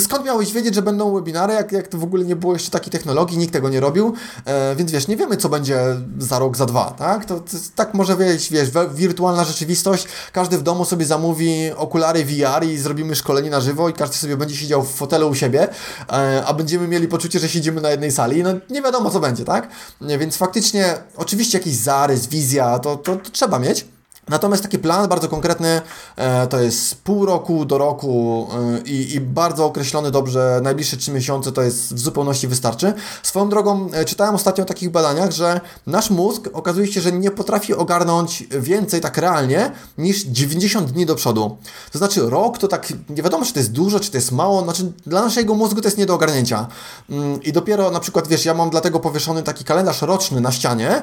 skąd 0.00 0.24
miałeś 0.24 0.52
wiedzieć, 0.52 0.74
że 0.74 0.82
będą 0.82 1.14
webinary, 1.14 1.54
jak, 1.54 1.72
jak 1.72 1.88
to 1.88 1.98
w 1.98 2.04
ogóle 2.04 2.24
nie 2.24 2.36
było 2.36 2.52
jeszcze 2.52 2.70
takiej 2.70 2.92
technologii, 2.92 3.38
nikt 3.38 3.52
tego 3.52 3.68
nie 3.68 3.80
robił, 3.80 4.14
e, 4.44 4.76
więc 4.76 4.92
wiesz, 4.92 5.08
nie 5.08 5.16
wiemy 5.16 5.36
co 5.36 5.48
będzie 5.48 5.80
za 6.18 6.38
rok, 6.38 6.56
za 6.56 6.66
dwa, 6.66 6.90
tak? 6.90 7.24
To, 7.24 7.40
to 7.40 7.56
tak 7.74 7.94
może 7.94 8.16
być, 8.16 8.50
wiesz, 8.50 8.68
wirtualna 8.94 9.44
rzeczywistość, 9.44 10.06
każdy 10.32 10.58
w 10.58 10.62
domu 10.62 10.84
sobie 10.84 11.06
zamówi 11.06 11.70
okulary 11.76 12.24
VR 12.24 12.64
i 12.64 12.78
zrobimy 12.78 13.14
szkolenie 13.14 13.50
na 13.50 13.60
żywo 13.60 13.88
i 13.88 13.92
każdy 13.92 14.16
sobie 14.16 14.36
będzie 14.36 14.56
siedział 14.56 14.82
w 14.82 14.90
fotelu 14.90 15.28
u 15.28 15.34
siebie, 15.34 15.68
e, 16.12 16.44
a 16.46 16.54
będziemy 16.54 16.88
mieli 16.88 17.08
poczucie, 17.08 17.38
że 17.38 17.48
siedzimy 17.48 17.80
na 17.80 17.90
jednej 17.90 18.12
sali, 18.12 18.42
no 18.42 18.50
nie 18.70 18.82
wiadomo 18.82 19.10
co 19.10 19.20
będzie, 19.20 19.44
tak? 19.44 19.68
Więc 20.00 20.36
faktycznie, 20.36 20.94
oczywiście 21.16 21.58
jakiś 21.58 21.76
zarys, 21.76 22.26
wizja, 22.26 22.78
to, 22.78 22.96
to, 22.96 23.16
to 23.16 23.30
trzeba 23.30 23.58
mieć, 23.58 23.86
Natomiast 24.28 24.62
taki 24.62 24.78
plan 24.78 25.08
bardzo 25.08 25.28
konkretny 25.28 25.80
e, 26.16 26.46
to 26.46 26.60
jest 26.60 27.02
pół 27.02 27.26
roku 27.26 27.64
do 27.64 27.78
roku 27.78 28.46
e, 28.52 28.88
i, 28.88 29.14
i, 29.14 29.20
bardzo 29.20 29.64
określony 29.64 30.10
dobrze, 30.10 30.60
najbliższe 30.62 30.96
trzy 30.96 31.12
miesiące 31.12 31.52
to 31.52 31.62
jest 31.62 31.94
w 31.94 31.98
zupełności 31.98 32.48
wystarczy. 32.48 32.92
Swoją 33.22 33.48
drogą 33.48 33.88
e, 33.92 34.04
czytałem 34.04 34.34
ostatnio 34.34 34.64
o 34.64 34.66
takich 34.66 34.90
badaniach, 34.90 35.30
że 35.30 35.60
nasz 35.86 36.10
mózg 36.10 36.48
okazuje 36.52 36.86
się, 36.86 37.00
że 37.00 37.12
nie 37.12 37.30
potrafi 37.30 37.74
ogarnąć 37.74 38.44
więcej 38.50 39.00
tak 39.00 39.18
realnie 39.18 39.72
niż 39.98 40.24
90 40.24 40.90
dni 40.90 41.06
do 41.06 41.14
przodu. 41.14 41.56
To 41.92 41.98
znaczy 41.98 42.30
rok 42.30 42.58
to 42.58 42.68
tak, 42.68 42.92
nie 43.08 43.22
wiadomo 43.22 43.44
czy 43.44 43.52
to 43.52 43.58
jest 43.58 43.72
dużo, 43.72 44.00
czy 44.00 44.10
to 44.10 44.16
jest 44.16 44.32
mało, 44.32 44.62
znaczy 44.62 44.92
dla 45.06 45.22
naszego 45.22 45.54
mózgu 45.54 45.80
to 45.80 45.88
jest 45.88 45.98
nie 45.98 46.06
do 46.06 46.14
ogarnięcia. 46.14 46.66
Mm, 47.10 47.42
I 47.42 47.52
dopiero 47.52 47.90
na 47.90 48.00
przykład, 48.00 48.28
wiesz, 48.28 48.44
ja 48.44 48.54
mam 48.54 48.70
dlatego 48.70 49.00
powieszony 49.00 49.42
taki 49.42 49.64
kalendarz 49.64 50.02
roczny 50.02 50.40
na 50.40 50.52
ścianie, 50.52 51.02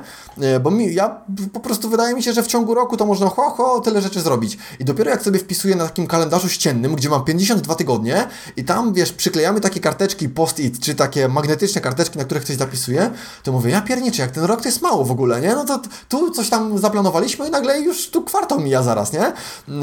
bo 0.64 0.72
mi, 0.72 0.94
ja 0.94 1.22
po 1.54 1.60
prostu 1.60 1.90
wydaje 1.90 2.16
mi 2.16 2.24
się, 2.24 2.34
że 2.34 2.44
w 2.44 2.48
ciągu 2.48 2.74
roku 2.74 2.98
to 2.98 3.06
można 3.12 3.30
ho, 3.30 3.50
ho, 3.50 3.80
tyle 3.80 4.02
rzeczy 4.02 4.22
zrobić. 4.22 4.58
I 4.80 4.86
dopiero 4.86 5.12
jak 5.12 5.22
sobie 5.22 5.40
wpisuję 5.40 5.76
na 5.76 5.88
takim 5.88 6.08
kalendarzu 6.08 6.50
ściennym, 6.50 6.96
gdzie 6.96 7.10
mam 7.10 7.24
52 7.24 7.76
tygodnie 7.76 8.28
i 8.58 8.64
tam, 8.64 8.94
wiesz, 8.94 9.14
przyklejamy 9.14 9.62
takie 9.62 9.80
karteczki 9.80 10.30
post-it, 10.30 10.80
czy 10.80 10.96
takie 10.96 11.28
magnetyczne 11.28 11.82
karteczki, 11.82 12.18
na 12.18 12.26
których 12.26 12.44
coś 12.44 12.56
zapisuję, 12.56 13.12
to 13.44 13.52
mówię, 13.52 13.72
ja 13.72 13.82
pierniczę, 13.82 14.22
jak 14.22 14.32
ten 14.32 14.44
rok 14.44 14.62
to 14.62 14.68
jest 14.68 14.82
mało 14.82 15.06
w 15.06 15.12
ogóle, 15.12 15.42
nie? 15.42 15.56
No 15.56 15.66
to 15.66 15.80
tu 16.10 16.32
coś 16.32 16.50
tam 16.50 16.78
zaplanowaliśmy 16.78 17.48
i 17.48 17.52
nagle 17.52 17.82
już 17.82 18.10
tu 18.10 18.22
kwartał 18.22 18.60
mija 18.60 18.84
zaraz, 18.84 19.14
nie? 19.14 19.26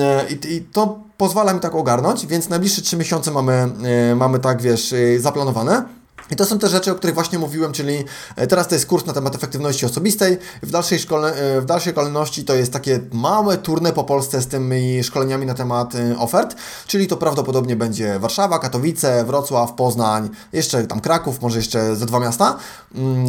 E, 0.00 0.26
I, 0.30 0.54
i 0.54 0.60
to 0.60 0.98
pozwala 1.16 1.54
mi 1.54 1.60
tak 1.60 1.74
ogarnąć, 1.74 2.26
więc 2.26 2.48
najbliższe 2.48 2.82
3 2.82 2.96
miesiące 2.96 3.30
mamy, 3.30 3.52
e, 3.52 4.14
mamy 4.14 4.38
tak, 4.38 4.62
wiesz, 4.62 4.92
e, 4.92 5.20
zaplanowane. 5.20 5.97
I 6.30 6.36
to 6.36 6.44
są 6.44 6.58
te 6.58 6.68
rzeczy, 6.68 6.92
o 6.92 6.94
których 6.94 7.14
właśnie 7.14 7.38
mówiłem, 7.38 7.72
czyli 7.72 8.04
e, 8.36 8.46
teraz 8.46 8.68
to 8.68 8.74
jest 8.74 8.86
kurs 8.86 9.06
na 9.06 9.12
temat 9.12 9.34
efektywności 9.34 9.86
osobistej. 9.86 10.38
W 10.62 10.70
dalszej, 10.70 10.98
szkole, 10.98 11.34
e, 11.34 11.60
w 11.60 11.64
dalszej 11.64 11.94
kolejności 11.94 12.44
to 12.44 12.54
jest 12.54 12.72
takie 12.72 13.00
małe 13.12 13.58
turne 13.58 13.92
po 13.92 14.04
Polsce 14.04 14.42
z 14.42 14.46
tymi 14.46 15.04
szkoleniami 15.04 15.46
na 15.46 15.54
temat 15.54 15.94
e, 15.94 16.18
ofert, 16.18 16.56
czyli 16.86 17.06
to 17.06 17.16
prawdopodobnie 17.16 17.76
będzie 17.76 18.18
Warszawa, 18.18 18.58
Katowice, 18.58 19.24
Wrocław, 19.24 19.72
Poznań, 19.72 20.28
jeszcze 20.52 20.86
tam 20.86 21.00
Kraków, 21.00 21.42
może 21.42 21.56
jeszcze 21.56 21.96
ze 21.96 22.06
dwa 22.06 22.20
miasta. 22.20 22.56
Mm, 22.94 23.26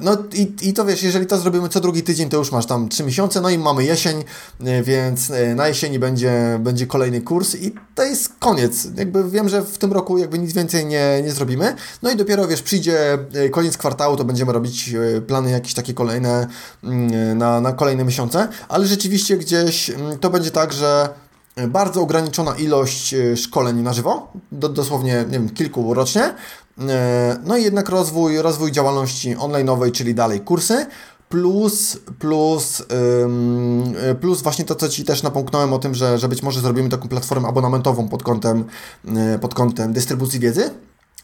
no 0.00 0.16
i, 0.32 0.54
i 0.62 0.72
to 0.72 0.84
wiesz, 0.84 1.02
jeżeli 1.02 1.26
to 1.26 1.38
zrobimy 1.38 1.68
co 1.68 1.80
drugi 1.80 2.02
tydzień, 2.02 2.28
to 2.28 2.36
już 2.36 2.52
masz 2.52 2.66
tam 2.66 2.88
trzy 2.88 3.04
miesiące, 3.04 3.40
no 3.40 3.50
i 3.50 3.58
mamy 3.58 3.84
jesień, 3.84 4.24
więc 4.82 5.32
na 5.56 5.68
jesieni 5.68 5.98
będzie, 5.98 6.58
będzie 6.60 6.86
kolejny 6.86 7.20
kurs 7.20 7.54
i 7.54 7.74
to 7.94 8.02
jest 8.02 8.32
koniec. 8.38 8.88
Jakby 8.96 9.30
wiem, 9.30 9.48
że 9.48 9.62
w 9.62 9.78
tym 9.78 9.92
roku 9.92 10.18
jakby 10.18 10.38
nic 10.38 10.52
więcej 10.52 10.86
nie, 10.86 11.22
nie 11.24 11.32
zrobimy. 11.32 11.74
No 12.02 12.10
i 12.10 12.16
dopiero 12.16 12.37
dopiero, 12.38 12.50
wiesz, 12.50 12.62
przyjdzie 12.62 13.18
e, 13.34 13.48
koniec 13.48 13.76
kwartału, 13.76 14.16
to 14.16 14.24
będziemy 14.24 14.52
robić 14.52 14.94
e, 14.94 15.20
plany 15.20 15.50
jakieś 15.50 15.74
takie 15.74 15.94
kolejne 15.94 16.46
mm, 16.84 17.38
na, 17.38 17.60
na 17.60 17.72
kolejne 17.72 18.04
miesiące, 18.04 18.48
ale 18.68 18.86
rzeczywiście 18.86 19.36
gdzieś 19.36 19.90
mm, 19.90 20.18
to 20.18 20.30
będzie 20.30 20.50
tak, 20.50 20.72
że 20.72 21.08
bardzo 21.68 22.00
ograniczona 22.00 22.54
ilość 22.54 23.14
e, 23.14 23.36
szkoleń 23.36 23.82
na 23.82 23.92
żywo, 23.92 24.32
do, 24.52 24.68
dosłownie 24.68 25.14
nie 25.14 25.38
wiem, 25.38 25.48
kilku 25.48 25.94
rocznie, 25.94 26.34
no 27.44 27.56
i 27.56 27.62
jednak 27.62 27.88
rozwój, 27.88 28.42
rozwój 28.42 28.72
działalności 28.72 29.36
online'owej, 29.36 29.92
czyli 29.92 30.14
dalej 30.14 30.40
kursy, 30.40 30.86
plus, 31.28 31.98
plus, 32.18 32.82
plus 34.20 34.42
właśnie 34.42 34.64
to, 34.64 34.74
co 34.74 34.88
Ci 34.88 35.04
też 35.04 35.22
napomknąłem 35.22 35.72
o 35.72 35.78
tym, 35.78 35.94
że, 35.94 36.18
że 36.18 36.28
być 36.28 36.42
może 36.42 36.60
zrobimy 36.60 36.88
taką 36.88 37.08
platformę 37.08 37.48
abonamentową 37.48 38.08
pod 38.08 38.22
kątem, 38.22 38.64
pod 39.40 39.54
kątem 39.54 39.92
dystrybucji 39.92 40.40
wiedzy. 40.40 40.70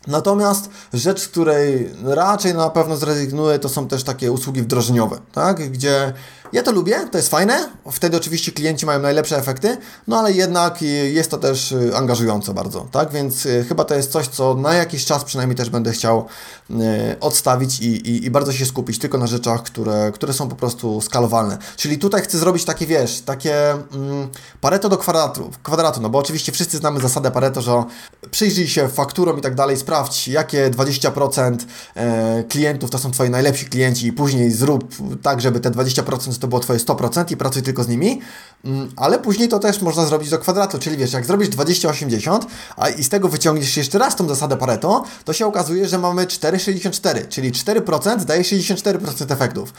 Natomiast 0.07 0.71
rzecz, 0.93 1.21
z 1.21 1.29
której 1.29 1.91
raczej 2.05 2.55
na 2.55 2.71
pewno 2.71 2.97
zrezygnuję, 2.97 3.59
to 3.59 3.69
są 3.69 3.89
też 3.89 4.05
takie 4.05 4.33
usługi 4.33 4.63
wdrożeniowe, 4.63 5.19
tak? 5.33 5.71
gdzie 5.71 6.13
ja 6.55 6.63
to 6.63 6.73
lubię, 6.73 7.09
to 7.11 7.19
jest 7.19 7.31
fajne, 7.31 7.69
wtedy 7.93 8.17
oczywiście 8.17 8.53
klienci 8.53 8.87
mają 8.87 9.01
najlepsze 9.01 9.39
efekty, 9.39 9.77
no 10.09 10.19
ale 10.19 10.33
jednak 10.33 10.83
jest 11.13 11.31
to 11.31 11.39
też 11.39 11.75
angażujące 11.95 12.55
bardzo, 12.55 12.87
tak? 12.91 13.11
Więc 13.11 13.47
y, 13.47 13.65
chyba 13.69 13.85
to 13.85 13.95
jest 13.95 14.13
coś, 14.13 14.29
co 14.29 14.55
na 14.55 14.75
jakiś 14.75 15.05
czas 15.05 15.25
przynajmniej 15.25 15.57
też 15.57 15.71
będę 15.71 15.93
chciał 15.93 16.27
y, 16.71 16.75
odstawić 17.21 17.81
i, 17.81 17.87
i, 17.87 18.25
i 18.25 18.31
bardzo 18.31 18.53
się 18.53 18.67
skupić 18.67 18.99
tylko 18.99 19.19
na 19.19 19.27
rzeczach, 19.27 19.63
które, 19.63 20.13
które 20.15 20.33
są 20.33 20.49
po 20.49 20.57
prostu 20.57 21.01
skalowalne. 21.01 21.59
Czyli 21.77 21.99
tutaj 21.99 22.23
chcę 22.23 22.39
zrobić 22.39 22.65
takie, 22.65 22.87
wiesz, 22.87 23.21
takie 23.21 23.71
mm, 23.71 24.29
Pareto 24.61 24.89
do 24.89 24.97
kwadratu, 24.97 25.51
kwadratu, 25.63 26.01
no 26.01 26.11
bo 26.11 26.19
oczywiście 26.19 26.53
wszyscy 26.53 26.79
znamy 26.79 27.01
zasadę 27.01 27.31
Pareto, 27.31 27.63
że 27.63 27.85
przyjrzyj 28.31 28.69
się 28.69 28.89
fakturom 28.89 29.39
i 29.39 29.41
tak 29.41 29.55
dalej, 29.55 29.77
sprawdź, 29.77 29.94
jakie 30.27 30.71
20% 30.71 31.57
e, 31.95 32.45
klientów 32.45 32.91
to 32.91 32.99
są 32.99 33.11
Twoi 33.11 33.31
najlepsi 33.31 33.67
klienci 33.67 34.07
i 34.07 34.13
później 34.13 34.51
zrób 34.51 34.95
tak, 35.23 35.41
żeby 35.41 35.61
te 35.61 35.71
20% 35.71 36.39
to 36.39 36.49
było 36.49 36.61
Twoje 36.61 36.79
100% 36.79 37.33
i 37.33 37.37
pracuj 37.37 37.63
tylko 37.63 37.85
z 37.85 37.89
nimi, 37.89 38.21
mm, 38.65 38.93
ale 38.97 39.19
później 39.19 39.49
to 39.49 39.59
też 39.59 39.81
można 39.81 40.07
zrobić 40.07 40.31
do 40.31 40.39
kwadratu, 40.39 40.79
czyli 40.79 40.97
wiesz, 40.97 41.13
jak 41.13 41.27
zrobisz 41.27 41.49
20-80, 41.49 42.41
a 42.77 42.89
i 42.89 43.05
z 43.05 43.09
tego 43.09 43.29
wyciągniesz 43.29 43.77
jeszcze 43.77 43.99
raz 43.99 44.17
tą 44.17 44.29
zasadę 44.29 44.57
Pareto, 44.57 45.05
to 45.25 45.33
się 45.33 45.47
okazuje, 45.47 45.89
że 45.89 45.99
mamy 45.99 46.27
4,64, 46.27 47.29
czyli 47.29 47.53
4% 47.53 48.25
daje 48.25 48.43
64% 48.43 49.33
efektów. 49.33 49.73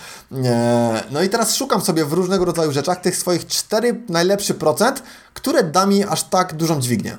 No 1.11 1.21
i 1.21 1.29
teraz 1.29 1.55
szukam 1.55 1.81
sobie 1.81 2.05
w 2.05 2.13
różnego 2.13 2.45
rodzaju 2.45 2.71
rzeczach 2.71 3.01
tych 3.01 3.17
swoich 3.17 3.47
4 3.47 4.01
najlepszy 4.09 4.53
procent, 4.53 5.03
które 5.33 5.63
da 5.63 5.85
mi 5.85 6.03
aż 6.03 6.23
tak 6.23 6.53
dużą 6.53 6.81
dźwignię. 6.81 7.17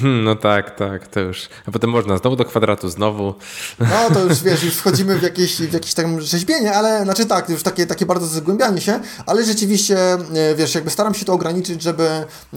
Hmm, 0.00 0.24
no 0.24 0.34
tak, 0.34 0.76
tak, 0.76 1.06
to 1.06 1.20
już. 1.20 1.48
A 1.66 1.70
potem 1.70 1.90
można 1.90 2.18
znowu 2.18 2.36
do 2.36 2.44
kwadratu, 2.44 2.88
znowu. 2.88 3.34
No 3.78 4.14
to 4.14 4.24
już 4.24 4.42
wiesz, 4.42 4.64
już 4.64 4.74
wchodzimy 4.74 5.18
w 5.18 5.22
jakieś, 5.22 5.56
w 5.56 5.72
jakieś 5.72 5.94
tam 5.94 6.20
rzeźbienie, 6.20 6.72
ale 6.72 7.04
znaczy 7.04 7.26
tak, 7.26 7.48
już 7.48 7.62
takie, 7.62 7.86
takie 7.86 8.06
bardzo 8.06 8.26
zagłębianie 8.26 8.80
się, 8.80 9.00
ale 9.26 9.44
rzeczywiście, 9.44 9.98
e, 10.12 10.54
wiesz, 10.54 10.74
jakby 10.74 10.90
staram 10.90 11.14
się 11.14 11.24
to 11.24 11.32
ograniczyć, 11.32 11.82
żeby 11.82 12.08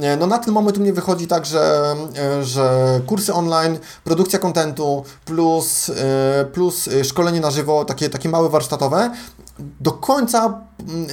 e, 0.01 0.18
no 0.18 0.27
na 0.27 0.38
ten 0.38 0.53
moment 0.53 0.77
u 0.77 0.81
mnie 0.81 0.93
wychodzi 0.93 1.27
tak, 1.27 1.45
że, 1.45 1.95
e, 2.18 2.43
że 2.43 2.99
kursy 3.06 3.34
online, 3.34 3.80
produkcja 4.03 4.39
kontentu 4.39 5.03
plus, 5.26 5.91
plus 6.53 6.89
szkolenie 7.03 7.39
na 7.39 7.51
żywo, 7.51 7.85
takie, 7.85 8.10
takie 8.10 8.30
małe 8.30 8.49
warsztatowe, 8.49 9.11
do 9.80 9.91
końca, 9.91 10.61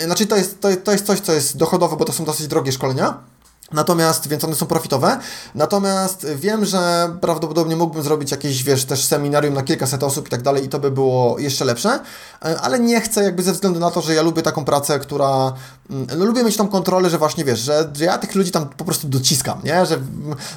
znaczy 0.04 0.26
to 0.26 0.36
jest, 0.36 0.60
to, 0.60 0.68
to 0.84 0.92
jest 0.92 1.06
coś, 1.06 1.20
co 1.20 1.32
jest 1.32 1.56
dochodowe, 1.56 1.96
bo 1.96 2.04
to 2.04 2.12
są 2.12 2.24
dosyć 2.24 2.46
drogie 2.46 2.72
szkolenia 2.72 3.35
Natomiast, 3.72 4.28
więc 4.28 4.44
one 4.44 4.54
są 4.54 4.66
profitowe. 4.66 5.18
Natomiast 5.54 6.26
wiem, 6.36 6.64
że 6.64 7.10
prawdopodobnie 7.20 7.76
mógłbym 7.76 8.02
zrobić 8.02 8.30
jakieś, 8.30 8.62
wiesz, 8.62 8.84
też 8.84 9.04
seminarium 9.04 9.54
na 9.54 9.62
kilkaset 9.62 10.02
osób 10.02 10.26
i 10.26 10.30
tak 10.30 10.42
dalej 10.42 10.64
i 10.64 10.68
to 10.68 10.78
by 10.78 10.90
było 10.90 11.38
jeszcze 11.38 11.64
lepsze, 11.64 12.00
e, 12.44 12.60
ale 12.60 12.80
nie 12.80 13.00
chcę 13.00 13.22
jakby 13.22 13.42
ze 13.42 13.52
względu 13.52 13.80
na 13.80 13.90
to, 13.90 14.00
że 14.00 14.14
ja 14.14 14.22
lubię 14.22 14.42
taką 14.42 14.64
pracę, 14.64 14.98
która, 14.98 15.52
mm, 15.90 16.06
no 16.18 16.24
lubię 16.24 16.44
mieć 16.44 16.56
tą 16.56 16.68
kontrolę, 16.68 17.10
że 17.10 17.18
właśnie, 17.18 17.44
wiesz, 17.44 17.60
że, 17.60 17.90
że 17.94 18.04
ja 18.04 18.18
tych 18.18 18.34
ludzi 18.34 18.50
tam 18.50 18.68
po 18.68 18.84
prostu 18.84 19.08
dociskam, 19.08 19.60
nie? 19.64 19.86
Że, 19.86 19.98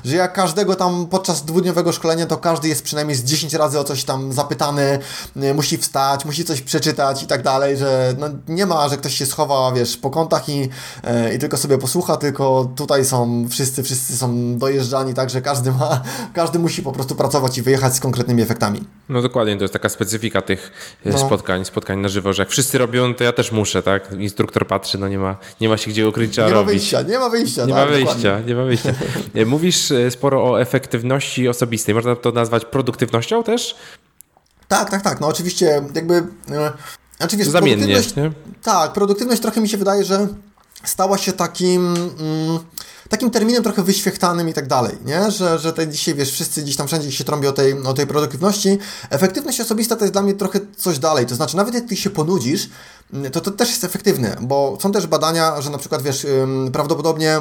że 0.05 0.15
ja 0.15 0.27
każdego 0.27 0.75
tam 0.75 1.07
podczas 1.07 1.45
dwudniowego 1.45 1.91
szkolenia 1.91 2.25
to 2.25 2.37
każdy 2.37 2.67
jest 2.67 2.83
przynajmniej 2.83 3.17
z 3.17 3.23
10 3.23 3.53
razy 3.53 3.79
o 3.79 3.83
coś 3.83 4.03
tam 4.03 4.33
zapytany, 4.33 4.99
e, 5.35 5.53
musi 5.53 5.77
wstać, 5.77 6.25
musi 6.25 6.45
coś 6.45 6.61
przeczytać 6.61 7.23
i 7.23 7.27
tak 7.27 7.43
dalej, 7.43 7.77
że 7.77 8.15
no, 8.17 8.27
nie 8.47 8.65
ma, 8.65 8.89
że 8.89 8.97
ktoś 8.97 9.15
się 9.15 9.25
schowa, 9.25 9.71
wiesz, 9.71 9.97
po 9.97 10.09
kątach 10.09 10.49
i, 10.49 10.69
e, 11.03 11.35
i 11.35 11.39
tylko 11.39 11.57
sobie 11.57 11.77
posłucha, 11.77 12.17
tylko 12.17 12.69
tutaj 12.75 12.98
tutaj 12.99 13.09
są 13.09 13.47
wszyscy, 13.49 13.83
wszyscy 13.83 14.17
są 14.17 14.57
dojeżdżani, 14.57 15.13
tak, 15.13 15.29
że 15.29 15.41
każdy 15.41 15.71
ma, 15.71 16.01
każdy 16.33 16.59
musi 16.59 16.83
po 16.83 16.91
prostu 16.91 17.15
pracować 17.15 17.57
i 17.57 17.61
wyjechać 17.61 17.95
z 17.95 17.99
konkretnymi 17.99 18.41
efektami. 18.41 18.83
No 19.09 19.21
dokładnie, 19.21 19.57
to 19.57 19.63
jest 19.63 19.73
taka 19.73 19.89
specyfika 19.89 20.41
tych 20.41 20.71
e, 21.05 21.09
no. 21.09 21.17
spotkań, 21.17 21.65
spotkań 21.65 21.99
na 21.99 22.09
żywo, 22.09 22.33
że 22.33 22.41
jak 22.41 22.49
wszyscy 22.49 22.77
robią, 22.77 23.13
to 23.13 23.23
ja 23.23 23.31
też 23.31 23.51
muszę, 23.51 23.83
tak? 23.83 24.11
Instruktor 24.11 24.67
patrzy, 24.67 24.97
no 24.97 25.07
nie 25.07 25.19
ma, 25.19 25.37
nie 25.61 25.69
ma 25.69 25.77
się 25.77 25.91
gdzie 25.91 26.09
ukryć, 26.09 26.31
trzeba 26.31 26.47
nie 26.47 26.53
robić. 26.53 26.67
Ma 26.67 26.71
wyjścia, 26.71 27.01
nie 27.01 27.19
ma 27.19 27.29
wyjścia, 27.29 27.65
Nie 27.65 27.73
tak, 27.73 27.89
ma 27.89 27.95
wyjścia, 27.95 28.15
dokładnie. 28.15 28.45
nie 28.47 28.55
ma 28.55 28.63
wyjścia. 28.63 28.93
E, 29.35 29.45
mówisz 29.45 29.91
e, 29.91 30.11
sporo 30.11 30.51
o 30.51 30.61
efektywności 30.61 31.47
osobistej. 31.47 31.95
Można 31.95 32.15
to 32.15 32.31
nazwać 32.31 32.65
produktywnością 32.65 33.43
też? 33.43 33.75
Tak, 34.67 34.89
tak, 34.89 35.01
tak. 35.01 35.21
No 35.21 35.27
oczywiście 35.27 35.83
jakby... 35.95 36.23
Znaczy, 37.17 37.37
wiesz, 37.37 37.47
Zamiennie, 37.47 37.87
nie? 37.87 38.31
Tak, 38.63 38.93
produktywność 38.93 39.41
trochę 39.41 39.61
mi 39.61 39.69
się 39.69 39.77
wydaje, 39.77 40.03
że 40.03 40.27
stała 40.83 41.17
się 41.17 41.33
takim, 41.33 41.95
mm, 42.19 42.59
takim 43.09 43.31
terminem 43.31 43.63
trochę 43.63 43.83
wyświechtanym 43.83 44.49
i 44.49 44.53
tak 44.53 44.67
dalej, 44.67 44.97
nie? 45.05 45.31
Że, 45.31 45.59
że 45.59 45.71
tutaj 45.71 45.87
dzisiaj, 45.87 46.15
wiesz, 46.15 46.31
wszyscy 46.31 46.61
gdzieś 46.61 46.75
tam 46.75 46.87
wszędzie 46.87 47.11
się 47.11 47.23
trąbi 47.23 47.47
o 47.47 47.51
tej, 47.51 47.73
o 47.73 47.93
tej 47.93 48.07
produktywności. 48.07 48.77
Efektywność 49.09 49.61
osobista 49.61 49.95
to 49.95 50.03
jest 50.03 50.13
dla 50.13 50.21
mnie 50.21 50.33
trochę 50.33 50.59
coś 50.77 50.99
dalej, 50.99 51.25
to 51.25 51.35
znaczy 51.35 51.57
nawet 51.57 51.73
jak 51.73 51.85
ty 51.85 51.95
się 51.95 52.09
ponudzisz, 52.09 52.69
to 53.31 53.41
to 53.41 53.51
też 53.51 53.69
jest 53.69 53.83
efektywne, 53.83 54.37
bo 54.41 54.77
są 54.81 54.91
też 54.91 55.07
badania, 55.07 55.61
że 55.61 55.69
na 55.69 55.77
przykład, 55.77 56.01
wiesz, 56.01 56.27
prawdopodobnie 56.73 57.39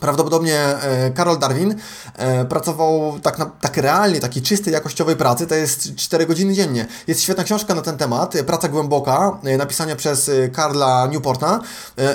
Prawdopodobnie 0.00 0.58
e, 0.58 1.10
Karol 1.10 1.38
Darwin 1.38 1.74
e, 2.14 2.44
pracował 2.44 3.20
tak, 3.22 3.36
tak 3.60 3.76
realnie, 3.76 4.20
takiej 4.20 4.42
czystej, 4.42 4.72
jakościowej 4.72 5.16
pracy, 5.16 5.46
to 5.46 5.54
jest 5.54 5.94
4 5.94 6.26
godziny 6.26 6.54
dziennie. 6.54 6.86
Jest 7.06 7.22
świetna 7.22 7.44
książka 7.44 7.74
na 7.74 7.82
ten 7.82 7.96
temat, 7.96 8.34
Praca 8.46 8.68
głęboka, 8.68 9.38
e, 9.44 9.56
napisana 9.56 9.96
przez 9.96 10.30
Karla 10.52 11.06
Newporta 11.06 11.60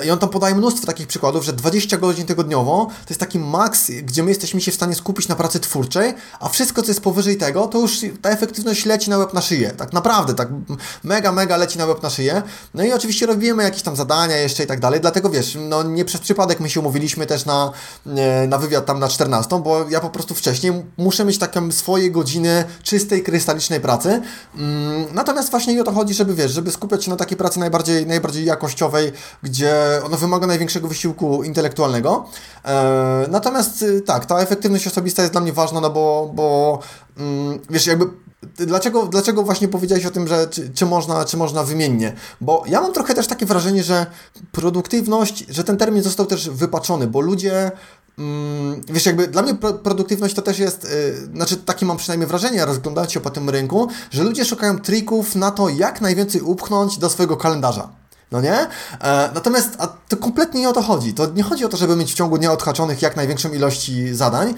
i 0.06 0.10
on 0.10 0.18
tam 0.18 0.28
podaje 0.28 0.54
mnóstwo 0.54 0.86
takich 0.86 1.06
przykładów, 1.06 1.44
że 1.44 1.52
20 1.52 1.98
godzin 1.98 2.26
tygodniowo 2.26 2.86
to 2.86 3.08
jest 3.08 3.20
taki 3.20 3.38
maks, 3.38 3.90
gdzie 4.02 4.22
my 4.22 4.28
jesteśmy 4.28 4.60
się 4.60 4.72
w 4.72 4.74
stanie 4.74 4.94
skupić 4.94 5.28
na 5.28 5.36
pracy 5.36 5.60
twórczej, 5.60 6.14
a 6.40 6.48
wszystko, 6.48 6.82
co 6.82 6.88
jest 6.88 7.00
powyżej 7.00 7.36
tego, 7.36 7.66
to 7.66 7.78
już 7.78 8.00
ta 8.22 8.30
efektywność 8.30 8.86
leci 8.86 9.10
na 9.10 9.18
łeb 9.18 9.34
na 9.34 9.40
szyję. 9.40 9.70
Tak 9.70 9.92
naprawdę, 9.92 10.34
tak 10.34 10.48
mega, 11.04 11.32
mega 11.32 11.56
leci 11.56 11.78
na 11.78 11.86
łeb 11.86 12.02
na 12.02 12.10
szyję. 12.10 12.42
No 12.74 12.84
i 12.84 12.92
oczywiście 12.92 13.26
robimy 13.26 13.62
jakieś 13.62 13.82
tam 13.82 13.96
zadania 13.96 14.36
jeszcze 14.36 14.64
i 14.64 14.66
tak 14.66 14.80
dalej, 14.80 15.00
dlatego 15.00 15.30
wiesz, 15.30 15.58
no 15.60 15.82
nie 15.82 16.04
przez 16.04 16.20
przypadek 16.20 16.60
my 16.60 16.70
się 16.70 16.80
umówiliśmy 16.80 17.26
też 17.26 17.44
na 17.44 17.71
E, 18.06 18.46
na, 18.46 18.58
wywiad 18.58 18.86
tam 18.86 18.98
na 18.98 19.08
14, 19.08 19.62
bo 19.62 19.88
ja 19.88 20.00
po 20.00 20.10
prostu 20.10 20.34
wcześniej 20.34 20.72
muszę 20.96 21.24
mieć 21.24 21.38
taką 21.38 21.72
swoje 21.72 22.10
godziny 22.10 22.64
czystej, 22.82 23.22
krystalicznej 23.22 23.80
pracy. 23.80 24.22
Mm, 24.56 25.04
natomiast 25.14 25.50
właśnie 25.50 25.80
o 25.80 25.84
to 25.84 25.92
chodzi, 25.92 26.14
żeby 26.14 26.34
wiesz, 26.34 26.52
żeby 26.52 26.72
skupiać 26.72 27.04
się 27.04 27.10
na 27.10 27.16
takiej 27.16 27.36
pracy 27.36 27.60
najbardziej, 27.60 28.06
najbardziej 28.06 28.44
jakościowej, 28.44 29.12
gdzie 29.42 29.74
ona 30.04 30.16
wymaga 30.16 30.46
największego 30.46 30.88
wysiłku 30.88 31.42
intelektualnego. 31.42 32.24
E, 32.64 33.26
natomiast 33.30 33.82
y, 33.82 34.00
tak, 34.00 34.26
ta 34.26 34.38
efektywność 34.38 34.86
osobista 34.86 35.22
jest 35.22 35.34
dla 35.34 35.40
mnie 35.40 35.52
ważna, 35.52 35.80
no 35.80 35.90
bo, 35.90 36.30
bo 36.34 36.78
mm, 37.18 37.58
wiesz, 37.70 37.86
jakby 37.86 38.04
Dlaczego, 38.56 39.06
dlaczego 39.06 39.42
właśnie 39.42 39.68
powiedziałeś 39.68 40.06
o 40.06 40.10
tym, 40.10 40.28
że 40.28 40.46
czy, 40.46 40.70
czy, 40.70 40.86
można, 40.86 41.24
czy 41.24 41.36
można 41.36 41.64
wymiennie? 41.64 42.12
Bo 42.40 42.64
ja 42.66 42.80
mam 42.80 42.92
trochę 42.92 43.14
też 43.14 43.26
takie 43.26 43.46
wrażenie, 43.46 43.82
że 43.82 44.06
produktywność, 44.52 45.46
że 45.48 45.64
ten 45.64 45.76
termin 45.76 46.02
został 46.02 46.26
też 46.26 46.50
wypaczony, 46.50 47.06
bo 47.06 47.20
ludzie 47.20 47.72
Mm, 48.18 48.80
wiesz, 48.88 49.06
jakby 49.06 49.28
dla 49.28 49.42
mnie 49.42 49.54
produktywność 49.54 50.34
to 50.34 50.42
też 50.42 50.58
jest, 50.58 50.84
yy, 50.84 51.36
znaczy 51.36 51.56
takie 51.56 51.86
mam 51.86 51.96
przynajmniej 51.96 52.28
wrażenie, 52.28 52.64
rozglądając 52.64 53.12
się 53.12 53.20
po 53.20 53.30
tym 53.30 53.50
rynku, 53.50 53.88
że 54.10 54.24
ludzie 54.24 54.44
szukają 54.44 54.78
trików 54.78 55.34
na 55.36 55.50
to, 55.50 55.68
jak 55.68 56.00
najwięcej 56.00 56.40
upchnąć 56.40 56.98
do 56.98 57.10
swojego 57.10 57.36
kalendarza. 57.36 58.01
No 58.32 58.40
nie? 58.40 58.54
E, 59.00 59.30
natomiast 59.34 59.70
a 59.78 59.86
to 59.86 60.16
kompletnie 60.16 60.60
nie 60.60 60.68
o 60.68 60.72
to 60.72 60.82
chodzi. 60.82 61.14
To 61.14 61.26
nie 61.26 61.42
chodzi 61.42 61.64
o 61.64 61.68
to, 61.68 61.76
żeby 61.76 61.96
mieć 61.96 62.12
w 62.12 62.14
ciągu 62.14 62.38
dnia 62.38 62.52
odhaczonych 62.52 63.02
jak 63.02 63.16
największą 63.16 63.52
ilości 63.52 64.14
zadań, 64.14 64.54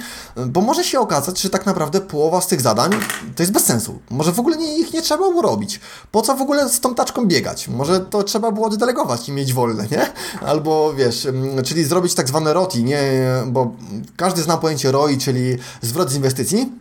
bo 0.46 0.60
może 0.60 0.84
się 0.84 1.00
okazać, 1.00 1.40
że 1.40 1.50
tak 1.50 1.66
naprawdę 1.66 2.00
połowa 2.00 2.40
z 2.40 2.46
tych 2.46 2.60
zadań 2.60 2.90
to 3.36 3.42
jest 3.42 3.52
bez 3.52 3.64
sensu. 3.64 3.98
Może 4.10 4.32
w 4.32 4.40
ogóle 4.40 4.56
nie, 4.56 4.78
ich 4.78 4.92
nie 4.92 5.02
trzeba 5.02 5.28
było 5.28 5.42
robić. 5.42 5.80
Po 6.10 6.22
co 6.22 6.36
w 6.36 6.42
ogóle 6.42 6.68
z 6.68 6.80
tą 6.80 6.94
taczką 6.94 7.26
biegać? 7.26 7.68
Może 7.68 8.00
to 8.00 8.22
trzeba 8.22 8.50
było 8.50 8.66
oddelegować 8.66 9.28
i 9.28 9.32
mieć 9.32 9.52
wolne, 9.52 9.86
nie? 9.90 10.06
Albo 10.40 10.94
wiesz, 10.94 11.28
czyli 11.64 11.84
zrobić 11.84 12.14
tak 12.14 12.28
zwane 12.28 12.52
ROTI, 12.54 12.84
nie? 12.84 13.02
Bo 13.46 13.72
każdy 14.16 14.42
zna 14.42 14.56
pojęcie 14.56 14.92
ROI, 14.92 15.18
czyli 15.18 15.58
zwrot 15.82 16.10
z 16.10 16.14
inwestycji. 16.14 16.72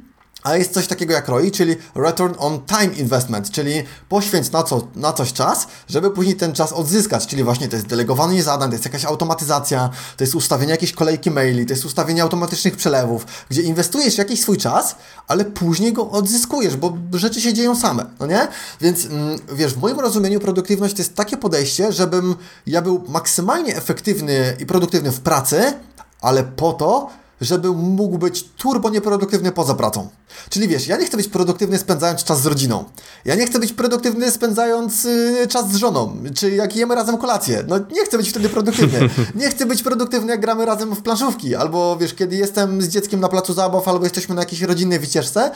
A 0.44 0.58
jest 0.58 0.74
coś 0.74 0.88
takiego 0.88 1.14
jak 1.14 1.28
ROI, 1.28 1.52
czyli 1.52 1.76
Return 1.96 2.34
on 2.38 2.60
Time 2.66 2.94
Investment, 2.94 3.52
czyli 3.52 3.84
poświęć 4.10 4.52
na, 4.52 4.64
co, 4.64 4.88
na 4.96 5.14
coś 5.14 5.34
czas, 5.34 5.68
żeby 5.88 6.12
później 6.12 6.36
ten 6.36 6.54
czas 6.54 6.74
odzyskać, 6.74 7.28
czyli 7.28 7.44
właśnie 7.44 7.68
to 7.68 7.76
jest 7.76 7.88
delegowanie 7.88 8.44
zadań, 8.44 8.70
to 8.70 8.76
jest 8.76 8.86
jakaś 8.86 9.06
automatyzacja, 9.06 9.90
to 10.18 10.24
jest 10.24 10.36
ustawienie 10.36 10.72
jakiejś 10.72 10.92
kolejki 10.92 11.32
maili, 11.32 11.66
to 11.66 11.74
jest 11.74 11.86
ustawienie 11.86 12.24
automatycznych 12.24 12.76
przelewów, 12.76 13.26
gdzie 13.50 13.62
inwestujesz 13.62 14.18
jakiś 14.18 14.42
swój 14.42 14.58
czas, 14.58 14.96
ale 15.28 15.46
później 15.46 15.94
go 15.94 16.10
odzyskujesz, 16.10 16.78
bo 16.78 16.98
rzeczy 17.14 17.42
się 17.42 17.54
dzieją 17.54 17.76
same, 17.76 18.06
no 18.20 18.26
nie? 18.26 18.48
Więc 18.82 19.06
mm, 19.06 19.40
wiesz, 19.54 19.74
w 19.74 19.82
moim 19.82 20.00
rozumieniu 20.00 20.40
produktywność 20.40 20.94
to 20.94 21.02
jest 21.02 21.16
takie 21.16 21.38
podejście, 21.38 21.92
żebym 21.92 22.36
ja 22.68 22.82
był 22.82 23.04
maksymalnie 23.08 23.76
efektywny 23.76 24.58
i 24.60 24.66
produktywny 24.66 25.12
w 25.12 25.20
pracy, 25.20 25.74
ale 26.22 26.44
po 26.44 26.74
to, 26.74 27.10
żeby 27.44 27.70
mógł 27.70 28.18
być 28.18 28.44
turbo 28.58 28.90
nieproduktywny 28.90 29.52
poza 29.52 29.74
pracą. 29.74 30.10
Czyli 30.50 30.68
wiesz, 30.68 30.88
ja 30.88 30.98
nie 30.98 31.06
chcę 31.06 31.18
być 31.18 31.28
produktywny 31.28 31.78
spędzając 31.78 32.24
czas 32.24 32.42
z 32.42 32.46
rodziną. 32.46 32.84
Ja 33.26 33.36
nie 33.36 33.46
chcę 33.46 33.60
być 33.60 33.74
produktywny 33.74 34.32
spędzając 34.32 35.06
y, 35.06 35.48
czas 35.50 35.72
z 35.72 35.76
żoną, 35.76 36.18
czy 36.36 36.52
jak 36.52 36.76
jemy 36.76 36.96
razem 36.96 37.18
kolację. 37.18 37.64
No 37.68 37.78
nie 37.92 38.06
chcę 38.06 38.18
być 38.18 38.30
wtedy 38.30 38.50
produktywny. 38.50 39.10
Nie 39.36 39.50
chcę 39.50 39.66
być 39.66 39.84
produktywny 39.84 40.32
jak 40.32 40.42
gramy 40.42 40.66
razem 40.66 40.96
w 40.96 41.02
planszówki, 41.02 41.56
albo 41.56 41.98
wiesz, 41.98 42.14
kiedy 42.14 42.36
jestem 42.36 42.82
z 42.82 42.88
dzieckiem 42.88 43.20
na 43.20 43.30
placu 43.30 43.54
zabaw, 43.54 43.88
albo 43.88 44.04
jesteśmy 44.04 44.36
na 44.36 44.42
jakiejś 44.42 44.62
rodzinnej 44.62 45.00
wycieczce, 45.00 45.52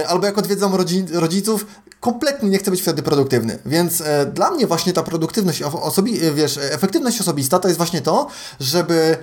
y, 0.00 0.06
albo 0.06 0.26
jak 0.26 0.38
odwiedzam 0.38 0.74
rodzi 0.74 1.04
rodziców, 1.12 1.66
kompletnie 2.02 2.48
nie 2.48 2.58
chcę 2.58 2.70
być 2.70 2.82
wtedy 2.82 3.02
produktywny. 3.02 3.58
Więc 3.66 4.00
e, 4.00 4.26
dla 4.26 4.50
mnie 4.50 4.66
właśnie 4.66 4.92
ta 4.92 5.02
produktywność, 5.02 5.62
osobi 5.62 6.20
wiesz, 6.34 6.58
efektywność 6.62 7.20
osobista 7.20 7.58
to 7.58 7.68
jest 7.68 7.78
właśnie 7.78 8.00
to, 8.00 8.26
żeby 8.60 9.16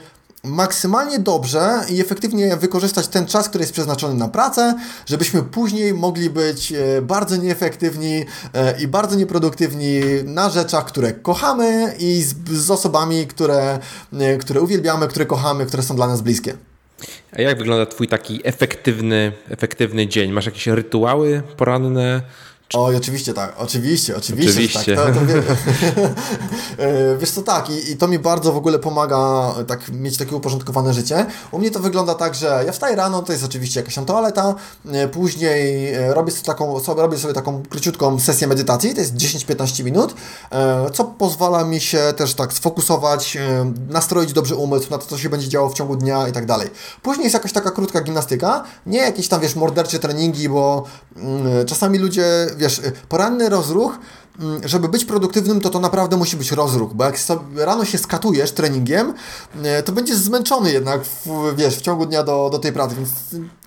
maksymalnie 0.43 1.19
dobrze 1.19 1.81
i 1.89 2.01
efektywnie 2.01 2.57
wykorzystać 2.57 3.07
ten 3.07 3.25
czas, 3.25 3.49
który 3.49 3.61
jest 3.61 3.73
przeznaczony 3.73 4.15
na 4.15 4.27
pracę, 4.27 4.75
żebyśmy 5.05 5.43
później 5.43 5.93
mogli 5.93 6.29
być 6.29 6.71
e, 6.71 7.01
bardzo 7.01 7.35
nieefektywni 7.35 8.25
e, 8.53 8.81
i 8.81 8.87
bardzo 8.87 9.15
nieproduktywni 9.15 10.01
na 10.25 10.49
rzeczach, 10.49 10.85
które 10.85 11.13
kochamy 11.13 11.95
i 11.99 12.21
z, 12.21 12.35
z 12.49 12.71
osobami, 12.71 13.27
które, 13.27 13.79
e, 14.19 14.37
które 14.37 14.61
uwielbiamy, 14.61 15.07
które 15.07 15.25
kochamy, 15.25 15.65
które 15.65 15.83
są 15.83 15.95
dla 15.95 16.07
nas 16.07 16.21
bliskie. 16.21 16.53
A 17.31 17.41
jak 17.41 17.57
wygląda 17.57 17.85
Twój 17.85 18.07
taki 18.07 18.41
efektywny, 18.43 19.31
efektywny 19.49 20.07
dzień? 20.07 20.31
Masz 20.31 20.45
jakieś 20.45 20.67
rytuały 20.67 21.41
poranne? 21.57 22.21
Oj, 22.73 22.95
oczywiście 22.95 23.33
tak, 23.33 23.53
oczywiście, 23.57 24.17
oczywiście, 24.17 24.51
oczywiście. 24.51 24.95
tak. 24.95 25.13
To, 25.13 25.19
to 25.19 25.25
wie... 25.25 25.35
E, 26.79 27.17
wiesz 27.17 27.31
co, 27.31 27.41
tak, 27.41 27.69
i, 27.69 27.91
i 27.91 27.97
to 27.97 28.07
mi 28.07 28.19
bardzo 28.19 28.53
w 28.53 28.57
ogóle 28.57 28.79
pomaga 28.79 29.53
tak 29.67 29.89
mieć 29.89 30.17
takie 30.17 30.35
uporządkowane 30.35 30.93
życie. 30.93 31.25
U 31.51 31.59
mnie 31.59 31.71
to 31.71 31.79
wygląda 31.79 32.15
tak, 32.15 32.35
że 32.35 32.63
ja 32.65 32.71
wstaję 32.71 32.95
rano, 32.95 33.21
to 33.21 33.31
jest 33.31 33.43
oczywiście 33.43 33.79
jakaś 33.79 33.95
tam 33.95 34.05
toaleta, 34.05 34.55
e, 34.91 35.07
później 35.07 35.93
e, 35.93 36.13
robię 36.13 36.31
sobie 36.31 36.45
taką, 36.45 36.79
sobie, 36.79 37.01
robię 37.01 37.17
sobie 37.17 37.33
taką 37.33 37.63
króciutką 37.69 38.19
sesję 38.19 38.47
medytacji, 38.47 38.93
to 38.93 38.99
jest 38.99 39.15
10-15 39.15 39.83
minut, 39.83 40.15
co 40.93 41.03
pozwala 41.03 41.63
mi 41.63 41.79
się 41.79 42.13
też 42.17 42.33
tak 42.33 42.53
sfokusować, 42.53 43.37
nastroić 43.89 44.33
dobrze 44.33 44.55
umysł 44.55 44.91
na 44.91 44.97
to, 44.97 45.05
co 45.05 45.17
się 45.17 45.29
będzie 45.29 45.47
działo 45.47 45.69
w 45.69 45.73
ciągu 45.73 45.95
dnia 45.95 46.27
i 46.27 46.31
tak 46.31 46.45
dalej. 46.45 46.69
Później 47.01 47.23
jest 47.23 47.33
jakaś 47.33 47.53
taka 47.53 47.71
krótka 47.71 48.01
gimnastyka, 48.01 48.63
nie 48.85 48.99
jakieś 48.99 49.27
tam, 49.27 49.41
wiesz, 49.41 49.55
mordercze 49.55 49.99
treningi, 49.99 50.49
bo 50.49 50.83
mm, 51.15 51.65
czasami 51.65 51.99
ludzie 51.99 52.23
wiesz, 52.59 52.81
poranny 53.09 53.49
rozruch, 53.49 53.99
mm, 54.39 54.67
żeby 54.67 54.87
być 54.87 55.05
produktywnym, 55.05 55.61
to 55.61 55.69
to 55.69 55.79
naprawdę 55.79 56.17
musi 56.17 56.37
być 56.37 56.51
rozruch, 56.51 56.93
bo 56.93 57.03
jak 57.03 57.15
rano 57.55 57.85
się 57.85 57.97
skatujesz 57.97 58.51
treningiem, 58.51 59.13
e, 59.63 59.83
to 59.83 59.91
będziesz 59.91 60.17
zmęczony 60.17 60.71
jednak, 60.71 61.01
w, 61.05 61.55
wiesz, 61.55 61.77
w 61.77 61.81
ciągu 61.81 62.05
dnia 62.05 62.23
do, 62.23 62.49
do 62.51 62.59
tej 62.59 62.73
pracy, 62.73 62.95
więc 62.95 63.09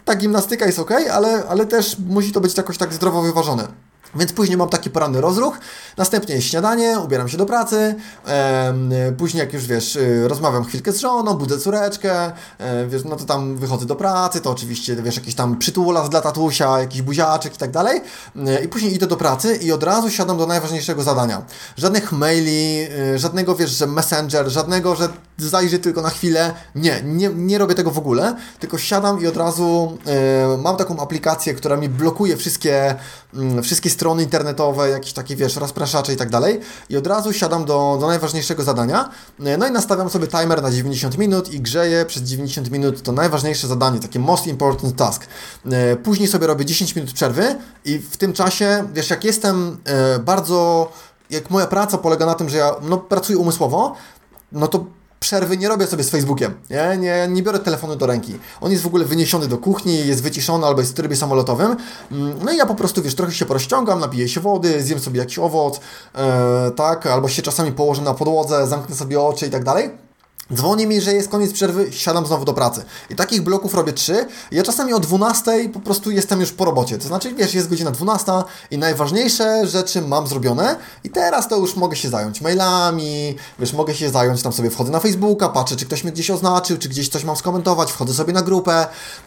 ta 0.05 0.14
gimnastyka 0.14 0.66
jest 0.66 0.78
ok, 0.78 0.90
ale, 1.12 1.44
ale 1.48 1.66
też 1.66 1.97
musi 2.09 2.32
to 2.32 2.40
być 2.40 2.56
jakoś 2.56 2.78
tak 2.78 2.94
zdrowo 2.94 3.23
wyważone. 3.23 3.69
Więc 4.15 4.33
później 4.33 4.57
mam 4.57 4.69
taki 4.69 4.91
poranny 4.91 5.21
rozruch, 5.21 5.59
następnie 5.97 6.43
śniadanie, 6.43 6.99
ubieram 6.99 7.29
się 7.29 7.37
do 7.37 7.47
pracy, 7.47 7.95
e, 8.27 9.13
później 9.19 9.41
jak 9.41 9.53
już 9.53 9.67
wiesz, 9.67 9.97
y, 9.97 10.29
rozmawiam 10.29 10.65
chwilkę 10.65 10.93
z 10.93 10.99
żoną, 10.99 11.35
budzę 11.35 11.59
córeczkę, 11.59 12.33
e, 12.59 12.87
wiesz, 12.87 13.05
no 13.05 13.17
to 13.17 13.25
tam 13.25 13.57
wychodzę 13.57 13.87
do 13.87 13.97
pracy, 13.97 14.41
to 14.41 14.51
oczywiście 14.51 14.97
wiesz, 14.97 15.17
jakiś 15.17 15.35
tam 15.35 15.59
przytulas 15.59 16.11
dla 16.11 16.21
tatusia, 16.21 16.81
jakiś 16.81 17.03
buziaczek 17.03 17.55
i 17.55 17.59
tak 17.59 17.71
dalej 17.71 18.01
e, 18.47 18.65
i 18.65 18.69
później 18.69 18.95
idę 18.95 19.07
do 19.07 19.17
pracy 19.17 19.57
i 19.57 19.73
od 19.73 19.83
razu 19.83 20.11
siadam 20.11 20.39
do 20.39 20.47
najważniejszego 20.47 21.03
zadania. 21.03 21.43
Żadnych 21.77 22.13
maili, 22.13 22.87
y, 23.15 23.19
żadnego 23.19 23.55
wiesz, 23.55 23.71
że 23.71 23.87
messenger, 23.87 24.49
żadnego, 24.49 24.97
że 24.97 25.09
zajrzy 25.39 25.79
tylko 25.79 26.03
na 26.03 26.11
chwilę, 26.11 26.55
nie, 26.75 27.03
nie, 27.05 27.29
nie 27.29 27.59
robię 27.59 27.75
tego 27.75 27.91
w 27.91 27.99
ogóle, 27.99 28.37
tylko 28.61 28.79
siadam 28.79 29.23
i 29.23 29.27
od 29.27 29.37
razu 29.37 29.99
e, 30.07 30.59
mam 30.59 30.77
taką 30.77 31.01
aplikację, 31.01 31.55
która 31.55 31.77
mi 31.77 31.89
blokuje 31.89 32.37
wszystkie, 32.37 32.95
mm, 33.35 33.63
wszystkie 33.63 33.91
strony 33.91 34.02
strony 34.03 34.23
internetowe, 34.23 34.89
jakieś 34.89 35.12
takie, 35.12 35.37
wiesz, 35.37 35.57
rozpraszacze 35.57 36.12
i 36.12 36.16
tak 36.16 36.31
dalej. 36.31 36.61
I 36.91 36.97
od 36.97 37.07
razu 37.07 37.33
siadam 37.33 37.65
do, 37.65 37.97
do 38.01 38.07
najważniejszego 38.07 38.62
zadania. 38.62 39.11
No 39.39 39.69
i 39.69 39.70
nastawiam 39.70 40.11
sobie 40.11 40.27
timer 40.27 40.62
na 40.62 40.70
90 40.70 41.19
minut 41.19 41.53
i 41.53 41.61
grzeję 41.61 42.05
przez 42.05 42.23
90 42.23 42.70
minut 42.70 43.03
to 43.03 43.12
najważniejsze 43.12 43.66
zadanie, 43.66 44.01
takie 44.01 44.19
most 44.19 44.47
important 44.47 44.97
task. 44.97 45.27
E, 45.73 45.97
później 45.97 46.29
sobie 46.29 46.47
robię 46.47 46.65
10 46.65 46.97
minut 46.97 47.12
przerwy 47.12 47.57
i 47.85 47.99
w 47.99 48.16
tym 48.16 48.33
czasie, 48.33 48.89
wiesz, 48.95 49.11
jak 49.11 49.24
jestem 49.24 49.79
e, 49.85 50.19
bardzo 50.19 50.89
jak 51.31 51.51
moja 51.51 51.66
praca 51.66 51.99
polega 51.99 52.27
na 52.27 52.35
tym, 52.35 52.49
że 52.49 52.59
ja 52.59 52.74
no, 52.83 52.97
pracuję 52.97 53.39
umysłowo, 53.39 53.95
no 54.53 54.69
to 54.69 54.85
przerwy 55.23 55.57
nie 55.57 55.69
robię 55.69 55.86
sobie 55.86 56.05
z 56.05 56.11
Facebookiem. 56.11 56.55
Nie, 56.70 56.97
nie, 56.99 57.28
nie 57.28 57.43
biorę 57.43 57.59
telefonu 57.59 57.97
do 57.97 58.07
ręki. 58.07 58.39
On 58.61 58.70
jest 58.70 58.82
w 58.82 58.86
ogóle 58.86 59.05
wyniesiony 59.05 59.49
do 59.49 59.59
kuchni, 59.59 60.07
jest 60.07 60.23
wyciszony 60.23 60.66
albo 60.66 60.81
jest 60.81 60.93
w 60.93 60.94
trybie 60.94 61.16
samolotowym. 61.16 61.77
Mm, 62.12 62.35
no 62.44 62.53
i 62.53 62.57
ja 62.57 62.66
po 62.66 62.74
prostu, 62.74 63.03
wiesz, 63.03 63.15
trochę 63.15 63.32
się 63.32 63.47
porozciągam, 63.47 64.01
napiję 64.01 64.28
się 64.28 64.40
wody, 64.40 64.82
zjem 64.82 65.01
sobie 65.01 65.19
jakiś 65.19 65.39
owoc, 65.39 65.81
e, 66.15 66.70
tak, 66.70 67.07
albo 67.07 67.28
się 67.28 67.43
czasami 67.43 67.73
położę 67.73 68.03
na 68.03 68.15
podłodze, 68.15 68.66
zamknę 68.66 68.97
sobie 68.97 69.20
oczy 69.20 69.47
i 69.47 69.51
tak 69.51 69.65
dalej. 69.65 69.90
Dzwoni 70.55 70.87
mi, 70.87 71.01
że 71.01 71.12
jest 71.15 71.29
koniec 71.29 71.53
przerwy, 71.53 71.93
siadam 71.93 72.27
znowu 72.27 72.45
do 72.45 72.53
pracy. 72.55 72.85
I 73.11 73.15
takich 73.15 73.43
bloków 73.43 73.74
robię 73.74 73.93
trzy. 73.93 74.27
Ja 74.51 74.62
czasami 74.62 74.93
o 74.93 75.01
12 75.01 75.69
po 75.73 75.81
prostu 75.81 76.11
jestem 76.11 76.41
już 76.41 76.53
po 76.53 76.65
robocie. 76.65 76.99
To 76.99 77.09
znaczy, 77.09 77.35
wiesz, 77.35 77.55
jest 77.55 77.69
godzina 77.69 77.91
12 77.91 78.33
i 78.70 78.79
najważniejsze 78.79 79.66
rzeczy 79.66 80.03
mam 80.03 80.27
zrobione 80.27 80.77
i 81.05 81.11
teraz 81.11 81.49
to 81.49 81.57
już 81.57 81.77
mogę 81.77 81.97
się 81.97 82.09
zająć 82.09 82.41
mailami, 82.41 83.37
wiesz, 83.59 83.73
mogę 83.73 83.95
się 83.95 84.11
zająć, 84.11 84.43
tam 84.43 84.53
sobie 84.53 84.70
wchodzę 84.70 84.91
na 84.91 85.01
Facebooka, 85.01 85.49
patrzę, 85.49 85.77
czy 85.77 85.87
ktoś 85.87 86.05
mnie 86.05 86.12
gdzieś 86.12 86.31
oznaczył, 86.31 86.79
czy 86.79 86.89
gdzieś 86.89 87.09
coś 87.09 87.24
mam 87.24 87.37
skomentować, 87.37 87.93
wchodzę 87.93 88.15
sobie 88.15 88.33
na 88.33 88.43
grupę, 88.43 88.87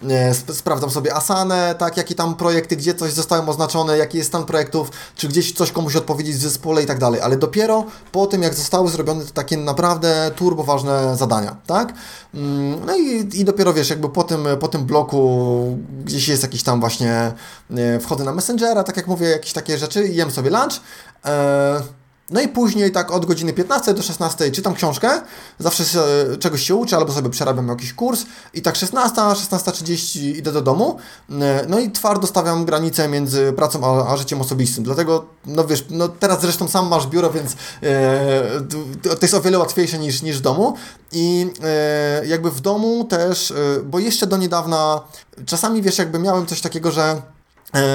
e, 0.10 0.30
sp 0.40 0.54
sprawdzam 0.54 0.90
sobie 0.90 1.16
Asanę, 1.16 1.76
tak, 1.78 1.98
jakie 1.98 2.16
tam 2.16 2.36
projekty, 2.36 2.76
gdzie 2.76 2.96
coś 2.96 3.14
zostałem 3.14 3.50
oznaczone, 3.50 3.98
jaki 3.98 4.18
jest 4.18 4.30
stan 4.30 4.46
projektów, 4.46 4.92
czy 5.16 5.28
gdzieś 5.28 5.54
coś 5.54 5.72
komuś 5.72 5.96
odpowiedzieć 5.96 6.36
w 6.36 6.42
zespole 6.42 6.84
i 6.84 6.86
tak 6.86 7.00
dalej. 7.00 7.22
Ale 7.22 7.38
dopiero 7.38 7.86
po 8.12 8.28
tym, 8.28 8.44
jak 8.44 8.54
zostały 8.54 8.90
zrobione 8.90 9.26
takie 9.34 9.58
naprawdę 9.58 10.32
turbo 10.36 10.64
ważne 10.64 11.15
zadania, 11.16 11.56
tak? 11.68 11.94
Mm, 12.34 12.86
no 12.86 12.96
i, 12.98 13.30
i 13.34 13.46
dopiero 13.46 13.74
wiesz, 13.74 13.90
jakby 13.90 14.10
po 14.10 14.24
tym, 14.24 14.48
po 14.60 14.68
tym 14.68 14.86
bloku 14.86 15.78
gdzieś 16.06 16.28
jest 16.28 16.44
jakiś 16.44 16.64
tam 16.64 16.80
właśnie, 16.80 17.34
e, 17.78 18.00
wchodzę 18.00 18.24
na 18.24 18.34
Messengera, 18.34 18.84
tak 18.84 18.98
jak 18.98 19.08
mówię, 19.08 19.28
jakieś 19.28 19.54
takie 19.54 19.78
rzeczy, 19.78 20.08
jem 20.08 20.32
sobie 20.32 20.50
lunch, 20.50 20.82
e, 21.26 21.82
no 22.30 22.42
i 22.42 22.48
później 22.48 22.92
tak 22.92 23.12
od 23.12 23.26
godziny 23.26 23.54
15 23.54 23.94
do 23.94 24.02
16 24.02 24.52
czytam 24.52 24.74
książkę, 24.74 25.22
zawsze 25.60 25.86
się, 25.86 26.00
czegoś 26.40 26.62
się 26.62 26.76
uczę, 26.76 26.98
albo 26.98 27.14
sobie 27.14 27.30
przerabiam 27.30 27.68
jakiś 27.68 27.94
kurs. 27.94 28.26
I 28.54 28.62
tak 28.62 28.76
16, 28.76 29.22
16.30 29.22 30.20
idę 30.20 30.52
do 30.52 30.62
domu, 30.62 30.98
e, 31.30 31.66
no 31.70 31.80
i 31.80 31.92
twardo 31.92 32.28
stawiam 32.28 32.66
granicę 32.66 33.08
między 33.08 33.54
pracą 33.54 33.84
a, 33.84 34.14
a, 34.14 34.18
życiem 34.18 34.42
osobistym, 34.42 34.84
dlatego, 34.84 35.26
no 35.46 35.66
wiesz, 35.66 35.86
no 35.90 36.08
teraz 36.08 36.42
zresztą 36.42 36.68
sam 36.68 36.88
masz 36.88 37.08
biuro, 37.08 37.32
więc 37.32 37.54
e, 37.84 38.62
to 39.02 39.18
jest 39.22 39.34
o 39.34 39.42
wiele 39.42 39.60
łatwiejsze 39.60 40.00
niż, 40.00 40.22
niż 40.22 40.38
w 40.38 40.42
domu. 40.42 40.78
I 41.12 41.52
e, 41.64 42.28
jakby 42.28 42.52
w 42.52 42.62
domu 42.62 43.04
też, 43.04 43.52
e, 43.52 43.56
bo 43.84 44.00
jeszcze 44.00 44.28
do 44.28 44.38
niedawna 44.38 45.02
czasami 45.46 45.82
wiesz, 45.82 45.98
jakby 45.98 46.20
miałem 46.20 46.46
coś 46.46 46.62
takiego, 46.62 46.92
że 46.92 47.22
E, 47.35 47.35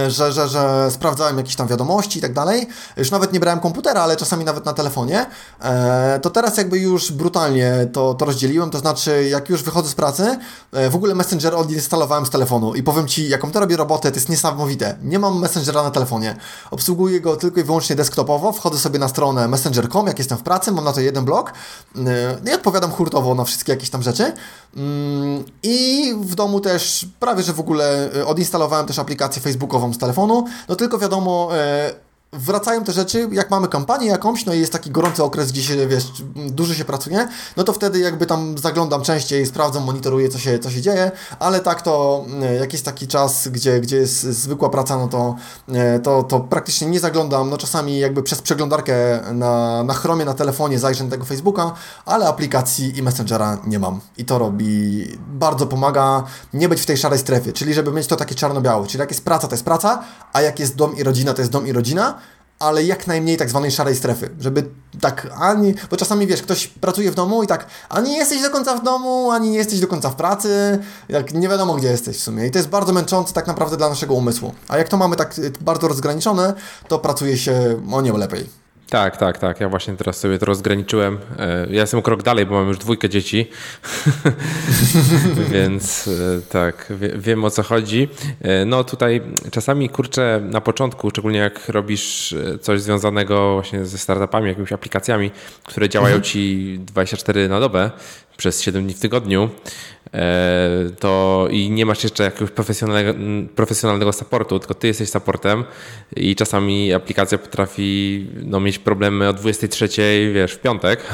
że, 0.09 0.33
że, 0.33 0.49
że 0.49 0.91
sprawdzałem 0.91 1.39
jakieś 1.39 1.57
tam 1.57 1.69
wiadomości 1.69 2.19
i 2.19 2.23
tak 2.23 2.33
dalej. 2.33 2.69
Już 2.97 3.11
nawet 3.11 3.33
nie 3.33 3.41
brałem 3.41 3.61
komputera, 3.61 4.03
ale 4.03 4.17
czasami 4.17 4.45
nawet 4.45 4.65
na 4.65 4.73
telefonie. 4.73 5.27
E, 5.63 6.21
to 6.23 6.31
teraz 6.31 6.57
jakby 6.57 6.79
już 6.79 7.13
brutalnie 7.13 7.89
to, 7.93 8.15
to 8.15 8.25
rozdzieliłem, 8.25 8.71
to 8.71 8.79
znaczy 8.79 9.29
jak 9.31 9.49
już 9.49 9.63
wychodzę 9.63 9.89
z 9.89 9.95
pracy, 9.95 10.39
e, 10.73 10.91
w 10.91 10.97
ogóle 10.97 11.15
Messenger 11.15 11.55
odinstalowałem 11.55 12.27
z 12.27 12.31
telefonu 12.31 12.75
i 12.75 12.83
powiem 12.83 13.09
Ci, 13.09 13.29
jaką 13.29 13.51
to 13.51 13.61
robię 13.61 13.77
robotę, 13.77 14.11
to 14.11 14.17
jest 14.17 14.29
niesamowite. 14.29 14.97
Nie 15.03 15.19
mam 15.19 15.41
Messengera 15.41 15.83
na 15.83 15.91
telefonie. 15.91 16.37
Obsługuję 16.71 17.21
go 17.21 17.37
tylko 17.37 17.61
i 17.61 17.65
wyłącznie 17.65 17.97
desktopowo, 17.97 18.53
wchodzę 18.53 18.79
sobie 18.79 18.99
na 18.99 19.09
stronę 19.09 19.49
messenger.com, 19.49 20.07
jak 20.07 20.19
jestem 20.19 20.39
w 20.39 20.43
pracy, 20.43 20.73
mam 20.73 20.85
na 20.85 20.93
to 20.93 21.01
jeden 21.01 21.25
blok 21.25 21.53
i 22.51 22.55
odpowiadam 22.55 22.91
hurtowo 22.91 23.35
na 23.35 23.45
wszystkie 23.45 23.73
jakieś 23.73 23.91
tam 23.91 24.03
rzeczy. 24.03 24.33
Mm, 24.77 25.45
I 25.63 26.15
w 26.21 26.35
domu 26.35 26.61
też 26.61 27.07
prawie, 27.21 27.43
że 27.43 27.53
w 27.53 27.61
ogóle 27.61 28.11
odinstalowałem 28.27 28.87
też 28.87 28.99
aplikację 28.99 29.43
Facebook 29.43 29.70
z 29.95 29.99
telefonu, 29.99 30.45
no 30.69 30.77
tylko 30.77 30.99
wiadomo, 30.99 31.49
e, 31.57 32.10
wracają 32.33 32.85
te 32.85 32.93
rzeczy, 32.93 33.29
jak 33.33 33.51
mamy 33.51 33.69
kampanię 33.69 34.07
jakąś, 34.07 34.47
no 34.47 34.55
i 34.55 34.61
jest 34.61 34.73
taki 34.73 34.91
gorący 34.91 35.25
okres, 35.25 35.53
gdzie 35.53 35.63
się, 35.63 35.87
wiesz, 35.87 36.05
dużo 36.37 36.75
się 36.75 36.85
pracuje, 36.85 37.29
no 37.57 37.65
to 37.65 37.73
wtedy 37.73 37.99
jakby 37.99 38.27
tam 38.27 38.59
zaglądam 38.59 39.03
częściej, 39.03 39.47
sprawdzam, 39.47 39.85
monitoruję, 39.85 40.29
co 40.29 40.39
się, 40.39 40.59
co 40.59 40.71
się 40.71 40.81
dzieje, 40.81 41.11
ale 41.39 41.61
tak 41.61 41.83
to, 41.83 42.25
e, 42.43 42.55
jak 42.55 42.73
jest 42.73 42.85
taki 42.85 43.07
czas, 43.07 43.49
gdzie, 43.49 43.81
gdzie 43.81 43.97
jest 43.97 44.23
zwykła 44.23 44.69
praca, 44.69 44.97
no 44.97 45.09
to, 45.09 45.37
e, 45.69 45.99
to, 45.99 46.23
to 46.23 46.41
praktycznie 46.41 46.87
nie 46.87 47.01
zaglądam, 47.01 47.51
no 47.51 47.57
czasami 47.57 47.99
jakby 47.99 48.23
przez 48.23 48.43
przeglądarkę 48.43 49.21
na, 49.33 49.83
na 49.83 49.95
Chromie, 49.95 50.25
na 50.25 50.35
telefonie 50.35 50.79
zajrzę 50.79 51.05
na 51.05 51.11
tego 51.11 51.25
Facebooka, 51.25 51.73
ale 52.07 52.29
aplikacji 52.29 52.99
i 52.99 53.03
Messengera 53.03 53.59
nie 53.67 53.79
mam. 53.79 54.01
I 54.19 54.25
to 54.25 54.39
robi, 54.39 55.05
bardzo 55.29 55.67
pomaga 55.67 56.23
nie 56.55 56.69
być 56.69 56.81
w 56.81 56.87
tej 56.87 56.97
szarej 56.97 57.19
strefie, 57.19 57.53
czyli 57.53 57.75
żeby 57.75 57.93
mieć 57.93 58.07
to 58.07 58.17
takie 58.17 58.35
czarno-białe, 58.35 58.87
czyli 58.87 59.01
jak 59.01 59.11
jest 59.11 59.25
praca, 59.25 59.49
to 59.49 59.55
jest 59.55 59.65
praca, 59.65 60.03
a 60.33 60.41
jak 60.41 60.61
jest 60.61 60.77
dom 60.77 60.97
i 60.97 61.03
rodzina, 61.03 61.35
to 61.35 61.43
jest 61.43 61.53
dom 61.53 61.67
i 61.67 61.73
rodzina, 61.73 62.20
ale 62.61 62.85
jak 62.85 63.07
najmniej 63.07 63.37
tak 63.37 63.51
zwanej 63.51 63.71
szarej 63.71 63.97
strefy, 63.97 64.31
żeby 64.41 64.65
tak 65.01 65.29
ani, 65.41 65.75
bo 65.91 65.97
czasami 65.97 66.27
wiesz, 66.27 66.43
ktoś 66.43 66.67
pracuje 66.67 67.11
w 67.11 67.15
domu 67.15 67.43
i 67.43 67.47
tak 67.47 67.67
ani 67.89 68.11
nie 68.11 68.19
jesteś 68.19 68.43
do 68.43 68.51
końca 68.51 68.77
w 68.77 68.83
domu, 68.83 69.31
ani 69.31 69.51
nie 69.51 69.59
jesteś 69.59 69.81
do 69.81 69.87
końca 69.87 70.11
w 70.11 70.17
pracy, 70.17 70.79
jak 71.09 71.35
nie 71.35 71.49
wiadomo 71.49 71.75
gdzie 71.75 71.89
jesteś 71.89 72.17
w 72.17 72.23
sumie 72.23 72.47
i 72.47 72.51
to 72.51 72.59
jest 72.59 72.69
bardzo 72.69 72.93
męczące 72.93 73.33
tak 73.33 73.47
naprawdę 73.47 73.77
dla 73.77 73.89
naszego 73.89 74.15
umysłu, 74.15 74.55
a 74.69 74.79
jak 74.79 74.89
to 74.89 74.97
mamy 74.97 75.17
tak 75.17 75.35
bardzo 75.61 75.89
rozgraniczone, 75.89 76.55
to 76.89 76.99
pracuje 76.99 77.39
się 77.39 77.83
o 77.93 78.01
niebo 78.01 78.19
lepiej. 78.19 78.60
Tak, 78.91 79.17
tak, 79.17 79.39
tak. 79.39 79.61
Ja 79.61 79.69
właśnie 79.69 79.97
teraz 79.97 80.19
sobie 80.21 80.39
to 80.39 80.47
rozgraniczyłem. 80.47 81.19
E, 81.39 81.67
ja 81.71 81.81
jestem 81.81 82.03
krok 82.03 82.23
dalej, 82.23 82.47
bo 82.47 82.55
mam 82.55 82.69
już 82.69 82.79
dwójkę 82.79 83.09
dzieci, 83.09 83.51
więc 85.53 86.09
e, 86.09 86.41
tak, 86.51 86.93
wiem 87.17 87.45
o 87.45 87.51
co 87.51 87.63
chodzi. 87.63 88.09
E, 88.41 88.65
no 88.65 88.85
tutaj 88.85 89.23
czasami 89.51 89.89
kurczę 89.89 90.41
na 90.45 90.61
początku, 90.61 91.11
szczególnie 91.11 91.39
jak 91.39 91.69
robisz 91.69 92.35
coś 92.61 92.81
związanego 92.81 93.55
właśnie 93.55 93.85
ze 93.85 93.99
startupami, 93.99 94.49
jakimiś 94.49 94.73
aplikacjami, 94.73 95.31
które 95.65 95.89
działają 95.89 96.17
mhm. 96.17 96.25
ci 96.25 96.77
24 96.81 97.49
na 97.49 97.61
dobę 97.61 97.91
przez 98.41 98.63
7 98.63 98.85
dni 98.85 98.95
w 98.95 99.01
tygodniu, 99.01 99.51
E, 100.15 100.69
to 100.99 101.47
i 101.51 101.71
nie 101.71 101.87
masz 101.87 102.03
jeszcze 102.03 102.25
jakiegoś 102.25 102.51
profesjonalnego, 102.51 103.15
profesjonalnego 103.55 104.13
supportu, 104.13 104.59
tylko 104.59 104.75
ty 104.75 104.87
jesteś 104.87 105.11
supportem 105.11 105.65
i 106.17 106.37
czasami 106.37 106.93
aplikacja 106.93 107.39
potrafi 107.39 108.31
no, 108.45 108.61
mieć 108.61 108.79
problemy 108.79 109.29
o 109.29 109.33
23, 109.33 109.89
wiesz, 110.35 110.53
w 110.53 110.59
piątek. 110.59 111.01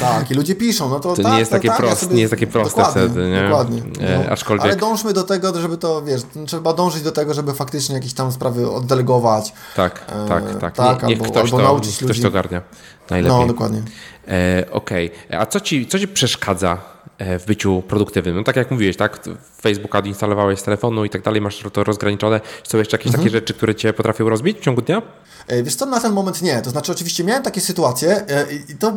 Tak, 0.00 0.30
i 0.30 0.34
ludzie 0.34 0.54
piszą, 0.54 0.88
no 0.88 1.00
to, 1.00 1.14
to 1.14 1.22
tak, 1.22 1.32
nie 1.32 1.38
jest 1.38 1.50
takie 1.50 1.68
tak, 1.68 1.76
proste, 1.76 2.06
ja 2.06 2.12
nie 2.12 2.20
jest 2.20 2.30
takie 2.30 2.46
proste 2.46 2.82
dokładnie, 2.82 3.02
wtedy, 3.02 3.28
nie? 3.28 3.42
Dokładnie. 3.42 3.82
E, 4.00 4.24
no. 4.24 4.30
Aczkolwiek... 4.30 4.64
Ale 4.64 4.76
dążmy 4.76 5.12
do 5.12 5.22
tego, 5.22 5.60
żeby 5.60 5.76
to, 5.76 6.02
wiesz, 6.02 6.22
trzeba 6.46 6.72
dążyć 6.72 7.02
do 7.02 7.12
tego, 7.12 7.34
żeby 7.34 7.54
faktycznie 7.54 7.94
jakieś 7.94 8.14
tam 8.14 8.32
sprawy 8.32 8.70
oddelegować. 8.70 9.52
Tak, 9.76 10.04
e, 10.08 10.28
tak, 10.28 10.60
tak. 10.60 10.74
tak 10.74 11.02
nie, 11.02 11.08
niech 11.08 11.18
albo, 11.18 11.32
ktoś, 11.32 11.52
albo 11.52 11.80
to, 11.80 11.86
niech 11.86 11.96
ktoś 11.96 12.20
to 12.20 12.28
ogarnia. 12.28 12.62
Najlepiej. 13.10 13.38
No, 13.38 13.46
dokładnie. 13.46 13.82
E, 14.28 14.64
Okej, 14.70 15.10
okay. 15.26 15.38
a 15.38 15.46
co 15.46 15.60
ci, 15.60 15.86
co 15.86 15.98
ci 15.98 16.08
przeszkadza 16.08 16.91
w 17.38 17.46
byciu 17.46 17.82
produktywnym. 17.88 18.36
No 18.36 18.44
tak 18.44 18.56
jak 18.56 18.70
mówiłeś, 18.70 18.96
tak? 18.96 19.20
Facebooka 19.60 19.98
odinstalowałeś 19.98 20.58
z 20.58 20.62
telefonu 20.62 21.04
i 21.04 21.10
tak 21.10 21.22
dalej, 21.22 21.40
masz 21.40 21.64
to 21.72 21.84
rozgraniczone. 21.84 22.40
Są 22.68 22.78
jeszcze 22.78 22.96
jakieś 22.96 23.06
mhm. 23.06 23.24
takie 23.24 23.30
rzeczy, 23.30 23.54
które 23.54 23.74
cię 23.74 23.92
potrafią 23.92 24.28
rozbić 24.28 24.58
w 24.58 24.60
ciągu 24.60 24.82
dnia? 24.82 25.02
E, 25.46 25.62
wiesz 25.62 25.74
co, 25.74 25.86
na 25.86 26.00
ten 26.00 26.12
moment 26.12 26.42
nie. 26.42 26.62
To 26.62 26.70
znaczy, 26.70 26.92
oczywiście 26.92 27.24
miałem 27.24 27.42
takie 27.42 27.60
sytuacje 27.60 28.28
e, 28.28 28.46
i 28.52 28.76
to, 28.76 28.92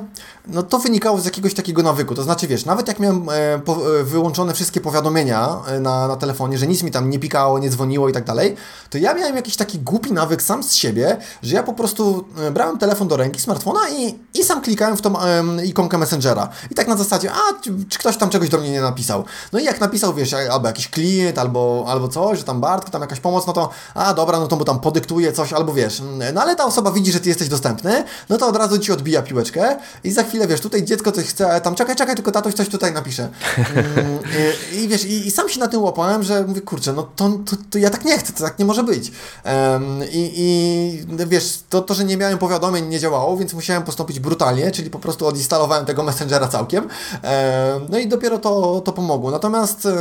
no, 0.47 0.63
to 0.63 0.79
wynikało 0.79 1.21
z 1.21 1.25
jakiegoś 1.25 1.53
takiego 1.53 1.83
nawyku. 1.83 2.15
To 2.15 2.23
znaczy, 2.23 2.47
wiesz, 2.47 2.65
nawet 2.65 2.87
jak 2.87 2.99
miałem 2.99 3.27
wyłączone 4.03 4.53
wszystkie 4.53 4.81
powiadomienia 4.81 5.49
na, 5.79 6.07
na 6.07 6.15
telefonie, 6.15 6.57
że 6.57 6.67
nic 6.67 6.83
mi 6.83 6.91
tam 6.91 7.09
nie 7.09 7.19
pikało, 7.19 7.59
nie 7.59 7.69
dzwoniło 7.69 8.09
i 8.09 8.13
tak 8.13 8.23
dalej, 8.23 8.55
to 8.89 8.97
ja 8.97 9.13
miałem 9.13 9.35
jakiś 9.35 9.55
taki 9.55 9.79
głupi 9.79 10.13
nawyk 10.13 10.41
sam 10.41 10.63
z 10.63 10.73
siebie, 10.73 11.17
że 11.43 11.55
ja 11.55 11.63
po 11.63 11.73
prostu 11.73 12.25
brałem 12.51 12.77
telefon 12.77 13.07
do 13.07 13.17
ręki, 13.17 13.41
smartfona 13.41 13.79
i, 13.89 14.19
i 14.33 14.43
sam 14.43 14.61
klikałem 14.61 14.97
w 14.97 15.01
tą 15.01 15.13
ikonkę 15.63 15.97
Messengera. 15.97 16.49
I 16.71 16.75
tak 16.75 16.87
na 16.87 16.97
zasadzie, 16.97 17.31
a, 17.31 17.61
czy 17.89 17.99
ktoś 17.99 18.14
tam 18.17 18.29
czegoś 18.29 18.49
do 18.49 18.57
mnie 18.57 18.71
nie 18.71 18.81
napisał. 18.81 19.23
No 19.53 19.59
i 19.59 19.63
jak 19.63 19.81
napisał, 19.81 20.13
wiesz, 20.13 20.33
albo 20.33 20.67
jakiś 20.67 20.89
klient, 20.89 21.37
albo, 21.37 21.85
albo 21.87 22.07
coś, 22.07 22.37
że 22.37 22.43
tam 22.43 22.61
Bartku, 22.61 22.91
tam 22.91 23.01
jakaś 23.01 23.19
pomoc, 23.19 23.47
no 23.47 23.53
to 23.53 23.69
a 23.93 24.13
dobra, 24.13 24.39
no 24.39 24.47
to 24.47 24.55
mu 24.55 24.65
tam 24.65 24.79
podyktuje 24.79 25.33
coś, 25.33 25.53
albo 25.53 25.73
wiesz, 25.73 26.01
no 26.33 26.41
ale 26.41 26.55
ta 26.55 26.65
osoba 26.65 26.91
widzi, 26.91 27.11
że 27.11 27.19
ty 27.19 27.29
jesteś 27.29 27.47
dostępny, 27.47 28.03
no 28.29 28.37
to 28.37 28.47
od 28.47 28.55
razu 28.55 28.79
ci 28.79 28.91
odbija 28.91 29.21
piłeczkę 29.21 29.75
i 30.03 30.11
za 30.11 30.23
chwilę, 30.23 30.47
wiesz, 30.47 30.61
tutaj 30.61 30.83
dziecko 30.83 31.11
coś 31.11 31.25
chce, 31.25 31.61
tam 31.61 31.75
czekaj, 31.75 31.95
czekaj, 31.95 32.15
tylko 32.15 32.31
tatoś 32.31 32.53
coś 32.53 32.69
tutaj 32.69 32.93
napisze. 32.93 33.29
Mm, 33.57 34.19
I, 34.73 34.83
i 34.83 34.87
wiesz, 34.87 35.05
i, 35.05 35.27
i, 35.27 35.31
sam 35.31 35.49
się 35.49 35.59
na 35.59 35.67
tym 35.67 35.83
łapałem, 35.83 36.23
że 36.23 36.43
mówię, 36.43 36.61
kurczę, 36.61 36.93
no 36.93 37.03
to, 37.15 37.29
to, 37.29 37.55
to, 37.69 37.77
ja 37.77 37.89
tak 37.89 38.05
nie 38.05 38.17
chcę, 38.17 38.33
to 38.33 38.43
tak 38.43 38.59
nie 38.59 38.65
może 38.65 38.83
być. 38.83 39.11
I, 40.11 40.31
I 40.35 41.25
wiesz, 41.27 41.59
to, 41.69 41.81
to, 41.81 41.93
że 41.93 42.03
nie 42.03 42.17
miałem 42.17 42.37
powiadomień 42.37 42.87
nie 42.87 42.99
działało, 42.99 43.37
więc 43.37 43.53
musiałem 43.53 43.83
postąpić 43.83 44.19
brutalnie, 44.19 44.71
czyli 44.71 44.89
po 44.89 44.99
prostu 44.99 45.27
odinstalowałem 45.27 45.85
tego 45.85 46.03
Messengera 46.03 46.47
całkiem. 46.47 46.87
No 47.89 47.97
i 47.97 48.04
dopiero 48.07 48.39
to, 48.39 48.81
to 48.85 48.93
pomogło. 48.93 49.31
Natomiast 49.31 49.85
e, 49.85 49.95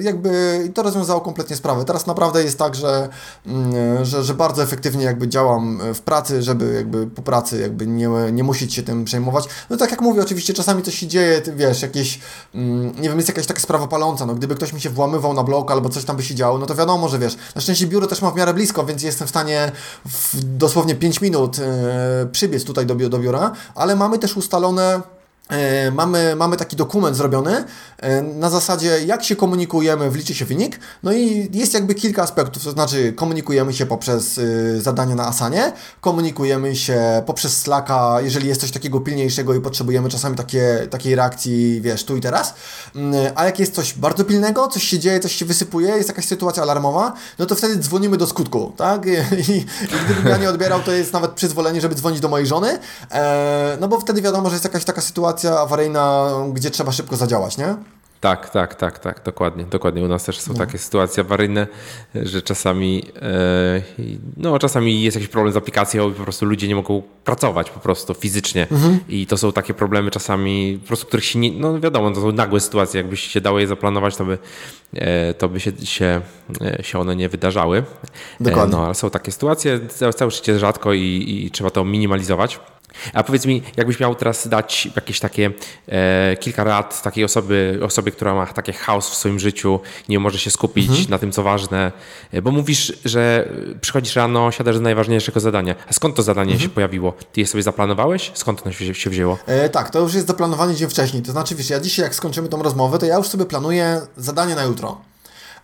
jakby 0.00 0.58
to 0.74 0.82
rozwiązało 0.82 1.20
kompletnie 1.20 1.56
sprawę. 1.56 1.84
Teraz 1.84 2.06
naprawdę 2.06 2.44
jest 2.44 2.58
tak, 2.58 2.74
że, 2.74 3.08
mm, 3.46 4.04
że, 4.04 4.24
że 4.24 4.34
bardzo 4.34 4.62
efektywnie 4.62 5.04
jakby 5.04 5.28
działam 5.28 5.80
w 5.94 6.00
pracy, 6.00 6.42
żeby 6.42 6.74
jakby 6.74 7.06
po 7.06 7.22
pracy 7.22 7.60
jakby 7.60 7.86
nie, 7.86 8.08
nie 8.32 8.44
musieć 8.44 8.74
się 8.74 8.82
tym 8.82 9.04
przejmować. 9.04 9.44
No 9.70 9.76
tak 9.76 9.90
jak 9.90 10.00
mówię, 10.00 10.22
oczywiście 10.22 10.54
czasami 10.54 10.82
coś 10.82 10.94
się 10.94 11.06
dzieje, 11.06 11.40
ty 11.40 11.52
wiesz, 11.52 11.82
jakieś, 11.82 12.20
mm, 12.54 12.92
nie 13.00 13.08
wiem, 13.08 13.16
jest 13.16 13.28
jakaś 13.28 13.46
taka 13.46 13.60
sprawa 13.60 13.86
paląca, 13.86 14.26
no 14.26 14.34
gdyby 14.34 14.54
ktoś 14.54 14.72
mi 14.72 14.80
się 14.80 14.90
włamywał 14.90 15.34
na 15.34 15.44
blok 15.44 15.70
albo 15.70 15.88
coś 15.88 16.04
tam 16.04 16.16
by 16.16 16.22
się 16.22 16.34
działo, 16.34 16.58
no 16.58 16.66
to 16.66 16.74
wiadomo, 16.74 17.08
że 17.08 17.18
wiesz, 17.18 17.36
na 17.54 17.60
szczęście 17.60 17.86
biuro 17.86 18.06
też 18.06 18.22
mam 18.22 18.32
w 18.32 18.36
miarę 18.36 18.54
blisko, 18.54 18.84
więc 18.84 19.02
jestem 19.02 19.26
w 19.26 19.30
stanie 19.30 19.72
w 20.06 20.44
dosłownie 20.56 20.94
5 20.94 21.20
minut 21.20 21.58
e, 21.58 22.26
przybiec 22.32 22.64
tutaj 22.64 22.86
do, 22.86 22.94
do 22.94 23.18
biura, 23.18 23.52
ale 23.74 23.96
mamy 23.96 24.18
też 24.18 24.36
ustalone 24.36 24.78
E, 24.88 25.17
mamy, 25.92 26.36
mamy 26.36 26.56
taki 26.56 26.76
dokument 26.76 27.16
zrobiony 27.16 27.64
e, 27.98 28.22
na 28.22 28.50
zasadzie, 28.50 29.04
jak 29.06 29.24
się 29.24 29.36
komunikujemy, 29.36 30.10
wliczy 30.10 30.34
się 30.34 30.44
wynik. 30.44 30.80
No 31.02 31.12
i 31.12 31.48
jest 31.52 31.74
jakby 31.74 31.94
kilka 31.94 32.22
aspektów, 32.22 32.64
to 32.64 32.70
znaczy 32.70 33.12
komunikujemy 33.12 33.72
się 33.72 33.86
poprzez 33.86 34.38
y, 34.38 34.80
zadanie 34.80 35.14
na 35.14 35.26
Asanie, 35.26 35.72
komunikujemy 36.00 36.76
się 36.76 37.22
poprzez 37.26 37.56
Slacka, 37.56 38.20
jeżeli 38.20 38.48
jest 38.48 38.60
coś 38.60 38.70
takiego 38.70 39.00
pilniejszego 39.00 39.54
i 39.54 39.60
potrzebujemy 39.60 40.08
czasami 40.08 40.36
takie, 40.36 40.86
takiej 40.90 41.14
reakcji, 41.14 41.80
wiesz, 41.80 42.04
tu 42.04 42.16
i 42.16 42.20
teraz. 42.20 42.54
Mm, 42.94 43.32
a 43.34 43.44
jak 43.44 43.58
jest 43.58 43.74
coś 43.74 43.94
bardzo 43.94 44.24
pilnego, 44.24 44.68
coś 44.68 44.82
się 44.82 44.98
dzieje, 44.98 45.20
coś 45.20 45.32
się 45.32 45.44
wysypuje, 45.44 45.88
jest 45.88 46.08
jakaś 46.08 46.24
sytuacja 46.24 46.62
alarmowa, 46.62 47.12
no 47.38 47.46
to 47.46 47.54
wtedy 47.54 47.76
dzwonimy 47.76 48.16
do 48.16 48.26
skutku, 48.26 48.72
tak? 48.76 49.06
I, 49.48 49.52
i 49.58 49.66
gdybym 50.04 50.26
ja 50.28 50.36
nie 50.36 50.48
odbierał, 50.48 50.80
to 50.80 50.92
jest 50.92 51.12
nawet 51.12 51.30
przyzwolenie, 51.30 51.80
żeby 51.80 51.94
dzwonić 51.94 52.20
do 52.20 52.28
mojej 52.28 52.46
żony, 52.46 52.78
e, 53.10 53.76
no 53.80 53.88
bo 53.88 54.00
wtedy 54.00 54.22
wiadomo, 54.22 54.48
że 54.48 54.54
jest 54.54 54.64
jakaś 54.64 54.84
taka 54.84 55.00
sytuacja, 55.00 55.37
sytuacja 55.38 55.60
awaryjna, 55.60 56.30
gdzie 56.52 56.70
trzeba 56.70 56.92
szybko 56.92 57.16
zadziałać, 57.16 57.58
nie? 57.58 57.76
Tak, 58.20 58.50
tak, 58.50 58.74
tak, 58.74 58.98
tak, 58.98 59.22
dokładnie, 59.24 59.64
dokładnie. 59.64 60.02
U 60.02 60.08
nas 60.08 60.24
też 60.24 60.40
są 60.40 60.52
no. 60.52 60.58
takie 60.58 60.78
sytuacje 60.78 61.20
awaryjne, 61.20 61.66
że 62.14 62.42
czasami, 62.42 63.02
e, 63.22 63.82
no 64.36 64.58
czasami 64.58 65.02
jest 65.02 65.16
jakiś 65.16 65.28
problem 65.28 65.52
z 65.52 65.56
aplikacją 65.56 66.12
po 66.12 66.22
prostu 66.22 66.46
ludzie 66.46 66.68
nie 66.68 66.74
mogą 66.74 67.02
pracować 67.24 67.70
po 67.70 67.80
prostu 67.80 68.14
fizycznie 68.14 68.66
mhm. 68.70 69.00
i 69.08 69.26
to 69.26 69.36
są 69.36 69.52
takie 69.52 69.74
problemy 69.74 70.10
czasami, 70.10 70.78
po 70.82 70.86
prostu 70.88 71.06
których 71.06 71.24
się 71.24 71.38
nie, 71.38 71.52
no 71.52 71.80
wiadomo, 71.80 72.10
to 72.10 72.20
są 72.20 72.32
nagłe 72.32 72.60
sytuacje, 72.60 73.00
jakbyś 73.00 73.20
się 73.20 73.40
dało 73.40 73.58
je 73.58 73.66
zaplanować, 73.66 74.16
to 74.16 74.24
by, 74.24 74.38
e, 74.94 75.34
to 75.34 75.48
by 75.48 75.60
się, 75.60 75.72
się, 75.84 76.20
e, 76.60 76.82
się 76.82 76.98
one 76.98 77.16
nie 77.16 77.28
wydarzały. 77.28 77.84
Dokładnie. 78.40 78.76
No, 78.76 78.84
ale 78.84 78.94
są 78.94 79.10
takie 79.10 79.32
sytuacje, 79.32 79.80
całe 80.16 80.30
życie 80.30 80.58
rzadko 80.58 80.92
i, 80.92 81.44
i 81.46 81.50
trzeba 81.50 81.70
to 81.70 81.84
minimalizować. 81.84 82.60
A 83.12 83.22
powiedz 83.22 83.46
mi, 83.46 83.62
jakbyś 83.76 84.00
miał 84.00 84.14
teraz 84.14 84.48
dać 84.48 84.88
jakieś 84.96 85.20
takie 85.20 85.50
e, 85.88 86.36
kilka 86.36 86.64
rad 86.64 87.02
takiej 87.02 87.24
osoby, 87.24 87.80
osobie, 87.82 88.12
która 88.12 88.34
ma 88.34 88.46
takie 88.46 88.72
chaos 88.72 89.10
w 89.10 89.14
swoim 89.14 89.38
życiu, 89.38 89.80
nie 90.08 90.18
może 90.18 90.38
się 90.38 90.50
skupić 90.50 90.88
mhm. 90.88 91.10
na 91.10 91.18
tym, 91.18 91.32
co 91.32 91.42
ważne, 91.42 91.92
e, 92.32 92.42
bo 92.42 92.50
mówisz, 92.50 92.92
że 93.04 93.48
przychodzisz 93.80 94.16
rano, 94.16 94.50
siadasz 94.50 94.74
do 94.74 94.82
najważniejszego 94.82 95.40
zadania. 95.40 95.74
A 95.88 95.92
skąd 95.92 96.16
to 96.16 96.22
zadanie 96.22 96.52
mhm. 96.52 96.68
się 96.68 96.74
pojawiło? 96.74 97.12
Ty 97.32 97.40
je 97.40 97.46
sobie 97.46 97.62
zaplanowałeś? 97.62 98.30
Skąd 98.34 98.62
to 98.62 98.72
się, 98.72 98.94
się 98.94 99.10
wzięło? 99.10 99.38
E, 99.46 99.68
tak, 99.68 99.90
to 99.90 100.00
już 100.00 100.14
jest 100.14 100.26
zaplanowanie 100.26 100.74
dzień 100.74 100.88
wcześniej. 100.88 101.22
To 101.22 101.32
znaczy, 101.32 101.54
wiesz, 101.54 101.70
ja 101.70 101.80
dzisiaj 101.80 102.02
jak 102.04 102.14
skończymy 102.14 102.48
tą 102.48 102.62
rozmowę, 102.62 102.98
to 102.98 103.06
ja 103.06 103.16
już 103.16 103.28
sobie 103.28 103.44
planuję 103.44 104.00
zadanie 104.16 104.54
na 104.54 104.62
jutro. 104.62 105.00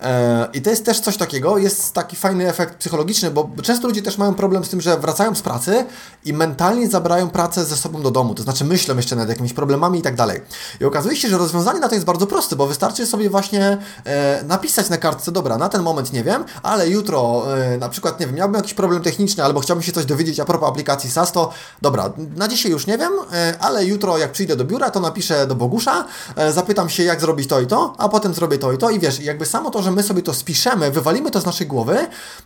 E, 0.00 0.48
I 0.52 0.62
to 0.62 0.70
jest 0.70 0.84
też 0.84 1.00
coś 1.00 1.16
takiego, 1.16 1.58
jest 1.58 1.92
taki 1.92 2.16
fajny 2.16 2.48
efekt 2.48 2.74
psychologiczny, 2.78 3.30
bo 3.30 3.50
często 3.62 3.88
ludzie 3.88 4.02
też 4.02 4.18
mają 4.18 4.34
problem 4.34 4.64
z 4.64 4.68
tym, 4.68 4.80
że 4.80 4.98
wracają 4.98 5.34
z 5.34 5.42
pracy 5.42 5.84
i 6.24 6.32
mentalnie 6.32 6.88
zabrają 6.88 7.30
pracę 7.30 7.64
ze 7.64 7.76
sobą 7.76 8.02
do 8.02 8.10
domu, 8.10 8.34
to 8.34 8.42
znaczy 8.42 8.64
myślą 8.64 8.96
jeszcze 8.96 9.16
nad 9.16 9.28
jakimiś 9.28 9.52
problemami 9.52 9.98
i 9.98 10.02
tak 10.02 10.14
dalej. 10.14 10.40
I 10.80 10.84
okazuje 10.84 11.16
się, 11.16 11.28
że 11.28 11.38
rozwiązanie 11.38 11.80
na 11.80 11.88
to 11.88 11.94
jest 11.94 12.06
bardzo 12.06 12.26
proste, 12.26 12.56
bo 12.56 12.66
wystarczy 12.66 13.06
sobie 13.06 13.30
właśnie 13.30 13.78
e, 14.04 14.44
napisać 14.44 14.88
na 14.90 14.96
kartce, 14.96 15.32
dobra, 15.32 15.58
na 15.58 15.68
ten 15.68 15.82
moment 15.82 16.12
nie 16.12 16.24
wiem, 16.24 16.44
ale 16.62 16.88
jutro 16.88 17.44
e, 17.58 17.78
na 17.78 17.88
przykład, 17.88 18.20
nie 18.20 18.26
wiem, 18.26 18.34
miałbym 18.34 18.56
jakiś 18.56 18.74
problem 18.74 19.02
techniczny 19.02 19.44
albo 19.44 19.60
chciałbym 19.60 19.82
się 19.82 19.92
coś 19.92 20.04
dowiedzieć 20.04 20.40
a 20.40 20.44
propos 20.44 20.68
aplikacji 20.68 21.10
SAS, 21.10 21.32
to 21.32 21.52
dobra, 21.82 22.12
na 22.36 22.48
dzisiaj 22.48 22.72
już 22.72 22.86
nie 22.86 22.98
wiem, 22.98 23.12
ale 23.60 23.84
jutro 23.84 24.18
jak 24.18 24.32
przyjdę 24.32 24.56
do 24.56 24.64
biura, 24.64 24.90
to 24.90 25.00
napiszę 25.00 25.46
do 25.46 25.54
Bogusza, 25.54 26.04
zapytam 26.50 26.88
się 26.88 27.02
jak 27.02 27.20
zrobić 27.20 27.48
to 27.48 27.60
i 27.60 27.66
to, 27.66 27.94
a 27.98 28.08
potem 28.08 28.34
zrobię 28.34 28.58
to 28.58 28.72
i 28.72 28.78
to 28.78 28.90
i 28.90 29.00
wiesz, 29.00 29.20
jakby 29.20 29.46
samo 29.46 29.70
to, 29.70 29.82
że 29.84 29.90
my 29.90 30.02
sobie 30.02 30.22
to 30.22 30.34
spiszemy, 30.34 30.90
wywalimy 30.90 31.30
to 31.30 31.40
z 31.40 31.46
naszej 31.46 31.66
głowy 31.66 31.98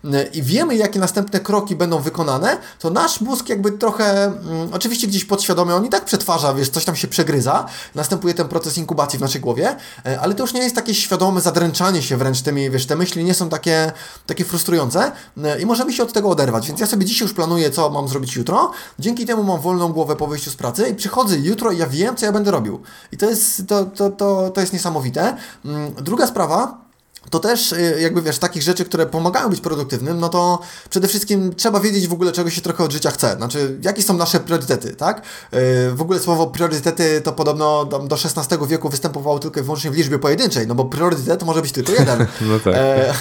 e, 0.04 0.22
i 0.22 0.42
wiemy, 0.42 0.76
jakie 0.76 0.98
następne 0.98 1.40
kroki 1.40 1.76
będą 1.76 2.00
wykonane, 2.00 2.58
to 2.78 2.90
nasz 2.90 3.20
mózg 3.20 3.48
jakby 3.48 3.72
trochę, 3.72 4.24
mm, 4.24 4.68
oczywiście 4.72 5.06
gdzieś 5.06 5.24
podświadomie, 5.24 5.74
on 5.74 5.86
i 5.86 5.88
tak 5.88 6.04
przetwarza, 6.04 6.54
wiesz, 6.54 6.68
coś 6.68 6.84
tam 6.84 6.96
się 6.96 7.08
przegryza, 7.08 7.66
następuje 7.94 8.34
ten 8.34 8.48
proces 8.48 8.78
inkubacji 8.78 9.18
w 9.18 9.22
naszej 9.22 9.40
głowie, 9.40 9.76
ale 10.20 10.34
to 10.34 10.42
już 10.42 10.52
nie 10.52 10.60
jest 10.60 10.74
takie 10.74 10.94
świadome 10.94 11.40
zadręczanie 11.40 12.02
się 12.02 12.16
wręcz 12.16 12.42
tymi, 12.42 12.70
wiesz, 12.70 12.86
te 12.86 12.96
myśli 12.96 13.24
nie 13.24 13.34
są 13.34 13.48
takie, 13.48 13.92
takie 14.26 14.44
frustrujące 14.44 15.12
i 15.60 15.66
możemy 15.66 15.92
się 15.92 16.02
od 16.02 16.12
tego 16.12 16.30
oderwać, 16.30 16.68
więc 16.68 16.80
ja 16.80 16.86
sobie 16.86 17.04
dzisiaj 17.04 17.26
już 17.26 17.34
planuję, 17.34 17.70
co 17.70 17.90
mam 17.90 18.08
zrobić 18.08 18.36
jutro, 18.36 18.70
dzięki 18.98 19.26
temu 19.26 19.42
mam 19.42 19.60
wolną 19.60 19.92
głowę 19.92 20.16
po 20.16 20.26
wyjściu 20.26 20.50
z 20.50 20.56
pracy 20.56 20.88
i 20.88 20.94
przychodzę 20.94 21.38
jutro 21.38 21.72
i 21.72 21.78
ja 21.78 21.86
wiem, 21.86 22.16
co 22.16 22.26
ja 22.26 22.32
będę 22.32 22.50
robił. 22.50 22.82
I 23.12 23.16
to 23.16 23.30
jest, 23.30 23.62
to, 23.66 23.84
to, 23.84 24.10
to, 24.10 24.50
to 24.50 24.60
jest 24.60 24.72
niesamowite. 24.72 25.36
Mm, 25.64 25.94
druga 25.94 26.26
sprawa, 26.26 26.87
to 27.30 27.38
też 27.38 27.72
y, 27.72 27.98
jakby 28.00 28.22
wiesz, 28.22 28.38
takich 28.38 28.62
rzeczy, 28.62 28.84
które 28.84 29.06
pomagają 29.06 29.50
być 29.50 29.60
produktywnym, 29.60 30.20
no 30.20 30.28
to 30.28 30.58
przede 30.90 31.08
wszystkim 31.08 31.54
trzeba 31.54 31.80
wiedzieć 31.80 32.08
w 32.08 32.12
ogóle, 32.12 32.32
czego 32.32 32.50
się 32.50 32.60
trochę 32.60 32.84
od 32.84 32.92
życia 32.92 33.10
chce. 33.10 33.36
Znaczy, 33.36 33.78
jakie 33.82 34.02
są 34.02 34.16
nasze 34.16 34.40
priorytety, 34.40 34.96
tak? 34.96 35.22
Y, 35.54 35.90
w 35.94 36.02
ogóle 36.02 36.20
słowo 36.20 36.46
priorytety 36.46 37.20
to 37.20 37.32
podobno 37.32 37.84
do 37.84 38.16
XVI 38.16 38.66
wieku 38.66 38.88
występowało 38.88 39.38
tylko 39.38 39.60
i 39.60 39.62
wyłącznie 39.62 39.90
w 39.90 39.96
liczbie 39.96 40.18
pojedynczej, 40.18 40.66
no 40.66 40.74
bo 40.74 40.84
priorytet 40.84 41.42
może 41.42 41.62
być 41.62 41.72
tylko 41.72 41.92
jeden. 41.92 42.26
No 42.40 42.58
tak. 42.60 42.74
E, 42.76 43.14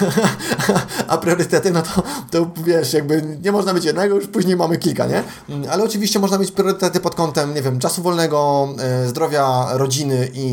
a 1.08 1.18
priorytety, 1.18 1.70
no 1.70 1.82
to, 1.82 2.02
to 2.30 2.50
wiesz, 2.64 2.92
jakby 2.92 3.38
nie 3.42 3.52
można 3.52 3.72
mieć 3.72 3.84
jednego, 3.84 4.14
już 4.14 4.26
później 4.26 4.56
mamy 4.56 4.78
kilka, 4.78 5.06
nie? 5.06 5.22
Mm, 5.48 5.70
ale 5.70 5.84
oczywiście 5.84 6.18
można 6.18 6.38
mieć 6.38 6.52
priorytety 6.52 7.00
pod 7.00 7.14
kątem, 7.14 7.54
nie 7.54 7.62
wiem, 7.62 7.78
czasu 7.78 8.02
wolnego, 8.02 8.68
e, 8.78 9.08
zdrowia, 9.08 9.66
rodziny 9.70 10.30
i, 10.34 10.44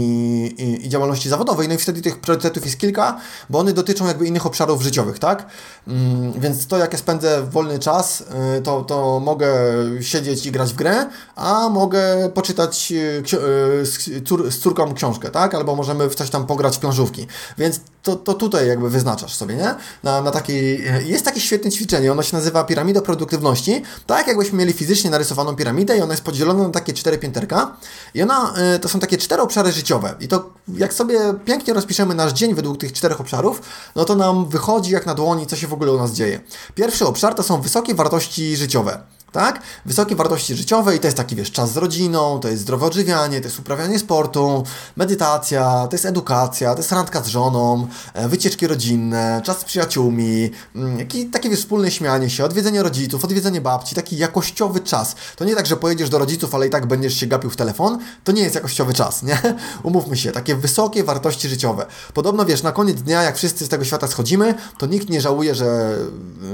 i, 0.57 0.85
i 0.85 0.89
działalności 0.89 1.29
zawodowej, 1.29 1.67
no 1.67 1.73
i 1.73 1.77
wtedy 1.77 2.01
tych 2.01 2.19
priorytetów 2.19 2.65
jest 2.65 2.77
kilka, 2.77 3.19
bo 3.49 3.59
one 3.59 3.73
dotyczą 3.73 4.07
jakby 4.07 4.27
innych 4.27 4.45
obszarów 4.45 4.81
życiowych, 4.81 5.19
tak? 5.19 5.45
Mm, 5.87 6.33
więc 6.39 6.67
to, 6.67 6.77
jak 6.77 6.93
ja 6.93 6.99
spędzę 6.99 7.43
wolny 7.43 7.79
czas, 7.79 8.23
y, 8.57 8.61
to, 8.61 8.81
to 8.81 9.19
mogę 9.19 9.53
siedzieć 10.01 10.45
i 10.45 10.51
grać 10.51 10.73
w 10.73 10.75
grę, 10.75 11.05
a 11.35 11.69
mogę 11.69 12.29
poczytać 12.33 12.91
y, 12.91 13.23
y, 13.33 13.85
z, 13.85 14.23
cór 14.27 14.51
z 14.51 14.59
córką 14.59 14.93
książkę, 14.93 15.29
tak? 15.29 15.55
Albo 15.55 15.75
możemy 15.75 16.09
w 16.09 16.15
coś 16.15 16.29
tam 16.29 16.45
pograć 16.45 16.77
w 16.77 16.79
planżówki. 16.79 17.27
Więc 17.57 17.79
to, 18.03 18.15
to 18.15 18.33
tutaj 18.33 18.67
jakby 18.67 18.89
wyznaczasz 18.89 19.35
sobie, 19.35 19.55
nie? 19.55 19.75
Na, 20.03 20.21
na 20.21 20.31
takiej... 20.31 20.85
Jest 21.05 21.25
takie 21.25 21.39
świetne 21.39 21.71
ćwiczenie, 21.71 22.11
ono 22.11 22.23
się 22.23 22.35
nazywa 22.35 22.63
piramida 22.63 23.01
produktywności. 23.01 23.81
Tak 24.07 24.27
jakbyśmy 24.27 24.57
mieli 24.57 24.73
fizycznie 24.73 25.09
narysowaną 25.09 25.55
piramidę 25.55 25.97
i 25.97 26.01
ona 26.01 26.13
jest 26.13 26.23
podzielona 26.23 26.63
na 26.63 26.69
takie 26.69 26.93
cztery 26.93 27.17
pięterka. 27.17 27.77
I 28.13 28.21
ona, 28.21 28.53
to 28.81 28.89
są 28.89 28.99
takie 28.99 29.17
cztery 29.17 29.41
obszary 29.41 29.71
życiowe. 29.71 30.15
I 30.19 30.27
to 30.27 30.49
jak 30.77 30.93
sobie 30.93 31.19
pięknie 31.45 31.73
rozpiszemy 31.73 32.15
nasz 32.15 32.33
dzień 32.33 32.53
według 32.53 32.77
tych 32.77 32.93
czterech 32.93 33.21
obszarów, 33.25 33.61
no 33.95 34.05
to 34.05 34.15
nam 34.15 34.45
wychodzi 34.49 34.91
jak 34.91 35.05
na 35.05 35.13
dłoni, 35.13 35.47
co 35.47 35.55
się 35.55 35.67
w 35.67 35.73
ogóle 35.73 35.91
u 35.91 35.97
nas 35.97 36.11
dzieje. 36.11 36.41
Pierwszy 36.75 37.05
obszar 37.05 37.35
to 37.35 37.43
są 37.43 37.61
wysokie 37.61 37.95
wartości 37.95 38.55
życiowe 38.55 39.14
tak? 39.35 39.61
Wysokie 39.85 40.15
wartości 40.15 40.55
życiowe 40.55 40.95
i 40.95 40.99
to 40.99 41.07
jest 41.07 41.17
taki, 41.17 41.35
wiesz, 41.35 41.51
czas 41.51 41.71
z 41.71 41.77
rodziną, 41.77 42.39
to 42.39 42.47
jest 42.47 42.61
zdrowe 42.61 42.85
odżywianie, 42.85 43.41
to 43.41 43.47
jest 43.47 43.59
uprawianie 43.59 43.99
sportu, 43.99 44.63
medytacja, 44.95 45.87
to 45.89 45.95
jest 45.95 46.05
edukacja, 46.05 46.73
to 46.73 46.79
jest 46.79 46.91
randka 46.91 47.23
z 47.23 47.27
żoną, 47.27 47.87
e, 48.13 48.29
wycieczki 48.29 48.67
rodzinne, 48.67 49.41
czas 49.43 49.59
z 49.59 49.63
przyjaciółmi, 49.63 50.51
mm, 50.75 50.97
taki, 50.97 51.25
takie, 51.25 51.49
wiesz, 51.49 51.59
wspólne 51.59 51.91
śmianie 51.91 52.29
się, 52.29 52.45
odwiedzenie 52.45 52.83
rodziców, 52.83 53.23
odwiedzenie 53.23 53.61
babci, 53.61 53.95
taki 53.95 54.17
jakościowy 54.17 54.79
czas. 54.79 55.15
To 55.35 55.45
nie 55.45 55.55
tak, 55.55 55.65
że 55.65 55.77
pojedziesz 55.77 56.09
do 56.09 56.19
rodziców, 56.19 56.55
ale 56.55 56.67
i 56.67 56.69
tak 56.69 56.85
będziesz 56.85 57.13
się 57.13 57.27
gapił 57.27 57.49
w 57.49 57.55
telefon, 57.55 57.99
to 58.23 58.31
nie 58.31 58.41
jest 58.41 58.55
jakościowy 58.55 58.93
czas, 58.93 59.23
nie? 59.23 59.37
Umówmy 59.83 60.17
się, 60.17 60.31
takie 60.31 60.55
wysokie 60.55 61.03
wartości 61.03 61.49
życiowe. 61.49 61.85
Podobno, 62.13 62.45
wiesz, 62.45 62.63
na 62.63 62.71
koniec 62.71 63.01
dnia, 63.01 63.23
jak 63.23 63.37
wszyscy 63.37 63.65
z 63.65 63.69
tego 63.69 63.85
świata 63.85 64.07
schodzimy, 64.07 64.55
to 64.77 64.85
nikt 64.85 65.09
nie 65.09 65.21
żałuje, 65.21 65.55
że, 65.55 65.97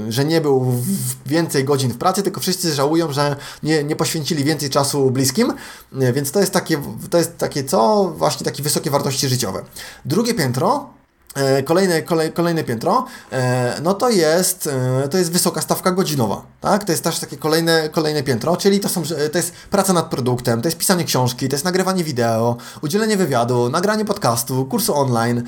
że 0.08 0.24
nie 0.24 0.40
był 0.40 0.82
więcej 1.26 1.64
godzin 1.64 1.90
w 1.90 1.98
pracy, 1.98 2.22
tylko 2.22 2.40
wszyscy 2.40 2.71
żałują, 2.72 3.12
że 3.12 3.36
nie, 3.62 3.84
nie 3.84 3.96
poświęcili 3.96 4.44
więcej 4.44 4.70
czasu 4.70 5.10
bliskim, 5.10 5.52
więc 5.92 6.32
to 6.32 6.40
jest 6.40 6.52
takie, 6.52 6.82
to 7.10 7.18
jest 7.18 7.38
takie 7.38 7.64
co? 7.64 8.04
Właśnie 8.16 8.44
takie 8.44 8.62
wysokie 8.62 8.90
wartości 8.90 9.28
życiowe. 9.28 9.62
Drugie 10.04 10.34
piętro 10.34 10.90
kolejne, 11.64 12.02
kolej, 12.02 12.32
kolejne 12.32 12.64
piętro, 12.64 13.06
e, 13.32 13.80
no 13.82 13.94
to 13.94 14.10
jest, 14.10 14.66
e, 15.04 15.08
to 15.08 15.18
jest 15.18 15.32
wysoka 15.32 15.60
stawka 15.60 15.90
godzinowa, 15.90 16.42
tak? 16.60 16.84
To 16.84 16.92
jest 16.92 17.04
też 17.04 17.18
takie 17.18 17.36
kolejne, 17.36 17.88
kolejne 17.88 18.22
piętro, 18.22 18.56
czyli 18.56 18.80
to, 18.80 18.88
są, 18.88 19.02
to 19.32 19.38
jest 19.38 19.52
praca 19.70 19.92
nad 19.92 20.10
produktem, 20.10 20.62
to 20.62 20.68
jest 20.68 20.78
pisanie 20.78 21.04
książki, 21.04 21.48
to 21.48 21.54
jest 21.54 21.64
nagrywanie 21.64 22.04
wideo, 22.04 22.56
udzielenie 22.82 23.16
wywiadu, 23.16 23.70
nagranie 23.70 24.04
podcastu, 24.04 24.64
kursu 24.64 24.94
online, 24.94 25.42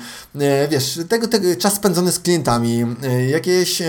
wiesz, 0.69 0.99
tego, 1.09 1.27
tego 1.27 1.47
czas 1.59 1.73
spędzony 1.73 2.11
z 2.11 2.19
klientami, 2.19 2.85
jakieś, 3.27 3.81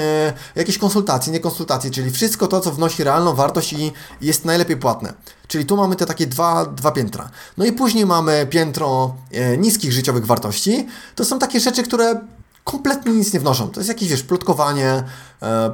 jakieś 0.55 0.79
konsultacje, 0.79 1.33
nie 1.33 1.41
konsultacje, 1.41 1.91
czyli 1.91 2.11
wszystko 2.11 2.47
to, 2.47 2.61
co 2.61 2.73
wnosi 2.73 3.05
realną 3.05 3.35
wartość 3.35 3.73
i 3.73 3.93
jest 4.21 4.45
najlepiej 4.45 4.77
płatne. 4.77 5.13
Czyli 5.49 5.67
tu 5.67 5.77
mamy 5.77 5.97
te 5.97 6.07
takie 6.07 6.27
dwa, 6.27 6.67
dwa 6.67 6.93
piętra. 6.93 7.31
No 7.57 7.65
i 7.65 7.73
później 7.73 8.07
mamy 8.07 8.47
piętro 8.51 9.15
e, 9.33 9.57
niskich 9.57 9.93
życiowych 9.93 10.27
wartości. 10.27 10.87
To 11.15 11.25
są 11.25 11.39
takie 11.39 11.61
rzeczy, 11.61 11.83
które 11.83 12.21
kompletnie 12.65 13.13
nic 13.13 13.33
nie 13.33 13.41
wnoszą. 13.41 13.69
To 13.69 13.81
jest 13.81 13.89
jakieś, 13.89 14.09
wiesz, 14.09 14.23
plotkowanie, 14.23 15.05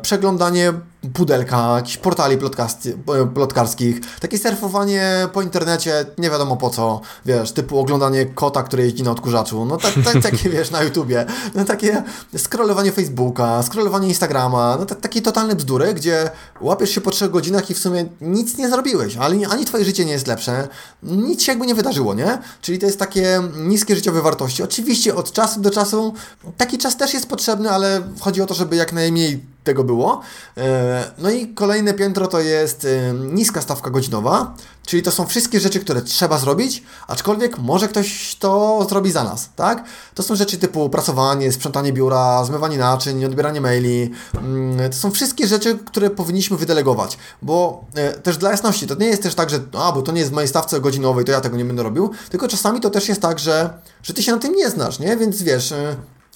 przeglądanie 0.02 0.72
pudelka, 1.14 1.76
jakichś 1.76 1.96
portali 1.96 2.36
e, 2.36 3.26
plotkarskich, 3.34 4.00
takie 4.20 4.38
surfowanie 4.38 5.28
po 5.32 5.42
internecie, 5.42 6.06
nie 6.18 6.30
wiadomo 6.30 6.56
po 6.56 6.70
co, 6.70 7.00
wiesz, 7.26 7.52
typu 7.52 7.78
oglądanie 7.78 8.26
kota, 8.26 8.62
który 8.62 8.82
jeździ 8.82 9.02
na 9.02 9.10
odkurzaczu, 9.10 9.64
no 9.64 9.76
tak, 9.76 9.94
tak, 10.04 10.22
takie, 10.22 10.50
wiesz, 10.50 10.70
na 10.70 10.82
YouTubie, 10.82 11.26
no 11.54 11.64
takie 11.64 12.02
scrollowanie 12.36 12.92
Facebooka, 12.92 13.62
scrollowanie 13.62 14.08
Instagrama, 14.08 14.76
no 14.80 14.86
takie 14.86 15.22
totalne 15.22 15.54
bzdury, 15.54 15.94
gdzie 15.94 16.30
łapiesz 16.60 16.90
się 16.90 17.00
po 17.00 17.10
trzech 17.10 17.30
godzinach 17.30 17.70
i 17.70 17.74
w 17.74 17.78
sumie 17.78 18.04
nic 18.20 18.58
nie 18.58 18.68
zrobiłeś, 18.68 19.16
ale 19.16 19.48
ani 19.48 19.64
twoje 19.64 19.84
życie 19.84 20.04
nie 20.04 20.12
jest 20.12 20.26
lepsze, 20.26 20.68
nic 21.02 21.42
się 21.42 21.52
jakby 21.52 21.66
nie 21.66 21.74
wydarzyło, 21.74 22.14
nie? 22.14 22.38
Czyli 22.60 22.78
to 22.78 22.86
jest 22.86 22.98
takie 22.98 23.40
niskie 23.56 23.96
życiowe 23.96 24.22
wartości. 24.22 24.62
Oczywiście 24.62 25.14
od 25.14 25.32
czasu 25.32 25.60
do 25.60 25.70
czasu 25.70 26.14
taki 26.56 26.78
czas 26.78 26.96
też 26.96 27.14
jest 27.14 27.28
potrzebny, 27.28 27.70
ale 27.70 28.02
chodzi 28.20 28.42
o 28.42 28.46
to, 28.46 28.54
żeby 28.54 28.76
jak 28.76 28.92
najmniej 28.92 29.51
tego 29.64 29.84
było. 29.84 30.20
E, 30.56 31.12
no 31.18 31.30
i 31.30 31.48
kolejne 31.48 31.94
piętro 31.94 32.26
to 32.26 32.40
jest 32.40 32.84
e, 32.84 33.14
niska 33.14 33.60
stawka 33.60 33.90
godzinowa, 33.90 34.54
czyli 34.86 35.02
to 35.02 35.10
są 35.10 35.26
wszystkie 35.26 35.60
rzeczy, 35.60 35.80
które 35.80 36.02
trzeba 36.02 36.38
zrobić, 36.38 36.82
aczkolwiek 37.08 37.58
może 37.58 37.88
ktoś 37.88 38.36
to 38.36 38.86
zrobi 38.88 39.10
za 39.10 39.24
nas, 39.24 39.50
tak? 39.56 39.84
To 40.14 40.22
są 40.22 40.36
rzeczy 40.36 40.58
typu 40.58 40.90
prasowanie, 40.90 41.52
sprzątanie 41.52 41.92
biura, 41.92 42.44
zmywanie 42.44 42.78
naczyń, 42.78 43.24
odbieranie 43.24 43.60
maili. 43.60 44.10
Mm, 44.34 44.90
to 44.90 44.96
są 44.96 45.10
wszystkie 45.10 45.46
rzeczy, 45.46 45.78
które 45.78 46.10
powinniśmy 46.10 46.56
wydelegować, 46.56 47.18
bo 47.42 47.84
e, 47.94 48.12
też 48.12 48.36
dla 48.36 48.50
jasności, 48.50 48.86
to 48.86 48.94
nie 48.94 49.06
jest 49.06 49.22
też 49.22 49.34
tak, 49.34 49.50
że 49.50 49.60
a, 49.78 49.92
bo 49.92 50.02
to 50.02 50.12
nie 50.12 50.20
jest 50.20 50.32
w 50.32 50.34
mojej 50.34 50.48
stawce 50.48 50.80
godzinowej, 50.80 51.24
to 51.24 51.32
ja 51.32 51.40
tego 51.40 51.56
nie 51.56 51.64
będę 51.64 51.82
robił, 51.82 52.10
tylko 52.30 52.48
czasami 52.48 52.80
to 52.80 52.90
też 52.90 53.08
jest 53.08 53.20
tak, 53.20 53.38
że, 53.38 53.70
że 54.02 54.14
ty 54.14 54.22
się 54.22 54.32
na 54.32 54.38
tym 54.38 54.54
nie 54.54 54.70
znasz, 54.70 54.98
nie? 54.98 55.16
Więc 55.16 55.42
wiesz, 55.42 55.74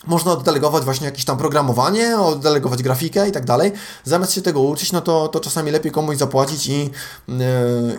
można 0.06 0.32
oddelegować 0.32 0.84
właśnie 0.84 1.06
jakieś 1.06 1.24
tam 1.24 1.38
programowanie, 1.38 2.18
oddelegować 2.18 2.82
grafikę 2.82 3.28
i 3.28 3.32
tak 3.32 3.44
dalej. 3.44 3.72
Zamiast 4.04 4.32
się 4.32 4.42
tego 4.42 4.60
uczyć, 4.60 4.92
no 4.92 5.00
to, 5.00 5.28
to 5.28 5.40
czasami 5.40 5.70
lepiej 5.70 5.92
komuś 5.92 6.16
zapłacić 6.16 6.66
i, 6.66 6.90
yy, 7.28 7.36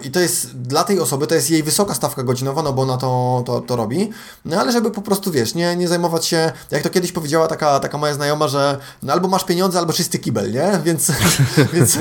i 0.04 0.12
to 0.12 0.20
jest 0.20 0.58
dla 0.62 0.84
tej 0.84 1.00
osoby, 1.00 1.28
to 1.28 1.36
jest 1.36 1.50
jej 1.50 1.64
wysoka 1.64 1.94
stawka 1.94 2.24
godzinowa, 2.24 2.64
no 2.64 2.74
bo 2.74 2.82
ona 2.82 2.98
to, 2.98 3.44
to, 3.46 3.62
to 3.62 3.76
robi, 3.76 4.10
no 4.46 4.60
ale 4.60 4.72
żeby 4.72 4.92
po 4.92 5.02
prostu, 5.02 5.32
wiesz, 5.32 5.56
nie, 5.56 5.76
nie 5.76 5.88
zajmować 5.88 6.26
się, 6.26 6.52
jak 6.72 6.84
to 6.84 6.90
kiedyś 6.90 7.12
powiedziała 7.12 7.48
taka, 7.48 7.80
taka 7.80 7.98
moja 7.98 8.14
znajoma, 8.14 8.48
że 8.48 8.78
no 9.04 9.14
albo 9.14 9.28
masz 9.28 9.44
pieniądze, 9.44 9.80
albo 9.80 9.94
czysty 9.94 10.20
kibel, 10.20 10.52
nie? 10.52 10.72
Więc, 10.86 11.12
więc 11.74 11.98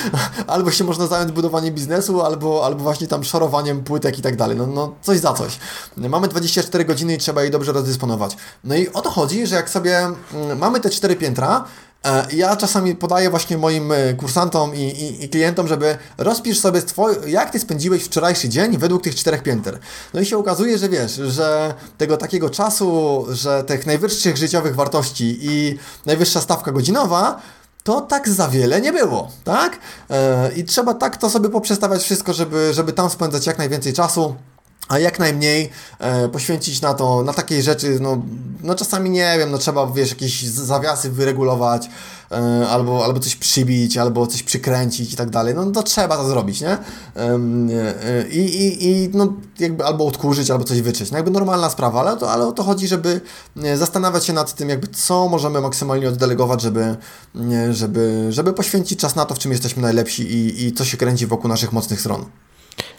albo 0.46 0.70
się 0.70 0.84
można 0.84 1.06
zająć 1.06 1.32
budowaniem 1.32 1.74
biznesu, 1.74 2.22
albo, 2.22 2.66
albo 2.66 2.82
właśnie 2.82 3.06
tam 3.06 3.24
szorowaniem 3.24 3.84
płytek 3.84 4.18
i 4.18 4.22
tak 4.22 4.36
dalej, 4.36 4.56
no, 4.56 4.66
no 4.66 4.94
coś 5.02 5.18
za 5.18 5.32
coś. 5.32 5.58
Mamy 5.96 6.28
24 6.28 6.84
godziny 6.84 7.14
i 7.14 7.18
trzeba 7.18 7.42
je 7.42 7.50
dobrze 7.50 7.72
rozdysponować. 7.72 8.36
No 8.64 8.74
i 8.74 8.88
o 8.88 9.00
to 9.00 9.10
chodzi, 9.10 9.46
że 9.50 9.56
jak 9.56 9.70
sobie 9.70 9.98
mm, 9.98 10.58
mamy 10.58 10.80
te 10.80 10.90
cztery 10.90 11.16
piętra, 11.16 11.64
E, 12.04 12.26
ja 12.32 12.56
czasami 12.56 12.96
podaję 12.96 13.30
właśnie 13.30 13.58
moim 13.58 13.92
e, 13.92 14.14
kursantom 14.14 14.74
i, 14.74 14.80
i, 14.80 15.24
i 15.24 15.28
klientom, 15.28 15.68
żeby 15.68 15.98
rozpisz 16.18 16.58
sobie, 16.60 16.82
twoj, 16.82 17.14
jak 17.26 17.50
ty 17.50 17.58
spędziłeś 17.58 18.04
wczorajszy 18.04 18.48
dzień 18.48 18.78
według 18.78 19.02
tych 19.02 19.14
czterech 19.14 19.42
pięter. 19.42 19.78
No 20.14 20.20
i 20.20 20.26
się 20.26 20.38
okazuje, 20.38 20.78
że 20.78 20.88
wiesz, 20.88 21.12
że 21.12 21.74
tego 21.98 22.16
takiego 22.16 22.50
czasu, 22.50 23.26
że 23.30 23.64
tych 23.64 23.86
najwyższych 23.86 24.36
życiowych 24.36 24.74
wartości 24.74 25.38
i 25.40 25.78
najwyższa 26.06 26.40
stawka 26.40 26.72
godzinowa, 26.72 27.40
to 27.84 28.00
tak 28.00 28.28
za 28.28 28.48
wiele 28.48 28.80
nie 28.80 28.92
było, 28.92 29.30
tak? 29.44 29.78
E, 30.10 30.52
I 30.52 30.64
trzeba 30.64 30.94
tak 30.94 31.16
to 31.16 31.30
sobie 31.30 31.48
poprzestawiać 31.48 32.02
wszystko, 32.02 32.32
żeby, 32.32 32.74
żeby 32.74 32.92
tam 32.92 33.10
spędzać 33.10 33.46
jak 33.46 33.58
najwięcej 33.58 33.92
czasu 33.92 34.34
a 34.90 34.98
jak 34.98 35.18
najmniej 35.18 35.70
e, 35.98 36.28
poświęcić 36.28 36.80
na 36.80 36.94
to, 36.94 37.22
na 37.22 37.32
takie 37.32 37.62
rzeczy, 37.62 37.98
no, 38.00 38.22
no 38.62 38.74
czasami 38.74 39.10
nie 39.10 39.34
wiem, 39.38 39.50
no 39.50 39.58
trzeba, 39.58 39.86
wiesz, 39.86 40.10
jakieś 40.10 40.44
zawiasy 40.44 41.10
wyregulować, 41.10 41.88
e, 42.30 42.68
albo, 42.68 43.04
albo 43.04 43.20
coś 43.20 43.36
przybić, 43.36 43.98
albo 43.98 44.26
coś 44.26 44.42
przykręcić 44.42 45.12
i 45.12 45.16
tak 45.16 45.30
dalej, 45.30 45.54
no 45.54 45.70
to 45.70 45.82
trzeba 45.82 46.16
to 46.16 46.28
zrobić, 46.28 46.60
nie? 46.60 46.78
E, 47.16 48.28
I, 48.30 48.38
i, 48.38 48.88
i 48.88 49.10
no, 49.14 49.32
jakby 49.58 49.84
albo 49.84 50.06
odkurzyć, 50.06 50.50
albo 50.50 50.64
coś 50.64 50.82
wyczyść, 50.82 51.10
no 51.10 51.18
jakby 51.18 51.30
normalna 51.30 51.70
sprawa, 51.70 52.00
ale, 52.00 52.16
to, 52.16 52.30
ale 52.30 52.46
o 52.46 52.52
to 52.52 52.62
chodzi, 52.62 52.88
żeby 52.88 53.20
e, 53.62 53.76
zastanawiać 53.76 54.24
się 54.26 54.32
nad 54.32 54.54
tym, 54.54 54.68
jakby 54.68 54.86
co 54.86 55.28
możemy 55.28 55.60
maksymalnie 55.60 56.08
oddelegować, 56.08 56.62
żeby, 56.62 56.96
żeby, 57.70 58.26
żeby 58.30 58.52
poświęcić 58.52 59.00
czas 59.00 59.16
na 59.16 59.24
to, 59.24 59.34
w 59.34 59.38
czym 59.38 59.52
jesteśmy 59.52 59.82
najlepsi 59.82 60.22
i, 60.22 60.66
i 60.66 60.72
co 60.72 60.84
się 60.84 60.96
kręci 60.96 61.26
wokół 61.26 61.48
naszych 61.48 61.72
mocnych 61.72 62.00
stron. 62.00 62.24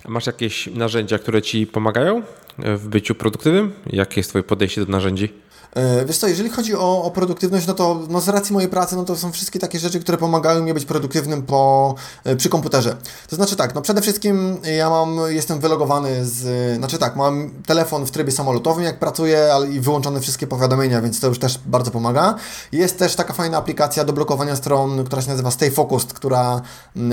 Masz 0.08 0.28
jakieś 0.28 0.68
narzędzia, 0.68 1.20
które 1.20 1.42
ci 1.42 1.68
pomagają 1.68 2.22
w 2.58 2.88
byciu 2.88 3.16
produktywnym? 3.16 3.74
Jakie 3.88 4.20
jest 4.20 4.30
Twoje 4.30 4.44
podejście 4.44 4.86
do 4.86 4.92
narzędzi? 4.92 5.30
E, 5.76 6.06
wiesz 6.06 6.18
co, 6.18 6.28
jeżeli 6.28 6.50
chodzi 6.50 6.76
o, 6.76 7.04
o, 7.04 7.12
produktywność, 7.12 7.68
no 7.68 7.74
to 7.74 8.00
no 8.10 8.22
z 8.22 8.30
racji 8.30 8.54
mojej 8.54 8.70
pracy, 8.70 8.96
no 8.96 9.04
to 9.04 9.16
są 9.16 9.32
wszystkie 9.32 9.60
takie 9.60 9.80
rzeczy, 9.80 10.00
które 10.00 10.18
pomagają 10.18 10.64
mi 10.64 10.74
być 10.74 10.86
produktywnym 10.86 11.42
po, 11.42 11.96
e, 12.24 12.36
przy 12.36 12.50
komputerze. 12.50 12.96
To 13.30 13.36
znaczy 13.36 13.56
tak, 13.56 13.76
no 13.76 13.82
przede 13.82 14.02
wszystkim 14.02 14.58
ja 14.78 14.90
mam, 14.90 15.18
jestem 15.28 15.60
wylogowany 15.60 16.26
z, 16.26 16.78
znaczy 16.78 16.98
tak, 16.98 17.16
mam 17.16 17.52
telefon 17.66 18.06
w 18.06 18.12
trybie 18.12 18.32
samolotowym 18.32 18.84
jak 18.84 19.00
pracuję, 19.00 19.54
ale 19.54 19.68
i 19.68 19.80
wyłączone 19.80 20.22
wszystkie 20.22 20.48
powiadomienia, 20.48 21.02
więc 21.02 21.20
to 21.20 21.28
już 21.28 21.40
też 21.40 21.60
bardzo 21.66 21.92
pomaga. 21.92 22.36
Jest 22.72 23.00
też 23.00 23.16
taka 23.16 23.34
fajna 23.34 23.58
aplikacja 23.58 24.04
do 24.04 24.14
blokowania 24.14 24.56
stron, 24.56 25.04
która 25.04 25.22
się 25.22 25.30
nazywa 25.30 25.52
Stay 25.52 25.72
Focused, 25.72 26.14
która, 26.14 26.62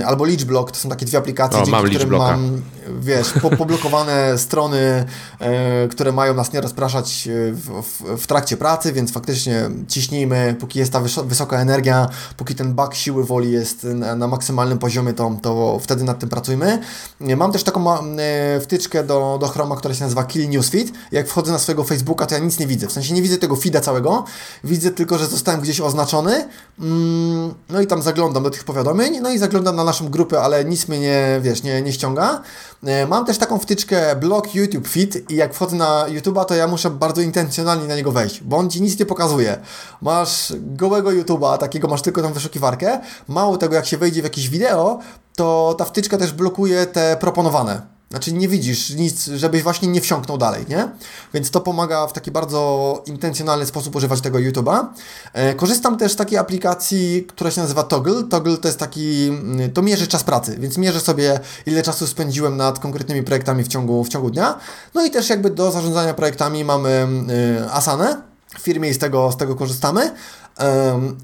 albo 0.05 0.25
Leechblock, 0.25 0.71
to 0.71 0.77
są 0.77 0.89
takie 0.89 1.05
dwie 1.05 1.17
aplikacje, 1.17 1.59
o, 1.59 1.65
dzięki 1.65 1.71
mam 1.71 1.89
którym 1.89 2.17
mam, 2.17 2.61
wiesz, 2.99 3.33
po, 3.41 3.49
poblokowane 3.49 4.37
strony, 4.37 5.05
e, 5.39 5.87
które 5.87 6.11
mają 6.11 6.33
nas 6.33 6.53
nie 6.53 6.61
rozpraszać 6.61 7.29
w, 7.51 7.83
w, 7.83 8.21
w 8.21 8.27
trakcie 8.27 8.48
trakcie 8.49 8.57
pracy, 8.57 8.93
więc 8.93 9.11
faktycznie 9.11 9.69
ciśnijmy, 9.87 10.55
póki 10.59 10.79
jest 10.79 10.93
ta 10.93 11.01
wysoka 11.23 11.59
energia, 11.59 12.09
póki 12.37 12.55
ten 12.55 12.73
bak 12.73 12.95
siły 12.95 13.25
woli 13.25 13.51
jest 13.51 13.83
na, 13.83 14.27
maksymalnym 14.27 14.77
poziomie, 14.77 15.13
to, 15.13 15.37
to 15.41 15.79
wtedy 15.81 16.03
nad 16.03 16.19
tym 16.19 16.29
pracujmy. 16.29 16.79
Mam 17.19 17.51
też 17.51 17.63
taką 17.63 17.93
e, 17.93 18.59
wtyczkę 18.59 19.03
do, 19.03 19.37
do 19.41 19.47
Chroma, 19.47 19.75
która 19.75 19.93
się 19.93 20.03
nazywa 20.03 20.23
Kill 20.23 20.49
Newsfeed. 20.49 20.91
Jak 21.11 21.27
wchodzę 21.27 21.51
na 21.51 21.59
swojego 21.59 21.83
Facebooka, 21.83 22.25
to 22.25 22.35
ja 22.35 22.41
nic 22.41 22.59
nie 22.59 22.67
widzę. 22.67 22.87
W 22.87 22.91
sensie 22.91 23.13
nie 23.13 23.21
widzę 23.21 23.37
tego 23.37 23.55
feeda 23.55 23.81
całego, 23.81 24.23
widzę 24.63 24.91
tylko, 24.91 25.17
że 25.17 25.27
zostałem 25.27 25.61
gdzieś 25.61 25.81
oznaczony. 25.81 26.47
Mm, 26.79 27.53
no 27.69 27.81
i 27.81 27.87
tam 27.87 28.01
zaglądam 28.01 28.43
do 28.43 28.49
tych 28.49 28.63
powiadomień, 28.63 29.19
no 29.21 29.29
i 29.31 29.37
zaglądam 29.37 29.75
na 29.75 29.83
naszą 29.83 30.09
grupę, 30.09 30.41
ale 30.41 30.65
nic 30.65 30.87
mnie 30.87 30.99
nie, 30.99 31.39
wiesz, 31.41 31.63
nie, 31.63 31.81
nie 31.81 31.93
ściąga. 31.93 32.41
E, 32.83 33.07
mam 33.07 33.25
też 33.25 33.37
taką 33.37 33.59
wtyczkę 33.59 34.15
blog 34.15 34.55
YouTube 34.55 34.87
Feed 34.87 35.31
i 35.31 35.35
jak 35.35 35.53
wchodzę 35.53 35.75
na 35.75 36.05
YouTube'a, 36.07 36.45
to 36.45 36.55
ja 36.55 36.67
muszę 36.67 36.89
bardzo 36.89 37.21
intencjonalnie 37.21 37.87
na 37.87 37.95
niego 37.95 38.11
wejść 38.11 38.43
bo 38.43 38.57
on 38.57 38.69
Ci 38.69 38.81
nic 38.81 38.99
nie 38.99 39.05
pokazuje. 39.05 39.59
Masz 40.01 40.53
gołego 40.57 41.09
YouTube'a, 41.09 41.57
takiego 41.57 41.87
masz 41.87 42.01
tylko 42.01 42.21
tą 42.21 42.33
wyszukiwarkę. 42.33 42.99
Mało 43.27 43.57
tego, 43.57 43.75
jak 43.75 43.85
się 43.85 43.97
wejdzie 43.97 44.21
w 44.21 44.23
jakieś 44.23 44.49
wideo, 44.49 44.99
to 45.35 45.75
ta 45.77 45.85
wtyczka 45.85 46.17
też 46.17 46.33
blokuje 46.33 46.85
te 46.85 47.17
proponowane. 47.19 47.98
Znaczy 48.09 48.33
nie 48.33 48.47
widzisz 48.47 48.89
nic, 48.89 49.25
żebyś 49.25 49.63
właśnie 49.63 49.87
nie 49.87 50.01
wsiąknął 50.01 50.37
dalej, 50.37 50.65
nie? 50.69 50.89
Więc 51.33 51.51
to 51.51 51.61
pomaga 51.61 52.07
w 52.07 52.13
taki 52.13 52.31
bardzo 52.31 53.03
intencjonalny 53.05 53.65
sposób 53.65 53.95
używać 53.95 54.21
tego 54.21 54.37
YouTube'a. 54.37 54.85
E, 55.33 55.55
korzystam 55.55 55.97
też 55.97 56.11
z 56.11 56.15
takiej 56.15 56.37
aplikacji, 56.37 57.25
która 57.27 57.51
się 57.51 57.61
nazywa 57.61 57.83
Toggle. 57.83 58.23
Toggle 58.23 58.57
to 58.57 58.67
jest 58.67 58.79
taki, 58.79 59.27
mm, 59.27 59.71
to 59.71 59.81
mierzy 59.81 60.07
czas 60.07 60.23
pracy, 60.23 60.57
więc 60.59 60.77
mierzę 60.77 60.99
sobie 60.99 61.39
ile 61.65 61.83
czasu 61.83 62.07
spędziłem 62.07 62.57
nad 62.57 62.79
konkretnymi 62.79 63.23
projektami 63.23 63.63
w 63.63 63.67
ciągu, 63.67 64.03
w 64.03 64.09
ciągu 64.09 64.29
dnia. 64.29 64.59
No 64.93 65.05
i 65.05 65.11
też 65.11 65.29
jakby 65.29 65.49
do 65.49 65.71
zarządzania 65.71 66.13
projektami 66.13 66.65
mamy 66.65 67.07
y, 67.65 67.71
Asanę, 67.71 68.28
firmie 68.61 68.89
i 68.89 68.93
z 68.93 68.97
tego, 68.97 69.31
z 69.31 69.37
tego 69.37 69.55
korzystamy. 69.55 70.11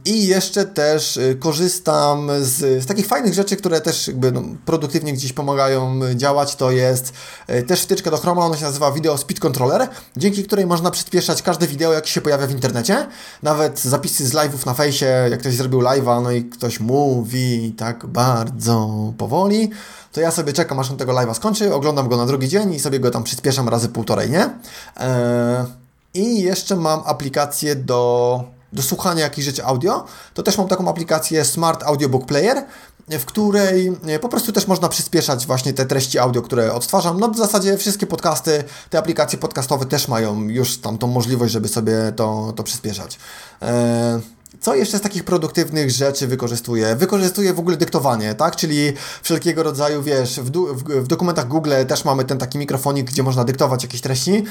I 0.06 0.28
jeszcze 0.28 0.66
też 0.66 1.18
y, 1.18 1.38
korzystam 1.40 2.30
z, 2.41 2.84
z 2.84 2.86
takich 2.86 3.07
fajnych 3.07 3.34
rzeczy, 3.34 3.56
które 3.56 3.82
też 3.82 4.07
jakby 4.07 4.32
no, 4.32 4.41
produktywnie 4.66 5.14
gdzieś 5.14 5.34
pomagają 5.34 5.99
działać. 6.16 6.56
To 6.56 6.72
jest 6.72 7.14
y, 7.49 7.64
też 7.64 7.82
wtyczka 7.82 8.12
do 8.12 8.18
Chroma, 8.18 8.45
ona 8.45 8.57
się 8.57 8.64
nazywa 8.64 8.91
Video 8.91 9.18
Speed 9.18 9.41
Controller, 9.41 9.88
dzięki 10.18 10.44
której 10.44 10.66
można 10.66 10.91
przyspieszać 10.91 11.41
każde 11.41 11.68
wideo, 11.68 11.94
jakie 11.94 12.07
się 12.07 12.22
pojawia 12.22 12.48
w 12.48 12.52
internecie. 12.52 13.07
Nawet 13.44 13.80
zapisy 13.80 14.28
z 14.28 14.34
live'ów 14.34 14.66
na 14.66 14.74
fejsie, 14.74 15.06
jak 15.30 15.40
ktoś 15.40 15.53
zrobił 15.53 15.80
live'a, 15.80 16.24
no 16.24 16.32
i 16.32 16.44
ktoś 16.44 16.80
mówi 16.80 17.76
tak 17.78 18.06
bardzo 18.06 18.90
powoli, 19.18 19.70
to 20.12 20.22
ja 20.22 20.32
sobie 20.32 20.53
czekam, 20.53 20.80
aż 20.80 20.91
on 20.91 20.98
tego 20.98 21.14
live'a 21.14 21.34
skończy, 21.34 21.74
oglądam 21.74 22.07
go 22.07 22.18
na 22.18 22.26
drugi 22.26 22.48
dzień 22.48 22.74
i 22.74 22.80
sobie 22.80 22.99
go 22.99 23.12
tam 23.12 23.24
przyspieszam 23.24 23.70
razy 23.70 23.90
półtorej, 23.90 24.30
nie? 24.30 24.49
Eee, 24.98 25.85
I 26.16 26.42
jeszcze 26.42 26.76
mam 26.76 27.02
aplikację 27.06 27.76
do 27.76 28.44
do 28.76 28.82
słuchania 28.82 29.24
jakichś 29.24 29.46
rzeczy 29.46 29.66
audio, 29.66 30.06
to 30.34 30.44
też 30.44 30.58
mam 30.58 30.68
taką 30.68 30.90
aplikację 30.90 31.46
Smart 31.46 31.84
Audiobook 31.84 32.26
Player, 32.26 32.66
w 33.08 33.26
której 33.26 33.98
e, 34.08 34.20
po 34.20 34.30
prostu 34.30 34.52
też 34.52 34.68
można 34.68 34.90
przyspieszać 34.90 35.46
właśnie 35.46 35.74
te 35.74 35.86
treści 35.86 36.20
audio, 36.20 36.42
które 36.42 36.74
odtwarzam. 36.74 37.20
No 37.20 37.30
w 37.30 37.38
zasadzie 37.38 37.78
wszystkie 37.78 38.08
podcasty, 38.08 38.64
te 38.90 38.98
aplikacje 38.98 39.40
podcastowe 39.40 39.86
też 39.86 40.08
mają 40.08 40.42
już 40.42 40.78
tam 40.78 40.98
tą 40.98 41.08
możliwość, 41.08 41.54
żeby 41.54 41.68
sobie 41.68 41.94
to, 42.16 42.54
to 42.56 42.64
przyspieszać. 42.64 43.20
Eee, 43.62 44.22
co 44.61 44.76
jeszcze 44.76 44.98
z 44.98 45.02
takich 45.02 45.23
produktywnych 45.23 45.91
rzeczy 45.91 46.27
wykorzystuję? 46.27 46.95
Wykorzystuję 46.95 47.53
w 47.53 47.60
ogóle 47.60 47.77
dyktowanie, 47.77 48.36
tak? 48.36 48.56
Czyli 48.56 48.94
wszelkiego 49.23 49.64
rodzaju, 49.64 50.03
wiesz, 50.03 50.40
w, 50.40 50.52
w, 50.52 50.84
w, 51.03 51.07
dokumentach 51.07 51.48
Google 51.48 51.73
też 51.88 52.06
mamy 52.06 52.26
ten 52.26 52.38
taki 52.38 52.57
mikrofonik, 52.57 53.07
gdzie 53.07 53.23
można 53.23 53.44
dyktować 53.44 53.84
jakieś 53.84 54.02
treści. 54.02 54.44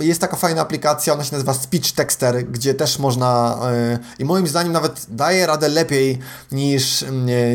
Jest 0.00 0.20
taka 0.20 0.36
fajna 0.36 0.62
aplikacja, 0.62 1.12
ona 1.12 1.24
się 1.24 1.32
nazywa 1.32 1.54
Speech 1.54 1.92
Texter, 1.92 2.44
gdzie 2.44 2.74
też 2.74 2.98
można 2.98 3.58
e, 3.72 3.98
i 4.18 4.24
moim 4.24 4.46
zdaniem 4.46 4.72
nawet 4.72 5.06
daje 5.08 5.46
radę 5.46 5.68
lepiej 5.68 6.18
niż, 6.52 7.04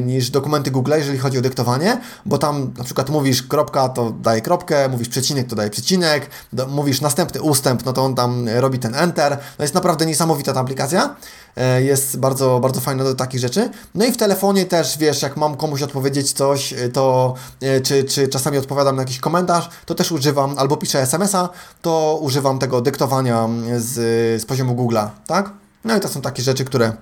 niż 0.02 0.30
dokumenty 0.30 0.72
Google, 0.72 0.92
jeżeli 0.98 1.18
chodzi 1.18 1.38
o 1.38 1.42
dyktowanie, 1.42 2.02
bo 2.26 2.38
tam 2.38 2.74
na 2.78 2.84
przykład 2.84 3.10
mówisz 3.10 3.44
kropka, 3.44 3.90
to 3.90 4.12
daje 4.12 4.42
kropkę, 4.42 4.90
mówisz 4.90 5.10
przecinek, 5.10 5.48
to 5.48 5.56
daje 5.56 5.70
przecinek, 5.70 6.30
mówisz 6.68 7.02
następny 7.02 7.42
ustęp, 7.42 7.86
no 7.86 7.94
to 7.94 8.06
on 8.06 8.16
tam 8.16 8.50
robi 8.50 8.80
ten 8.80 8.96
enter. 8.96 9.38
To 9.58 9.64
jest 9.64 9.74
naprawdę 9.74 10.06
niesamowita 10.06 10.54
ta 10.54 10.60
aplikacja. 10.60 11.16
E, 11.58 11.84
jest 11.84 12.20
bardzo, 12.20 12.60
bardzo 12.60 12.82
fajna 12.82 13.04
do 13.04 13.16
takich 13.16 13.40
rzeczy. 13.40 13.70
No 13.96 14.06
i 14.06 14.12
w 14.12 14.18
telefonie 14.18 14.66
też, 14.66 14.98
wiesz, 14.98 15.22
jak 15.22 15.38
mam 15.38 15.58
komuś 15.58 15.82
odpowiedzieć 15.82 16.32
coś, 16.32 16.74
e, 16.74 16.90
to 16.90 17.34
e, 17.62 17.82
czy, 17.82 18.04
czy 18.04 18.28
czasami 18.28 18.58
odpowiadam 18.58 18.96
na 18.96 19.02
jakiś 19.02 19.20
komentarz, 19.20 19.70
to 19.86 19.96
też 19.96 20.12
używam, 20.12 20.56
albo 20.58 20.78
piszę 20.78 21.02
SMS-a, 21.02 21.50
to 21.82 22.20
używam 22.22 22.60
tego 22.60 22.82
dyktowania 22.82 23.50
z, 23.78 23.94
z 24.42 24.46
poziomu 24.46 24.76
Google'a, 24.76 25.08
tak? 25.28 25.52
No 25.84 25.98
i 25.98 26.00
to 26.00 26.08
są 26.08 26.22
takie 26.22 26.44
rzeczy, 26.44 26.66
które, 26.66 26.94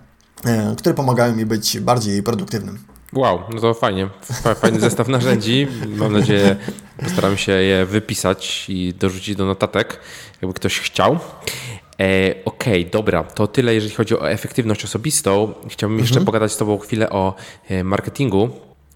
które 0.77 0.95
pomagają 0.95 1.35
mi 1.35 1.45
być 1.45 1.79
bardziej 1.79 2.23
produktywnym. 2.23 2.79
Wow, 3.13 3.39
no 3.53 3.61
to 3.61 3.73
fajnie. 3.73 4.09
Fajny 4.55 4.79
zestaw 4.79 5.07
narzędzi. 5.07 5.67
Mam 5.87 6.13
nadzieję, 6.13 6.55
postaram 7.03 7.37
się 7.37 7.51
je 7.51 7.85
wypisać 7.85 8.65
i 8.69 8.93
dorzucić 8.93 9.35
do 9.35 9.45
notatek, 9.45 9.99
jakby 10.41 10.53
ktoś 10.53 10.79
chciał. 10.79 11.19
E, 11.99 12.35
Okej, 12.45 12.81
okay, 12.81 12.91
dobra, 12.91 13.23
to 13.23 13.47
tyle 13.47 13.75
jeżeli 13.75 13.93
chodzi 13.93 14.19
o 14.19 14.31
efektywność 14.31 14.85
osobistą. 14.85 15.53
Chciałbym 15.69 15.99
mhm. 15.99 15.99
jeszcze 15.99 16.25
pogadać 16.25 16.51
z 16.51 16.57
Tobą 16.57 16.77
chwilę 16.77 17.09
o 17.09 17.35
e, 17.69 17.83
marketingu 17.83 18.49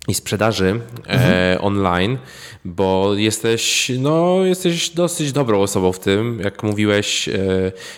i 0.07 0.13
sprzedaży 0.13 0.79
e, 1.07 1.09
mhm. 1.09 1.31
e, 1.33 1.61
online, 1.61 2.17
bo 2.65 3.13
jesteś, 3.15 3.91
no, 3.99 4.45
jesteś 4.45 4.89
dosyć 4.89 5.31
dobrą 5.31 5.61
osobą 5.61 5.91
w 5.91 5.99
tym, 5.99 6.39
jak 6.43 6.63
mówiłeś, 6.63 7.29
e, 7.29 7.33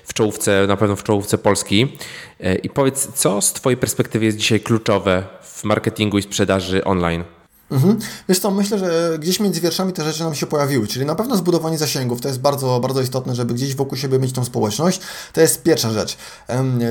w 0.03 0.13
czołówce, 0.13 0.65
na 0.67 0.77
pewno 0.77 0.95
w 0.95 1.03
czołówce 1.03 1.37
Polski. 1.37 1.87
E, 2.39 2.55
I 2.55 2.69
powiedz, 2.69 3.07
co 3.13 3.41
z 3.41 3.53
Twojej 3.53 3.77
perspektywy 3.77 4.25
jest 4.25 4.37
dzisiaj 4.37 4.59
kluczowe 4.59 5.23
w 5.41 5.63
marketingu 5.63 6.17
i 6.17 6.21
sprzedaży 6.21 6.83
online? 6.83 7.23
Mhm. 7.71 7.99
Wiesz 8.29 8.39
co, 8.39 8.51
myślę, 8.51 8.79
że 8.79 9.17
gdzieś 9.19 9.39
między 9.39 9.61
wierszami 9.61 9.93
te 9.93 10.03
rzeczy 10.03 10.23
nam 10.23 10.35
się 10.35 10.45
pojawiły, 10.45 10.87
czyli 10.87 11.05
na 11.05 11.15
pewno 11.15 11.37
zbudowanie 11.37 11.77
zasięgów, 11.77 12.21
to 12.21 12.27
jest 12.27 12.39
bardzo, 12.39 12.79
bardzo 12.79 13.01
istotne, 13.01 13.35
żeby 13.35 13.53
gdzieś 13.53 13.75
wokół 13.75 13.97
siebie 13.97 14.19
mieć 14.19 14.33
tą 14.33 14.45
społeczność, 14.45 15.01
to 15.33 15.41
jest 15.41 15.63
pierwsza 15.63 15.91
rzecz. 15.91 16.17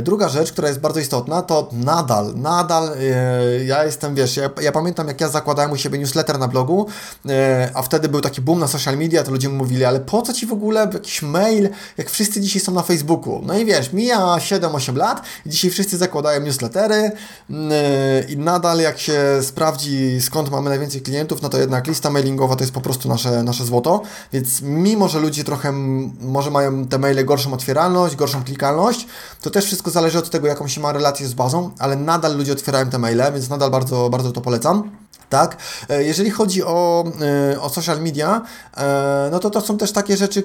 Druga 0.02 0.28
rzecz, 0.28 0.52
która 0.52 0.68
jest 0.68 0.80
bardzo 0.80 1.00
istotna, 1.00 1.42
to 1.42 1.68
nadal, 1.72 2.34
nadal 2.36 2.92
e, 2.92 3.64
ja 3.64 3.84
jestem, 3.84 4.14
wiesz, 4.14 4.36
ja, 4.36 4.50
ja 4.62 4.72
pamiętam 4.72 5.09
jak 5.09 5.20
ja 5.20 5.28
zakładałem 5.28 5.72
u 5.72 5.76
siebie 5.76 5.98
newsletter 5.98 6.38
na 6.38 6.48
blogu, 6.48 6.86
e, 7.28 7.70
a 7.74 7.82
wtedy 7.82 8.09
był 8.09 8.20
taki 8.20 8.40
boom 8.40 8.59
na 8.59 8.68
social 8.68 8.98
media, 8.98 9.22
to 9.22 9.30
ludzie 9.30 9.48
mówili, 9.48 9.84
ale 9.84 10.00
po 10.00 10.22
co 10.22 10.32
Ci 10.32 10.46
w 10.46 10.52
ogóle 10.52 10.90
jakiś 10.92 11.22
mail, 11.22 11.68
jak 11.96 12.10
wszyscy 12.10 12.40
dzisiaj 12.40 12.62
są 12.62 12.72
na 12.72 12.82
Facebooku? 12.82 13.42
No 13.46 13.59
i 13.59 13.64
wiesz, 13.64 13.92
mija 13.92 14.18
7-8 14.18 14.96
lat 14.96 15.22
dzisiaj 15.46 15.70
wszyscy 15.70 15.96
zakładają 15.96 16.40
newslettery 16.40 17.12
mm, 17.50 17.72
e, 17.72 18.22
i 18.28 18.38
nadal 18.38 18.80
jak 18.80 18.98
się 18.98 19.22
sprawdzi 19.42 20.20
skąd 20.20 20.50
mamy 20.50 20.68
mamy 20.69 20.78
najwięcej 20.78 21.03
klientów, 21.03 21.43
no 21.43 21.49
to 21.49 21.59
jednak 21.59 21.86
lista 21.86 22.11
mailingowa 22.11 22.57
to 22.57 22.62
jest 22.62 22.74
po 22.74 22.81
prostu 22.81 23.09
nasze, 23.09 23.43
nasze 23.43 23.65
złoto, 23.65 24.03
więc 24.32 24.62
mimo, 24.62 25.09
że 25.09 25.20
ludzie 25.20 25.45
trochę 25.45 25.73
może 26.20 26.51
mają 26.51 26.86
te 26.86 26.99
maile 26.99 27.24
gorszą 27.24 27.53
otwieralność, 27.53 28.16
gorszą 28.16 28.45
klikalność, 28.45 29.07
to 29.40 29.51
też 29.51 29.65
wszystko 29.65 29.90
zależy 29.90 30.19
od 30.19 30.31
tego, 30.31 30.47
jaką 30.47 30.69
się 30.69 30.81
ma 30.81 30.93
relację 30.93 31.27
z 31.27 31.35
bazą, 31.35 31.70
ale 31.78 31.97
nadal 31.97 32.36
ludzie 32.36 32.53
otwierają 32.53 32.90
te 32.90 32.99
maile, 32.99 33.32
więc 33.32 33.49
nadal 33.49 33.70
bardzo, 33.70 34.11
bardzo 34.11 34.32
to 34.32 34.40
polecam 34.40 34.90
tak? 35.28 35.56
E, 35.88 36.05
jeżeli 36.05 36.30
chodzi 36.30 36.64
o, 36.64 37.05
e, 37.52 37.60
o 37.60 37.68
social 37.68 38.02
media, 38.02 38.42
e, 38.76 39.28
no 39.32 39.38
to 39.38 39.50
to 39.50 39.60
są 39.60 39.78
też 39.78 39.92
takie 39.92 40.16
rzeczy, 40.16 40.42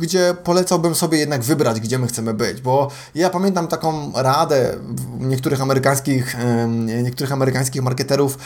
gdzie 0.00 0.34
polecałbym 0.44 0.94
sobie 0.94 1.18
jednak 1.18 1.42
wybrać, 1.42 1.80
gdzie 1.80 1.98
my 1.98 2.06
chcemy 2.06 2.34
być, 2.34 2.60
bo 2.60 2.90
ja 3.14 3.30
pamiętam 3.30 3.68
taką 3.68 4.12
radę 4.14 4.74
niektórych 5.20 5.62
amerykańskich, 5.62 6.36
niektórych 7.02 7.32
amerykańskich 7.32 7.82
marketerów, 7.82 8.38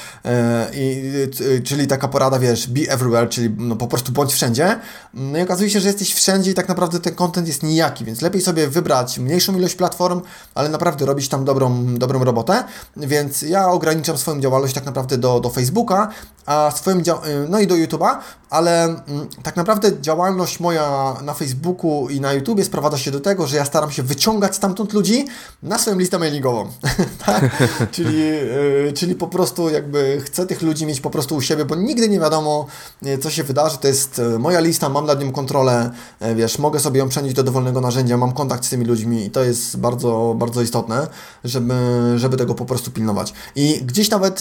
czyli 1.64 1.86
taka 1.86 2.08
porada, 2.08 2.38
wiesz, 2.38 2.68
be 2.68 2.80
everywhere, 2.92 3.28
czyli 3.28 3.54
no 3.58 3.76
po 3.76 3.86
prostu 3.86 4.12
bądź 4.12 4.32
wszędzie. 4.32 4.78
No 5.14 5.38
i 5.38 5.42
okazuje 5.42 5.70
się, 5.70 5.80
że 5.80 5.88
jesteś 5.88 6.14
wszędzie 6.14 6.50
i 6.50 6.54
tak 6.54 6.68
naprawdę 6.68 7.00
ten 7.00 7.14
content 7.14 7.48
jest 7.48 7.62
nijaki, 7.62 8.04
więc 8.04 8.22
lepiej 8.22 8.42
sobie 8.42 8.68
wybrać 8.68 9.18
mniejszą 9.18 9.56
ilość 9.56 9.74
platform, 9.74 10.20
ale 10.54 10.68
naprawdę 10.68 11.06
robić 11.06 11.28
tam 11.28 11.44
dobrą, 11.44 11.94
dobrą 11.94 12.24
robotę, 12.24 12.64
więc 12.96 13.42
ja 13.42 13.68
ograniczam 13.68 14.18
swoją 14.18 14.40
działalność 14.40 14.74
tak 14.74 14.84
naprawdę 14.84 15.18
do, 15.18 15.40
do 15.40 15.50
Facebooka, 15.50 15.67
Facebooka, 15.68 16.08
a 16.48 16.70
swoim 16.70 17.00
y, 17.00 17.02
no 17.48 17.60
i 17.60 17.66
do 17.66 17.74
YouTube'a, 17.74 18.18
ale 18.50 18.84
mm, 18.84 19.28
tak 19.42 19.56
naprawdę 19.56 20.00
działalność 20.00 20.60
moja 20.60 21.16
na 21.22 21.34
Facebooku 21.34 22.08
i 22.08 22.20
na 22.20 22.32
YouTubie 22.32 22.64
sprowadza 22.64 22.98
się 22.98 23.10
do 23.10 23.20
tego, 23.20 23.46
że 23.46 23.56
ja 23.56 23.64
staram 23.64 23.90
się 23.90 24.02
wyciągać 24.02 24.56
stamtąd 24.56 24.92
ludzi 24.92 25.26
na 25.62 25.78
swoją 25.78 25.98
listę 25.98 26.18
mailingową. 26.18 26.66
tak? 27.26 27.62
czyli, 27.90 28.18
yy, 28.18 28.92
czyli 28.96 29.14
po 29.14 29.26
prostu 29.26 29.70
jakby 29.70 30.20
chcę 30.24 30.46
tych 30.46 30.62
ludzi 30.62 30.86
mieć 30.86 31.00
po 31.00 31.10
prostu 31.10 31.36
u 31.36 31.40
siebie, 31.40 31.64
bo 31.64 31.74
nigdy 31.74 32.08
nie 32.08 32.20
wiadomo, 32.20 32.66
y, 33.06 33.18
co 33.18 33.30
się 33.30 33.44
wydarzy. 33.44 33.78
To 33.78 33.88
jest 33.88 34.18
y, 34.18 34.38
moja 34.38 34.60
lista, 34.60 34.88
mam 34.88 35.06
nad 35.06 35.20
nią 35.20 35.32
kontrolę, 35.32 35.90
wiesz, 36.34 36.58
mogę 36.58 36.80
sobie 36.80 36.98
ją 36.98 37.08
przenieść 37.08 37.36
do 37.36 37.42
dowolnego 37.42 37.80
narzędzia, 37.80 38.16
mam 38.16 38.32
kontakt 38.32 38.64
z 38.64 38.70
tymi 38.70 38.84
ludźmi 38.84 39.24
i 39.24 39.30
to 39.30 39.44
jest 39.44 39.76
bardzo, 39.76 40.34
bardzo 40.38 40.62
istotne, 40.62 41.06
żeby, 41.44 41.74
żeby 42.16 42.36
tego 42.36 42.54
po 42.54 42.64
prostu 42.64 42.90
pilnować. 42.90 43.32
I 43.56 43.80
gdzieś 43.84 44.10
nawet, 44.10 44.40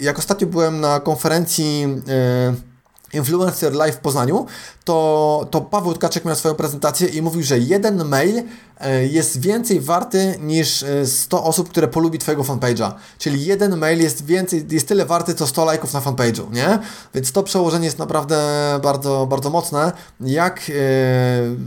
jak 0.00 0.18
ostatnio 0.18 0.46
byłem 0.46 0.61
na 0.70 1.00
konferencji 1.00 1.86
Influencer 3.12 3.72
Live 3.74 3.96
w 3.96 3.98
Poznaniu, 3.98 4.46
to, 4.84 5.46
to 5.50 5.60
Paweł 5.60 5.94
Tkaczek 5.94 6.24
miał 6.24 6.36
swoją 6.36 6.54
prezentację 6.54 7.08
i 7.08 7.22
mówił, 7.22 7.42
że 7.42 7.58
jeden 7.58 8.04
mail 8.04 8.42
e, 8.80 9.06
jest 9.06 9.40
więcej 9.40 9.80
warty 9.80 10.34
niż 10.40 10.84
100 11.04 11.38
e, 11.38 11.42
osób, 11.42 11.68
które 11.68 11.88
polubi 11.88 12.18
Twojego 12.18 12.42
fanpage'a. 12.42 12.92
Czyli 13.18 13.44
jeden 13.44 13.76
mail 13.76 14.00
jest 14.00 14.26
więcej, 14.26 14.66
jest 14.70 14.88
tyle 14.88 15.06
warty, 15.06 15.34
co 15.34 15.46
100 15.46 15.64
lajków 15.64 15.92
na 15.92 16.00
fanpage'u, 16.00 16.52
nie? 16.52 16.78
Więc 17.14 17.32
to 17.32 17.42
przełożenie 17.42 17.84
jest 17.84 17.98
naprawdę 17.98 18.38
bardzo, 18.82 19.26
bardzo 19.26 19.50
mocne. 19.50 19.92
Jak 20.20 20.60
e, 20.60 20.72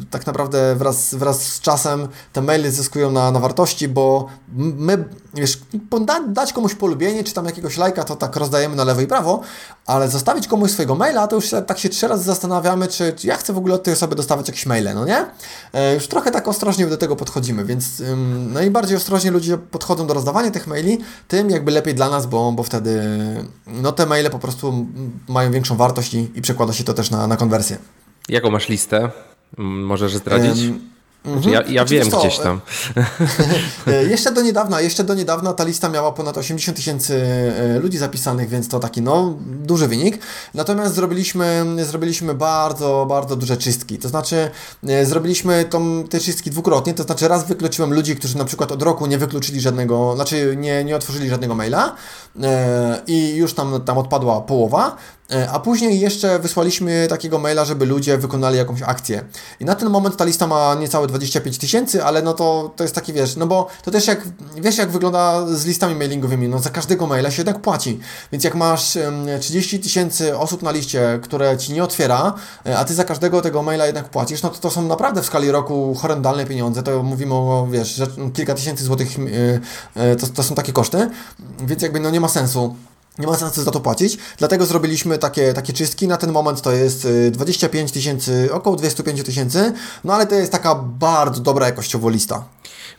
tak 0.09 0.25
naprawdę 0.25 0.75
wraz, 0.75 1.15
wraz 1.15 1.53
z 1.53 1.59
czasem 1.59 2.07
te 2.33 2.41
maile 2.41 2.71
zyskują 2.71 3.11
na, 3.11 3.31
na 3.31 3.39
wartości, 3.39 3.87
bo 3.87 4.27
my, 4.55 5.05
wiesz, 5.35 5.59
da, 6.01 6.19
dać 6.27 6.53
komuś 6.53 6.75
polubienie, 6.75 7.23
czy 7.23 7.33
tam 7.33 7.45
jakiegoś 7.45 7.77
lajka, 7.77 8.03
to 8.03 8.15
tak 8.15 8.35
rozdajemy 8.35 8.75
na 8.75 8.83
lewo 8.83 9.01
i 9.01 9.07
prawo, 9.07 9.41
ale 9.85 10.09
zostawić 10.09 10.47
komuś 10.47 10.71
swojego 10.71 10.95
maila, 10.95 11.27
to 11.27 11.35
już 11.35 11.49
tak 11.67 11.79
się 11.79 11.89
trzy 11.89 12.07
razy 12.07 12.23
zastanawiamy, 12.23 12.87
czy, 12.87 13.13
czy 13.13 13.27
ja 13.27 13.37
chcę 13.37 13.53
w 13.53 13.57
ogóle 13.57 13.75
od 13.75 13.83
tej 13.83 13.93
osoby 13.93 14.15
dostawać 14.15 14.47
jakieś 14.47 14.65
maile, 14.65 14.93
no 14.95 15.05
nie? 15.05 15.25
E, 15.73 15.93
już 15.93 16.07
trochę 16.07 16.31
tak 16.31 16.47
ostrożnie 16.47 16.87
do 16.87 16.97
tego 16.97 17.15
podchodzimy, 17.15 17.65
więc 17.65 17.99
ym, 17.99 18.53
no 18.53 18.61
i 18.61 18.69
bardziej 18.69 18.97
ostrożnie 18.97 19.31
ludzie 19.31 19.57
podchodzą 19.57 20.07
do 20.07 20.13
rozdawania 20.13 20.51
tych 20.51 20.67
maili, 20.67 20.97
tym 21.27 21.49
jakby 21.49 21.71
lepiej 21.71 21.95
dla 21.95 22.09
nas, 22.09 22.25
bo, 22.25 22.51
bo 22.51 22.63
wtedy 22.63 23.01
no 23.67 23.91
te 23.91 24.05
maile 24.05 24.29
po 24.29 24.39
prostu 24.39 24.85
mają 25.27 25.51
większą 25.51 25.75
wartość 25.75 26.13
i, 26.13 26.31
i 26.35 26.41
przekłada 26.41 26.73
się 26.73 26.83
to 26.83 26.93
też 26.93 27.11
na, 27.11 27.27
na 27.27 27.37
konwersję. 27.37 27.77
Jaką 28.29 28.51
masz 28.51 28.69
listę? 28.69 29.11
Możesz 29.57 30.15
zdradzić? 30.15 30.65
Ym, 30.65 30.94
Mhm. 31.27 31.53
Ja, 31.53 31.61
ja 31.67 31.85
wiem 31.85 32.11
co, 32.11 32.19
gdzieś 32.19 32.39
tam. 32.39 32.61
E, 33.87 34.03
jeszcze 34.03 34.31
do 34.31 34.41
niedawna, 34.41 34.81
jeszcze 34.81 35.03
do 35.03 35.13
niedawna 35.13 35.53
ta 35.53 35.63
lista 35.63 35.89
miała 35.89 36.11
ponad 36.11 36.37
80 36.37 36.77
tysięcy 36.77 37.21
e, 37.75 37.79
ludzi 37.79 37.97
zapisanych, 37.97 38.49
więc 38.49 38.67
to 38.67 38.79
taki 38.79 39.01
no 39.01 39.37
duży 39.45 39.87
wynik. 39.87 40.19
Natomiast 40.53 40.95
zrobiliśmy, 40.95 41.65
zrobiliśmy 41.83 42.33
bardzo, 42.33 43.05
bardzo 43.09 43.35
duże 43.35 43.57
czystki. 43.57 43.97
To 43.97 44.09
znaczy 44.09 44.49
e, 44.87 45.05
zrobiliśmy 45.05 45.65
tą, 45.65 46.03
te 46.03 46.19
czystki 46.19 46.51
dwukrotnie, 46.51 46.93
to 46.93 47.03
znaczy 47.03 47.27
raz 47.27 47.47
wykluczyłem 47.47 47.93
ludzi, 47.93 48.15
którzy 48.15 48.37
na 48.37 48.45
przykład 48.45 48.71
od 48.71 48.81
roku 48.81 49.05
nie 49.05 49.17
wykluczyli 49.17 49.61
żadnego, 49.61 50.15
znaczy 50.15 50.55
nie, 50.57 50.83
nie 50.83 50.95
otworzyli 50.95 51.29
żadnego 51.29 51.55
maila 51.55 51.95
i 53.07 53.35
już 53.35 53.53
tam, 53.53 53.81
tam 53.81 53.97
odpadła 53.97 54.41
połowa. 54.41 54.97
E, 55.31 55.49
a 55.51 55.59
później 55.59 55.99
jeszcze 55.99 56.39
wysłaliśmy 56.39 57.07
takiego 57.09 57.39
maila, 57.39 57.65
żeby 57.65 57.85
ludzie 57.85 58.17
wykonali 58.17 58.57
jakąś 58.57 58.81
akcję. 58.81 59.25
I 59.59 59.65
na 59.65 59.75
ten 59.75 59.89
moment 59.89 60.17
ta 60.17 60.25
lista 60.25 60.47
ma 60.47 60.75
niecałe 60.75 61.07
25 61.07 61.57
tysięcy, 61.57 62.03
ale 62.03 62.21
no 62.21 62.33
to, 62.33 62.71
to 62.75 62.83
jest 62.83 62.95
taki, 62.95 63.13
wiesz, 63.13 63.35
no 63.35 63.47
bo 63.47 63.67
to 63.83 63.91
też 63.91 64.07
jak, 64.07 64.21
wiesz 64.55 64.77
jak 64.77 64.91
wygląda 64.91 65.47
z 65.47 65.65
listami 65.65 65.95
mailingowymi, 65.95 66.47
no 66.47 66.59
za 66.59 66.69
każdego 66.69 67.07
maila 67.07 67.31
się 67.31 67.37
jednak 67.37 67.61
płaci. 67.61 67.99
Więc 68.31 68.43
jak 68.43 68.55
masz 68.55 68.97
30 69.39 69.79
tysięcy 69.79 70.37
osób 70.37 70.61
na 70.61 70.71
liście, 70.71 71.19
które 71.23 71.57
Ci 71.57 71.73
nie 71.73 71.83
otwiera, 71.83 72.33
e, 72.65 72.77
a 72.77 72.85
Ty 72.85 72.93
za 72.93 73.03
każdego 73.03 73.41
tego 73.41 73.63
maila 73.63 73.85
jednak 73.85 74.09
płacisz, 74.09 74.41
no 74.41 74.49
to 74.49 74.57
to 74.57 74.71
są 74.71 74.81
naprawdę 74.81 75.21
w 75.21 75.25
skali 75.25 75.51
roku 75.51 75.95
horrendalne 75.95 76.45
pieniądze, 76.45 76.83
to 76.83 77.03
mówimy 77.03 77.33
o, 77.33 77.67
wiesz, 77.71 78.01
kilka 78.33 78.53
tysięcy 78.53 78.83
złotych, 78.83 79.07
e, 79.95 80.15
to, 80.15 80.27
to 80.27 80.43
są 80.43 80.55
takie 80.55 80.73
koszty, 80.73 81.09
więc 81.59 81.81
jakby 81.81 81.99
no 81.99 82.09
nie 82.09 82.19
ma 82.19 82.27
sensu 82.27 82.75
nie 83.19 83.27
ma 83.27 83.37
sensu 83.37 83.63
za 83.63 83.71
to 83.71 83.79
płacić, 83.79 84.17
dlatego 84.37 84.65
zrobiliśmy 84.65 85.17
takie, 85.17 85.53
takie 85.53 85.73
czystki. 85.73 86.07
Na 86.07 86.17
ten 86.17 86.31
moment 86.31 86.61
to 86.61 86.71
jest 86.71 87.07
25 87.31 87.89
y, 87.89 87.93
tysięcy, 87.93 88.49
około 88.53 88.75
25 88.75 89.23
tysięcy, 89.23 89.73
no 90.03 90.13
ale 90.13 90.27
to 90.27 90.35
jest 90.35 90.51
taka 90.51 90.75
bardzo 90.75 91.41
dobra 91.41 91.65
jakościowo 91.65 92.09
lista. 92.09 92.43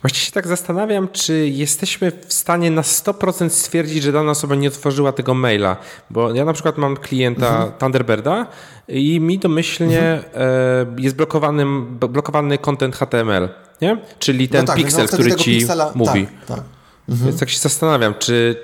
Właśnie 0.02 0.18
się 0.20 0.32
tak 0.32 0.47
zastanawiam, 0.47 1.09
czy 1.09 1.48
jesteśmy 1.48 2.12
w 2.26 2.32
stanie 2.32 2.70
na 2.70 2.82
100% 2.82 3.48
stwierdzić, 3.48 4.02
że 4.02 4.12
dana 4.12 4.30
osoba 4.30 4.55
nie 4.55 4.68
otworzyła 4.68 5.12
tego 5.12 5.34
maila. 5.34 5.76
Bo 6.10 6.34
ja 6.34 6.44
na 6.44 6.52
przykład 6.52 6.78
mam 6.78 6.97
klienta 6.97 7.48
mhm. 7.48 7.72
Thunderbirda 7.72 8.47
i 8.88 9.20
mi 9.20 9.38
domyślnie 9.38 10.01
mhm. 10.12 11.01
jest 11.01 11.16
blokowany, 11.16 11.66
blokowany 11.90 12.59
content 12.59 12.97
HTML, 12.97 13.48
nie? 13.82 13.98
Czyli 14.18 14.48
ten 14.48 14.60
no 14.60 14.66
tak, 14.66 14.76
piksel, 14.76 15.02
no 15.02 15.09
który 15.09 15.34
ci 15.34 15.59
piksela, 15.59 15.93
mówi. 15.94 16.26
Tak, 16.26 16.47
tak. 16.47 16.64
Mhm. 17.09 17.28
Więc 17.28 17.40
tak 17.40 17.51
się 17.51 17.59
zastanawiam, 17.59 18.14
czy 18.18 18.56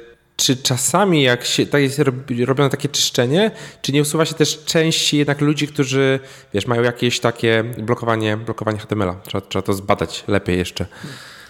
czy 0.42 0.56
czasami 0.56 1.22
jak 1.22 1.44
się 1.44 1.66
tak 1.66 1.82
jest 1.82 2.00
robione 2.46 2.70
takie 2.70 2.88
czyszczenie, 2.88 3.50
czy 3.82 3.92
nie 3.92 4.02
usuwa 4.02 4.24
się 4.24 4.34
też 4.34 4.64
części 4.64 5.16
jednak 5.16 5.40
ludzi, 5.40 5.68
którzy 5.68 6.20
wiesz, 6.54 6.66
mają 6.66 6.82
jakieś 6.82 7.20
takie 7.20 7.64
blokowanie, 7.78 8.36
blokowanie 8.36 8.78
HTML-a? 8.78 9.14
Trzeba, 9.14 9.46
trzeba 9.46 9.62
to 9.62 9.72
zbadać 9.74 10.24
lepiej 10.28 10.58
jeszcze. 10.58 10.86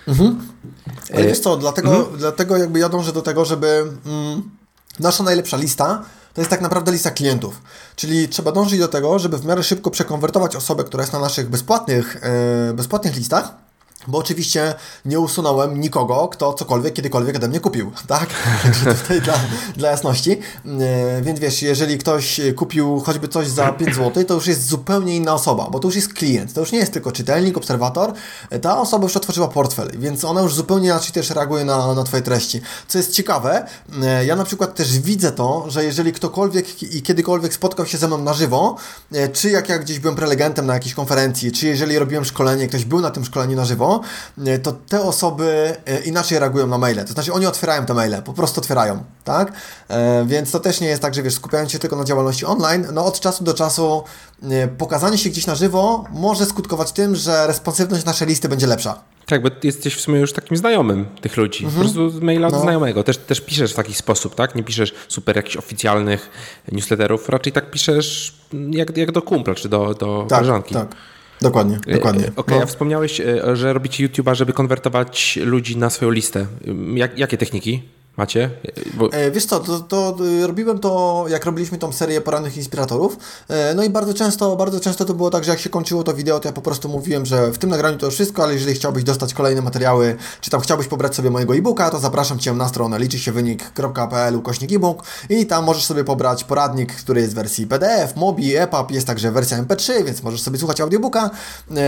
Mhm. 0.08 0.48
Ale 1.14 1.26
wiesz 1.26 1.38
co, 1.38 1.56
dlatego, 1.56 1.96
mhm. 1.96 2.18
dlatego 2.18 2.56
jakby 2.56 2.78
ja 2.78 2.88
dążę 2.88 3.12
do 3.12 3.22
tego, 3.22 3.44
żeby 3.44 3.84
mm, 4.06 4.50
nasza 5.00 5.24
najlepsza 5.24 5.56
lista 5.56 6.04
to 6.34 6.40
jest 6.40 6.50
tak 6.50 6.60
naprawdę 6.60 6.92
lista 6.92 7.10
klientów. 7.10 7.62
Czyli 7.96 8.28
trzeba 8.28 8.52
dążyć 8.52 8.78
do 8.78 8.88
tego, 8.88 9.18
żeby 9.18 9.38
w 9.38 9.44
miarę 9.46 9.62
szybko 9.62 9.90
przekonwertować 9.90 10.56
osobę, 10.56 10.84
która 10.84 11.02
jest 11.02 11.12
na 11.12 11.18
naszych 11.18 11.48
bezpłatnych, 11.50 12.20
yy, 12.68 12.74
bezpłatnych 12.74 13.16
listach 13.16 13.54
bo 14.06 14.18
oczywiście 14.18 14.74
nie 15.04 15.20
usunąłem 15.20 15.80
nikogo, 15.80 16.28
kto 16.28 16.54
cokolwiek, 16.54 16.94
kiedykolwiek 16.94 17.36
ode 17.36 17.48
mnie 17.48 17.60
kupił, 17.60 17.92
tak? 18.06 18.28
Także 18.62 18.94
tutaj 18.94 19.20
dla, 19.20 19.34
dla 19.76 19.90
jasności. 19.90 20.30
E, 20.30 21.22
więc 21.22 21.40
wiesz, 21.40 21.62
jeżeli 21.62 21.98
ktoś 21.98 22.40
kupił 22.56 23.00
choćby 23.00 23.28
coś 23.28 23.48
za 23.48 23.72
5 23.72 23.94
zł, 23.94 24.24
to 24.24 24.34
już 24.34 24.46
jest 24.46 24.68
zupełnie 24.68 25.16
inna 25.16 25.34
osoba, 25.34 25.68
bo 25.70 25.78
to 25.78 25.88
już 25.88 25.96
jest 25.96 26.14
klient, 26.14 26.52
to 26.52 26.60
już 26.60 26.72
nie 26.72 26.78
jest 26.78 26.92
tylko 26.92 27.12
czytelnik, 27.12 27.56
obserwator. 27.56 28.12
Ta 28.62 28.80
osoba 28.80 29.04
już 29.04 29.16
otworzyła 29.16 29.48
portfel, 29.48 29.90
więc 29.98 30.24
ona 30.24 30.40
już 30.40 30.54
zupełnie 30.54 30.86
inaczej 30.86 31.12
też 31.12 31.30
reaguje 31.30 31.64
na, 31.64 31.94
na 31.94 32.04
Twoje 32.04 32.22
treści. 32.22 32.60
Co 32.88 32.98
jest 32.98 33.12
ciekawe, 33.12 33.66
e, 34.02 34.24
ja 34.24 34.36
na 34.36 34.44
przykład 34.44 34.74
też 34.74 34.98
widzę 34.98 35.32
to, 35.32 35.64
że 35.68 35.84
jeżeli 35.84 36.12
ktokolwiek 36.12 36.82
i 36.82 37.02
kiedykolwiek 37.02 37.54
spotkał 37.54 37.86
się 37.86 37.98
ze 37.98 38.06
mną 38.06 38.18
na 38.18 38.34
żywo, 38.34 38.76
e, 39.12 39.28
czy 39.28 39.50
jak 39.50 39.68
ja 39.68 39.78
gdzieś 39.78 39.98
byłem 39.98 40.16
prelegentem 40.16 40.66
na 40.66 40.74
jakiejś 40.74 40.94
konferencji, 40.94 41.52
czy 41.52 41.66
jeżeli 41.66 41.98
robiłem 41.98 42.24
szkolenie, 42.24 42.68
ktoś 42.68 42.84
był 42.84 43.00
na 43.00 43.10
tym 43.10 43.24
szkoleniu 43.24 43.56
na 43.56 43.64
żywo, 43.64 43.91
żywo, 44.38 44.58
to 44.58 44.72
te 44.72 45.02
osoby 45.02 45.76
inaczej 46.04 46.38
reagują 46.38 46.66
na 46.66 46.78
maile. 46.78 47.04
To 47.04 47.12
znaczy 47.12 47.32
oni 47.32 47.46
otwierają 47.46 47.86
te 47.86 47.94
maile, 47.94 48.22
po 48.24 48.32
prostu 48.32 48.60
otwierają, 48.60 49.04
tak? 49.24 49.52
Więc 50.26 50.50
to 50.50 50.60
też 50.60 50.80
nie 50.80 50.86
jest 50.86 51.02
tak, 51.02 51.14
że 51.14 51.22
wiesz, 51.22 51.34
skupiając 51.34 51.72
się 51.72 51.78
tylko 51.78 51.96
na 51.96 52.04
działalności 52.04 52.44
online, 52.44 52.86
no 52.92 53.04
od 53.04 53.20
czasu 53.20 53.44
do 53.44 53.54
czasu 53.54 54.04
pokazanie 54.78 55.18
się 55.18 55.30
gdzieś 55.30 55.46
na 55.46 55.54
żywo 55.54 56.04
może 56.10 56.46
skutkować 56.46 56.92
tym, 56.92 57.16
że 57.16 57.46
responsywność 57.46 58.04
naszej 58.04 58.28
listy 58.28 58.48
będzie 58.48 58.66
lepsza. 58.66 58.98
Tak, 59.26 59.42
bo 59.42 59.48
jesteś 59.62 59.94
w 59.94 60.00
sumie 60.00 60.20
już 60.20 60.32
takim 60.32 60.56
znajomym 60.56 61.06
tych 61.20 61.36
ludzi. 61.36 61.64
Mhm. 61.64 61.86
Po 61.86 61.92
prostu 61.92 62.24
maila 62.24 62.48
no. 62.48 62.56
od 62.56 62.62
znajomego. 62.62 63.02
Też, 63.02 63.18
też 63.18 63.40
piszesz 63.40 63.72
w 63.72 63.76
taki 63.76 63.94
sposób, 63.94 64.34
tak? 64.34 64.54
Nie 64.54 64.62
piszesz 64.62 64.94
super 65.08 65.36
jakichś 65.36 65.56
oficjalnych 65.56 66.30
newsletterów, 66.72 67.28
raczej 67.28 67.52
tak 67.52 67.70
piszesz 67.70 68.34
jak, 68.70 68.96
jak 68.96 69.12
do 69.12 69.22
kumpla, 69.22 69.54
czy 69.54 69.68
do, 69.68 69.94
do 69.94 70.26
tak, 70.28 70.38
koleżanki. 70.38 70.74
Tak. 70.74 70.96
Dokładnie, 71.42 71.78
e, 71.86 71.92
dokładnie. 71.92 72.22
Okej, 72.22 72.36
okay, 72.36 72.56
no. 72.56 72.62
a 72.62 72.66
wspomniałeś, 72.66 73.20
e, 73.20 73.56
że 73.56 73.72
robicie 73.72 74.08
YouTube'a, 74.08 74.34
żeby 74.34 74.52
konwertować 74.52 75.38
ludzi 75.44 75.76
na 75.76 75.90
swoją 75.90 76.10
listę. 76.10 76.46
Jak, 76.94 77.18
jakie 77.18 77.38
techniki? 77.38 77.82
Macie? 78.16 78.50
Bo... 78.94 79.12
E, 79.12 79.30
wiesz 79.30 79.46
co, 79.46 79.60
to, 79.60 79.80
to, 79.80 80.16
e, 80.42 80.46
robiłem 80.46 80.78
to, 80.78 81.24
jak 81.28 81.44
robiliśmy 81.44 81.78
tą 81.78 81.92
serię 81.92 82.20
porannych 82.20 82.56
inspiratorów, 82.56 83.16
e, 83.48 83.74
no 83.74 83.84
i 83.84 83.90
bardzo 83.90 84.14
często, 84.14 84.56
bardzo 84.56 84.80
często 84.80 85.04
to 85.04 85.14
było 85.14 85.30
tak, 85.30 85.44
że 85.44 85.50
jak 85.50 85.60
się 85.60 85.70
kończyło 85.70 86.02
to 86.02 86.14
wideo, 86.14 86.40
to 86.40 86.48
ja 86.48 86.52
po 86.52 86.62
prostu 86.62 86.88
mówiłem, 86.88 87.26
że 87.26 87.52
w 87.52 87.58
tym 87.58 87.70
nagraniu 87.70 87.98
to 87.98 88.06
już 88.06 88.14
wszystko, 88.14 88.42
ale 88.42 88.54
jeżeli 88.54 88.74
chciałbyś 88.74 89.04
dostać 89.04 89.34
kolejne 89.34 89.62
materiały, 89.62 90.16
czy 90.40 90.50
tam 90.50 90.60
chciałbyś 90.60 90.86
pobrać 90.86 91.14
sobie 91.14 91.30
mojego 91.30 91.54
e-booka, 91.54 91.90
to 91.90 91.98
zapraszam 91.98 92.38
Cię 92.38 92.52
na 92.52 92.68
stronę 92.68 92.98
liczy 92.98 93.18
się 93.18 93.32
wynik.pl 93.32 94.36
ukośnik 94.36 94.72
e-book 94.72 95.04
i 95.28 95.46
tam 95.46 95.64
możesz 95.64 95.84
sobie 95.84 96.04
pobrać 96.04 96.44
poradnik, 96.44 96.94
który 96.94 97.20
jest 97.20 97.32
w 97.32 97.36
wersji 97.36 97.66
PDF, 97.66 98.16
MOBI, 98.16 98.56
EPUB, 98.56 98.90
jest 98.90 99.06
także 99.06 99.30
wersja 99.30 99.62
MP3, 99.62 100.04
więc 100.04 100.22
możesz 100.22 100.42
sobie 100.42 100.58
słuchać 100.58 100.80
audiobooka, 100.80 101.30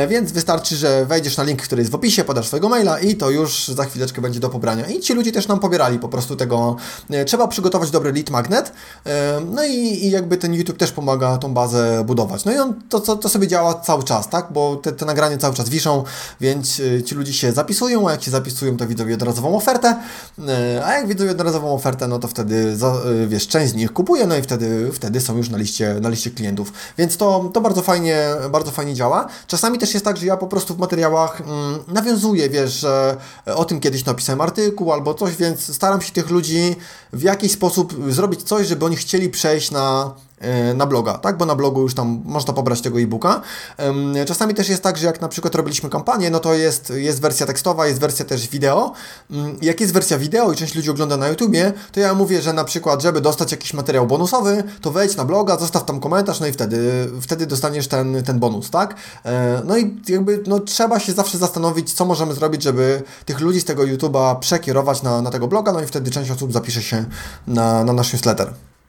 więc 0.08 0.32
wystarczy, 0.32 0.76
że 0.76 1.06
wejdziesz 1.06 1.36
na 1.36 1.44
link, 1.44 1.62
który 1.62 1.82
jest 1.82 1.92
w 1.92 1.94
opisie, 1.94 2.24
podasz 2.24 2.46
swojego 2.46 2.68
maila 2.68 3.00
i 3.00 3.14
to 3.14 3.30
już 3.30 3.68
za 3.68 3.84
chwileczkę 3.84 4.20
będzie 4.20 4.40
do 4.40 4.50
pobrania. 4.50 4.86
I 4.86 5.00
ci 5.00 5.14
ludzie 5.14 5.32
też 5.32 5.48
nam 5.48 5.60
pobierali 5.60 5.98
po 5.98 6.08
prostu 6.14 6.36
tego, 6.36 6.76
e, 7.10 7.24
trzeba 7.24 7.48
przygotować 7.48 7.90
dobry 7.90 8.12
lead 8.12 8.30
magnet, 8.30 8.72
e, 9.06 9.40
no 9.50 9.64
i, 9.64 9.70
i 9.76 10.10
jakby 10.10 10.36
ten 10.36 10.54
YouTube 10.54 10.78
też 10.78 10.92
pomaga 10.92 11.38
tą 11.38 11.54
bazę 11.54 12.04
budować. 12.06 12.44
No 12.44 12.52
i 12.52 12.58
on 12.58 12.74
to, 12.88 13.00
to, 13.00 13.16
to 13.16 13.28
sobie 13.28 13.48
działa 13.48 13.74
cały 13.74 14.02
czas, 14.02 14.28
tak, 14.28 14.52
bo 14.52 14.76
te, 14.76 14.92
te 14.92 15.06
nagrania 15.06 15.38
cały 15.38 15.54
czas 15.54 15.68
wiszą, 15.68 16.04
więc 16.40 16.80
e, 16.80 17.02
ci 17.02 17.14
ludzie 17.14 17.32
się 17.32 17.52
zapisują, 17.52 18.08
a 18.08 18.12
jak 18.12 18.22
się 18.22 18.30
zapisują, 18.30 18.76
to 18.76 18.86
widzą 18.86 19.06
jednorazową 19.06 19.56
ofertę, 19.56 19.96
a 20.84 20.92
jak 20.92 21.08
widzą 21.08 21.24
jednorazową 21.24 21.74
ofertę, 21.74 22.08
no 22.08 22.18
to 22.18 22.28
wtedy, 22.28 22.76
wiesz, 23.26 23.48
część 23.48 23.72
z 23.72 23.74
nich 23.74 23.92
kupuje, 23.92 24.26
no 24.26 24.36
i 24.36 24.42
wtedy, 24.42 24.90
wtedy 24.92 25.20
są 25.20 25.36
już 25.36 25.48
na 25.48 25.58
liście, 25.58 25.96
na 26.00 26.08
liście 26.08 26.30
klientów. 26.30 26.72
Więc 26.98 27.16
to, 27.16 27.50
to 27.54 27.60
bardzo 27.60 27.82
fajnie, 27.82 28.26
bardzo 28.50 28.70
fajnie 28.70 28.94
działa. 28.94 29.28
Czasami 29.46 29.78
też 29.78 29.94
jest 29.94 30.04
tak, 30.04 30.16
że 30.16 30.26
ja 30.26 30.36
po 30.36 30.46
prostu 30.46 30.74
w 30.74 30.78
materiałach 30.78 31.40
mm, 31.40 31.78
nawiązuję, 31.88 32.50
wiesz, 32.50 32.86
o 33.54 33.64
tym 33.64 33.80
kiedyś 33.80 34.04
napisałem 34.04 34.40
artykuł 34.40 34.92
albo 34.92 35.14
coś, 35.14 35.36
więc 35.36 35.74
staram 35.74 36.00
się 36.00 36.03
tych 36.10 36.30
ludzi 36.30 36.76
w 37.14 37.22
jakiś 37.22 37.52
sposób 37.52 37.94
zrobić 38.08 38.42
coś, 38.42 38.66
żeby 38.66 38.84
oni 38.84 38.96
chcieli 38.96 39.28
przejść 39.28 39.70
na 39.70 40.14
E, 40.44 40.74
na 40.74 40.86
bloga, 40.86 41.18
tak? 41.18 41.36
Bo 41.36 41.46
na 41.46 41.54
blogu 41.54 41.82
już 41.82 41.94
tam 41.94 42.22
można 42.24 42.52
pobrać 42.52 42.80
tego 42.80 43.00
e-booka. 43.00 43.40
Czasami 44.26 44.54
też 44.54 44.68
jest 44.68 44.82
tak, 44.82 44.96
że 44.96 45.06
jak 45.06 45.20
na 45.20 45.28
przykład 45.28 45.54
robiliśmy 45.54 45.90
kampanię, 45.90 46.30
no 46.30 46.40
to 46.40 46.54
jest, 46.54 46.92
jest 46.96 47.20
wersja 47.20 47.46
tekstowa, 47.46 47.86
jest 47.86 48.00
wersja 48.00 48.24
też 48.24 48.48
wideo. 48.48 48.92
Mm, 49.30 49.56
jak 49.62 49.80
jest 49.80 49.92
wersja 49.92 50.18
wideo 50.18 50.52
i 50.52 50.56
część 50.56 50.74
ludzi 50.74 50.90
ogląda 50.90 51.16
na 51.16 51.28
YouTubie, 51.28 51.72
to 51.92 52.00
ja 52.00 52.14
mówię, 52.14 52.42
że 52.42 52.52
na 52.52 52.64
przykład, 52.64 53.02
żeby 53.02 53.20
dostać 53.20 53.52
jakiś 53.52 53.74
materiał 53.74 54.06
bonusowy, 54.06 54.64
to 54.80 54.90
wejdź 54.90 55.16
na 55.16 55.24
bloga, 55.24 55.58
zostaw 55.58 55.84
tam 55.84 56.00
komentarz, 56.00 56.40
no 56.40 56.46
i 56.46 56.52
wtedy, 56.52 57.10
wtedy 57.20 57.46
dostaniesz 57.46 57.88
ten, 57.88 58.22
ten 58.22 58.38
bonus, 58.38 58.70
tak? 58.70 58.94
E, 59.24 59.62
no 59.64 59.76
i 59.76 60.00
jakby 60.08 60.42
no, 60.46 60.60
trzeba 60.60 61.00
się 61.00 61.12
zawsze 61.12 61.38
zastanowić, 61.38 61.92
co 61.92 62.04
możemy 62.04 62.34
zrobić, 62.34 62.62
żeby 62.62 63.02
tych 63.24 63.40
ludzi 63.40 63.60
z 63.60 63.64
tego 63.64 63.84
YouTuba 63.84 64.34
przekierować 64.34 65.02
na, 65.02 65.22
na 65.22 65.30
tego 65.30 65.48
bloga, 65.48 65.72
no 65.72 65.80
i 65.80 65.86
wtedy 65.86 66.10
część 66.10 66.30
osób 66.30 66.52
zapisze 66.52 66.82
się 66.82 67.03
na, 67.46 67.84
na 67.84 67.92
nasz 67.92 68.12
newsletter. 68.12 68.48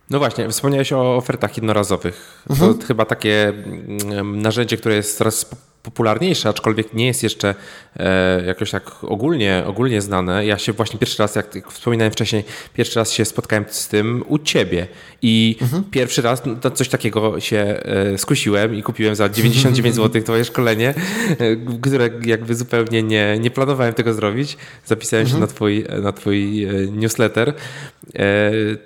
No 0.09 0.19
właśnie, 0.19 0.49
wspomniałeś 0.49 0.93
o 0.93 1.15
ofertach 1.15 1.57
jednorazowych. 1.57 2.43
Mhm. 2.49 2.77
To 2.77 2.85
chyba 2.87 3.05
takie 3.05 3.47
mm, 3.47 4.41
narzędzie, 4.41 4.77
które 4.77 4.95
jest 4.95 5.17
coraz 5.17 5.45
popularniejsze, 5.85 6.49
aczkolwiek 6.49 6.93
nie 6.93 7.07
jest 7.07 7.23
jeszcze 7.23 7.55
e, 7.97 8.45
jakoś 8.45 8.71
tak 8.71 9.03
ogólnie, 9.03 9.63
ogólnie 9.65 10.01
znane. 10.01 10.45
Ja 10.45 10.57
się 10.57 10.73
właśnie 10.73 10.99
pierwszy 10.99 11.23
raz, 11.23 11.35
jak, 11.35 11.71
wspominałem 11.71 12.11
wcześniej, 12.11 12.43
pierwszy 12.73 12.99
raz 12.99 13.11
się 13.11 13.25
spotkałem 13.25 13.65
z 13.69 13.87
tym 13.87 14.23
u 14.27 14.39
ciebie 14.39 14.87
i 15.21 15.57
mhm. 15.61 15.83
pierwszy 15.91 16.21
raz 16.21 16.41
no, 16.63 16.71
coś 16.71 16.89
takiego 16.89 17.39
się 17.39 17.57
e, 17.57 18.17
skusiłem 18.17 18.75
i 18.75 18.83
kupiłem 18.83 19.15
za 19.15 19.29
99 19.29 19.95
zł 19.95 20.21
twoje 20.21 20.45
szkolenie, 20.45 20.93
e, 21.29 21.55
które 21.81 22.09
jakby 22.25 22.55
zupełnie 22.55 23.03
nie, 23.03 23.39
nie 23.39 23.51
planowałem 23.51 23.93
tego 23.93 24.13
zrobić. 24.13 24.57
Zapisałem 24.85 25.25
mhm. 25.25 25.37
się 25.37 25.41
na 25.41 25.47
twój, 25.47 25.85
na 26.01 26.11
twój 26.11 26.67
newsletter. 26.91 27.53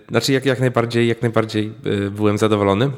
Znaczy 0.10 0.34
jak, 0.34 0.46
jak 0.46 0.60
najbardziej, 0.60 1.08
jak 1.08 1.22
najbardziej 1.22 1.72
byłem 2.12 2.38
zadowolony 2.38 2.92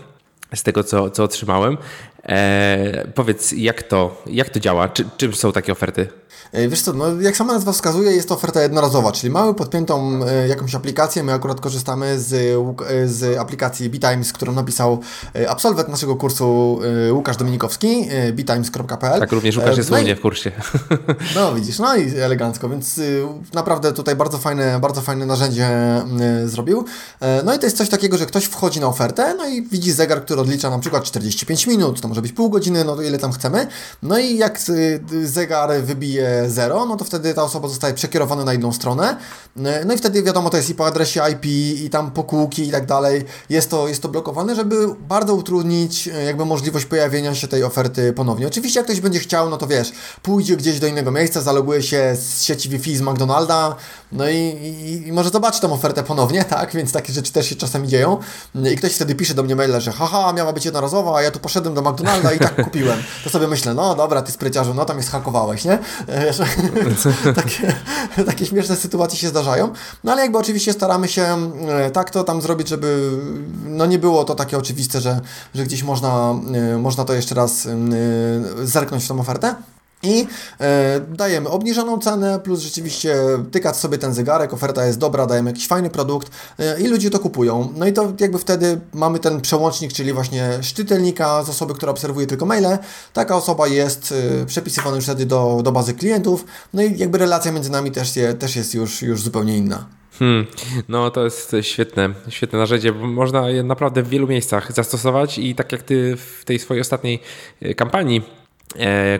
z 0.55 0.63
tego, 0.63 0.83
co, 0.83 1.09
co 1.09 1.23
otrzymałem. 1.23 1.77
E, 2.23 3.07
powiedz, 3.15 3.51
jak 3.51 3.83
to, 3.83 4.23
jak 4.25 4.49
to 4.49 4.59
działa? 4.59 4.89
Czy, 4.89 5.05
czym 5.17 5.33
są 5.33 5.51
takie 5.51 5.71
oferty? 5.71 6.07
E, 6.51 6.67
wiesz 6.67 6.81
co, 6.81 6.93
no 6.93 7.21
jak 7.21 7.37
sama 7.37 7.53
nazwa 7.53 7.71
wskazuje, 7.71 8.11
jest 8.11 8.29
to 8.29 8.35
oferta 8.35 8.61
jednorazowa, 8.61 9.11
czyli 9.11 9.33
mamy 9.33 9.53
podpiętą 9.53 10.19
e, 10.25 10.47
jakąś 10.47 10.75
aplikację, 10.75 11.23
my 11.23 11.33
akurat 11.33 11.61
korzystamy 11.61 12.19
z, 12.19 12.33
e, 12.33 13.07
z 13.07 13.37
aplikacji 13.37 13.89
BeTimes, 13.89 14.33
którą 14.33 14.53
napisał 14.53 14.99
absolwent 15.49 15.89
naszego 15.89 16.15
kursu 16.15 16.79
Łukasz 17.11 17.37
Dominikowski, 17.37 18.07
btimes.pl. 18.33 19.19
Tak, 19.19 19.31
również 19.31 19.57
Łukasz 19.57 19.77
jest 19.77 19.91
no 19.91 19.97
u 19.97 20.01
mnie 20.01 20.15
w 20.15 20.21
kursie. 20.21 20.51
No 21.35 21.55
widzisz, 21.55 21.79
no 21.79 21.95
i 21.95 22.17
elegancko, 22.17 22.69
więc 22.69 23.01
naprawdę 23.53 23.93
tutaj 23.93 24.15
bardzo 24.15 24.37
fajne, 24.37 24.79
bardzo 24.79 25.01
fajne 25.01 25.25
narzędzie 25.25 25.69
zrobił. 26.45 26.85
No 27.45 27.55
i 27.55 27.59
to 27.59 27.65
jest 27.65 27.77
coś 27.77 27.89
takiego, 27.89 28.17
że 28.17 28.25
ktoś 28.25 28.45
wchodzi 28.45 28.79
na 28.79 28.87
ofertę, 28.87 29.35
no 29.37 29.47
i 29.47 29.61
widzi 29.61 29.91
zegar, 29.91 30.25
który 30.25 30.40
odlicza 30.41 30.69
na 30.69 30.79
przykład 30.79 31.03
45 31.03 31.67
minut, 31.67 32.01
to 32.01 32.07
może 32.07 32.21
być 32.21 32.31
pół 32.31 32.49
godziny, 32.49 32.83
no 32.85 32.95
to 32.95 33.01
ile 33.01 33.17
tam 33.17 33.31
chcemy. 33.31 33.67
No 34.03 34.19
i 34.19 34.37
jak 34.37 34.59
zegar 35.23 35.83
wybije 35.83 36.43
0, 36.47 36.85
no 36.85 36.97
to 36.97 37.05
wtedy 37.05 37.33
ta 37.33 37.43
osoba 37.43 37.67
zostaje 37.67 37.93
przekierowana 37.93 38.45
na 38.45 38.53
inną 38.53 38.73
stronę. 38.73 39.17
No 39.85 39.93
i 39.93 39.97
wtedy 39.97 40.23
wiadomo, 40.23 40.49
to 40.49 40.57
jest 40.57 40.69
i 40.69 40.75
po 40.75 40.85
adresie 40.85 41.21
IP, 41.31 41.45
i 41.85 41.89
tam 41.89 42.11
pokółki 42.11 42.67
i 42.67 42.71
tak 42.71 42.85
dalej. 42.85 43.25
Jest 43.49 43.69
to, 43.69 43.87
jest 43.87 44.01
to 44.01 44.09
blokowane, 44.09 44.55
żeby 44.55 44.87
bardzo 44.99 45.35
utrudnić 45.35 46.07
e, 46.07 46.23
jakby 46.23 46.45
możliwość 46.45 46.85
pojawienia 46.85 47.35
się 47.35 47.47
tej 47.47 47.63
oferty 47.63 48.13
ponownie. 48.13 48.47
Oczywiście 48.47 48.79
jak 48.79 48.85
ktoś 48.87 49.01
będzie 49.01 49.19
chciał, 49.19 49.49
no 49.49 49.57
to 49.57 49.67
wiesz, 49.67 49.91
pójdzie 50.21 50.57
gdzieś 50.57 50.79
do 50.79 50.87
innego 50.87 51.11
miejsca, 51.11 51.41
zaloguje 51.41 51.83
się 51.83 52.15
z 52.15 52.43
sieci 52.43 52.69
Wi-Fi 52.69 52.97
z 52.97 53.01
McDonalda, 53.01 53.75
no 54.11 54.29
i, 54.29 54.37
i, 54.37 55.07
i 55.07 55.11
może 55.11 55.29
zobaczy 55.29 55.61
tą 55.61 55.73
ofertę 55.73 56.03
ponownie, 56.03 56.43
tak? 56.55 56.73
Więc 56.73 56.91
takie 56.91 57.13
rzeczy 57.13 57.31
też 57.31 57.49
się 57.49 57.55
czasami 57.55 57.87
dzieją. 57.87 58.17
I 58.73 58.75
ktoś 58.75 58.93
wtedy 58.93 59.15
pisze 59.15 59.33
do 59.33 59.43
mnie 59.43 59.55
maila, 59.55 59.79
że 59.79 59.91
haha, 59.91 60.30
miała 60.33 60.53
być 60.53 60.65
jednorazowa, 60.65 61.17
a 61.17 61.21
ja 61.21 61.31
tu 61.31 61.39
poszedłem 61.39 61.73
do 61.75 61.81
McDonalda 61.81 62.31
i 62.31 62.39
tak 62.39 62.63
kupiłem. 62.63 62.99
To 63.23 63.29
sobie 63.29 63.47
myślę, 63.47 63.73
no 63.73 63.95
dobra, 63.95 64.21
ty 64.21 64.31
spryciarzu, 64.31 64.73
no 64.73 64.85
tam 64.85 64.97
jest 64.97 65.09
hakowałeś, 65.09 65.65
nie? 65.65 65.79
E, 66.07 66.33
takie, 67.35 67.75
takie 68.25 68.45
śmieszne 68.45 68.75
sytuacje 68.75 69.19
się 69.19 69.27
zdarzają. 69.27 69.73
No 70.03 70.11
ale 70.11 70.21
jakby 70.21 70.37
oczywiście 70.37 70.73
staramy 70.73 71.07
się 71.07 71.51
e, 71.67 71.91
tak 71.91 72.09
to 72.09 72.23
tam 72.23 72.41
zrobić, 72.41 72.67
żeby 72.67 73.11
no 73.65 73.85
nie 73.85 73.99
było 73.99 74.23
to 74.23 74.35
takie 74.35 74.57
oczywiste, 74.57 75.01
że, 75.01 75.21
że 75.55 75.63
gdzieś 75.63 75.83
można, 75.83 76.35
e, 76.73 76.77
można 76.77 77.05
to 77.05 77.13
jeszcze 77.13 77.35
raz 77.35 77.67
zerknąć 78.63 79.03
w 79.03 79.07
tą 79.07 79.19
ofertę. 79.19 79.55
I 80.03 80.27
e, 80.59 81.01
dajemy 81.09 81.49
obniżoną 81.49 81.99
cenę, 81.99 82.39
plus 82.39 82.59
rzeczywiście 82.59 83.15
tykać 83.51 83.77
sobie 83.77 83.97
ten 83.97 84.13
zegarek, 84.13 84.53
oferta 84.53 84.85
jest 84.85 84.99
dobra, 84.99 85.25
dajemy 85.25 85.49
jakiś 85.49 85.67
fajny 85.67 85.89
produkt 85.89 86.31
e, 86.59 86.81
i 86.81 86.87
ludzie 86.87 87.09
to 87.09 87.19
kupują. 87.19 87.73
No 87.75 87.87
i 87.87 87.93
to 87.93 88.13
jakby 88.19 88.39
wtedy 88.39 88.79
mamy 88.93 89.19
ten 89.19 89.41
przełącznik, 89.41 89.93
czyli 89.93 90.13
właśnie 90.13 90.49
szczytelnika 90.61 91.43
z 91.43 91.49
osoby, 91.49 91.73
która 91.73 91.91
obserwuje 91.91 92.27
tylko 92.27 92.45
maile. 92.45 92.77
Taka 93.13 93.35
osoba 93.35 93.67
jest 93.67 94.13
e, 94.41 94.45
przepisywana 94.45 94.95
już 94.95 95.05
wtedy 95.05 95.25
do, 95.25 95.61
do 95.63 95.71
bazy 95.71 95.93
klientów, 95.93 96.45
no 96.73 96.81
i 96.81 96.97
jakby 96.97 97.17
relacja 97.17 97.51
między 97.51 97.71
nami 97.71 97.91
też, 97.91 98.15
je, 98.15 98.33
też 98.33 98.55
jest 98.55 98.73
już, 98.73 99.01
już 99.01 99.21
zupełnie 99.21 99.57
inna. 99.57 99.85
Hmm. 100.19 100.45
No 100.89 101.11
to 101.11 101.23
jest 101.23 101.55
świetne, 101.61 102.13
świetne 102.29 102.59
narzędzie, 102.59 102.91
bo 102.91 103.07
można 103.07 103.49
je 103.49 103.63
naprawdę 103.63 104.03
w 104.03 104.09
wielu 104.09 104.27
miejscach 104.27 104.73
zastosować 104.73 105.37
i 105.37 105.55
tak 105.55 105.71
jak 105.71 105.83
ty 105.83 106.17
w 106.17 106.45
tej 106.45 106.59
swojej 106.59 106.81
ostatniej 106.81 107.19
e, 107.61 107.73
kampanii 107.73 108.40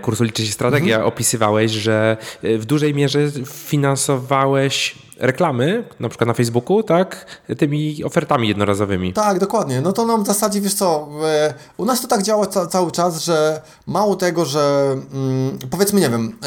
kursu 0.02 0.24
Liczy 0.24 0.46
się 0.46 0.52
Strategia 0.52 0.96
mhm. 0.96 1.08
opisywałeś, 1.08 1.72
że 1.72 2.18
e, 2.44 2.58
w 2.58 2.66
dużej 2.66 2.94
mierze 2.94 3.20
finansowałeś 3.46 4.96
reklamy, 5.22 5.84
na 6.00 6.10
przykład 6.10 6.28
na 6.28 6.34
Facebooku, 6.34 6.84
tak, 6.84 7.26
tymi 7.58 8.04
ofertami 8.04 8.48
jednorazowymi. 8.48 9.14
Tak, 9.14 9.40
dokładnie. 9.40 9.82
No 9.82 9.94
to 9.94 10.06
nam 10.06 10.24
w 10.24 10.28
zasadzie, 10.28 10.62
wiesz 10.62 10.74
co, 10.74 11.10
e, 11.26 11.54
u 11.78 11.86
nas 11.86 12.02
to 12.02 12.08
tak 12.08 12.24
działa 12.24 12.46
ca 12.46 12.68
cały 12.68 12.92
czas, 12.92 13.24
że 13.24 13.62
mało 13.88 14.16
tego, 14.16 14.46
że 14.46 14.96
mm, 15.14 15.60
powiedzmy, 15.70 16.02
nie 16.02 16.10
wiem, 16.10 16.38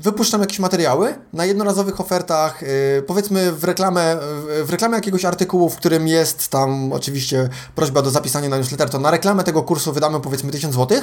wypuszczam 0.00 0.40
jakieś 0.40 0.58
materiały 0.58 1.14
na 1.32 1.44
jednorazowych 1.44 2.00
ofertach, 2.00 2.62
yy, 2.62 3.02
powiedzmy 3.02 3.52
w 3.52 3.64
reklamę, 3.64 4.18
w 4.64 4.70
reklamę 4.70 4.96
jakiegoś 4.96 5.24
artykułu, 5.24 5.70
w 5.70 5.76
którym 5.76 6.08
jest 6.08 6.48
tam 6.48 6.92
oczywiście 6.92 7.48
prośba 7.74 8.02
do 8.02 8.10
zapisania 8.10 8.48
na 8.48 8.58
newsletter, 8.58 8.90
to 8.90 8.98
na 8.98 9.10
reklamę 9.10 9.44
tego 9.44 9.62
kursu 9.62 9.92
wydamy 9.92 10.20
powiedzmy 10.20 10.52
1000 10.52 10.74
zł, 10.74 10.98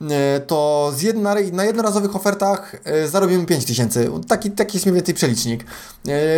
yy, 0.00 0.08
to 0.46 0.92
z 0.96 1.02
jedna, 1.02 1.34
na 1.52 1.64
jednorazowych 1.64 2.16
ofertach 2.16 2.76
yy, 2.86 3.08
zarobimy 3.08 3.46
5000. 3.46 4.06
Taki, 4.28 4.50
taki 4.50 4.76
jest 4.76 4.86
mniej 4.86 4.94
więcej 4.94 5.14
przelicznik. 5.14 5.64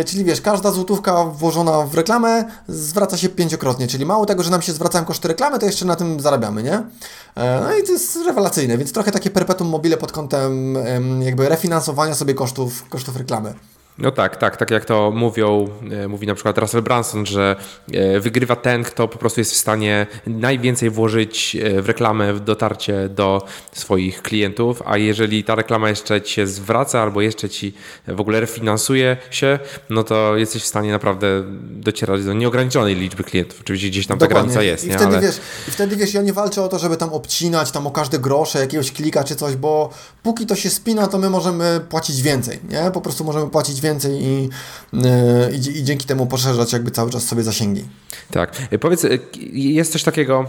Czyli 0.05 0.23
wiesz, 0.23 0.41
każda 0.41 0.71
złotówka 0.71 1.23
włożona 1.25 1.81
w 1.81 1.93
reklamę 1.93 2.45
zwraca 2.67 3.17
się 3.17 3.29
pięciokrotnie, 3.29 3.87
czyli 3.87 4.05
mało 4.05 4.25
tego, 4.25 4.43
że 4.43 4.51
nam 4.51 4.61
się 4.61 4.73
zwracają 4.73 5.05
koszty 5.05 5.27
reklamy, 5.27 5.59
to 5.59 5.65
jeszcze 5.65 5.85
na 5.85 5.95
tym 5.95 6.19
zarabiamy, 6.19 6.63
nie? 6.63 6.71
Yy, 6.71 7.43
no 7.61 7.77
i 7.77 7.83
to 7.83 7.91
jest 7.91 8.15
rewelacyjne, 8.25 8.77
więc 8.77 8.91
trochę 8.91 9.11
takie 9.11 9.29
perpetuum 9.29 9.69
mobile 9.69 9.97
pod 9.97 10.11
kątem 10.11 10.77
jakby 11.21 11.49
refinansowania 11.69 12.15
sobie 12.15 12.33
kosztów, 12.33 12.89
kosztów 12.89 13.15
reklamy. 13.15 13.53
No 14.01 14.11
tak, 14.11 14.37
tak, 14.37 14.57
tak 14.57 14.71
jak 14.71 14.85
to 14.85 15.11
mówią, 15.11 15.67
e, 15.91 16.07
mówi 16.07 16.27
na 16.27 16.35
przykład 16.35 16.57
Russell 16.57 16.81
Branson, 16.81 17.25
że 17.25 17.55
e, 17.93 18.19
wygrywa 18.19 18.55
ten, 18.55 18.83
kto 18.83 19.07
po 19.07 19.17
prostu 19.17 19.41
jest 19.41 19.53
w 19.53 19.57
stanie 19.57 20.07
najwięcej 20.27 20.89
włożyć 20.89 21.55
e, 21.55 21.81
w 21.81 21.87
reklamę, 21.87 22.33
w 22.33 22.39
dotarcie 22.39 23.09
do 23.09 23.45
swoich 23.71 24.21
klientów, 24.21 24.81
a 24.85 24.97
jeżeli 24.97 25.43
ta 25.43 25.55
reklama 25.55 25.89
jeszcze 25.89 26.21
ci 26.21 26.33
się 26.33 26.47
zwraca 26.47 27.01
albo 27.01 27.21
jeszcze 27.21 27.49
ci 27.49 27.73
w 28.07 28.21
ogóle 28.21 28.39
refinansuje 28.39 29.17
się, 29.31 29.59
no 29.89 30.03
to 30.03 30.37
jesteś 30.37 30.63
w 30.63 30.67
stanie 30.67 30.91
naprawdę 30.91 31.43
docierać 31.61 32.25
do 32.25 32.33
nieograniczonej 32.33 32.95
liczby 32.95 33.23
klientów. 33.23 33.61
Oczywiście 33.61 33.89
gdzieś 33.89 34.07
tam 34.07 34.17
Dokładnie. 34.17 34.35
ta 34.35 34.41
granica 34.41 34.63
jest. 34.63 34.85
I, 34.85 34.87
nie? 34.87 34.95
Wtedy, 34.95 35.17
Ale... 35.17 35.21
wiesz, 35.21 35.39
I 35.67 35.71
wtedy 35.71 35.95
wiesz, 35.95 36.13
ja 36.13 36.21
nie 36.21 36.33
walczę 36.33 36.63
o 36.63 36.67
to, 36.67 36.79
żeby 36.79 36.97
tam 36.97 37.13
obcinać 37.13 37.71
tam 37.71 37.87
o 37.87 37.91
każde 37.91 38.19
grosze 38.19 38.59
jakiegoś 38.59 38.91
klika 38.91 39.23
czy 39.23 39.35
coś, 39.35 39.55
bo 39.55 39.89
póki 40.23 40.45
to 40.45 40.55
się 40.55 40.69
spina, 40.69 41.07
to 41.07 41.17
my 41.17 41.29
możemy 41.29 41.81
płacić 41.89 42.21
więcej, 42.21 42.59
nie? 42.69 42.91
Po 42.91 43.01
prostu 43.01 43.23
możemy 43.23 43.49
płacić 43.49 43.81
więcej 43.81 43.88
więcej 43.89 44.23
i, 44.23 44.49
e, 44.93 45.51
i, 45.51 45.79
i 45.79 45.83
dzięki 45.83 46.05
temu 46.05 46.27
poszerzać 46.27 46.73
jakby 46.73 46.91
cały 46.91 47.11
czas 47.11 47.23
sobie 47.23 47.43
zasięgi. 47.43 47.85
Tak. 48.31 48.51
Powiedz, 48.79 49.05
e, 49.05 49.09
jest 49.53 49.91
coś 49.91 50.03
takiego 50.03 50.45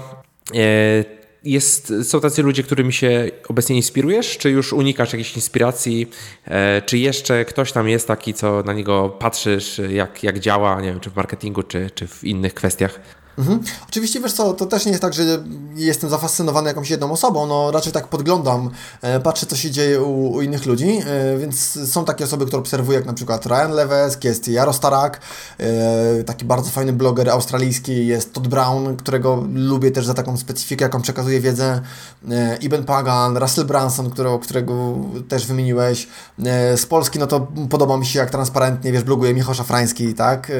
e, 0.54 1.20
jest, 1.44 1.92
są 2.02 2.20
tacy 2.20 2.42
ludzie, 2.42 2.62
którymi 2.62 2.92
się 2.92 3.30
obecnie 3.48 3.76
inspirujesz, 3.76 4.38
czy 4.38 4.50
już 4.50 4.72
unikasz 4.72 5.12
jakiejś 5.12 5.36
inspiracji, 5.36 6.10
czy 6.86 6.98
jeszcze 6.98 7.44
ktoś 7.44 7.72
tam 7.72 7.88
jest 7.88 8.08
taki, 8.08 8.34
co 8.34 8.62
na 8.62 8.72
niego 8.72 9.08
patrzysz, 9.08 9.80
jak, 9.88 10.22
jak 10.22 10.38
działa, 10.38 10.80
nie 10.80 10.88
wiem, 10.88 11.00
czy 11.00 11.10
w 11.10 11.16
marketingu, 11.16 11.62
czy, 11.62 11.90
czy 11.94 12.06
w 12.06 12.24
innych 12.24 12.54
kwestiach? 12.54 13.00
Mhm. 13.40 13.60
Oczywiście, 13.88 14.20
wiesz 14.20 14.32
co, 14.32 14.52
to 14.52 14.66
też 14.66 14.84
nie 14.84 14.90
jest 14.90 15.02
tak, 15.02 15.14
że 15.14 15.22
jestem 15.74 16.10
zafascynowany 16.10 16.68
jakąś 16.68 16.90
jedną 16.90 17.12
osobą, 17.12 17.46
no 17.46 17.70
raczej 17.70 17.92
tak 17.92 18.08
podglądam, 18.08 18.70
e, 19.02 19.20
patrzę 19.20 19.46
co 19.46 19.56
się 19.56 19.70
dzieje 19.70 20.02
u, 20.02 20.32
u, 20.32 20.42
innych 20.42 20.66
ludzi, 20.66 21.00
e, 21.06 21.38
więc 21.38 21.78
są 21.92 22.04
takie 22.04 22.24
osoby, 22.24 22.46
które 22.46 22.60
obserwuję, 22.60 22.98
jak 22.98 23.06
na 23.06 23.12
przykład 23.12 23.46
Ryan 23.46 23.70
Levesque, 23.70 24.28
jest 24.28 24.48
Jaro 24.48 24.72
Starak, 24.72 25.20
e, 25.58 26.24
taki 26.24 26.44
bardzo 26.44 26.70
fajny 26.70 26.92
bloger 26.92 27.30
australijski, 27.30 28.06
jest 28.06 28.32
Todd 28.32 28.48
Brown, 28.48 28.96
którego 28.96 29.44
lubię 29.54 29.90
też 29.90 30.06
za 30.06 30.14
taką 30.14 30.36
specyfikę, 30.36 30.84
jaką 30.84 31.02
przekazuje 31.02 31.40
wiedzę, 31.40 31.80
Iben 32.60 32.84
Pagan, 32.84 33.36
Russell 33.36 33.64
Branson, 33.64 34.10
którego, 34.10 34.38
którego 34.38 34.96
też 35.28 35.46
wymieniłeś, 35.46 36.08
z 36.76 36.86
Polski, 36.86 37.18
no 37.18 37.26
to 37.26 37.46
podoba 37.70 37.96
mi 37.96 38.06
się, 38.06 38.18
jak 38.18 38.30
transparentnie, 38.30 38.92
wiesz, 38.92 39.02
bloguje 39.02 39.34
Michał 39.34 39.54
Szafrański, 39.54 40.14
tak, 40.14 40.52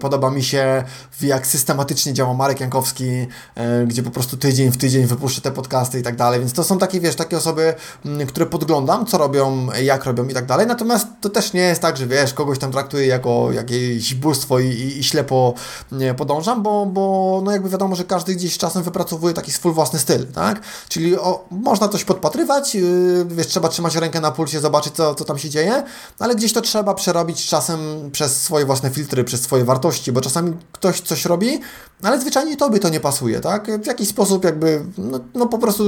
podoba 0.00 0.30
mi 0.30 0.42
się, 0.42 0.84
jak 1.22 1.46
systematycznie 1.46 2.12
działa 2.12 2.23
działa 2.24 2.34
Marek 2.34 2.60
Jankowski, 2.60 3.26
e, 3.54 3.86
gdzie 3.86 4.02
po 4.02 4.10
prostu 4.10 4.36
tydzień 4.36 4.70
w 4.70 4.76
tydzień 4.76 5.06
wypuszcza 5.06 5.40
te 5.40 5.50
podcasty 5.50 6.00
i 6.00 6.02
tak 6.02 6.16
dalej, 6.16 6.40
więc 6.40 6.52
to 6.52 6.64
są 6.64 6.78
takie, 6.78 7.00
wiesz, 7.00 7.14
takie 7.14 7.36
osoby, 7.36 7.74
mm, 8.04 8.26
które 8.26 8.46
podglądam, 8.46 9.06
co 9.06 9.18
robią, 9.18 9.68
jak 9.82 10.04
robią 10.04 10.28
i 10.28 10.34
tak 10.34 10.46
dalej, 10.46 10.66
natomiast 10.66 11.06
to 11.20 11.28
też 11.28 11.52
nie 11.52 11.60
jest 11.60 11.82
tak, 11.82 11.96
że 11.96 12.06
wiesz, 12.06 12.34
kogoś 12.34 12.58
tam 12.58 12.72
traktuję 12.72 13.06
jako 13.06 13.52
jakieś 13.52 14.14
bóstwo 14.14 14.58
i, 14.58 14.66
i, 14.66 14.98
i 14.98 15.04
ślepo 15.04 15.54
nie, 15.92 16.14
podążam, 16.14 16.62
bo, 16.62 16.86
bo 16.86 17.42
no 17.44 17.52
jakby 17.52 17.68
wiadomo, 17.68 17.96
że 17.96 18.04
każdy 18.04 18.34
gdzieś 18.34 18.58
czasem 18.58 18.82
wypracowuje 18.82 19.34
taki 19.34 19.52
swój 19.52 19.72
własny 19.72 19.98
styl, 19.98 20.26
tak? 20.26 20.60
Czyli 20.88 21.18
o, 21.18 21.44
można 21.50 21.88
coś 21.88 22.04
podpatrywać, 22.04 22.74
yy, 22.74 23.26
wiesz, 23.28 23.46
trzeba 23.46 23.68
trzymać 23.68 23.96
rękę 23.96 24.20
na 24.20 24.30
pulsie, 24.30 24.60
zobaczyć, 24.60 24.94
co, 24.94 25.14
co 25.14 25.24
tam 25.24 25.38
się 25.38 25.50
dzieje, 25.50 25.82
ale 26.18 26.34
gdzieś 26.34 26.52
to 26.52 26.60
trzeba 26.60 26.94
przerobić 26.94 27.46
czasem 27.46 28.10
przez 28.12 28.42
swoje 28.42 28.64
własne 28.66 28.90
filtry, 28.90 29.24
przez 29.24 29.40
swoje 29.40 29.64
wartości, 29.64 30.12
bo 30.12 30.20
czasami 30.20 30.56
ktoś 30.72 31.00
coś 31.00 31.24
robi, 31.24 31.60
ale 32.02 32.13
zwyczajnie 32.20 32.56
tobie 32.56 32.78
to 32.78 32.88
nie 32.88 33.00
pasuje, 33.00 33.40
tak? 33.40 33.82
W 33.82 33.86
jakiś 33.86 34.08
sposób 34.08 34.44
jakby, 34.44 34.84
no, 34.98 35.20
no, 35.34 35.46
po 35.46 35.58
prostu 35.58 35.84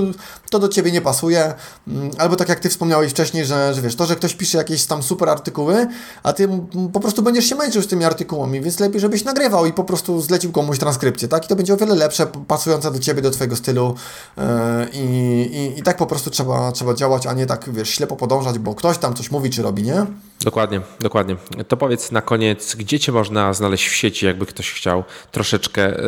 to 0.51 0.59
do 0.59 0.69
ciebie 0.69 0.93
nie 0.93 1.01
pasuje, 1.01 1.55
mm, 1.89 2.11
albo 2.19 2.37
tak 2.37 2.49
jak 2.49 2.61
ty 2.61 2.69
wspomniałeś 2.69 3.13
wcześniej, 3.13 3.45
że, 3.45 3.75
że 3.75 3.83
wiesz, 3.83 3.97
to, 3.97 4.07
że 4.07 4.17
ktoś 4.17 4.35
pisze 4.35 4.59
jakieś 4.59 4.85
tam 4.85 5.03
super 5.03 5.29
artykuły, 5.29 5.87
a 6.23 6.33
ty 6.33 6.49
po 6.93 7.01
prostu 7.01 7.23
będziesz 7.23 7.45
się 7.45 7.55
męczył 7.55 7.83
z 7.83 7.87
tymi 7.87 8.05
artykułami, 8.05 8.61
więc 8.61 8.81
lepiej, 8.81 9.01
żebyś 9.01 9.25
nagrywał 9.25 9.67
i 9.67 9.73
po 9.73 9.85
prostu 9.85 10.21
zlecił 10.21 10.53
komuś 10.53 10.79
transkrypcję, 10.79 11.29
tak? 11.29 11.45
I 11.45 11.49
to 11.49 11.57
będzie 11.57 11.75
o 11.75 11.77
wiele 11.77 11.95
lepsze, 11.95 12.27
pasujące 12.27 12.91
do 12.91 12.99
ciebie, 12.99 13.23
do 13.23 13.31
twojego 13.31 13.57
stylu 13.57 13.95
yy, 14.37 14.45
i, 14.93 15.75
i 15.79 15.83
tak 15.83 15.97
po 15.97 16.07
prostu 16.07 16.31
trzeba, 16.31 16.73
trzeba 16.73 16.95
działać, 16.95 17.27
a 17.27 17.33
nie 17.33 17.47
tak, 17.47 17.73
wiesz, 17.73 17.91
ślepo 17.91 18.17
podążać, 18.17 18.59
bo 18.59 18.75
ktoś 18.75 18.99
tam 18.99 19.15
coś 19.15 19.31
mówi 19.31 19.51
czy 19.51 19.63
robi, 19.63 19.83
nie? 19.83 20.07
Dokładnie, 20.41 20.81
dokładnie. 21.01 21.37
To 21.69 21.77
powiedz 21.77 22.13
na 22.13 22.23
koniec, 22.23 22.75
gdzie 22.75 23.01
Cię 23.01 23.13
można 23.13 23.53
znaleźć 23.53 23.89
w 23.89 23.95
sieci, 23.95 24.27
jakby 24.27 24.47
ktoś 24.47 24.73
chciał 24.73 25.05
troszeczkę 25.33 26.01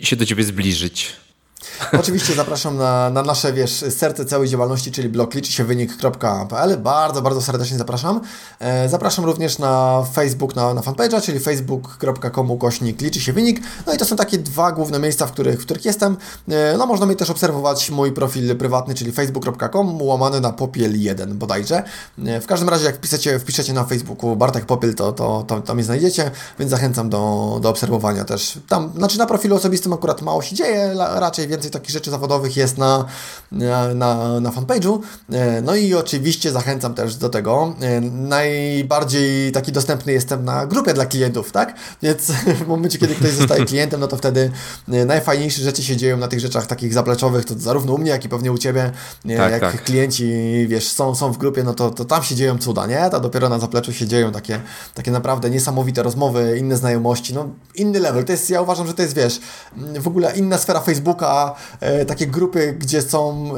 y, 0.00 0.04
się 0.04 0.16
do 0.16 0.26
Ciebie 0.26 0.44
zbliżyć? 0.44 1.21
Oczywiście 2.00 2.34
zapraszam 2.34 2.76
na, 2.76 3.10
na 3.10 3.22
nasze, 3.22 3.52
wiesz, 3.52 3.84
serce 3.90 4.24
całej 4.24 4.48
działalności, 4.48 4.92
czyli 4.92 5.08
blog 5.08 5.34
liczy 5.34 5.52
się 5.52 5.64
wynik.pl. 5.64 6.78
Bardzo, 6.78 7.22
bardzo 7.22 7.42
serdecznie 7.42 7.78
zapraszam. 7.78 8.20
E, 8.60 8.88
zapraszam 8.88 9.24
również 9.24 9.58
na 9.58 10.04
Facebook, 10.14 10.56
na, 10.56 10.74
na 10.74 10.80
fanpage'a, 10.80 11.22
czyli 11.22 11.40
facebook.com 11.40 12.58
kośnik 12.58 13.00
liczy 13.00 13.20
się 13.20 13.32
wynik. 13.32 13.60
No 13.86 13.94
i 13.94 13.98
to 13.98 14.04
są 14.04 14.16
takie 14.16 14.38
dwa 14.38 14.72
główne 14.72 14.98
miejsca, 14.98 15.26
w 15.26 15.32
których, 15.32 15.60
w 15.60 15.64
których 15.64 15.84
jestem. 15.84 16.16
E, 16.48 16.76
no 16.76 16.86
można 16.86 17.06
mi 17.06 17.16
też 17.16 17.30
obserwować 17.30 17.90
mój 17.90 18.12
profil 18.12 18.56
prywatny, 18.56 18.94
czyli 18.94 19.12
facebook.com 19.12 20.02
łamany 20.02 20.40
na 20.40 20.52
popiel1 20.52 21.32
bodajże. 21.32 21.82
E, 22.26 22.40
w 22.40 22.46
każdym 22.46 22.68
razie 22.68 22.84
jak 22.84 22.96
wpiszecie, 22.96 23.38
wpiszecie 23.38 23.72
na 23.72 23.84
Facebooku 23.84 24.36
Bartek 24.36 24.66
Popiel, 24.66 24.94
to, 24.94 25.12
to, 25.12 25.44
to, 25.46 25.60
to 25.60 25.74
mnie 25.74 25.84
znajdziecie, 25.84 26.30
więc 26.58 26.70
zachęcam 26.70 27.10
do, 27.10 27.58
do 27.62 27.68
obserwowania 27.68 28.24
też. 28.24 28.58
Tam, 28.68 28.92
znaczy 28.96 29.18
na 29.18 29.26
profilu 29.26 29.56
osobistym 29.56 29.92
akurat 29.92 30.22
mało 30.22 30.42
się 30.42 30.56
dzieje, 30.56 30.94
raczej 30.96 31.48
więcej 31.52 31.70
takich 31.70 31.90
rzeczy 31.90 32.10
zawodowych 32.10 32.56
jest 32.56 32.78
na, 32.78 33.04
na, 33.52 33.94
na, 34.40 34.50
fanpage'u. 34.50 34.98
E, 35.32 35.62
no 35.62 35.74
i 35.74 35.94
oczywiście 35.94 36.52
zachęcam 36.52 36.94
też 36.94 37.16
do 37.16 37.28
tego. 37.28 37.74
E, 37.80 38.00
najbardziej 38.00 39.52
taki 39.52 39.72
dostępny 39.72 40.12
jestem 40.12 40.44
na 40.44 40.66
grupie 40.66 40.94
dla 40.94 41.06
klientów, 41.06 41.52
tak? 41.52 41.74
Więc 42.02 42.32
w 42.64 42.66
momencie, 42.66 42.98
kiedy 42.98 43.14
ktoś 43.14 43.30
zostaje 43.30 43.64
klientem, 43.72 44.00
no 44.00 44.08
to 44.08 44.16
wtedy 44.16 44.50
e, 44.92 45.04
najfajniejsze 45.04 45.62
rzeczy 45.62 45.82
się 45.82 45.96
dzieją 45.96 46.16
na 46.16 46.28
tych 46.28 46.40
rzeczach 46.40 46.66
takich 46.66 46.94
zapleczowych, 46.94 47.44
to 47.44 47.54
zarówno 47.58 47.92
u 47.92 47.98
mnie, 47.98 48.10
jak 48.10 48.24
i 48.24 48.28
pewnie 48.28 48.52
u 48.52 48.58
Ciebie. 48.58 48.90
Tak, 49.36 49.52
jak 49.52 49.60
tak. 49.60 49.84
klienci, 49.84 50.32
wiesz, 50.68 50.88
są, 50.88 51.14
są 51.14 51.32
w 51.32 51.38
grupie, 51.38 51.64
no 51.64 51.74
to, 51.74 51.90
to 51.90 52.04
tam 52.04 52.22
się 52.22 52.34
dzieją 52.34 52.58
cuda, 52.58 52.86
nie? 52.86 53.10
To 53.10 53.20
dopiero 53.20 53.48
na 53.48 53.58
zapleczu 53.58 53.92
się 53.92 54.06
dzieją 54.06 54.32
takie, 54.32 54.60
takie 54.94 55.10
naprawdę 55.10 55.50
niesamowite 55.50 56.02
rozmowy, 56.02 56.56
inne 56.58 56.76
znajomości, 56.76 57.34
no 57.34 57.48
inny 57.74 58.00
level. 58.00 58.24
To 58.24 58.32
jest, 58.32 58.50
ja 58.50 58.60
uważam, 58.60 58.86
że 58.86 58.94
to 58.94 59.02
jest, 59.02 59.14
wiesz, 59.14 59.40
w 60.00 60.08
ogóle 60.08 60.32
inna 60.36 60.58
sfera 60.58 60.80
Facebooka, 60.80 61.41
E, 61.80 62.04
takie 62.04 62.26
grupy, 62.26 62.76
gdzie 62.78 63.02
są 63.02 63.52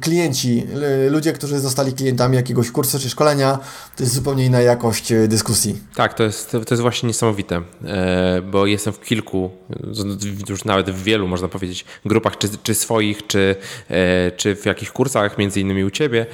klienci, 0.00 0.66
ludzie, 1.10 1.32
którzy 1.32 1.58
zostali 1.58 1.92
klientami 1.92 2.36
jakiegoś 2.36 2.70
kursu 2.70 2.98
czy 2.98 3.10
szkolenia, 3.10 3.58
to 3.96 4.02
jest 4.02 4.14
zupełnie 4.14 4.44
inna 4.44 4.60
jakość 4.60 5.12
e, 5.12 5.28
dyskusji. 5.28 5.78
Tak, 5.94 6.14
to 6.14 6.24
jest, 6.24 6.50
to 6.50 6.58
jest 6.70 6.82
właśnie 6.82 7.06
niesamowite, 7.06 7.62
e, 7.84 8.42
bo 8.42 8.66
jestem 8.66 8.92
w 8.92 9.00
kilku, 9.00 9.50
już 10.48 10.64
nawet 10.64 10.90
w 10.90 11.02
wielu, 11.02 11.28
można 11.28 11.48
powiedzieć, 11.48 11.84
grupach, 12.04 12.38
czy, 12.38 12.48
czy 12.62 12.74
swoich, 12.74 13.26
czy, 13.26 13.56
czy 14.36 14.56
w 14.56 14.66
jakichś 14.66 14.90
kursach, 14.90 15.38
między 15.38 15.60
innymi 15.60 15.84
u 15.84 15.90
Ciebie. 15.90 16.26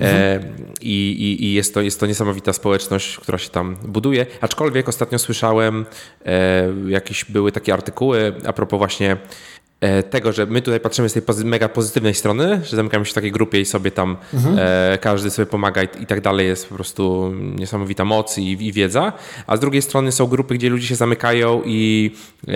Mhm. 0.00 0.42
I, 0.80 1.10
i, 1.10 1.44
I, 1.44 1.52
jest, 1.52 1.74
to, 1.74 1.80
jest 1.80 2.00
to 2.00 2.06
niesamowita 2.06 2.52
społeczność, 2.52 3.16
która 3.16 3.38
się 3.38 3.50
tam 3.50 3.76
buduje. 3.76 4.26
Aczkolwiek 4.40 4.88
ostatnio 4.88 5.18
słyszałem, 5.18 5.86
jakieś 6.88 7.24
były 7.24 7.52
takie 7.52 7.72
artykuły 7.72 8.34
a 8.46 8.52
propos 8.52 8.78
właśnie 8.78 9.16
E, 9.16 9.61
tego, 10.10 10.32
że 10.32 10.46
my 10.46 10.62
tutaj 10.62 10.80
patrzymy 10.80 11.08
z 11.08 11.12
tej 11.12 11.22
mega 11.44 11.68
pozytywnej 11.68 12.14
strony, 12.14 12.60
że 12.64 12.76
zamykamy 12.76 13.04
się 13.04 13.10
w 13.10 13.14
takiej 13.14 13.32
grupie 13.32 13.60
i 13.60 13.64
sobie 13.64 13.90
tam 13.90 14.16
mhm. 14.34 14.56
e, 14.58 14.98
każdy 14.98 15.30
sobie 15.30 15.46
pomaga 15.46 15.82
i, 15.82 16.02
i, 16.02 16.06
tak 16.06 16.20
dalej, 16.20 16.46
jest 16.46 16.68
po 16.68 16.74
prostu 16.74 17.32
niesamowita 17.34 18.04
moc 18.04 18.38
i, 18.38 18.66
i, 18.66 18.72
wiedza, 18.72 19.12
a 19.46 19.56
z 19.56 19.60
drugiej 19.60 19.82
strony 19.82 20.12
są 20.12 20.26
grupy, 20.26 20.54
gdzie 20.54 20.70
ludzie 20.70 20.86
się 20.86 20.96
zamykają 20.96 21.62
i 21.64 22.10
e, 22.48 22.52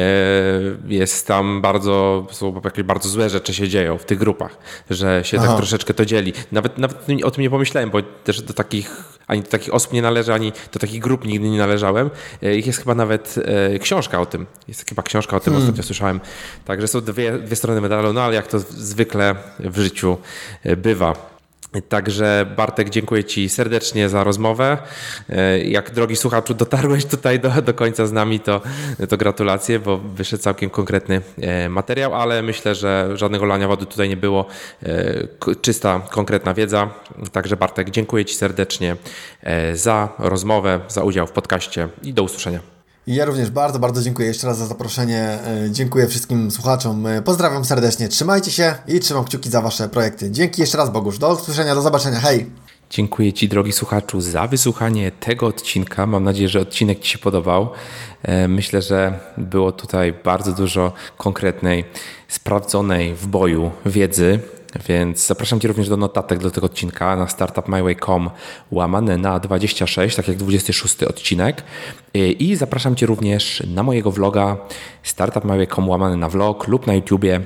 jest 0.89 1.27
tam 1.27 1.61
bardzo, 1.61 2.27
są 2.31 2.61
jakieś 2.65 2.85
bardzo 2.85 3.09
złe 3.09 3.31
rzeczy 3.31 3.55
się 3.55 3.69
dzieją 3.69 3.99
w 3.99 4.05
tych 4.05 4.19
grupach, 4.19 4.59
że 4.91 5.25
się 5.25 5.37
tak 5.37 5.45
Aha. 5.45 5.53
tak 5.53 5.61
troszeczkę 5.61 5.95
to 5.95 6.05
dzieli. 6.05 6.33
Nawet, 6.53 6.79
nawet 6.79 6.99
o 7.25 7.31
tym 7.31 7.43
nie 7.43 7.51
pomyślałem, 7.51 7.91
bo 7.91 8.03
też 8.03 8.43
do 8.43 8.55
takich 8.55 9.16
ani 9.27 9.43
do 9.43 9.49
takich 9.49 9.75
osób 9.75 9.93
nie 9.93 10.03
należę, 10.03 10.35
ani 10.35 10.53
do 10.73 10.79
takich 10.79 11.01
grup 11.01 11.25
nigdy 11.25 11.49
nie 11.49 11.59
należałem. 11.59 12.11
E, 12.43 12.57
ich 12.57 12.67
jest 12.67 12.79
chyba 12.79 12.95
nawet 12.95 13.35
e, 13.45 13.79
książka 13.79 14.21
o 14.21 14.27
tym. 14.27 14.47
Jest 14.69 14.89
chyba 14.89 15.03
książka 15.03 15.37
o 15.37 15.41
tym, 15.41 15.53
hmm. 15.53 15.63
ostatnio 15.63 15.83
słyszałem. 15.83 16.21
Także 16.65 16.89
są 16.89 17.01
dwie, 17.01 17.39
dwie 17.39 17.57
strony 17.57 17.81
medalu, 17.81 18.13
no 18.13 18.23
ale 18.23 18.35
jak 18.35 18.47
to 18.47 18.59
zwykle 18.59 19.35
w 19.59 19.79
życiu 19.79 20.19
e, 20.65 20.77
bywa. 20.77 21.36
Także 21.89 22.47
Bartek, 22.57 22.91
dziękuję 22.91 23.25
Ci 23.25 23.49
serdecznie 23.49 24.09
za 24.09 24.25
rozmowę. 24.25 24.79
E, 25.29 25.59
jak 25.59 25.91
drogi 25.91 26.17
słuchaczu 26.17 26.55
dotarłeś 26.55 27.05
tutaj 27.05 27.41
do, 27.41 27.51
do 27.63 27.75
końca 27.75 28.07
z 28.07 28.13
nami, 28.13 28.41
to, 28.41 28.61
to 29.09 29.17
gratulacje, 29.17 29.79
bo 29.79 29.99
wyszedł 29.99 30.43
całkiem 30.43 30.71
konkretny 30.71 31.21
e, 31.41 31.69
materiał, 31.69 32.15
ale 32.15 32.43
myślę, 32.43 32.75
że 32.75 33.11
żadnego 33.15 33.45
lania 33.45 33.69
wody 33.69 33.87
tutaj 33.87 34.09
nie 34.09 34.17
było. 34.17 34.47
E, 34.83 35.55
czysta, 35.61 36.01
konkretna 36.11 36.55
wiedza. 36.55 36.91
Także 37.33 37.57
Bartek, 37.57 37.91
dziękuję 37.91 38.25
Ci 38.25 38.35
serdecznie 38.35 38.97
za 39.75 40.09
rozmowę, 40.19 40.81
za 40.89 41.03
udział 41.03 41.27
w 41.27 41.33
podcaście 41.33 41.89
i 42.03 42.13
do 42.15 42.23
usłyszenia. 42.23 42.76
Ja 43.07 43.25
również 43.25 43.51
bardzo, 43.51 43.79
bardzo 43.79 44.03
dziękuję 44.03 44.29
jeszcze 44.29 44.47
raz 44.47 44.59
za 44.59 44.67
zaproszenie. 44.67 45.21
E, 45.23 45.71
dziękuję 45.71 46.07
wszystkim 46.07 46.51
słuchaczom. 46.51 47.07
E, 47.07 47.23
pozdrawiam 47.23 47.65
serdecznie. 47.65 48.09
Trzymajcie 48.09 48.51
się 48.51 48.75
i 48.89 49.01
trzymam 49.01 49.25
kciuki 49.25 49.51
za 49.51 49.61
Wasze 49.61 49.89
projekty. 49.89 50.31
Dzięki 50.31 50.61
jeszcze 50.61 50.79
raz, 50.79 50.91
Bogusz. 50.91 51.19
Do 51.19 51.33
usłyszenia, 51.33 51.75
do 51.75 51.83
zobaczenia. 51.83 52.21
Hej! 52.21 52.47
Dziękuję 52.91 53.33
Ci, 53.33 53.49
drogi 53.49 53.73
słuchaczu, 53.73 54.21
za 54.21 54.47
wysłuchanie 54.47 55.13
tego 55.13 55.47
odcinka. 55.47 56.07
Mam 56.07 56.25
nadzieję, 56.25 56.49
że 56.49 56.61
odcinek 56.61 57.01
Ci 57.01 57.11
się 57.11 57.19
podobał. 57.19 57.69
E, 58.23 58.49
myślę, 58.49 58.83
że 58.83 59.21
było 59.39 59.73
tutaj 59.73 60.15
bardzo 60.25 60.53
dużo 60.53 60.93
konkretnej, 61.19 61.85
sprawdzonej 62.29 63.15
w 63.15 63.27
boju 63.27 63.71
wiedzy 63.87 64.41
więc 64.89 65.27
zapraszam 65.27 65.61
Cię 65.61 65.69
również 65.69 65.89
do 65.89 65.97
notatek 65.97 66.39
do 66.39 66.51
tego 66.51 66.67
odcinka 66.67 67.17
na 67.17 67.29
startupmyway.com 67.29 68.31
łamane 68.71 69.19
na 69.19 69.39
26, 69.39 70.17
tak 70.17 70.29
jak 70.29 70.37
26 70.37 71.03
odcinek. 71.03 71.63
I 72.15 72.57
zapraszam 72.57 72.97
Cię 72.97 73.07
również 73.07 73.63
na 73.67 73.83
mojego 73.83 74.11
vloga 74.11 74.57
startupmyway.com 75.03 75.89
łamane 75.89 76.17
na 76.17 76.29
vlog 76.29 76.69
lub 76.69 76.87
na 76.87 76.95
YouTubie 76.95 77.41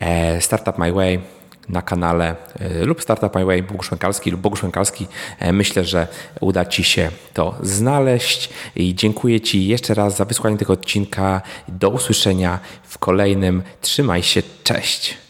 e, 0.00 0.40
Startup 0.40 0.78
My 0.78 0.92
Way 0.92 1.20
na 1.68 1.82
kanale 1.82 2.36
e, 2.60 2.84
lub 2.84 3.02
Startup 3.02 3.34
My 3.34 3.44
Way 3.44 3.62
Bogusz 3.62 3.90
Łękalski 3.90 4.30
lub 4.30 4.40
Bogusz 4.40 4.62
Łękalski. 4.62 5.06
E, 5.38 5.52
myślę, 5.52 5.84
że 5.84 6.08
uda 6.40 6.64
Ci 6.64 6.84
się 6.84 7.10
to 7.34 7.54
znaleźć 7.62 8.50
i 8.76 8.94
dziękuję 8.94 9.40
Ci 9.40 9.66
jeszcze 9.66 9.94
raz 9.94 10.16
za 10.16 10.24
wysłanie 10.24 10.56
tego 10.56 10.72
odcinka. 10.72 11.42
Do 11.68 11.90
usłyszenia 11.90 12.58
w 12.82 12.98
kolejnym. 12.98 13.62
Trzymaj 13.80 14.22
się, 14.22 14.42
cześć! 14.64 15.27